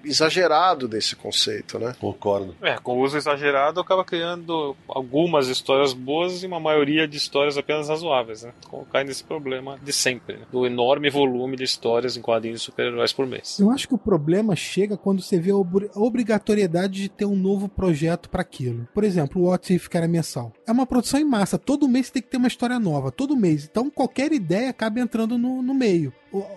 exagerado 0.04 0.88
desse 0.88 1.05
conceito, 1.14 1.78
né? 1.78 1.94
Concordo. 2.00 2.56
É, 2.62 2.78
com 2.78 2.98
o 2.98 3.04
uso 3.04 3.18
exagerado 3.18 3.82
acaba 3.82 4.06
criando 4.06 4.78
algumas 4.88 5.50
histórias 5.50 5.92
boas 5.92 6.42
e 6.42 6.48
uma 6.48 6.60
maioria 6.60 7.06
de 7.06 7.18
histórias 7.18 7.58
apenas 7.58 7.90
razoáveis, 7.90 8.44
né? 8.44 8.54
Cai 8.90 9.04
nesse 9.04 9.26
problema 9.26 9.78
de 9.84 9.92
sempre, 9.92 10.38
né? 10.38 10.46
do 10.52 10.66
enorme 10.66 11.10
volume 11.10 11.58
de 11.58 11.64
histórias 11.64 12.16
em 12.16 12.22
quadrinhos 12.22 12.62
de 12.62 12.66
super-heróis 12.66 13.12
por 13.12 13.28
mês. 13.28 13.60
Eu 13.60 13.70
acho 13.72 13.88
que 13.88 13.96
o 13.96 13.98
problema 13.98 14.56
chega 14.56 14.96
quando 14.96 15.22
você 15.22 15.38
vê 15.38 15.52
a 15.52 16.00
obrigatoriedade 16.00 17.02
de 17.02 17.10
ter 17.10 17.26
um 17.26 17.36
novo 17.36 17.68
projeto 17.68 18.30
para 18.30 18.42
aquilo. 18.42 18.88
Por 18.94 19.04
exemplo, 19.04 19.42
o 19.42 19.50
What 19.50 19.74
If, 19.74 19.88
que 19.88 19.98
era 19.98 20.08
mensal. 20.08 20.54
É 20.66 20.72
uma 20.72 20.86
produção 20.86 21.20
em 21.20 21.26
massa, 21.26 21.58
todo 21.58 21.90
mês 21.90 22.10
tem 22.10 22.22
que 22.22 22.30
ter 22.30 22.38
uma 22.38 22.48
história 22.48 22.80
nova, 22.80 23.12
todo 23.12 23.36
mês. 23.36 23.68
Então 23.70 23.90
qualquer 23.90 24.32
ideia 24.32 24.70
acaba 24.70 25.00
entrando 25.00 25.38
no, 25.38 25.62
no 25.62 25.74
meio 25.74 26.14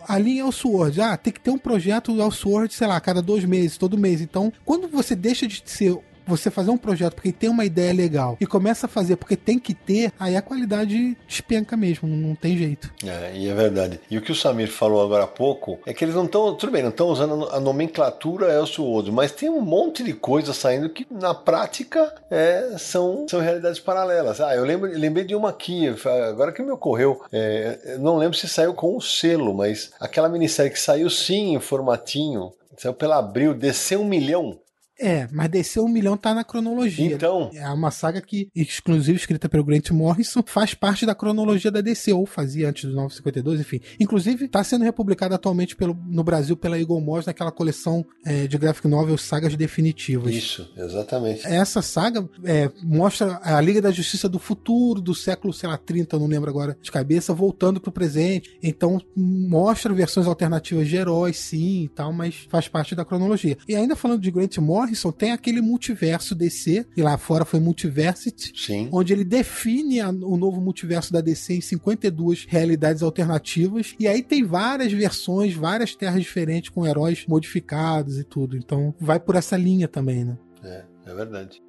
a 0.09 0.19
linha 0.19 0.43
Elseworld, 0.43 1.01
ah, 1.01 1.17
tem 1.17 1.33
que 1.33 1.41
ter 1.41 1.51
um 1.51 1.59
projeto 1.59 2.19
Elseworld, 2.19 2.73
sei 2.73 2.87
lá, 2.87 3.01
cada 3.01 3.21
dois 3.21 3.45
meses, 3.45 3.77
todo 3.77 3.99
mês. 3.99 4.21
Então, 4.21 4.53
quando 4.65 4.89
você 4.89 5.15
deixa 5.15 5.47
de 5.47 5.63
ser 5.65 5.99
você 6.29 6.51
fazer 6.51 6.71
um 6.71 6.77
projeto 6.77 7.15
porque 7.15 7.33
tem 7.33 7.49
uma 7.49 7.65
ideia 7.65 7.93
legal 7.93 8.37
e 8.41 8.47
começa 8.47 8.87
a 8.87 8.89
fazer 8.89 9.17
porque 9.17 9.37
tem 9.37 9.59
que 9.59 9.75
ter, 9.75 10.13
aí 10.19 10.37
a 10.37 10.43
qualidade 10.43 11.17
despenca 11.27 11.77
mesmo, 11.77 12.09
não 12.09 12.35
tem 12.35 12.57
jeito. 12.57 12.93
É, 13.05 13.37
e 13.37 13.49
é 13.49 13.55
verdade. 13.55 14.01
E 14.11 14.19
o 14.19 14.23
que 14.23 14.33
o 14.33 14.35
Samir 14.35 14.71
falou 14.71 15.03
agora 15.03 15.25
há 15.25 15.29
pouco 15.29 15.79
é 15.87 15.93
que 15.93 16.05
eles 16.05 16.15
não 16.15 16.25
estão, 16.27 16.55
tudo 16.55 16.73
bem, 16.73 16.83
não 16.83 16.91
estão 16.91 17.09
usando 17.09 17.49
a 17.51 17.61
nomenclatura 17.61 18.53
Elseworlds, 18.53 19.13
mas 19.13 19.33
tem 19.33 19.49
um 19.49 19.61
monte 19.61 20.03
de 20.03 20.13
coisa 20.13 20.53
saindo 20.53 20.91
que 20.91 21.07
na 21.11 21.35
prática 21.35 22.15
é, 22.31 22.77
são, 22.79 23.27
são 23.29 23.41
realidades 23.41 23.81
paralelas. 23.81 24.41
Ah, 24.41 24.55
eu 24.55 24.65
lembro, 24.65 24.91
lembrei 24.91 25.25
de 25.25 25.35
uma 25.35 25.51
aqui, 25.51 25.95
agora 26.29 26.53
que 26.53 26.63
me 26.63 26.71
ocorreu, 26.71 27.23
é, 27.33 27.97
não 27.99 28.17
lembro 28.17 28.37
se 28.37 28.49
saiu 28.49 28.75
com 28.75 28.97
o 28.97 29.01
selo, 29.01 29.55
mas 29.55 29.91
aquela 30.01 30.29
minissérie 30.29 30.73
que 30.73 30.81
saiu 30.81 31.09
sim 31.11 31.55
em 31.55 31.61
formatinho, 31.61 32.53
saiu 32.77 32.95
pela 32.95 33.19
Abril, 33.19 33.55
desceu 33.55 34.01
um 34.01 34.05
milhão. 34.05 34.59
É, 35.01 35.29
mas 35.33 35.49
descer 35.49 35.81
um 35.81 35.89
milhão 35.89 36.17
tá 36.17 36.35
na 36.35 36.43
cronologia. 36.43 37.15
Então. 37.15 37.51
É 37.55 37.69
uma 37.69 37.91
saga 37.91 38.21
que, 38.21 38.49
exclusiva, 38.55 39.17
escrita 39.17 39.49
pelo 39.49 39.65
Grant 39.65 39.91
Morrison, 39.91 40.43
faz 40.45 40.75
parte 40.75 41.07
da 41.07 41.15
cronologia 41.15 41.71
da 41.71 41.81
DC, 41.81 42.13
ou 42.13 42.27
fazia 42.27 42.69
antes 42.69 42.85
do 42.85 42.95
952, 42.95 43.61
enfim. 43.61 43.81
Inclusive, 44.01 44.49
tá 44.49 44.65
sendo 44.65 44.85
republicada 44.85 45.37
atualmente 45.37 45.77
pelo, 45.77 45.97
no 46.07 46.25
Brasil 46.25 46.57
pela 46.57 46.79
Eagle 46.79 47.01
Moss 47.01 47.27
naquela 47.27 47.53
coleção 47.53 48.05
é, 48.25 48.47
de 48.47 48.59
graphic 48.59 48.89
novels 48.89 49.23
sagas 49.23 49.55
definitivas. 49.55 50.35
Isso, 50.35 50.69
exatamente. 50.77 51.47
Essa 51.47 51.81
saga 51.81 52.29
é, 52.45 52.71
mostra 52.83 53.39
a 53.43 53.61
Liga 53.61 53.81
da 53.81 53.91
Justiça 53.91 54.29
do 54.29 54.39
futuro, 54.39 55.01
do 55.01 55.15
século, 55.15 55.53
sei 55.53 55.69
lá, 55.69 55.79
30, 55.79 56.19
não 56.19 56.27
lembro 56.27 56.51
agora 56.51 56.77
de 56.83 56.91
cabeça, 56.91 57.33
voltando 57.33 57.81
pro 57.81 57.93
presente. 57.93 58.59
Então, 58.63 59.01
mostra 59.17 59.93
versões 59.93 60.27
alternativas 60.27 60.89
de 60.89 60.97
heróis, 60.97 61.37
sim, 61.39 61.85
e 61.85 61.89
tal, 61.89 62.13
mas 62.13 62.47
faz 62.49 62.67
parte 62.67 62.95
da 62.95 63.05
cronologia. 63.05 63.57
E 63.69 63.77
ainda 63.77 63.95
falando 63.95 64.21
de 64.21 64.31
Grant 64.31 64.59
Morrison, 64.59 64.88
Morrison 64.89 65.13
tem 65.13 65.33
aquele 65.33 65.61
multiverso 65.61 66.35
DC, 66.35 66.87
e 66.97 67.03
lá 67.03 67.19
fora 67.19 67.45
foi 67.45 67.61
Multiversity, 67.61 68.53
Sim. 68.57 68.89
onde 68.91 69.13
ele 69.13 69.25
define 69.25 70.01
a, 70.01 70.09
o 70.09 70.37
novo 70.37 70.61
multiverso 70.61 71.13
da 71.13 71.21
DC 71.21 71.55
em 71.55 71.61
52 71.61 72.47
realidades 72.49 73.03
alternativas, 73.03 73.95
e 73.99 74.09
aí 74.09 74.23
tem 74.23 74.45
várias 74.45 74.93
versões, 74.93 75.55
várias 75.55 75.95
terras 75.95 76.23
diferentes 76.23 76.71
com 76.71 76.87
heróis 76.87 77.27
modificados 77.29 78.19
e 78.19 78.25
tudo. 78.25 78.57
Então 78.57 78.95
vai 78.99 79.21
por 79.21 79.35
essa 79.37 79.57
linha 79.57 79.87
também, 79.87 80.25
né? 80.25 80.39
É, 80.65 80.85
é 81.07 81.15
verdade. 81.15 81.63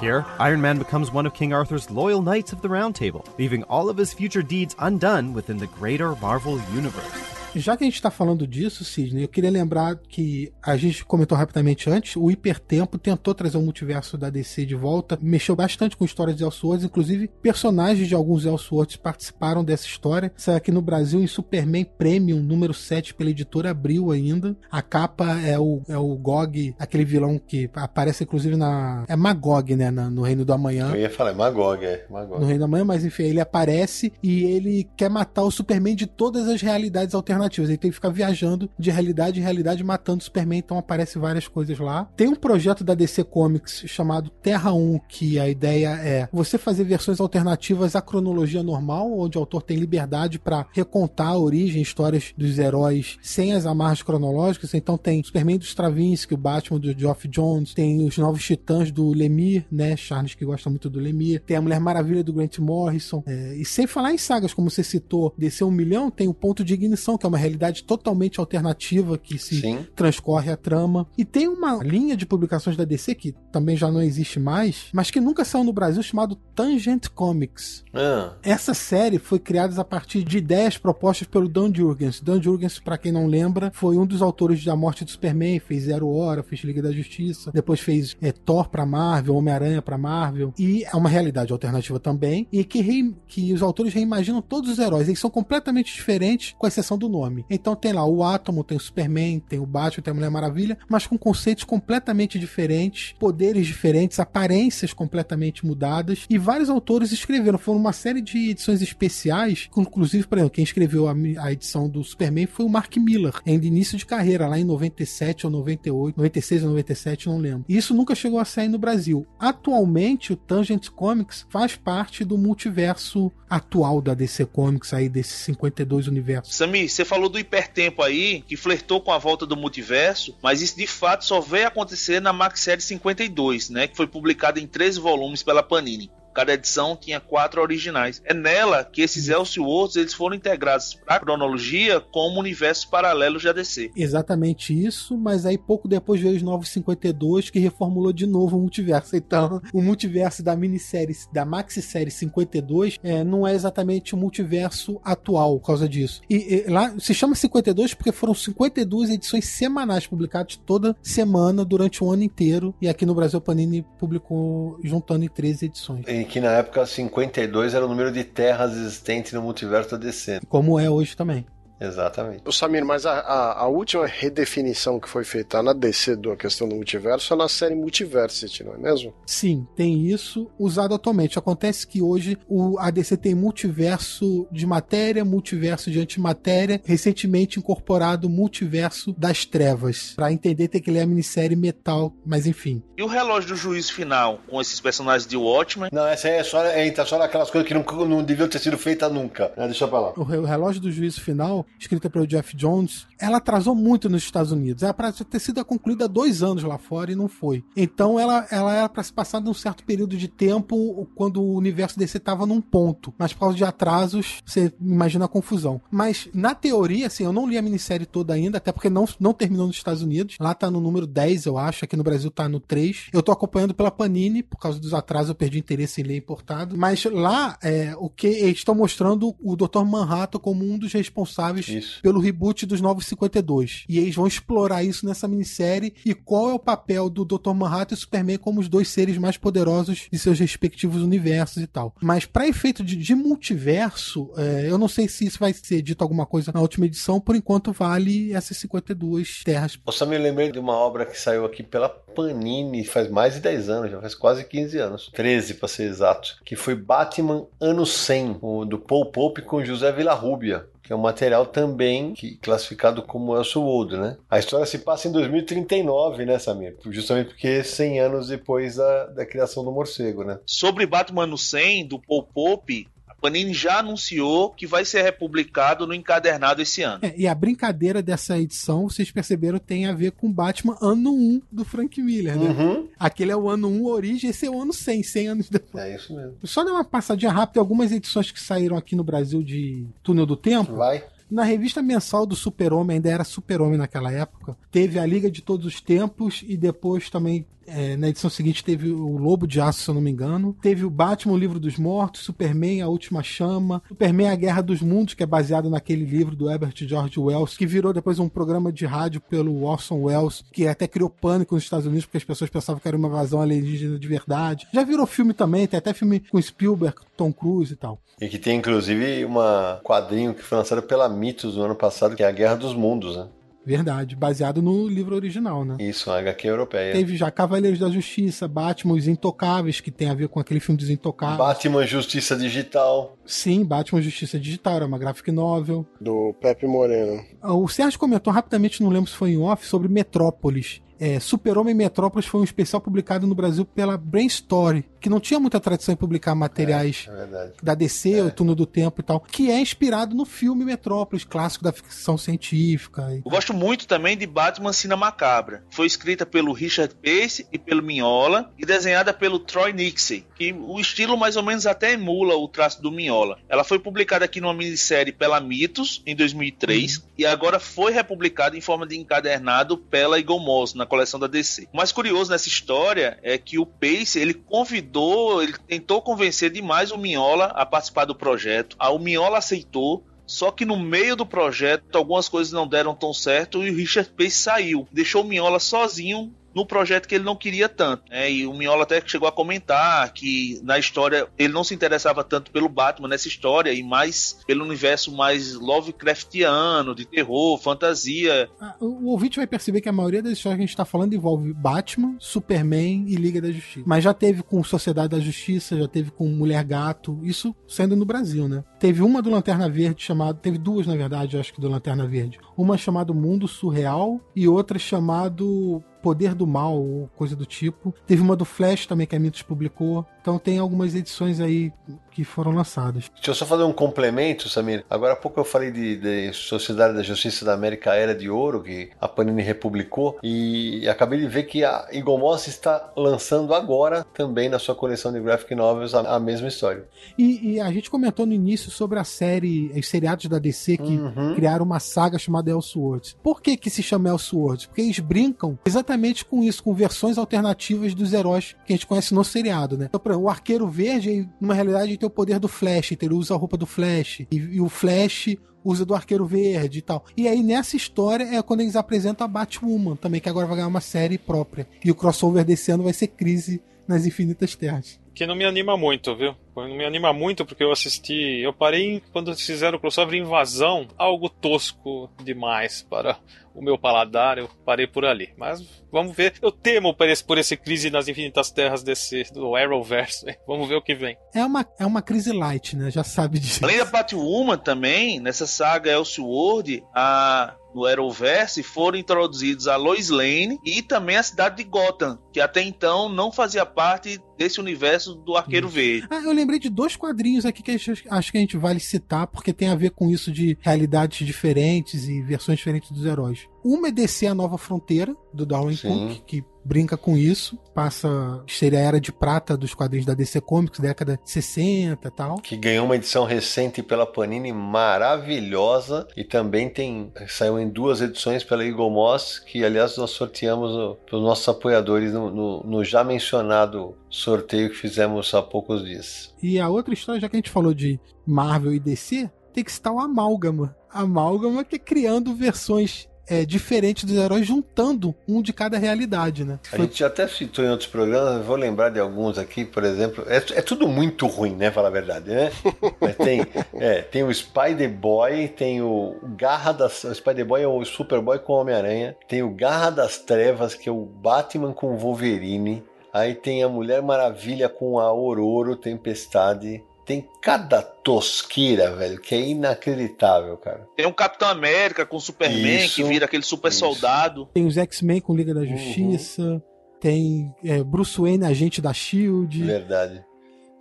Here, 0.00 0.24
Iron 0.40 0.58
Man 0.58 0.78
becomes 0.78 1.12
one 1.12 1.26
of 1.26 1.34
King 1.34 1.52
Arthur's 1.52 1.90
loyal 1.90 2.22
knights 2.22 2.52
of 2.52 2.62
the 2.62 2.68
Round 2.68 2.94
Table, 2.94 3.22
leaving 3.38 3.62
all 3.64 3.90
of 3.90 4.00
his 4.00 4.12
future 4.12 4.42
deeds 4.42 4.74
undone 4.78 5.34
within 5.34 5.58
the 5.58 5.66
greater 5.78 6.16
Marvel 6.16 6.58
universe. 6.74 7.31
Já 7.54 7.76
que 7.76 7.84
a 7.84 7.86
gente 7.86 7.96
está 7.96 8.10
falando 8.10 8.46
disso, 8.46 8.84
Sidney, 8.84 9.24
eu 9.24 9.28
queria 9.28 9.50
lembrar 9.50 9.96
que 9.96 10.52
a 10.62 10.76
gente 10.76 11.04
comentou 11.04 11.36
rapidamente 11.36 11.90
antes, 11.90 12.16
o 12.16 12.30
Hipertempo 12.30 12.98
tentou 12.98 13.34
trazer 13.34 13.58
o 13.58 13.62
multiverso 13.62 14.16
da 14.16 14.30
DC 14.30 14.64
de 14.64 14.74
volta, 14.74 15.18
mexeu 15.20 15.54
bastante 15.54 15.96
com 15.96 16.04
histórias 16.04 16.36
de 16.36 16.44
Elseworlds, 16.44 16.84
inclusive 16.84 17.28
personagens 17.42 18.08
de 18.08 18.14
alguns 18.14 18.46
Elseworlds 18.46 18.96
participaram 18.96 19.62
dessa 19.62 19.86
história. 19.86 20.32
Saiu 20.36 20.56
aqui 20.56 20.72
no 20.72 20.80
Brasil 20.80 21.22
em 21.22 21.26
Superman 21.26 21.84
Premium, 21.84 22.40
número 22.40 22.72
7, 22.72 23.14
pela 23.14 23.30
editora 23.30 23.70
Abril 23.70 24.10
ainda. 24.10 24.56
A 24.70 24.80
capa 24.80 25.38
é 25.40 25.58
o, 25.58 25.82
é 25.88 25.98
o 25.98 26.16
Gog, 26.16 26.74
aquele 26.78 27.04
vilão 27.04 27.38
que 27.38 27.68
aparece 27.74 28.24
inclusive 28.24 28.56
na... 28.56 29.04
é 29.06 29.16
Magog, 29.16 29.76
né, 29.76 29.90
na, 29.90 30.08
no 30.08 30.22
Reino 30.22 30.44
do 30.44 30.52
Amanhã. 30.52 30.90
Eu 30.90 31.00
ia 31.00 31.10
falar, 31.10 31.30
é 31.30 31.34
Magog, 31.34 31.84
é 31.84 32.06
Magog. 32.08 32.40
No 32.40 32.46
Reino 32.46 32.60
do 32.60 32.64
Amanhã, 32.64 32.84
mas 32.84 33.04
enfim, 33.04 33.24
ele 33.24 33.40
aparece 33.40 34.12
e 34.22 34.44
ele 34.44 34.88
quer 34.96 35.10
matar 35.10 35.42
o 35.42 35.50
Superman 35.50 35.94
de 35.94 36.06
todas 36.06 36.48
as 36.48 36.62
realidades 36.62 37.14
alternativas 37.14 37.41
alternativas. 37.42 37.70
Ele 37.70 37.78
tem 37.78 37.90
que 37.90 37.94
ficar 37.94 38.10
viajando 38.10 38.70
de 38.78 38.90
realidade 38.90 39.40
em 39.40 39.42
realidade, 39.42 39.82
matando 39.84 40.22
Superman, 40.22 40.58
então 40.58 40.78
aparece 40.78 41.18
várias 41.18 41.48
coisas 41.48 41.78
lá. 41.78 42.04
Tem 42.16 42.28
um 42.28 42.34
projeto 42.34 42.84
da 42.84 42.94
DC 42.94 43.24
Comics 43.24 43.84
chamado 43.86 44.30
Terra 44.42 44.72
1, 44.72 45.00
que 45.08 45.38
a 45.38 45.48
ideia 45.48 45.88
é 45.96 46.28
você 46.32 46.58
fazer 46.58 46.84
versões 46.84 47.20
alternativas 47.20 47.96
à 47.96 48.02
cronologia 48.02 48.62
normal, 48.62 49.18
onde 49.18 49.36
o 49.36 49.40
autor 49.40 49.62
tem 49.62 49.76
liberdade 49.76 50.38
para 50.38 50.66
recontar 50.72 51.28
a 51.28 51.38
origem, 51.38 51.82
histórias 51.82 52.32
dos 52.36 52.58
heróis 52.58 53.18
sem 53.22 53.52
as 53.52 53.66
amarras 53.66 54.02
cronológicas. 54.02 54.74
Então 54.74 54.96
tem 54.96 55.22
Superman 55.22 55.58
do 55.58 55.64
Stravinsky, 55.64 56.34
o 56.34 56.38
Batman 56.38 56.78
do 56.78 56.98
Geoff 56.98 57.26
Jones, 57.28 57.74
tem 57.74 58.06
os 58.06 58.18
Novos 58.18 58.44
Titãs 58.44 58.90
do 58.90 59.10
Lemire, 59.10 59.66
né? 59.70 59.96
Charles 59.96 60.34
que 60.34 60.44
gosta 60.44 60.68
muito 60.68 60.88
do 60.88 61.00
Lemire, 61.00 61.40
tem 61.40 61.56
a 61.56 61.62
Mulher 61.62 61.80
Maravilha 61.80 62.22
do 62.22 62.32
Grant 62.32 62.58
Morrison. 62.58 63.22
É, 63.26 63.56
e 63.56 63.64
sem 63.64 63.86
falar 63.86 64.12
em 64.12 64.18
sagas, 64.18 64.54
como 64.54 64.70
você 64.70 64.82
citou, 64.82 65.34
DC 65.36 65.64
1 65.64 65.70
milhão, 65.70 66.10
tem 66.10 66.28
o 66.28 66.34
Ponto 66.34 66.64
de 66.64 66.74
Ignição, 66.74 67.16
que 67.16 67.26
é 67.26 67.28
uma 67.32 67.38
realidade 67.38 67.82
totalmente 67.84 68.38
alternativa 68.38 69.16
que 69.16 69.38
se 69.38 69.60
Sim. 69.60 69.86
transcorre 69.96 70.50
a 70.50 70.56
trama. 70.56 71.06
E 71.16 71.24
tem 71.24 71.48
uma 71.48 71.82
linha 71.82 72.14
de 72.14 72.26
publicações 72.26 72.76
da 72.76 72.84
DC 72.84 73.14
que 73.14 73.34
também 73.50 73.76
já 73.76 73.90
não 73.90 74.02
existe 74.02 74.38
mais, 74.38 74.88
mas 74.92 75.10
que 75.10 75.20
nunca 75.20 75.44
saiu 75.44 75.64
no 75.64 75.72
Brasil, 75.72 76.02
chamado 76.02 76.36
Tangent 76.54 77.08
Comics. 77.08 77.84
Ah. 77.94 78.34
Essa 78.42 78.74
série 78.74 79.18
foi 79.18 79.38
criada 79.38 79.80
a 79.80 79.84
partir 79.84 80.22
de 80.22 80.38
ideias 80.38 80.76
propostas 80.76 81.26
pelo 81.26 81.48
Dan 81.48 81.72
Jurgens. 81.74 82.20
Dan 82.20 82.40
Jurgens, 82.42 82.78
para 82.78 82.98
quem 82.98 83.10
não 83.10 83.26
lembra, 83.26 83.70
foi 83.74 83.96
um 83.96 84.04
dos 84.06 84.20
autores 84.20 84.62
da 84.62 84.76
morte 84.76 85.04
do 85.04 85.10
Superman, 85.10 85.58
fez 85.58 85.84
Zero 85.84 86.08
Hora, 86.10 86.42
fez 86.42 86.62
Liga 86.62 86.82
da 86.82 86.92
Justiça, 86.92 87.50
depois 87.52 87.80
fez 87.80 88.16
é, 88.20 88.30
Thor 88.32 88.68
pra 88.68 88.84
Marvel, 88.84 89.36
Homem-Aranha 89.36 89.80
pra 89.80 89.96
Marvel, 89.96 90.52
e 90.58 90.84
é 90.84 90.94
uma 90.94 91.08
realidade 91.08 91.52
alternativa 91.52 91.98
também, 91.98 92.46
e 92.52 92.62
que, 92.64 92.82
re... 92.82 93.14
que 93.26 93.52
os 93.52 93.62
autores 93.62 93.94
reimaginam 93.94 94.42
todos 94.42 94.70
os 94.70 94.78
heróis, 94.78 95.08
eles 95.08 95.20
são 95.20 95.30
completamente 95.30 95.94
diferentes, 95.94 96.54
com 96.58 96.66
exceção 96.66 96.98
do 96.98 97.08
nome 97.08 97.21
nome. 97.22 97.46
Então 97.48 97.74
tem 97.74 97.92
lá 97.92 98.04
o 98.04 98.22
Átomo, 98.22 98.64
tem 98.64 98.76
o 98.76 98.80
Superman, 98.80 99.40
tem 99.40 99.58
o 99.58 99.66
Batman, 99.66 100.02
tem 100.02 100.10
a 100.10 100.14
Mulher 100.14 100.30
Maravilha, 100.30 100.78
mas 100.88 101.06
com 101.06 101.16
conceitos 101.16 101.64
completamente 101.64 102.38
diferentes, 102.38 103.14
poderes 103.18 103.66
diferentes, 103.66 104.18
aparências 104.18 104.92
completamente 104.92 105.64
mudadas. 105.64 106.26
E 106.28 106.38
vários 106.38 106.68
autores 106.68 107.12
escreveram. 107.12 107.58
Foram 107.58 107.78
uma 107.78 107.92
série 107.92 108.20
de 108.20 108.50
edições 108.50 108.82
especiais, 108.82 109.68
inclusive, 109.76 110.26
por 110.26 110.38
exemplo, 110.38 110.54
quem 110.54 110.64
escreveu 110.64 111.08
a, 111.08 111.14
a 111.38 111.52
edição 111.52 111.88
do 111.88 112.02
Superman 112.02 112.46
foi 112.46 112.66
o 112.66 112.68
Mark 112.68 112.96
Miller, 112.96 113.34
ainda 113.46 113.66
início 113.66 113.96
de 113.96 114.06
carreira, 114.06 114.46
lá 114.46 114.58
em 114.58 114.64
97 114.64 115.46
ou 115.46 115.52
98, 115.52 116.16
96 116.16 116.62
ou 116.62 116.70
97, 116.70 117.28
não 117.28 117.38
lembro. 117.38 117.64
E 117.68 117.76
isso 117.76 117.94
nunca 117.94 118.14
chegou 118.14 118.38
a 118.38 118.44
sair 118.44 118.68
no 118.68 118.78
Brasil. 118.78 119.26
Atualmente, 119.38 120.32
o 120.32 120.36
Tangent 120.36 120.88
Comics 120.90 121.46
faz 121.48 121.76
parte 121.76 122.24
do 122.24 122.36
multiverso 122.36 123.30
atual 123.52 124.00
da 124.00 124.14
DC 124.14 124.46
Comics 124.46 124.94
aí, 124.94 125.10
desses 125.10 125.34
52 125.44 126.08
universos. 126.08 126.54
Samir, 126.54 126.88
você 126.88 127.04
falou 127.04 127.28
do 127.28 127.38
hipertempo 127.38 128.02
aí, 128.02 128.42
que 128.48 128.56
flertou 128.56 129.00
com 129.00 129.12
a 129.12 129.18
volta 129.18 129.44
do 129.44 129.54
multiverso, 129.54 130.34
mas 130.42 130.62
isso 130.62 130.76
de 130.76 130.86
fato 130.86 131.26
só 131.26 131.38
veio 131.38 131.68
acontecer 131.68 132.18
na 132.20 132.32
Max 132.32 132.60
Série 132.60 132.80
52, 132.80 133.68
né? 133.68 133.86
Que 133.86 133.96
foi 133.96 134.06
publicada 134.06 134.58
em 134.58 134.66
13 134.66 134.98
volumes 135.00 135.42
pela 135.42 135.62
Panini. 135.62 136.10
Cada 136.34 136.54
edição 136.54 136.96
tinha 136.96 137.20
quatro 137.20 137.60
originais. 137.60 138.22
É 138.24 138.34
nela 138.34 138.84
que 138.84 139.02
esses 139.02 139.28
Elseworlds 139.28 139.96
eles 139.96 140.14
foram 140.14 140.36
integrados 140.36 140.94
para 140.94 141.16
a 141.16 141.20
cronologia 141.20 142.00
como 142.00 142.40
universos 142.40 142.84
paralelos 142.84 143.42
de 143.42 143.52
DC. 143.52 143.90
Exatamente 143.96 144.72
isso, 144.72 145.16
mas 145.16 145.46
aí 145.46 145.58
pouco 145.58 145.88
depois 145.88 146.20
veio 146.20 146.36
os 146.36 146.42
Novos 146.42 146.68
52 146.70 147.50
que 147.50 147.58
reformulou 147.58 148.12
de 148.12 148.26
novo 148.26 148.56
o 148.56 148.60
multiverso. 148.60 149.16
Então, 149.16 149.60
o 149.72 149.82
multiverso 149.82 150.42
da 150.42 150.56
minissérie, 150.56 151.16
da 151.32 151.44
maxi 151.44 151.82
série 151.82 152.10
52, 152.10 152.98
é, 153.02 153.22
não 153.22 153.46
é 153.46 153.54
exatamente 153.54 154.14
o 154.14 154.18
multiverso 154.18 155.00
atual 155.04 155.58
por 155.58 155.66
causa 155.66 155.88
disso. 155.88 156.22
E, 156.28 156.64
e 156.66 156.70
lá 156.70 156.94
se 156.98 157.14
chama 157.14 157.34
52 157.34 157.94
porque 157.94 158.12
foram 158.12 158.34
52 158.34 159.10
edições 159.10 159.46
semanais 159.46 160.06
publicadas 160.06 160.56
toda 160.56 160.96
semana 161.02 161.64
durante 161.64 162.02
o 162.02 162.10
ano 162.10 162.22
inteiro. 162.22 162.74
E 162.80 162.88
aqui 162.88 163.04
no 163.04 163.14
Brasil, 163.14 163.40
Panini 163.40 163.84
publicou 163.98 164.78
juntando 164.82 165.24
em 165.24 165.28
13 165.28 165.66
edições. 165.66 166.04
Que 166.24 166.40
na 166.40 166.50
época 166.52 166.84
52 166.86 167.74
era 167.74 167.84
o 167.84 167.88
número 167.88 168.12
de 168.12 168.24
terras 168.24 168.72
existentes 168.72 169.32
no 169.32 169.42
multiverso 169.42 169.92
da 169.92 169.96
DC. 169.96 170.40
Como 170.48 170.78
é 170.78 170.88
hoje 170.88 171.16
também. 171.16 171.46
Exatamente. 171.82 172.42
O 172.46 172.52
Samir, 172.52 172.84
mas 172.84 173.04
a, 173.04 173.18
a, 173.18 173.62
a, 173.62 173.66
última 173.66 174.06
redefinição 174.06 175.00
que 175.00 175.08
foi 175.08 175.24
feita 175.24 175.62
na 175.62 175.72
DC 175.72 176.16
da 176.16 176.36
questão 176.36 176.68
do 176.68 176.76
multiverso 176.76 177.34
é 177.34 177.36
na 177.36 177.48
série 177.48 177.74
Multiversity, 177.74 178.62
não 178.62 178.74
é 178.74 178.78
mesmo? 178.78 179.12
Sim, 179.26 179.66
tem 179.74 180.06
isso 180.06 180.48
usado 180.58 180.94
atualmente. 180.94 181.38
Acontece 181.38 181.86
que 181.86 182.00
hoje 182.00 182.38
o, 182.48 182.78
a 182.78 182.90
DC 182.90 183.16
tem 183.16 183.34
multiverso 183.34 184.46
de 184.52 184.64
matéria, 184.64 185.24
multiverso 185.24 185.90
de 185.90 186.00
antimatéria, 186.00 186.80
recentemente 186.84 187.58
incorporado 187.58 188.28
multiverso 188.28 189.12
das 189.18 189.44
trevas. 189.44 190.12
Para 190.14 190.32
entender, 190.32 190.68
tem 190.68 190.80
que 190.80 190.90
ler 190.90 191.00
a 191.00 191.06
minissérie 191.06 191.56
Metal, 191.56 192.14
mas 192.24 192.46
enfim. 192.46 192.82
E 192.96 193.02
o 193.02 193.06
relógio 193.06 193.50
do 193.50 193.56
juízo 193.56 193.92
final 193.92 194.38
com 194.48 194.60
esses 194.60 194.80
personagens 194.80 195.28
de 195.28 195.36
Watchmen? 195.36 195.90
Não, 195.92 196.06
essa 196.06 196.28
aí 196.28 196.34
é 196.34 196.44
só, 196.44 196.64
entra 196.78 197.04
só 197.04 197.18
naquelas 197.18 197.50
coisas 197.50 197.66
que 197.66 197.74
não, 197.74 197.84
não 198.06 198.22
deviam 198.22 198.48
ter 198.48 198.58
sido 198.58 198.78
feitas 198.78 199.12
nunca. 199.12 199.52
É, 199.56 199.64
deixa 199.66 199.88
pra 199.88 199.98
lá. 199.98 200.12
O, 200.16 200.20
o 200.20 200.44
relógio 200.44 200.80
do 200.80 200.90
juízo 200.90 201.20
final 201.20 201.66
escrita 201.78 202.08
pelo 202.08 202.26
Jeff 202.26 202.56
Jones, 202.56 203.06
ela 203.18 203.38
atrasou 203.38 203.74
muito 203.74 204.08
nos 204.08 204.22
Estados 204.22 204.52
Unidos. 204.52 204.82
Era 204.82 204.94
para 204.94 205.12
ter 205.12 205.38
sido 205.38 205.64
concluída 205.64 206.04
há 206.04 206.08
dois 206.08 206.42
anos 206.42 206.62
lá 206.62 206.78
fora 206.78 207.12
e 207.12 207.16
não 207.16 207.28
foi. 207.28 207.64
Então 207.76 208.18
ela, 208.18 208.46
ela 208.50 208.74
era 208.74 208.88
para 208.88 209.02
se 209.02 209.12
passar 209.12 209.40
num 209.40 209.54
certo 209.54 209.84
período 209.84 210.16
de 210.16 210.28
tempo 210.28 211.08
quando 211.14 211.42
o 211.42 211.54
universo 211.54 211.98
DC 211.98 212.18
estava 212.18 212.46
num 212.46 212.60
ponto. 212.60 213.12
Mas 213.18 213.32
por 213.32 213.40
causa 213.40 213.56
de 213.56 213.64
atrasos, 213.64 214.42
você 214.44 214.72
imagina 214.80 215.24
a 215.24 215.28
confusão. 215.28 215.80
Mas 215.90 216.28
na 216.32 216.54
teoria, 216.54 217.06
assim, 217.06 217.24
eu 217.24 217.32
não 217.32 217.48
li 217.48 217.58
a 217.58 217.62
minissérie 217.62 218.06
toda 218.06 218.34
ainda, 218.34 218.58
até 218.58 218.72
porque 218.72 218.90
não, 218.90 219.06
não 219.18 219.32
terminou 219.32 219.66
nos 219.66 219.76
Estados 219.76 220.02
Unidos. 220.02 220.36
Lá 220.40 220.54
tá 220.54 220.70
no 220.70 220.80
número 220.80 221.06
10, 221.06 221.46
eu 221.46 221.58
acho. 221.58 221.84
Aqui 221.84 221.96
no 221.96 222.02
Brasil 222.02 222.30
tá 222.30 222.48
no 222.48 222.60
3. 222.60 223.08
Eu 223.12 223.22
tô 223.22 223.32
acompanhando 223.32 223.74
pela 223.74 223.90
Panini, 223.90 224.42
por 224.42 224.58
causa 224.58 224.78
dos 224.78 224.94
atrasos, 224.94 225.30
eu 225.30 225.34
perdi 225.34 225.58
interesse 225.58 226.00
em 226.00 226.04
ler 226.04 226.16
importado. 226.16 226.76
Mas 226.76 227.04
lá, 227.04 227.58
é, 227.62 227.94
o 227.96 228.08
que 228.08 228.26
eles 228.26 228.58
estão 228.58 228.74
mostrando 228.74 229.34
o 229.40 229.56
Dr. 229.56 229.84
Manhattan 229.84 230.38
como 230.38 230.64
um 230.64 230.78
dos 230.78 230.92
responsáveis 230.92 231.61
Isso. 231.68 232.00
pelo 232.02 232.20
reboot 232.20 232.66
dos 232.66 232.80
Novos 232.80 233.06
52. 233.06 233.84
E 233.88 233.98
eles 233.98 234.14
vão 234.14 234.26
explorar 234.26 234.82
isso 234.84 235.06
nessa 235.06 235.26
minissérie 235.26 235.94
e 236.04 236.14
qual 236.14 236.50
é 236.50 236.54
o 236.54 236.58
papel 236.58 237.08
do 237.08 237.24
Dr. 237.24 237.52
Manhattan 237.54 237.94
e 237.94 237.98
Superman 237.98 238.38
como 238.38 238.60
os 238.60 238.68
dois 238.68 238.88
seres 238.88 239.18
mais 239.18 239.36
poderosos 239.36 240.08
de 240.10 240.18
seus 240.18 240.38
respectivos 240.38 241.02
universos 241.02 241.62
e 241.62 241.66
tal. 241.66 241.94
Mas 242.00 242.24
para 242.24 242.48
efeito 242.48 242.84
de, 242.84 242.96
de 242.96 243.14
multiverso, 243.14 244.30
é, 244.36 244.66
eu 244.68 244.78
não 244.78 244.88
sei 244.88 245.08
se 245.08 245.26
isso 245.26 245.38
vai 245.38 245.52
ser 245.52 245.82
dito 245.82 246.02
alguma 246.02 246.26
coisa 246.26 246.52
na 246.52 246.60
última 246.60 246.86
edição, 246.86 247.20
por 247.20 247.36
enquanto 247.36 247.72
vale 247.72 248.32
essas 248.32 248.56
52 248.58 249.42
terras. 249.44 249.78
Eu 249.84 249.92
só 249.92 250.06
me 250.06 250.18
lembrei 250.18 250.50
de 250.52 250.58
uma 250.58 250.74
obra 250.74 251.06
que 251.06 251.18
saiu 251.18 251.44
aqui 251.44 251.62
pela 251.62 251.88
Panini 251.88 252.84
faz 252.84 253.08
mais 253.08 253.34
de 253.34 253.40
10 253.40 253.68
anos, 253.68 253.90
já 253.90 254.00
faz 254.00 254.14
quase 254.14 254.44
15 254.44 254.78
anos, 254.78 255.10
13 255.14 255.54
para 255.54 255.68
ser 255.68 255.84
exato, 255.84 256.36
que 256.44 256.54
foi 256.54 256.74
Batman 256.74 257.46
Ano 257.60 257.86
100, 257.86 258.38
o, 258.40 258.64
do 258.64 258.78
Paul 258.78 259.06
Pope 259.06 259.42
com 259.42 259.64
José 259.64 259.90
Villarrubia 259.92 260.66
é 260.92 260.96
um 260.96 261.00
material 261.00 261.46
também 261.46 262.12
que, 262.14 262.36
classificado 262.36 263.02
como 263.02 263.36
Elseworld, 263.36 263.96
né? 263.96 264.16
A 264.30 264.38
história 264.38 264.66
se 264.66 264.78
passa 264.78 265.08
em 265.08 265.12
2039, 265.12 266.26
né, 266.26 266.38
Samir? 266.38 266.76
Justamente 266.90 267.28
porque 267.28 267.64
100 267.64 268.00
anos 268.00 268.28
depois 268.28 268.76
da, 268.76 269.06
da 269.06 269.26
criação 269.26 269.64
do 269.64 269.72
morcego, 269.72 270.24
né? 270.24 270.38
Sobre 270.46 270.86
Batman 270.86 271.26
no 271.26 271.38
100, 271.38 271.86
do 271.86 271.98
Paul 271.98 272.24
Pope, 272.24 272.88
Panini 273.22 273.54
já 273.54 273.78
anunciou 273.78 274.50
que 274.50 274.66
vai 274.66 274.84
ser 274.84 275.02
republicado 275.02 275.86
no 275.86 275.94
encadernado 275.94 276.60
esse 276.60 276.82
ano. 276.82 276.98
É, 277.02 277.14
e 277.16 277.28
a 277.28 277.34
brincadeira 277.34 278.02
dessa 278.02 278.36
edição, 278.36 278.88
vocês 278.88 279.12
perceberam, 279.12 279.60
tem 279.60 279.86
a 279.86 279.92
ver 279.92 280.10
com 280.10 280.30
Batman 280.30 280.76
ano 280.82 281.14
1 281.14 281.42
do 281.52 281.64
Frank 281.64 282.02
Miller, 282.02 282.36
né? 282.36 282.50
Uhum. 282.50 282.88
Aquele 282.98 283.30
é 283.30 283.36
o 283.36 283.48
ano 283.48 283.68
1 283.68 283.86
origem, 283.86 284.30
esse 284.30 284.44
é 284.44 284.50
o 284.50 284.60
ano 284.60 284.72
100, 284.72 285.04
100 285.04 285.28
anos 285.28 285.48
depois. 285.48 285.84
É 285.84 285.94
isso 285.94 286.12
mesmo. 286.14 286.34
Só 286.42 286.64
dar 286.64 286.72
uma 286.72 286.84
passadinha 286.84 287.30
rápida, 287.30 287.60
algumas 287.60 287.92
edições 287.92 288.32
que 288.32 288.40
saíram 288.40 288.76
aqui 288.76 288.96
no 288.96 289.04
Brasil 289.04 289.40
de 289.40 289.86
Túnel 290.02 290.26
do 290.26 290.36
Tempo. 290.36 290.74
Vai. 290.74 291.04
Na 291.30 291.44
revista 291.44 291.80
mensal 291.80 292.26
do 292.26 292.36
Super-Homem, 292.36 292.96
ainda 292.96 293.08
era 293.08 293.24
Super-Homem 293.24 293.78
naquela 293.78 294.12
época, 294.12 294.54
teve 294.70 294.98
a 294.98 295.06
Liga 295.06 295.30
de 295.30 295.40
Todos 295.40 295.64
os 295.64 295.80
Tempos 295.80 296.44
e 296.46 296.58
depois 296.58 297.08
também, 297.08 297.46
é, 297.74 297.96
na 297.96 298.08
edição 298.08 298.28
seguinte, 298.28 298.62
teve 298.62 298.90
o 298.90 299.16
Lobo 299.16 299.46
de 299.46 299.60
Aço, 299.60 299.82
se 299.82 299.90
eu 299.90 299.94
não 299.94 300.02
me 300.02 300.10
engano. 300.10 300.56
Teve 300.60 300.84
o 300.84 300.90
Batman, 300.90 301.34
o 301.34 301.38
Livro 301.38 301.58
dos 301.58 301.76
Mortos, 301.76 302.22
Superman, 302.22 302.82
A 302.82 302.88
Última 302.88 303.22
Chama, 303.22 303.82
Superman, 303.88 304.28
A 304.28 304.34
Guerra 304.34 304.62
dos 304.62 304.82
Mundos, 304.82 305.14
que 305.14 305.22
é 305.22 305.26
baseado 305.26 305.70
naquele 305.70 306.04
livro 306.04 306.36
do 306.36 306.50
Herbert 306.50 306.74
George 306.76 307.18
Wells, 307.18 307.56
que 307.56 307.66
virou 307.66 307.92
depois 307.92 308.18
um 308.18 308.28
programa 308.28 308.72
de 308.72 308.84
rádio 308.84 309.20
pelo 309.20 309.64
Orson 309.64 310.02
Welles, 310.02 310.44
que 310.52 310.68
até 310.68 310.86
criou 310.86 311.08
pânico 311.08 311.54
nos 311.54 311.64
Estados 311.64 311.86
Unidos, 311.86 312.04
porque 312.04 312.18
as 312.18 312.24
pessoas 312.24 312.50
pensavam 312.50 312.80
que 312.80 312.88
era 312.88 312.96
uma 312.96 313.08
invasão 313.08 313.40
alienígena 313.40 313.98
de 313.98 314.08
verdade. 314.08 314.66
Já 314.72 314.84
virou 314.84 315.06
filme 315.06 315.32
também, 315.32 315.66
tem 315.66 315.78
até 315.78 315.92
filme 315.92 316.20
com 316.20 316.40
Spielberg, 316.40 316.96
Tom 317.16 317.32
Cruise 317.32 317.72
e 317.72 317.76
tal. 317.76 317.98
E 318.20 318.28
que 318.28 318.38
tem 318.38 318.58
inclusive 318.58 319.24
um 319.24 319.34
quadrinho 319.82 320.34
que 320.34 320.42
foi 320.42 320.58
lançado 320.58 320.82
pela 320.82 321.08
Mitos 321.08 321.56
no 321.56 321.62
ano 321.62 321.74
passado, 321.74 322.14
que 322.14 322.22
é 322.22 322.26
a 322.26 322.32
Guerra 322.32 322.56
dos 322.56 322.74
Mundos, 322.74 323.16
né? 323.16 323.28
Verdade, 323.64 324.16
baseado 324.16 324.60
no 324.60 324.88
livro 324.88 325.14
original, 325.14 325.64
né? 325.64 325.76
Isso, 325.78 326.10
a 326.10 326.18
HQ 326.18 326.48
europeia. 326.48 326.92
Teve 326.92 327.16
já 327.16 327.30
Cavaleiros 327.30 327.78
da 327.78 327.88
Justiça, 327.88 328.48
Batman, 328.48 328.94
Os 328.94 329.06
Intocáveis, 329.06 329.80
que 329.80 329.90
tem 329.90 330.10
a 330.10 330.14
ver 330.14 330.28
com 330.28 330.40
aquele 330.40 330.60
filme 330.60 330.78
dos 330.78 330.90
Intocáveis. 330.90 331.38
Batman 331.38 331.86
Justiça 331.86 332.36
Digital. 332.36 333.16
Sim, 333.24 333.64
Batman 333.64 334.02
Justiça 334.02 334.38
Digital, 334.38 334.76
era 334.76 334.86
uma 334.86 334.98
graphic 334.98 335.30
novel. 335.30 335.86
Do 336.00 336.34
Pepe 336.40 336.66
Moreno. 336.66 337.22
O 337.42 337.68
Sérgio 337.68 337.98
comentou 337.98 338.32
rapidamente, 338.32 338.82
não 338.82 338.90
lembro 338.90 339.10
se 339.10 339.16
foi 339.16 339.30
em 339.30 339.38
off, 339.38 339.66
sobre 339.66 339.88
Metrópolis. 339.88 340.80
É, 341.04 341.18
Super-Homem 341.18 341.74
Metrópolis 341.74 342.26
foi 342.26 342.40
um 342.40 342.44
especial 342.44 342.80
publicado 342.80 343.26
no 343.26 343.34
Brasil 343.34 343.64
pela 343.64 343.96
Brain 343.96 344.26
Story, 344.26 344.84
que 345.00 345.10
não 345.10 345.18
tinha 345.18 345.40
muita 345.40 345.58
tradição 345.58 345.92
em 345.92 345.96
publicar 345.96 346.32
materiais 346.32 347.08
É, 347.08 347.22
é 347.22 347.52
da 347.60 347.74
DC, 347.74 348.12
É. 348.12 348.22
o 348.22 348.30
Túnel 348.30 348.54
do 348.54 348.64
Tempo 348.64 349.00
e 349.00 349.02
tal, 349.02 349.18
que 349.18 349.50
é 349.50 349.58
inspirado 349.58 350.14
no 350.14 350.24
filme 350.24 350.64
Metrópolis, 350.64 351.24
clássico 351.24 351.64
da 351.64 351.72
ficção 351.72 352.16
científica. 352.16 353.20
Eu 353.24 353.28
gosto 353.28 353.52
muito 353.52 353.88
também 353.88 354.16
de 354.16 354.28
Batman 354.28 354.72
Sina 354.72 354.96
Macabra. 354.96 355.64
Foi 355.70 355.88
escrita 355.88 356.24
pelo 356.24 356.52
Richard 356.52 356.94
Pace 356.94 357.48
e 357.52 357.58
pelo 357.58 357.82
Minhola 357.82 358.52
e 358.56 358.64
desenhada 358.64 359.12
pelo 359.12 359.40
Troy 359.40 359.72
Nixey, 359.72 360.24
que 360.36 360.52
o 360.52 360.78
estilo 360.78 361.16
mais 361.16 361.36
ou 361.36 361.42
menos 361.42 361.66
até 361.66 361.94
emula 361.94 362.36
o 362.36 362.46
traço 362.46 362.80
do 362.80 362.92
Minhola. 362.92 363.38
Ela 363.48 363.64
foi 363.64 363.80
publicada 363.80 364.24
aqui 364.24 364.40
numa 364.40 364.54
minissérie 364.54 365.12
pela 365.12 365.40
Mitos 365.40 366.00
em 366.06 366.14
2003 366.14 367.04
e 367.18 367.26
agora 367.26 367.58
foi 367.58 367.90
republicada 367.90 368.56
em 368.56 368.60
forma 368.60 368.86
de 368.86 368.96
encadernado 368.96 369.76
pela 369.76 370.16
Eagle 370.16 370.38
Moss 370.38 370.74
na 370.74 370.86
coleção 370.92 371.18
da 371.18 371.26
DC. 371.26 371.68
O 371.72 371.76
mais 371.78 371.90
curioso 371.90 372.30
nessa 372.30 372.48
história 372.48 373.18
é 373.22 373.38
que 373.38 373.58
o 373.58 373.64
Pace 373.64 374.18
ele 374.18 374.34
convidou, 374.34 375.42
ele 375.42 375.54
tentou 375.66 376.02
convencer 376.02 376.50
demais 376.50 376.92
o 376.92 376.98
Minhola 376.98 377.46
a 377.46 377.64
participar 377.64 378.04
do 378.04 378.14
projeto. 378.14 378.76
O 378.78 378.98
Minhola 378.98 379.38
aceitou, 379.38 380.04
só 380.26 380.50
que 380.50 380.66
no 380.66 380.78
meio 380.78 381.16
do 381.16 381.24
projeto 381.24 381.96
algumas 381.96 382.28
coisas 382.28 382.52
não 382.52 382.68
deram 382.68 382.94
tão 382.94 383.14
certo 383.14 383.64
e 383.64 383.70
o 383.70 383.74
Richard 383.74 384.10
Pace 384.10 384.32
saiu, 384.32 384.86
deixou 384.92 385.22
o 385.22 385.26
Minhola 385.26 385.58
sozinho 385.58 386.30
no 386.54 386.66
projeto 386.66 387.06
que 387.06 387.14
ele 387.14 387.24
não 387.24 387.36
queria 387.36 387.68
tanto. 387.68 388.04
Né? 388.10 388.30
E 388.30 388.46
o 388.46 388.54
Miola 388.54 388.82
até 388.82 389.02
chegou 389.04 389.28
a 389.28 389.32
comentar 389.32 390.12
que 390.12 390.60
na 390.62 390.78
história 390.78 391.26
ele 391.38 391.52
não 391.52 391.64
se 391.64 391.74
interessava 391.74 392.22
tanto 392.24 392.50
pelo 392.50 392.68
Batman 392.68 393.08
nessa 393.08 393.28
história 393.28 393.72
e 393.72 393.82
mais 393.82 394.38
pelo 394.46 394.64
universo 394.64 395.12
mais 395.12 395.54
Lovecraftiano, 395.54 396.94
de 396.94 397.04
terror, 397.04 397.58
fantasia. 397.58 398.48
Ah, 398.60 398.74
O 398.80 399.10
ouvinte 399.10 399.36
vai 399.36 399.46
perceber 399.46 399.80
que 399.80 399.88
a 399.88 399.92
maioria 399.92 400.22
das 400.22 400.32
histórias 400.32 400.58
que 400.58 400.64
a 400.64 400.66
gente 400.66 400.76
tá 400.76 400.84
falando 400.84 401.14
envolve 401.14 401.52
Batman, 401.52 402.16
Superman 402.18 403.04
e 403.08 403.16
Liga 403.16 403.40
da 403.40 403.50
Justiça. 403.50 403.84
Mas 403.86 404.04
já 404.04 404.14
teve 404.14 404.42
com 404.42 404.62
Sociedade 404.62 405.08
da 405.08 405.20
Justiça, 405.20 405.78
já 405.78 405.88
teve 405.88 406.10
com 406.10 406.26
Mulher 406.28 406.64
Gato, 406.64 407.18
isso 407.22 407.54
sendo 407.66 407.96
no 407.96 408.04
Brasil, 408.04 408.48
né? 408.48 408.64
Teve 408.78 409.02
uma 409.02 409.22
do 409.22 409.30
Lanterna 409.30 409.68
Verde 409.68 410.02
chamado. 410.02 410.38
Teve 410.40 410.58
duas, 410.58 410.86
na 410.86 410.96
verdade, 410.96 411.38
acho 411.38 411.52
que 411.52 411.60
do 411.60 411.68
Lanterna 411.68 412.06
Verde. 412.06 412.38
Uma 412.56 412.76
chamada 412.76 413.12
Mundo 413.12 413.46
Surreal 413.46 414.20
e 414.34 414.48
outra 414.48 414.78
chamado 414.78 415.82
Poder 416.02 416.34
do 416.34 416.46
Mal, 416.46 416.74
ou 416.74 417.08
coisa 417.16 417.36
do 417.36 417.46
tipo. 417.46 417.94
Teve 418.06 418.20
uma 418.20 418.36
do 418.36 418.44
Flash 418.44 418.86
também 418.86 419.06
que 419.06 419.14
a 419.14 419.18
Mitos 419.20 419.42
publicou. 419.42 420.04
Então 420.22 420.38
tem 420.38 420.58
algumas 420.58 420.94
edições 420.94 421.40
aí 421.40 421.72
que 422.12 422.22
foram 422.24 422.52
lançadas. 422.52 423.10
Deixa 423.14 423.30
eu 423.30 423.34
só 423.34 423.44
fazer 423.46 423.64
um 423.64 423.72
complemento, 423.72 424.48
Samir. 424.48 424.84
Agora 424.88 425.14
há 425.14 425.16
pouco 425.16 425.40
eu 425.40 425.44
falei 425.44 425.70
de, 425.70 425.96
de 425.96 426.32
Sociedade 426.32 426.94
da 426.94 427.02
Justiça 427.02 427.44
da 427.44 427.54
América 427.54 427.94
Era 427.94 428.14
de 428.14 428.28
Ouro, 428.30 428.62
que 428.62 428.90
a 429.00 429.08
Panini 429.08 429.42
republicou, 429.42 430.18
e 430.22 430.86
acabei 430.88 431.18
de 431.20 431.26
ver 431.26 431.44
que 431.44 431.64
a 431.64 431.88
Eagle 431.90 432.18
Moss 432.18 432.46
está 432.46 432.92
lançando 432.96 433.54
agora 433.54 434.04
também 434.14 434.48
na 434.48 434.58
sua 434.58 434.74
coleção 434.74 435.12
de 435.12 435.20
graphic 435.20 435.54
novels 435.54 435.94
a, 435.94 436.00
a 436.16 436.20
mesma 436.20 436.48
história. 436.48 436.84
E, 437.18 437.54
e 437.54 437.60
a 437.60 437.72
gente 437.72 437.90
comentou 437.90 438.26
no 438.26 438.32
início 438.34 438.70
sobre 438.70 438.98
a 438.98 439.04
série, 439.04 439.72
os 439.76 439.88
seriados 439.88 440.26
da 440.26 440.38
DC 440.38 440.76
que 440.76 440.92
Uhum. 441.02 441.34
criaram 441.34 441.64
uma 441.64 441.80
saga 441.80 442.16
chamada 442.18 442.50
Elseworlds. 442.50 443.16
Por 443.22 443.40
que 443.42 443.56
que 443.56 443.68
se 443.70 443.82
chama 443.82 444.08
Elseworlds? 444.10 444.66
Porque 444.66 444.82
eles 444.82 444.98
brincam 445.00 445.58
exatamente 445.66 446.24
com 446.24 446.42
isso, 446.44 446.62
com 446.62 446.72
versões 446.74 447.18
alternativas 447.18 447.94
dos 447.94 448.12
heróis 448.12 448.54
que 448.66 448.72
a 448.72 448.76
gente 448.76 448.86
conhece 448.86 449.12
no 449.14 449.24
seriado, 449.24 449.76
né? 449.76 449.86
Então, 449.88 449.98
por 450.00 450.11
exemplo, 450.12 450.26
o 450.26 450.30
Arqueiro 450.30 450.68
Verde, 450.68 451.28
numa 451.40 451.54
realidade, 451.54 451.96
tem 451.96 452.06
o 452.06 452.10
poder 452.10 452.38
do 452.38 452.48
Flash, 452.48 452.92
então 452.92 453.08
ele 453.08 453.14
usa 453.14 453.34
a 453.34 453.36
roupa 453.36 453.56
do 453.56 453.66
Flash. 453.66 454.20
E, 454.30 454.36
e 454.36 454.60
o 454.60 454.68
Flash 454.68 455.36
usa 455.64 455.84
do 455.84 455.94
Arqueiro 455.94 456.26
Verde 456.26 456.78
e 456.78 456.82
tal. 456.82 457.04
E 457.16 457.28
aí, 457.28 457.42
nessa 457.42 457.76
história, 457.76 458.24
é 458.24 458.42
quando 458.42 458.60
eles 458.60 458.76
apresentam 458.76 459.24
a 459.24 459.28
Batwoman 459.28 459.96
também, 459.96 460.20
que 460.20 460.28
agora 460.28 460.46
vai 460.46 460.56
ganhar 460.56 460.68
uma 460.68 460.80
série 460.80 461.18
própria. 461.18 461.68
E 461.84 461.90
o 461.90 461.94
crossover 461.94 462.44
desse 462.44 462.70
ano 462.70 462.84
vai 462.84 462.92
ser 462.92 463.08
Crise 463.08 463.62
nas 463.86 464.06
Infinitas 464.06 464.54
Terras. 464.56 465.00
Que 465.14 465.26
não 465.26 465.36
me 465.36 465.44
anima 465.44 465.76
muito, 465.76 466.16
viu? 466.16 466.34
Não 466.54 466.68
me 466.68 466.84
anima 466.84 467.12
muito 467.12 467.44
porque 467.44 467.64
eu 467.64 467.72
assisti. 467.72 468.40
Eu 468.40 468.52
parei 468.52 469.02
quando 469.12 469.34
fizeram 469.34 469.78
o 469.78 469.80
crossover 469.80 470.18
Invasão, 470.18 470.86
algo 470.98 471.28
tosco 471.28 472.10
demais 472.22 472.86
para 472.88 473.18
o 473.54 473.62
meu 473.62 473.78
paladar. 473.78 474.38
Eu 474.38 474.48
parei 474.64 474.86
por 474.86 475.04
ali. 475.04 475.30
Mas 475.36 475.62
vamos 475.90 476.14
ver. 476.14 476.34
Eu 476.42 476.52
temo 476.52 476.94
por 476.94 477.08
esse, 477.08 477.24
por 477.24 477.38
esse 477.38 477.56
crise 477.56 477.90
nas 477.90 478.08
infinitas 478.08 478.50
terras 478.50 478.82
desse 478.82 479.24
do 479.32 479.56
Arrowverse. 479.56 480.28
hein? 480.28 480.36
Vamos 480.46 480.68
ver 480.68 480.76
o 480.76 480.82
que 480.82 480.94
vem. 480.94 481.16
É 481.34 481.44
uma, 481.44 481.66
é 481.78 481.86
uma 481.86 482.02
crise 482.02 482.32
light, 482.32 482.76
né? 482.76 482.90
Já 482.90 483.04
sabe 483.04 483.38
disso. 483.38 483.64
Além 483.64 483.78
da 483.78 483.84
Batwoman 483.86 484.58
também, 484.58 485.20
nessa 485.20 485.46
saga 485.46 485.90
Elseworld, 485.90 486.82
a 486.94 487.54
no 487.74 487.86
Arrowverse 487.86 488.62
foram 488.62 488.98
introduzidos 488.98 489.66
a 489.66 489.76
Lois 489.76 490.10
Lane 490.10 490.58
e 490.64 490.82
também 490.82 491.16
a 491.16 491.22
cidade 491.22 491.56
de 491.56 491.64
Gotham, 491.64 492.18
que 492.32 492.40
até 492.40 492.62
então 492.62 493.08
não 493.08 493.32
fazia 493.32 493.64
parte 493.64 494.20
desse 494.36 494.60
universo 494.60 495.14
do 495.14 495.36
Arqueiro 495.36 495.68
Verde. 495.68 496.06
Ah, 496.10 496.20
eu 496.22 496.32
lembrei 496.42 496.58
de 496.58 496.68
dois 496.68 496.94
quadrinhos 496.96 497.46
aqui 497.46 497.62
que 497.62 497.76
gente- 497.78 498.04
acho 498.08 498.30
que 498.32 498.36
a 498.38 498.40
gente 498.40 498.56
vale 498.56 498.78
citar, 498.80 499.26
porque 499.26 499.52
tem 499.52 499.68
a 499.68 499.74
ver 499.74 499.90
com 499.90 500.10
isso 500.10 500.30
de 500.30 500.56
realidades 500.60 501.26
diferentes 501.26 502.08
e 502.08 502.20
versões 502.20 502.58
diferentes 502.58 502.90
dos 502.90 503.04
heróis. 503.04 503.48
Uma 503.64 503.88
é 503.88 503.92
DC 503.92 504.26
A 504.26 504.34
Nova 504.34 504.58
Fronteira, 504.58 505.16
do 505.32 505.46
Darwin 505.46 505.76
Sim. 505.76 505.88
Cook, 505.88 506.24
que 506.26 506.44
brinca 506.64 506.96
com 506.96 507.16
isso. 507.16 507.58
Passa, 507.74 508.42
seria 508.46 508.78
a 508.78 508.82
era 508.82 509.00
de 509.00 509.12
prata 509.12 509.56
dos 509.56 509.74
quadrinhos 509.74 510.06
da 510.06 510.14
DC 510.14 510.40
Comics, 510.40 510.78
década 510.80 511.18
de 511.22 511.30
60 511.30 512.06
e 512.06 512.10
tal. 512.10 512.36
Que 512.40 512.56
ganhou 512.56 512.84
uma 512.84 512.96
edição 512.96 513.24
recente 513.24 513.82
pela 513.82 514.04
Panini 514.06 514.52
maravilhosa 514.52 516.06
e 516.16 516.24
também 516.24 516.68
tem 516.68 517.12
saiu 517.28 517.58
em 517.58 517.68
duas 517.68 518.00
edições 518.00 518.44
pela 518.44 518.64
Eagle 518.64 518.90
Moss, 518.90 519.38
que 519.38 519.64
aliás 519.64 519.96
nós 519.96 520.10
sorteamos 520.10 520.96
para 521.06 521.16
os 521.16 521.22
nossos 521.22 521.48
apoiadores 521.48 522.12
no, 522.12 522.30
no- 522.30 522.62
no 522.62 522.84
já 522.84 523.02
mencionado 523.04 523.96
sorteio 524.10 524.70
que 524.70 524.76
fizemos 524.76 525.32
há 525.34 525.42
poucos 525.42 525.84
dias. 525.84 526.34
E 526.42 526.58
a 526.60 526.68
outra 526.68 526.92
história, 526.94 527.20
já 527.20 527.28
que 527.28 527.36
a 527.36 527.38
gente 527.38 527.50
falou 527.50 527.72
de 527.74 527.98
Marvel 528.26 528.74
e 528.74 528.80
DC, 528.80 529.30
tem 529.52 529.64
que 529.64 529.72
citar 529.72 529.92
o 529.92 529.98
Amálgama. 530.00 530.74
Amálgama 530.90 531.64
que 531.64 531.76
é 531.76 531.78
criando 531.78 532.34
versões 532.34 533.08
é, 533.28 533.44
diferentes 533.44 534.04
dos 534.04 534.16
heróis, 534.16 534.46
juntando 534.46 535.14
um 535.28 535.40
de 535.40 535.52
cada 535.52 535.78
realidade, 535.78 536.44
né? 536.44 536.58
A 536.72 536.76
gente 536.76 537.04
até 537.04 537.26
citou 537.28 537.64
em 537.64 537.68
outros 537.68 537.88
programas, 537.88 538.44
vou 538.44 538.56
lembrar 538.56 538.90
de 538.90 539.00
alguns 539.00 539.38
aqui, 539.38 539.64
por 539.64 539.84
exemplo. 539.84 540.24
É, 540.26 540.36
é 540.36 540.62
tudo 540.62 540.88
muito 540.88 541.26
ruim, 541.26 541.54
né? 541.54 541.70
Falar 541.70 541.88
a 541.88 541.92
verdade, 541.92 542.30
né? 542.30 542.50
Mas 543.00 543.16
tem, 543.16 543.46
é, 543.74 544.02
tem 544.02 544.22
o 544.22 544.32
Spider-Boy, 544.32 545.48
tem 545.48 545.80
o 545.80 546.16
Garra 546.36 546.72
das. 546.72 547.04
O 547.04 547.14
Spider-Boy 547.14 547.62
é 547.62 547.68
o 547.68 547.84
Superboy 547.84 548.38
com 548.38 548.54
o 548.54 548.60
Homem-Aranha. 548.60 549.16
Tem 549.28 549.42
o 549.42 549.50
Garra 549.50 549.90
das 549.90 550.18
Trevas, 550.18 550.74
que 550.74 550.88
é 550.88 550.92
o 550.92 551.04
Batman 551.04 551.72
com 551.72 551.94
o 551.94 551.96
Wolverine. 551.96 552.82
Aí 553.12 553.34
tem 553.34 553.62
a 553.62 553.68
Mulher 553.68 554.00
Maravilha 554.00 554.68
com 554.68 554.98
a 554.98 555.12
Ororo, 555.12 555.76
Tempestade. 555.76 556.82
Tem 557.04 557.28
cada 557.40 557.82
tosqueira, 557.82 558.94
velho, 558.94 559.20
que 559.20 559.34
é 559.34 559.40
inacreditável, 559.40 560.56
cara. 560.56 560.86
Tem 560.96 561.06
um 561.06 561.12
Capitão 561.12 561.48
América 561.48 562.06
com 562.06 562.18
Superman 562.20 562.84
Isso, 562.84 562.96
que 562.96 563.04
vira 563.04 563.24
aquele 563.24 563.42
super 563.42 563.68
isso. 563.68 563.80
soldado. 563.80 564.48
Tem 564.54 564.66
os 564.66 564.76
X-Men 564.76 565.20
com 565.20 565.34
Liga 565.34 565.52
da 565.52 565.64
Justiça. 565.64 566.62
Tem 567.00 567.52
é, 567.64 567.82
Bruce 567.82 568.20
Wayne, 568.20 568.44
agente 568.44 568.80
da 568.80 568.92
Shield. 568.92 569.62
Verdade. 569.64 570.24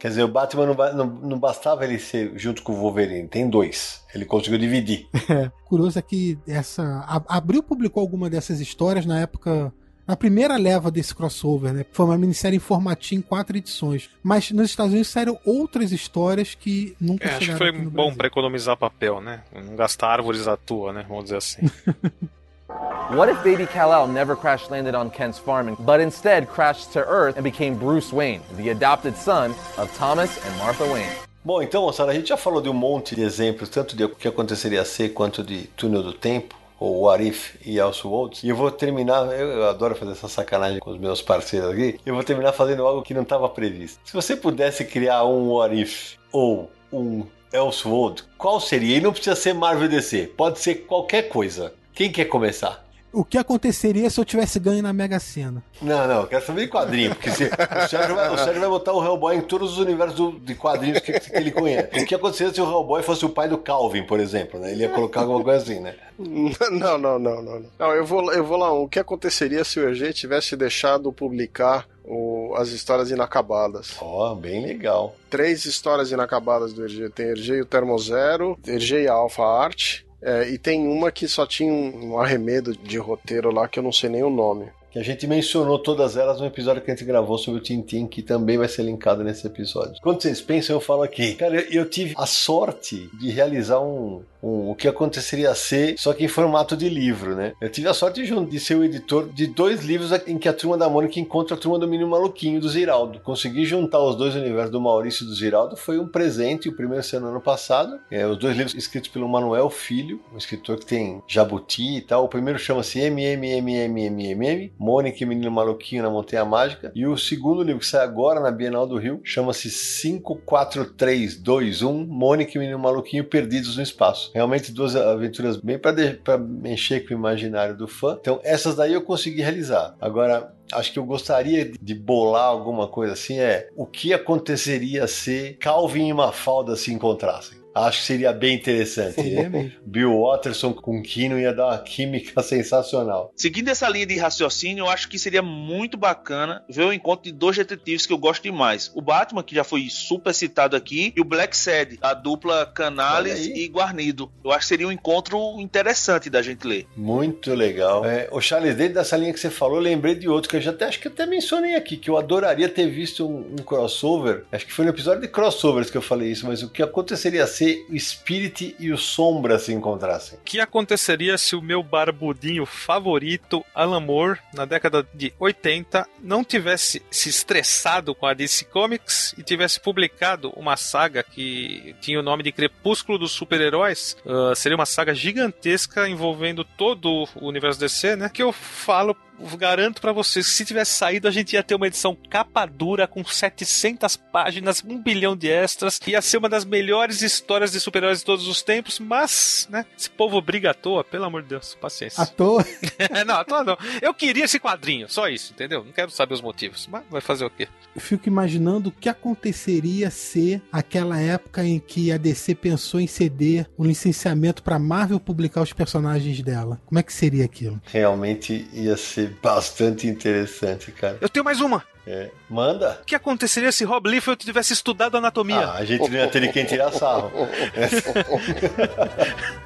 Quer 0.02 0.08
dizer, 0.08 0.24
o 0.24 0.28
Batman 0.28 0.66
não, 0.66 0.94
não, 0.96 1.06
não 1.06 1.40
bastava 1.40 1.86
ele 1.86 2.00
ser 2.00 2.32
junto 2.36 2.64
com 2.64 2.74
o 2.74 2.76
Wolverine, 2.76 3.28
tem 3.28 3.48
dois. 3.48 4.02
Ele 4.16 4.26
conseguiu 4.26 4.58
dividir. 4.58 5.08
Curioso 5.66 6.00
é 6.00 6.02
que 6.02 6.40
essa. 6.48 6.84
A, 7.08 7.38
Abril 7.38 7.62
publicou 7.62 8.02
alguma 8.02 8.28
dessas 8.28 8.60
histórias 8.60 9.06
na 9.06 9.20
época. 9.20 9.72
Na 10.12 10.18
primeira 10.18 10.58
leva 10.58 10.92
desse 10.92 11.16
crossover, 11.16 11.72
né? 11.72 11.86
Foi 11.94 12.06
uma 12.06 12.18
minissérie 12.18 12.58
em 12.58 12.60
formatinho 12.60 13.20
em 13.20 13.22
quatro 13.22 13.56
edições. 13.56 14.10
Mas 14.22 14.52
nos 14.52 14.66
Estados 14.70 14.92
Unidos 14.92 15.08
saíram 15.08 15.40
outras 15.46 15.94
histórias 15.94 16.54
que 16.54 16.94
nunca 17.00 17.24
É, 17.24 17.30
acho 17.30 17.40
que 17.40 17.46
chegaram 17.46 17.58
foi 17.60 17.70
aqui 17.70 17.78
no 17.82 17.90
bom 17.90 18.14
pra 18.14 18.28
economizar 18.28 18.76
papel, 18.76 19.22
né? 19.22 19.40
Não 19.56 19.74
gastar 19.78 20.10
árvores 20.10 20.50
à 20.50 20.58
toa, 20.58 20.92
né? 20.92 21.06
Vamos 21.08 21.24
dizer 21.24 21.38
assim. 21.38 21.62
What 23.16 23.32
if 23.32 23.38
baby 23.38 23.66
Kal-El 23.66 24.08
never 24.10 24.36
crash 24.36 24.70
landed 24.70 24.96
on 24.98 25.10
Kent's 25.10 25.40
farm, 25.40 25.70
and- 25.70 25.78
but 25.80 26.02
instead 26.02 26.46
crashed 26.48 26.92
to 26.92 27.00
Earth 27.00 27.38
and 27.38 27.44
became 27.44 27.76
Bruce 27.76 28.14
Wayne, 28.14 28.42
the 28.58 28.70
adopted 28.70 29.16
son 29.16 29.52
of 29.78 29.98
Thomas 29.98 30.38
and 30.46 30.58
Martha 30.58 30.84
Wayne? 30.84 31.10
Bom, 31.42 31.62
então, 31.62 31.84
moçada, 31.84 32.12
a 32.12 32.14
gente 32.14 32.28
já 32.28 32.38
falou 32.38 32.62
de 32.62 32.68
um 32.68 32.74
monte 32.74 33.16
de 33.16 33.22
exemplos, 33.22 33.70
tanto 33.70 33.96
de 33.96 34.04
o 34.04 34.10
que 34.10 34.28
aconteceria 34.28 34.84
ser 34.84 35.14
quanto 35.14 35.42
de 35.42 35.64
Túnel 35.78 36.04
do 36.04 36.12
Tempo, 36.12 36.56
ou 36.82 37.04
What 37.04 37.24
If 37.24 37.56
e 37.64 37.78
Elseworlds. 37.78 38.44
E 38.44 38.50
eu 38.50 38.56
vou 38.56 38.72
terminar, 38.72 39.28
eu, 39.40 39.70
adoro 39.70 39.94
fazer 39.94 40.14
essa 40.14 40.28
sacanagem 40.28 40.80
com 40.80 40.90
os 40.90 40.98
meus 40.98 41.22
parceiros 41.22 41.70
aqui, 41.70 42.00
eu 42.04 42.16
vou 42.16 42.24
terminar 42.24 42.54
fazendo 42.54 42.86
algo 42.86 43.04
que 43.04 43.14
não 43.14 43.22
estava 43.22 43.48
previsto. 43.48 44.00
Se 44.04 44.14
você 44.14 44.36
pudesse 44.36 44.84
criar 44.84 45.24
um 45.24 45.52
What 45.52 45.80
If 45.80 46.16
ou 46.32 46.72
um 46.92 47.24
Elseworld, 47.54 48.24
qual 48.36 48.60
seria? 48.60 48.98
E 48.98 49.02
não 49.02 49.12
precisa 49.14 49.36
ser 49.36 49.54
Marvel 49.54 49.88
DC, 49.88 50.34
pode 50.36 50.60
ser 50.60 50.88
qualquer 50.88 51.30
coisa. 51.30 51.72
Quem 51.94 52.12
quer 52.12 52.26
começar? 52.26 52.84
O 53.14 53.26
que 53.26 53.38
aconteceria 53.38 54.10
se 54.10 54.20
eu 54.20 54.24
tivesse 54.26 54.58
ganho 54.60 54.82
na 54.82 54.94
Mega 54.94 55.20
Sena? 55.20 55.62
Não, 55.82 56.08
não, 56.08 56.22
eu 56.22 56.28
quero 56.28 56.46
saber 56.46 56.62
de 56.62 56.68
quadrinho, 56.72 57.14
porque 57.14 57.30
se, 57.32 57.44
o, 57.46 57.90
Sérgio 57.90 58.16
vai, 58.16 58.34
o 58.34 58.38
Sérgio 58.38 58.62
vai 58.62 58.70
botar 58.70 58.94
o 58.94 59.04
Hellboy 59.04 59.36
em 59.36 59.42
todos 59.42 59.74
os 59.74 59.78
universos 59.80 60.16
do- 60.16 60.40
de 60.40 60.56
quadrinhos 60.56 61.00
que, 61.00 61.20
que 61.20 61.36
ele 61.36 61.52
conhece. 61.52 61.90
O 62.02 62.06
que 62.06 62.16
aconteceria 62.16 62.54
se 62.54 62.62
o 62.62 62.64
Hellboy 62.66 63.04
fosse 63.04 63.26
o 63.26 63.30
pai 63.30 63.50
do 63.50 63.58
Calvin, 63.58 64.04
por 64.04 64.20
exemplo, 64.20 64.60
né? 64.60 64.72
Ele 64.72 64.84
ia 64.84 64.90
colocar 64.90 65.22
alguma 65.22 65.44
coisa 65.44 65.62
assim, 65.64 65.80
né? 65.82 65.96
Não, 66.22 66.98
não, 66.98 67.18
não, 67.18 67.20
não. 67.20 67.42
não. 67.42 67.66
Não, 67.80 67.92
eu 67.94 68.06
vou, 68.06 68.32
eu 68.32 68.44
vou 68.46 68.56
lá. 68.56 68.72
O 68.72 68.88
que 68.88 69.00
aconteceria 69.00 69.64
se 69.64 69.80
o 69.80 69.90
EG 69.90 70.14
tivesse 70.14 70.56
deixado 70.56 71.12
publicar 71.12 71.88
o- 72.06 72.54
as 72.56 72.70
histórias 72.70 73.10
inacabadas? 73.10 73.96
Ó, 74.00 74.36
bem 74.36 74.64
legal. 74.64 75.16
Três 75.32 75.66
histórias 75.66 76.12
inacabadas 76.12 76.74
do 76.74 76.86
EG. 76.86 77.10
Tem 77.10 77.30
EG 77.32 77.54
e 77.56 77.62
o 77.62 77.66
Termozero, 77.66 78.58
EG 78.68 79.02
e 79.04 79.08
a 79.08 79.14
Alpha 79.14 79.44
Art. 79.44 80.02
É, 80.22 80.50
e 80.50 80.58
tem 80.58 80.88
uma 80.88 81.12
que 81.12 81.28
só 81.28 81.46
tinha 81.46 81.74
um, 81.74 82.18
arremedo 82.18 82.76
de 82.76 82.98
roteiro 82.98 83.52
lá 83.52 83.68
que 83.68 83.80
eu 83.80 83.84
não 83.84 83.92
sei 83.92 84.10
nem 84.10 84.24
o 84.24 84.30
nome. 84.30 84.70
Que 84.92 85.00
a 85.00 85.04
gente 85.04 85.26
mencionou 85.26 85.80
todas 85.80 86.18
elas 86.18 86.42
no 86.42 86.46
episódio 86.46 86.82
que 86.82 86.92
a 86.92 86.94
gente 86.94 87.06
gravou 87.06 87.38
sobre 87.38 87.62
o 87.62 87.64
Tintin, 87.64 88.08
que 88.08 88.22
também 88.22 88.58
vai 88.58 88.68
ser 88.68 88.84
linkado 88.84 89.24
nesse 89.24 89.48
episódio. 89.48 89.96
Quando 90.02 90.22
vocês 90.22 90.42
pensam, 90.42 90.76
eu 90.76 90.82
falo 90.82 91.02
aqui. 91.02 91.36
Cara, 91.36 91.56
eu, 91.56 91.82
eu 91.82 91.90
tive 91.90 92.14
a 92.18 92.26
sorte 92.26 93.10
de 93.18 93.32
realizar 93.32 93.80
um, 93.80 94.22
um, 94.42 94.72
o 94.72 94.76
que 94.76 94.88
aconteceria 94.88 95.54
ser, 95.56 95.96
só 95.98 96.14
que 96.14 96.24
em 96.24 96.28
formato 96.28 96.76
de 96.76 96.90
livro, 96.90 97.36
né? 97.36 97.54
Eu 97.62 97.70
tive 97.70 97.88
a 97.88 97.94
sorte 97.94 98.24
de, 98.24 98.46
de 98.46 98.60
ser 98.60 98.76
o 98.76 98.84
editor 98.84 99.30
de 99.30 99.48
dois 99.48 99.84
livros 99.84 100.12
em 100.28 100.38
que 100.38 100.50
a 100.50 100.54
turma 100.54 100.78
da 100.78 100.90
Mônica 100.90 101.20
encontra 101.20 101.56
a 101.56 101.60
turma 101.60 101.78
do 101.78 101.88
Menino 101.88 102.10
Maluquinho 102.10 102.60
do 102.60 102.70
Ziraldo. 102.70 103.20
Consegui 103.20 103.66
juntar 103.66 104.00
os 104.00 104.16
dois 104.16 104.36
universos 104.36 104.72
do 104.72 104.82
Maurício 104.82 105.24
e 105.24 105.28
do 105.28 105.36
Ziraldo 105.36 105.76
foi 105.76 106.00
um 106.00 106.08
presente, 106.08 106.70
o 106.70 106.76
primeiro 106.76 107.04
sendo 107.04 107.28
ano 107.28 107.42
passado. 107.42 108.00
É, 108.10 108.26
os 108.26 108.38
dois 108.38 108.56
livros 108.56 108.74
escritos 108.76 109.10
pelo 109.10 109.28
Manuel 109.28 109.70
Filho, 109.70 110.22
um 110.34 110.38
escritor 110.38 110.80
que 110.80 110.86
tem 110.86 111.22
Jabuti 111.28 111.98
e 111.98 112.02
tal. 112.02 112.24
O 112.26 112.30
primeiro 112.30 112.60
chama-se 112.60 113.00
MMMMMM, 113.00 114.72
Mônica 114.78 115.18
e 115.22 115.26
Menino 115.26 115.52
Maluquinho 115.52 116.04
na 116.04 116.10
Montanha 116.10 116.46
Mágica. 116.46 116.92
E 116.96 117.06
o 117.06 117.18
segundo 117.18 117.64
livro 117.64 117.80
que 117.80 117.86
sai 117.86 118.04
agora 118.04 118.40
na 118.40 118.52
Bienal 118.52 118.88
do 118.88 118.98
Rio 118.98 119.20
chama-se 119.24 119.70
54321, 119.70 122.06
Mônica 122.06 122.52
e 122.56 122.60
Menino 122.60 122.80
Maluquinho 122.80 123.24
Perdidos 123.24 123.78
no 123.78 123.84
Espaço. 123.84 124.31
Realmente 124.34 124.72
duas 124.72 124.96
aventuras 124.96 125.58
bem 125.58 125.78
para 125.78 126.38
mexer 126.38 127.02
com 127.02 127.14
o 127.14 127.18
imaginário 127.18 127.76
do 127.76 127.88
fã. 127.88 128.18
Então 128.20 128.40
essas 128.44 128.76
daí 128.76 128.94
eu 128.94 129.02
consegui 129.02 129.42
realizar. 129.42 129.96
Agora, 130.00 130.54
acho 130.72 130.92
que 130.92 131.00
eu 131.00 131.06
gostaria 131.06 131.72
de 131.82 131.94
bolar 131.94 132.46
alguma 132.46 132.88
coisa 132.88 133.14
assim 133.14 133.40
é 133.40 133.68
o 133.76 133.86
que 133.86 134.14
aconteceria 134.14 135.08
se 135.08 135.58
Calvin 135.60 136.08
e 136.08 136.14
Mafalda 136.14 136.76
se 136.76 136.94
encontrassem. 136.94 137.61
Acho 137.74 138.00
que 138.00 138.06
seria 138.06 138.34
bem 138.34 138.56
interessante. 138.56 139.16
Seria 139.16 139.50
mesmo. 139.50 139.72
Bill 139.86 140.22
Watterson 140.22 140.74
com 140.74 141.02
Kino 141.02 141.40
ia 141.40 141.54
dar 141.54 141.68
uma 141.68 141.78
química 141.78 142.42
sensacional. 142.44 143.32
Seguindo 143.36 143.70
essa 143.70 143.88
linha 143.88 144.06
de 144.06 144.18
raciocínio, 144.18 144.84
eu 144.84 144.90
acho 144.90 145.08
que 145.08 145.18
seria 145.18 145.42
muito 145.42 145.98
bacana 145.98 146.64
ver 146.70 146.84
o 146.84 146.94
encontro 146.94 147.24
de 147.24 147.32
dois 147.32 147.58
detetives 147.58 148.06
que 148.06 148.14
eu 148.14 148.18
gosto 148.18 148.44
demais. 148.44 148.92
O 148.94 149.02
Batman, 149.02 149.44
que 149.44 149.56
já 149.56 149.64
foi 149.64 149.88
super 149.90 150.34
citado 150.34 150.76
aqui, 150.76 151.14
e 151.16 151.22
o 151.22 151.26
Black 151.26 151.56
Sad, 151.56 151.98
a 152.02 152.14
dupla 152.14 152.66
Canales 152.66 153.46
e 153.46 153.68
Guarnido. 153.68 154.32
Eu 154.44 154.52
acho 154.52 154.62
que 154.62 154.66
seria 154.66 154.88
um 154.88 154.92
encontro 154.92 155.60
interessante 155.60 156.30
da 156.30 156.42
gente 156.42 156.66
ler. 156.66 156.88
Muito 156.96 157.54
legal. 157.54 158.06
É, 158.06 158.28
o 158.32 158.42
Charles, 158.42 158.76
dentro 158.76 158.96
dessa 158.96 159.18
linha 159.18 159.34
que 159.34 159.40
você 159.40 159.50
falou, 159.50 159.78
eu 159.78 159.82
lembrei 159.82 160.16
de 160.16 160.28
outro 160.28 160.50
que 160.50 160.58
eu 160.58 160.62
já 160.62 160.72
até 160.72 160.86
acho 160.86 161.00
que 161.00 161.08
até 161.08 161.26
mencionei 161.26 161.76
aqui, 161.76 161.98
que 161.98 162.10
eu 162.10 162.18
adoraria 162.18 162.68
ter 162.70 162.90
visto 162.90 163.28
um, 163.28 163.54
um 163.54 163.64
crossover. 163.64 164.46
Acho 164.52 164.66
que 164.66 164.74
foi 164.74 164.86
no 164.86 164.92
episódio 164.92 165.22
de 165.22 165.28
crossovers 165.28 165.90
que 165.90 165.98
eu 165.98 166.02
falei 166.02 166.32
isso, 166.32 166.48
mas 166.48 166.64
o 166.64 166.70
que 166.70 166.82
aconteceria 166.82 167.46
se 167.62 167.86
o 167.88 168.00
Spirit 168.00 168.76
e 168.80 168.92
o 168.92 168.98
Sombra 168.98 169.60
se 169.60 169.72
encontrassem? 169.72 170.40
O 170.40 170.42
que 170.44 170.60
aconteceria 170.60 171.38
se 171.38 171.56
o 171.56 171.62
meu 171.62 171.84
barbudinho 171.84 172.66
favorito, 172.66 173.64
Alan 173.76 174.00
Moore, 174.00 174.40
na 174.52 174.66
década 174.66 175.08
de 175.14 175.32
80, 175.40 176.08
não 176.24 176.44
tivesse 176.44 177.04
se 177.12 177.30
estressado 177.30 178.16
com 178.16 178.26
a 178.26 178.34
DC 178.34 178.66
Comics 178.66 179.36
e 179.38 179.44
tivesse 179.44 179.80
publicado 179.80 180.52
uma 180.56 180.76
saga 180.76 181.22
que 181.22 181.96
tinha 182.02 182.20
o 182.20 182.24
nome 182.24 182.42
de 182.42 182.52
Crepúsculo 182.52 183.20
dos 183.20 183.32
Super-Heróis? 183.32 184.18
Uh, 184.26 184.56
seria 184.56 184.76
uma 184.76 184.88
saga 184.88 185.14
gigantesca 185.14 186.10
envolvendo 186.10 186.64
todo 186.64 187.28
o 187.36 187.48
universo 187.48 187.80
DC, 187.80 188.16
né? 188.16 188.30
Que 188.34 188.42
eu 188.42 188.52
falo 188.52 189.16
garanto 189.58 190.02
para 190.02 190.12
vocês 190.12 190.48
que 190.48 190.54
se 190.54 190.66
tivesse 190.66 190.94
saído, 190.94 191.28
a 191.28 191.32
gente 191.32 191.54
ia 191.54 191.64
ter 191.64 191.76
uma 191.76 191.88
edição 191.88 192.18
capa 192.30 192.66
dura 192.66 193.08
com 193.08 193.24
700 193.24 194.16
páginas, 194.16 194.84
um 194.86 195.02
bilhão 195.02 195.36
de 195.36 195.50
extras, 195.50 196.00
ia 196.08 196.22
ser 196.22 196.38
uma 196.38 196.50
das 196.50 196.66
melhores 196.66 197.22
histórias 197.22 197.72
de 197.72 197.80
super-heróis 197.80 198.20
de 198.20 198.26
todos 198.26 198.48
os 198.48 198.62
tempos, 198.62 199.00
mas, 199.00 199.68
né, 199.70 199.86
esse 199.98 200.10
povo 200.10 200.42
briga 200.42 200.72
à 200.72 200.74
toa, 200.74 201.04
pelo 201.04 201.26
amor 201.26 201.44
de 201.44 201.50
Deus, 201.50 201.76
paciência. 201.80 202.24
À 202.24 202.26
toa? 202.26 202.66
não, 203.26 203.36
à 203.36 203.44
toa 203.44 203.64
não. 203.64 203.78
Eu 204.02 204.14
queria 204.14 204.46
esse 204.46 204.60
quadrinho, 204.60 205.10
só 205.10 205.28
isso, 205.28 205.54
entendeu? 205.54 205.84
Não 205.84 205.92
quero 205.92 206.12
saber 206.12 206.34
os 206.34 206.42
motivos, 206.42 206.88
mas 206.88 207.04
vai 207.10 207.22
fazer 207.22 207.46
o 207.46 207.50
quê? 207.50 207.68
Eu 207.96 208.02
fico 208.02 208.28
imaginando 208.28 208.90
o 208.90 208.92
que 208.92 209.10
aconteceria 209.10 210.10
se 210.10 210.62
aquela 210.72 211.20
época 211.20 211.64
em 211.64 211.80
que 211.80 212.12
a 212.12 212.18
DC 212.18 212.56
pensou 212.56 213.00
em 213.00 213.08
ceder 213.08 213.70
o 213.78 213.84
licenciamento 213.84 214.64
para 214.64 214.80
Marvel 214.80 215.20
publicar 215.20 215.62
os 215.62 215.74
personagens 215.74 216.42
dela. 216.42 216.82
Como 216.86 217.00
é 217.00 217.04
que 217.04 217.14
seria 217.14 217.46
aquilo? 217.46 217.82
Realmente 217.86 218.68
ia 218.74 218.96
ser 218.96 219.31
bastante 219.32 220.08
interessante, 220.08 220.92
cara. 220.92 221.18
Eu 221.22 221.30
tenho 221.30 221.44
mais 221.44 221.62
uma. 221.62 221.84
É. 222.06 222.30
Manda. 222.50 223.00
O 223.02 223.06
que 223.06 223.16
aconteceria 223.16 223.72
se 223.72 223.84
Rob 223.84 224.10
Liefeld 224.10 224.44
tivesse 224.44 224.74
estudado 224.74 225.18
anatomia? 225.18 225.68
Ah, 225.68 225.78
a 225.78 225.86
gente 225.86 226.10
não 226.10 226.18
ia 226.18 226.28
ter 226.28 226.52
quem 226.52 226.66
tirar 226.66 226.92
sarro. 226.92 227.32
Essa, 227.76 228.26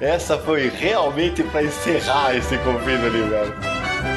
Essa 0.00 0.38
foi 0.38 0.68
realmente 0.68 1.42
para 1.44 1.62
encerrar 1.62 2.36
esse 2.36 2.58
confins 2.58 3.00
do 3.00 4.15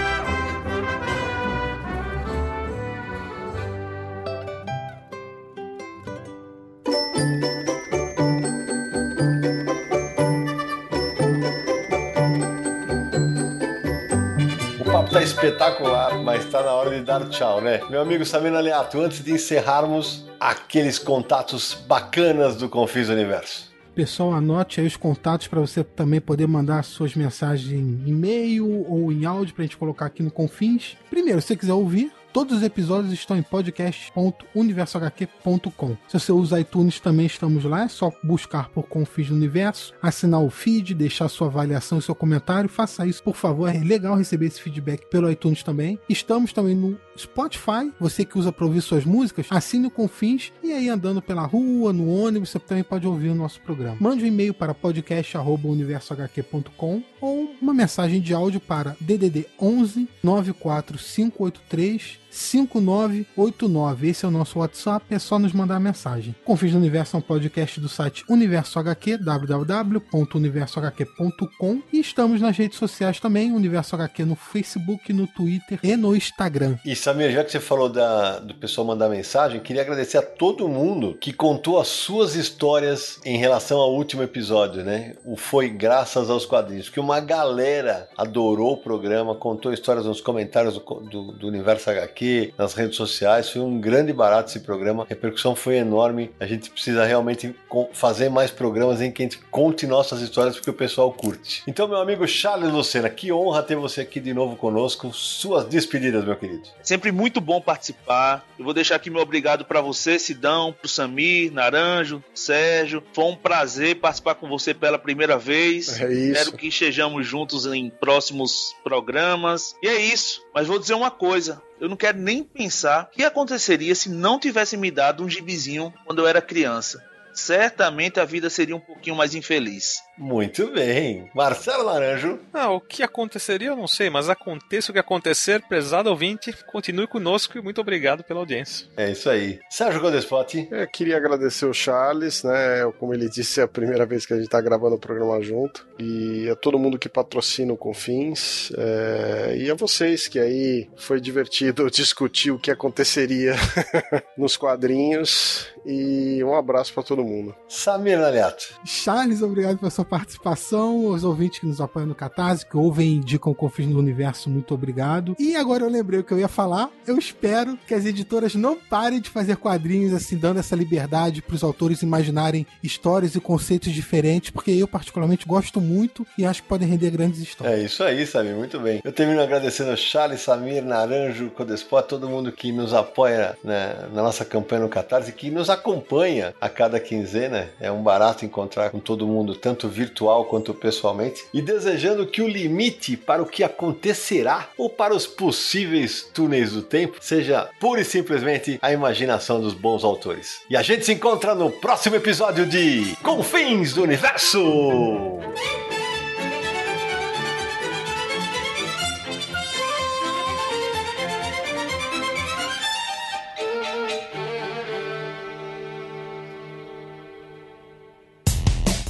universo. 15.09 15.11
tá 15.11 15.21
espetacular, 15.23 16.23
mas 16.23 16.45
tá 16.45 16.61
na 16.63 16.71
hora 16.71 16.91
de 16.91 17.03
dar 17.03 17.27
tchau, 17.29 17.61
né? 17.61 17.81
Meu 17.89 18.01
amigo 18.01 18.23
Samir 18.25 18.53
Aliato, 18.53 18.99
antes 19.01 19.23
de 19.23 19.31
encerrarmos 19.31 20.25
aqueles 20.39 20.99
contatos 20.99 21.73
bacanas 21.87 22.55
do 22.55 22.69
Confis 22.69 23.09
Universo. 23.09 23.69
Pessoal, 23.95 24.33
anote 24.33 24.79
aí 24.79 24.87
os 24.87 24.95
contatos 24.95 25.47
para 25.47 25.59
você 25.59 25.83
também 25.83 26.21
poder 26.21 26.47
mandar 26.47 26.83
suas 26.83 27.15
mensagens 27.15 27.71
em 27.71 28.07
e-mail 28.07 28.85
ou 28.87 29.11
em 29.11 29.25
áudio 29.25 29.53
para 29.53 29.63
a 29.63 29.65
gente 29.65 29.77
colocar 29.77 30.05
aqui 30.05 30.23
no 30.23 30.31
Confins. 30.31 30.95
Primeiro, 31.09 31.41
se 31.41 31.47
você 31.47 31.55
quiser 31.55 31.73
ouvir, 31.73 32.11
Todos 32.39 32.59
os 32.59 32.63
episódios 32.63 33.11
estão 33.11 33.37
em 33.37 33.43
podcast.universohq.com. 33.43 35.97
Se 36.07 36.17
você 36.17 36.31
usa 36.31 36.61
iTunes, 36.61 37.01
também 37.01 37.25
estamos 37.25 37.65
lá. 37.65 37.83
É 37.83 37.89
só 37.89 38.13
buscar 38.23 38.69
por 38.69 38.83
Confis 38.83 39.27
do 39.27 39.35
Universo, 39.35 39.93
assinar 40.01 40.41
o 40.41 40.49
feed, 40.49 40.93
deixar 40.93 41.27
sua 41.27 41.47
avaliação 41.47 41.99
e 41.99 42.01
seu 42.01 42.15
comentário. 42.15 42.69
Faça 42.69 43.05
isso, 43.05 43.21
por 43.21 43.35
favor. 43.35 43.67
É 43.67 43.79
legal 43.79 44.15
receber 44.15 44.45
esse 44.45 44.61
feedback 44.61 45.05
pelo 45.09 45.29
iTunes 45.29 45.63
também. 45.63 45.99
Estamos 46.07 46.53
também 46.53 46.75
no 46.75 46.97
Spotify. 47.17 47.91
Você 47.99 48.23
que 48.23 48.39
usa 48.39 48.53
para 48.53 48.65
ouvir 48.65 48.79
suas 48.79 49.03
músicas, 49.03 49.47
assine 49.49 49.87
o 49.87 49.91
Confins 49.91 50.53
e 50.63 50.71
aí 50.71 50.87
andando 50.87 51.21
pela 51.21 51.45
rua, 51.45 51.91
no 51.91 52.09
ônibus, 52.09 52.51
você 52.51 52.59
também 52.59 52.85
pode 52.85 53.05
ouvir 53.05 53.27
o 53.27 53.35
nosso 53.35 53.59
programa. 53.59 53.97
Mande 53.99 54.23
um 54.23 54.27
e-mail 54.27 54.53
para 54.53 54.73
podcast@universohq.com 54.73 57.03
ou 57.19 57.53
uma 57.61 57.73
mensagem 57.73 58.21
de 58.21 58.33
áudio 58.33 58.61
para 58.61 58.95
DDD 59.01 59.45
11 59.59 60.07
94583 60.23 62.28
5989. 62.29 64.07
Esse 64.07 64.25
é 64.25 64.27
o 64.27 64.31
nosso 64.31 64.59
WhatsApp, 64.59 65.05
é 65.09 65.17
só 65.19 65.39
nos 65.39 65.53
mandar 65.53 65.79
mensagem. 65.79 66.35
Confins 66.45 66.71
do 66.71 66.77
Universo 66.77 67.15
é 67.15 67.19
um 67.19 67.21
podcast 67.21 67.79
do 67.79 67.87
site 67.89 68.23
Universo 68.29 68.77
HQ, 68.79 69.17
www.universohq.com 69.17 71.81
e 71.91 71.99
estamos 71.99 72.39
nas 72.41 72.55
redes 72.57 72.77
sociais 72.77 73.19
também, 73.19 73.51
Universo 73.51 73.95
HQ 73.95 74.25
no 74.25 74.35
Facebook, 74.35 75.11
no 75.11 75.25
Twitter 75.27 75.79
e 75.83 75.95
no 75.95 76.15
Instagram. 76.15 76.77
E 76.85 76.95
Samir, 76.95 77.31
já 77.31 77.43
que 77.43 77.51
você 77.51 77.59
falou 77.59 77.89
da, 77.89 78.37
do 78.39 78.53
pessoal 78.55 78.85
mandar 78.85 79.09
mensagem, 79.09 79.59
queria 79.59 79.81
agradecer 79.81 80.17
a 80.17 80.21
todo 80.21 80.67
mundo 80.67 81.17
que 81.19 81.33
contou 81.33 81.79
as 81.79 81.87
suas 81.87 82.35
histórias 82.35 83.19
em 83.25 83.37
relação 83.37 83.79
ao 83.79 83.91
último 83.93 84.21
episódio, 84.23 84.83
né? 84.83 85.15
O 85.25 85.35
Foi 85.35 85.69
Graças 85.69 86.29
aos 86.29 86.45
Quadrinhos, 86.45 86.89
que 86.89 86.99
uma 86.99 87.19
galera 87.19 88.07
adorou 88.17 88.73
o 88.73 88.77
programa, 88.77 89.33
contou 89.35 89.73
histórias 89.73 90.05
nos 90.05 90.21
comentários 90.21 90.75
do, 90.75 90.79
do, 90.79 91.31
do 91.31 91.47
Universo 91.47 91.89
HQ 91.89 92.18
aqui 92.19 92.53
nas 92.57 92.73
redes 92.73 92.97
sociais. 92.97 93.49
Foi 93.49 93.61
um 93.61 93.79
grande 93.79 94.11
barato 94.11 94.49
esse 94.49 94.59
programa. 94.59 95.03
A 95.03 95.07
repercussão 95.07 95.55
foi 95.55 95.77
enorme. 95.77 96.29
A 96.37 96.45
gente 96.45 96.69
precisa 96.69 97.05
realmente 97.05 97.55
fazer 97.93 98.29
mais 98.29 98.51
programas 98.51 99.01
em 99.01 99.09
que 99.09 99.23
a 99.23 99.25
gente 99.25 99.37
conte 99.49 99.87
nossas 99.87 100.21
histórias 100.21 100.55
porque 100.55 100.69
o 100.69 100.73
pessoal 100.73 101.11
curte. 101.13 101.63
Então, 101.65 101.87
meu 101.87 101.97
amigo 101.97 102.27
Charles 102.27 102.71
Lucena, 102.71 103.09
que 103.09 103.31
honra 103.31 103.63
ter 103.63 103.77
você 103.77 104.01
aqui 104.01 104.19
de 104.19 104.33
novo 104.33 104.57
conosco. 104.57 105.13
Suas 105.13 105.65
despedidas, 105.65 106.25
meu 106.25 106.35
querido. 106.35 106.63
Sempre 106.83 107.11
muito 107.11 107.39
bom 107.39 107.61
participar. 107.61 108.45
Eu 108.57 108.65
vou 108.65 108.73
deixar 108.73 108.95
aqui 108.95 109.09
meu 109.09 109.21
obrigado 109.21 109.63
para 109.63 109.79
você, 109.79 110.19
Sidão, 110.19 110.73
pro 110.73 110.89
Samir, 110.89 111.53
Naranjo, 111.53 112.21
Sérgio. 112.33 113.01
Foi 113.13 113.25
um 113.25 113.35
prazer 113.35 113.95
participar 113.95 114.35
com 114.35 114.49
você 114.49 114.73
pela 114.73 114.99
primeira 114.99 115.37
vez. 115.37 115.99
É 116.01 116.11
isso. 116.11 116.31
Espero 116.33 116.57
que 116.57 116.67
estejamos 116.67 117.25
juntos 117.25 117.65
em 117.65 117.89
próximos 117.89 118.75
programas. 118.83 119.75
E 119.81 119.87
é 119.87 120.01
isso. 120.01 120.41
Mas 120.53 120.67
vou 120.67 120.79
dizer 120.79 120.93
uma 120.93 121.11
coisa: 121.11 121.61
eu 121.79 121.87
não 121.87 121.95
quero 121.95 122.17
nem 122.17 122.43
pensar 122.43 123.03
o 123.03 123.15
que 123.15 123.23
aconteceria 123.23 123.93
se 123.95 124.09
não 124.09 124.39
tivesse 124.39 124.75
me 124.75 124.91
dado 124.91 125.23
um 125.23 125.29
gibizinho 125.29 125.93
quando 126.05 126.19
eu 126.19 126.27
era 126.27 126.41
criança. 126.41 127.03
Certamente 127.33 128.19
a 128.19 128.25
vida 128.25 128.49
seria 128.49 128.75
um 128.75 128.79
pouquinho 128.79 129.15
mais 129.15 129.35
infeliz. 129.35 130.01
Muito 130.19 130.67
bem. 130.67 131.29
Marcelo 131.33 131.85
Laranjo. 131.85 132.39
Ah, 132.53 132.69
o 132.69 132.81
que 132.81 133.01
aconteceria 133.01 133.69
eu 133.69 133.75
não 133.75 133.87
sei, 133.87 134.09
mas 134.09 134.29
aconteça 134.29 134.91
o 134.91 134.93
que 134.93 134.99
acontecer, 134.99 135.61
prezado 135.67 136.09
ouvinte, 136.09 136.53
continue 136.71 137.07
conosco 137.07 137.57
e 137.57 137.61
muito 137.61 137.79
obrigado 137.79 138.23
pela 138.23 138.41
audiência. 138.41 138.87
É 138.97 139.11
isso 139.11 139.29
aí. 139.29 139.59
Sérgio 139.69 140.01
Godespot. 140.01 140.67
Eu 140.69 140.87
queria 140.87 141.15
agradecer 141.15 141.65
o 141.65 141.73
Charles, 141.73 142.43
né? 142.43 142.91
Como 142.99 143.13
ele 143.13 143.29
disse, 143.29 143.61
é 143.61 143.63
a 143.63 143.67
primeira 143.67 144.05
vez 144.05 144.25
que 144.25 144.33
a 144.33 144.35
gente 144.35 144.45
está 144.45 144.59
gravando 144.59 144.95
o 144.95 144.99
programa 144.99 145.41
junto. 145.41 145.87
E 145.97 146.49
a 146.49 146.55
todo 146.55 146.77
mundo 146.77 146.99
que 146.99 147.07
patrocina 147.07 147.71
o 147.71 147.77
Confins. 147.77 148.71
É... 148.77 149.55
E 149.57 149.71
a 149.71 149.75
vocês 149.75 150.27
que 150.27 150.37
aí 150.37 150.89
foi 150.97 151.21
divertido 151.21 151.89
discutir 151.91 152.51
o 152.51 152.59
que 152.59 152.71
aconteceria 152.71 153.55
nos 154.37 154.57
quadrinhos. 154.57 155.67
E 155.85 156.43
um 156.43 156.55
abraço 156.55 156.93
para 156.93 157.03
todo 157.03 157.23
mundo. 157.23 157.55
Samir 157.67 158.19
Naliato. 158.19 158.79
Charles, 158.83 159.41
obrigado 159.41 159.77
pela 159.77 159.89
sua 159.89 160.05
participação, 160.09 161.05
os 161.05 161.23
ouvintes 161.23 161.59
que 161.59 161.67
nos 161.67 161.79
apoiam 161.79 162.07
no 162.07 162.15
Catarse, 162.15 162.65
que 162.65 162.75
ouvem 162.75 163.09
e 163.09 163.15
indicam 163.17 163.53
Confins 163.53 163.87
no 163.87 163.99
Universo, 163.99 164.49
muito 164.49 164.73
obrigado. 164.73 165.35
E 165.39 165.55
agora 165.55 165.83
eu 165.83 165.89
lembrei 165.89 166.19
o 166.19 166.23
que 166.23 166.33
eu 166.33 166.39
ia 166.39 166.47
falar. 166.47 166.89
Eu 167.05 167.17
espero 167.17 167.77
que 167.87 167.93
as 167.93 168.05
editoras 168.05 168.55
não 168.55 168.75
parem 168.75 169.21
de 169.21 169.29
fazer 169.29 169.57
quadrinhos 169.57 170.13
assim, 170.13 170.37
dando 170.37 170.59
essa 170.59 170.75
liberdade 170.75 171.41
para 171.41 171.55
os 171.55 171.63
autores 171.63 172.01
imaginarem 172.01 172.65
histórias 172.81 173.35
e 173.35 173.39
conceitos 173.39 173.93
diferentes, 173.93 174.49
porque 174.49 174.71
eu 174.71 174.87
particularmente 174.87 175.45
gosto 175.45 175.79
muito 175.79 176.25
e 176.37 176.45
acho 176.45 176.63
que 176.63 176.69
podem 176.69 176.87
render 176.87 177.11
grandes 177.11 177.39
histórias. 177.39 177.79
É 177.79 177.83
isso 177.83 178.03
aí, 178.03 178.25
Samir, 178.25 178.55
muito 178.55 178.79
bem. 178.79 179.01
Eu 179.03 179.11
termino 179.11 179.41
agradecendo 179.41 179.91
ao 179.91 179.97
Charles, 179.97 180.41
Samir, 180.41 180.83
Naranjo, 180.83 181.51
Codespot, 181.51 182.07
todo 182.07 182.27
mundo 182.27 182.51
que 182.51 182.71
nos 182.71 182.93
apoia 182.93 183.57
né, 183.63 184.07
na 184.13 184.23
nossa 184.23 184.43
campanha 184.43 184.81
no 184.83 184.89
Catarse, 184.89 185.31
que 185.31 185.51
nos 185.51 185.69
acompanha 185.69 186.53
a 186.59 186.67
cada 186.67 186.99
quinzena. 186.99 187.69
É 187.79 187.91
um 187.91 188.01
barato 188.01 188.45
encontrar 188.45 188.89
com 188.89 188.99
todo 188.99 189.27
mundo, 189.27 189.53
tanto 189.53 189.87
virtual 189.99 190.45
quanto 190.45 190.73
pessoalmente. 190.73 191.43
E 191.53 191.61
desejando 191.61 192.25
que 192.25 192.41
o 192.41 192.47
limite 192.47 193.17
para 193.17 193.43
o 193.43 193.45
que 193.45 193.63
acontecerá 193.63 194.69
ou 194.77 194.89
para 194.89 195.13
os 195.13 195.27
possíveis 195.27 196.29
túneis 196.33 196.71
do 196.71 196.81
tempo 196.81 197.17
seja 197.19 197.69
pura 197.79 198.01
e 198.01 198.05
simplesmente 198.05 198.79
a 198.81 198.91
imaginação 198.91 199.59
dos 199.59 199.73
bons 199.73 200.03
autores. 200.03 200.61
E 200.69 200.77
a 200.77 200.81
gente 200.81 201.05
se 201.05 201.13
encontra 201.13 201.53
no 201.53 201.69
próximo 201.69 202.15
episódio 202.15 202.65
de 202.65 203.15
Confins 203.21 203.93
do 203.93 204.03
Universo! 204.03 204.59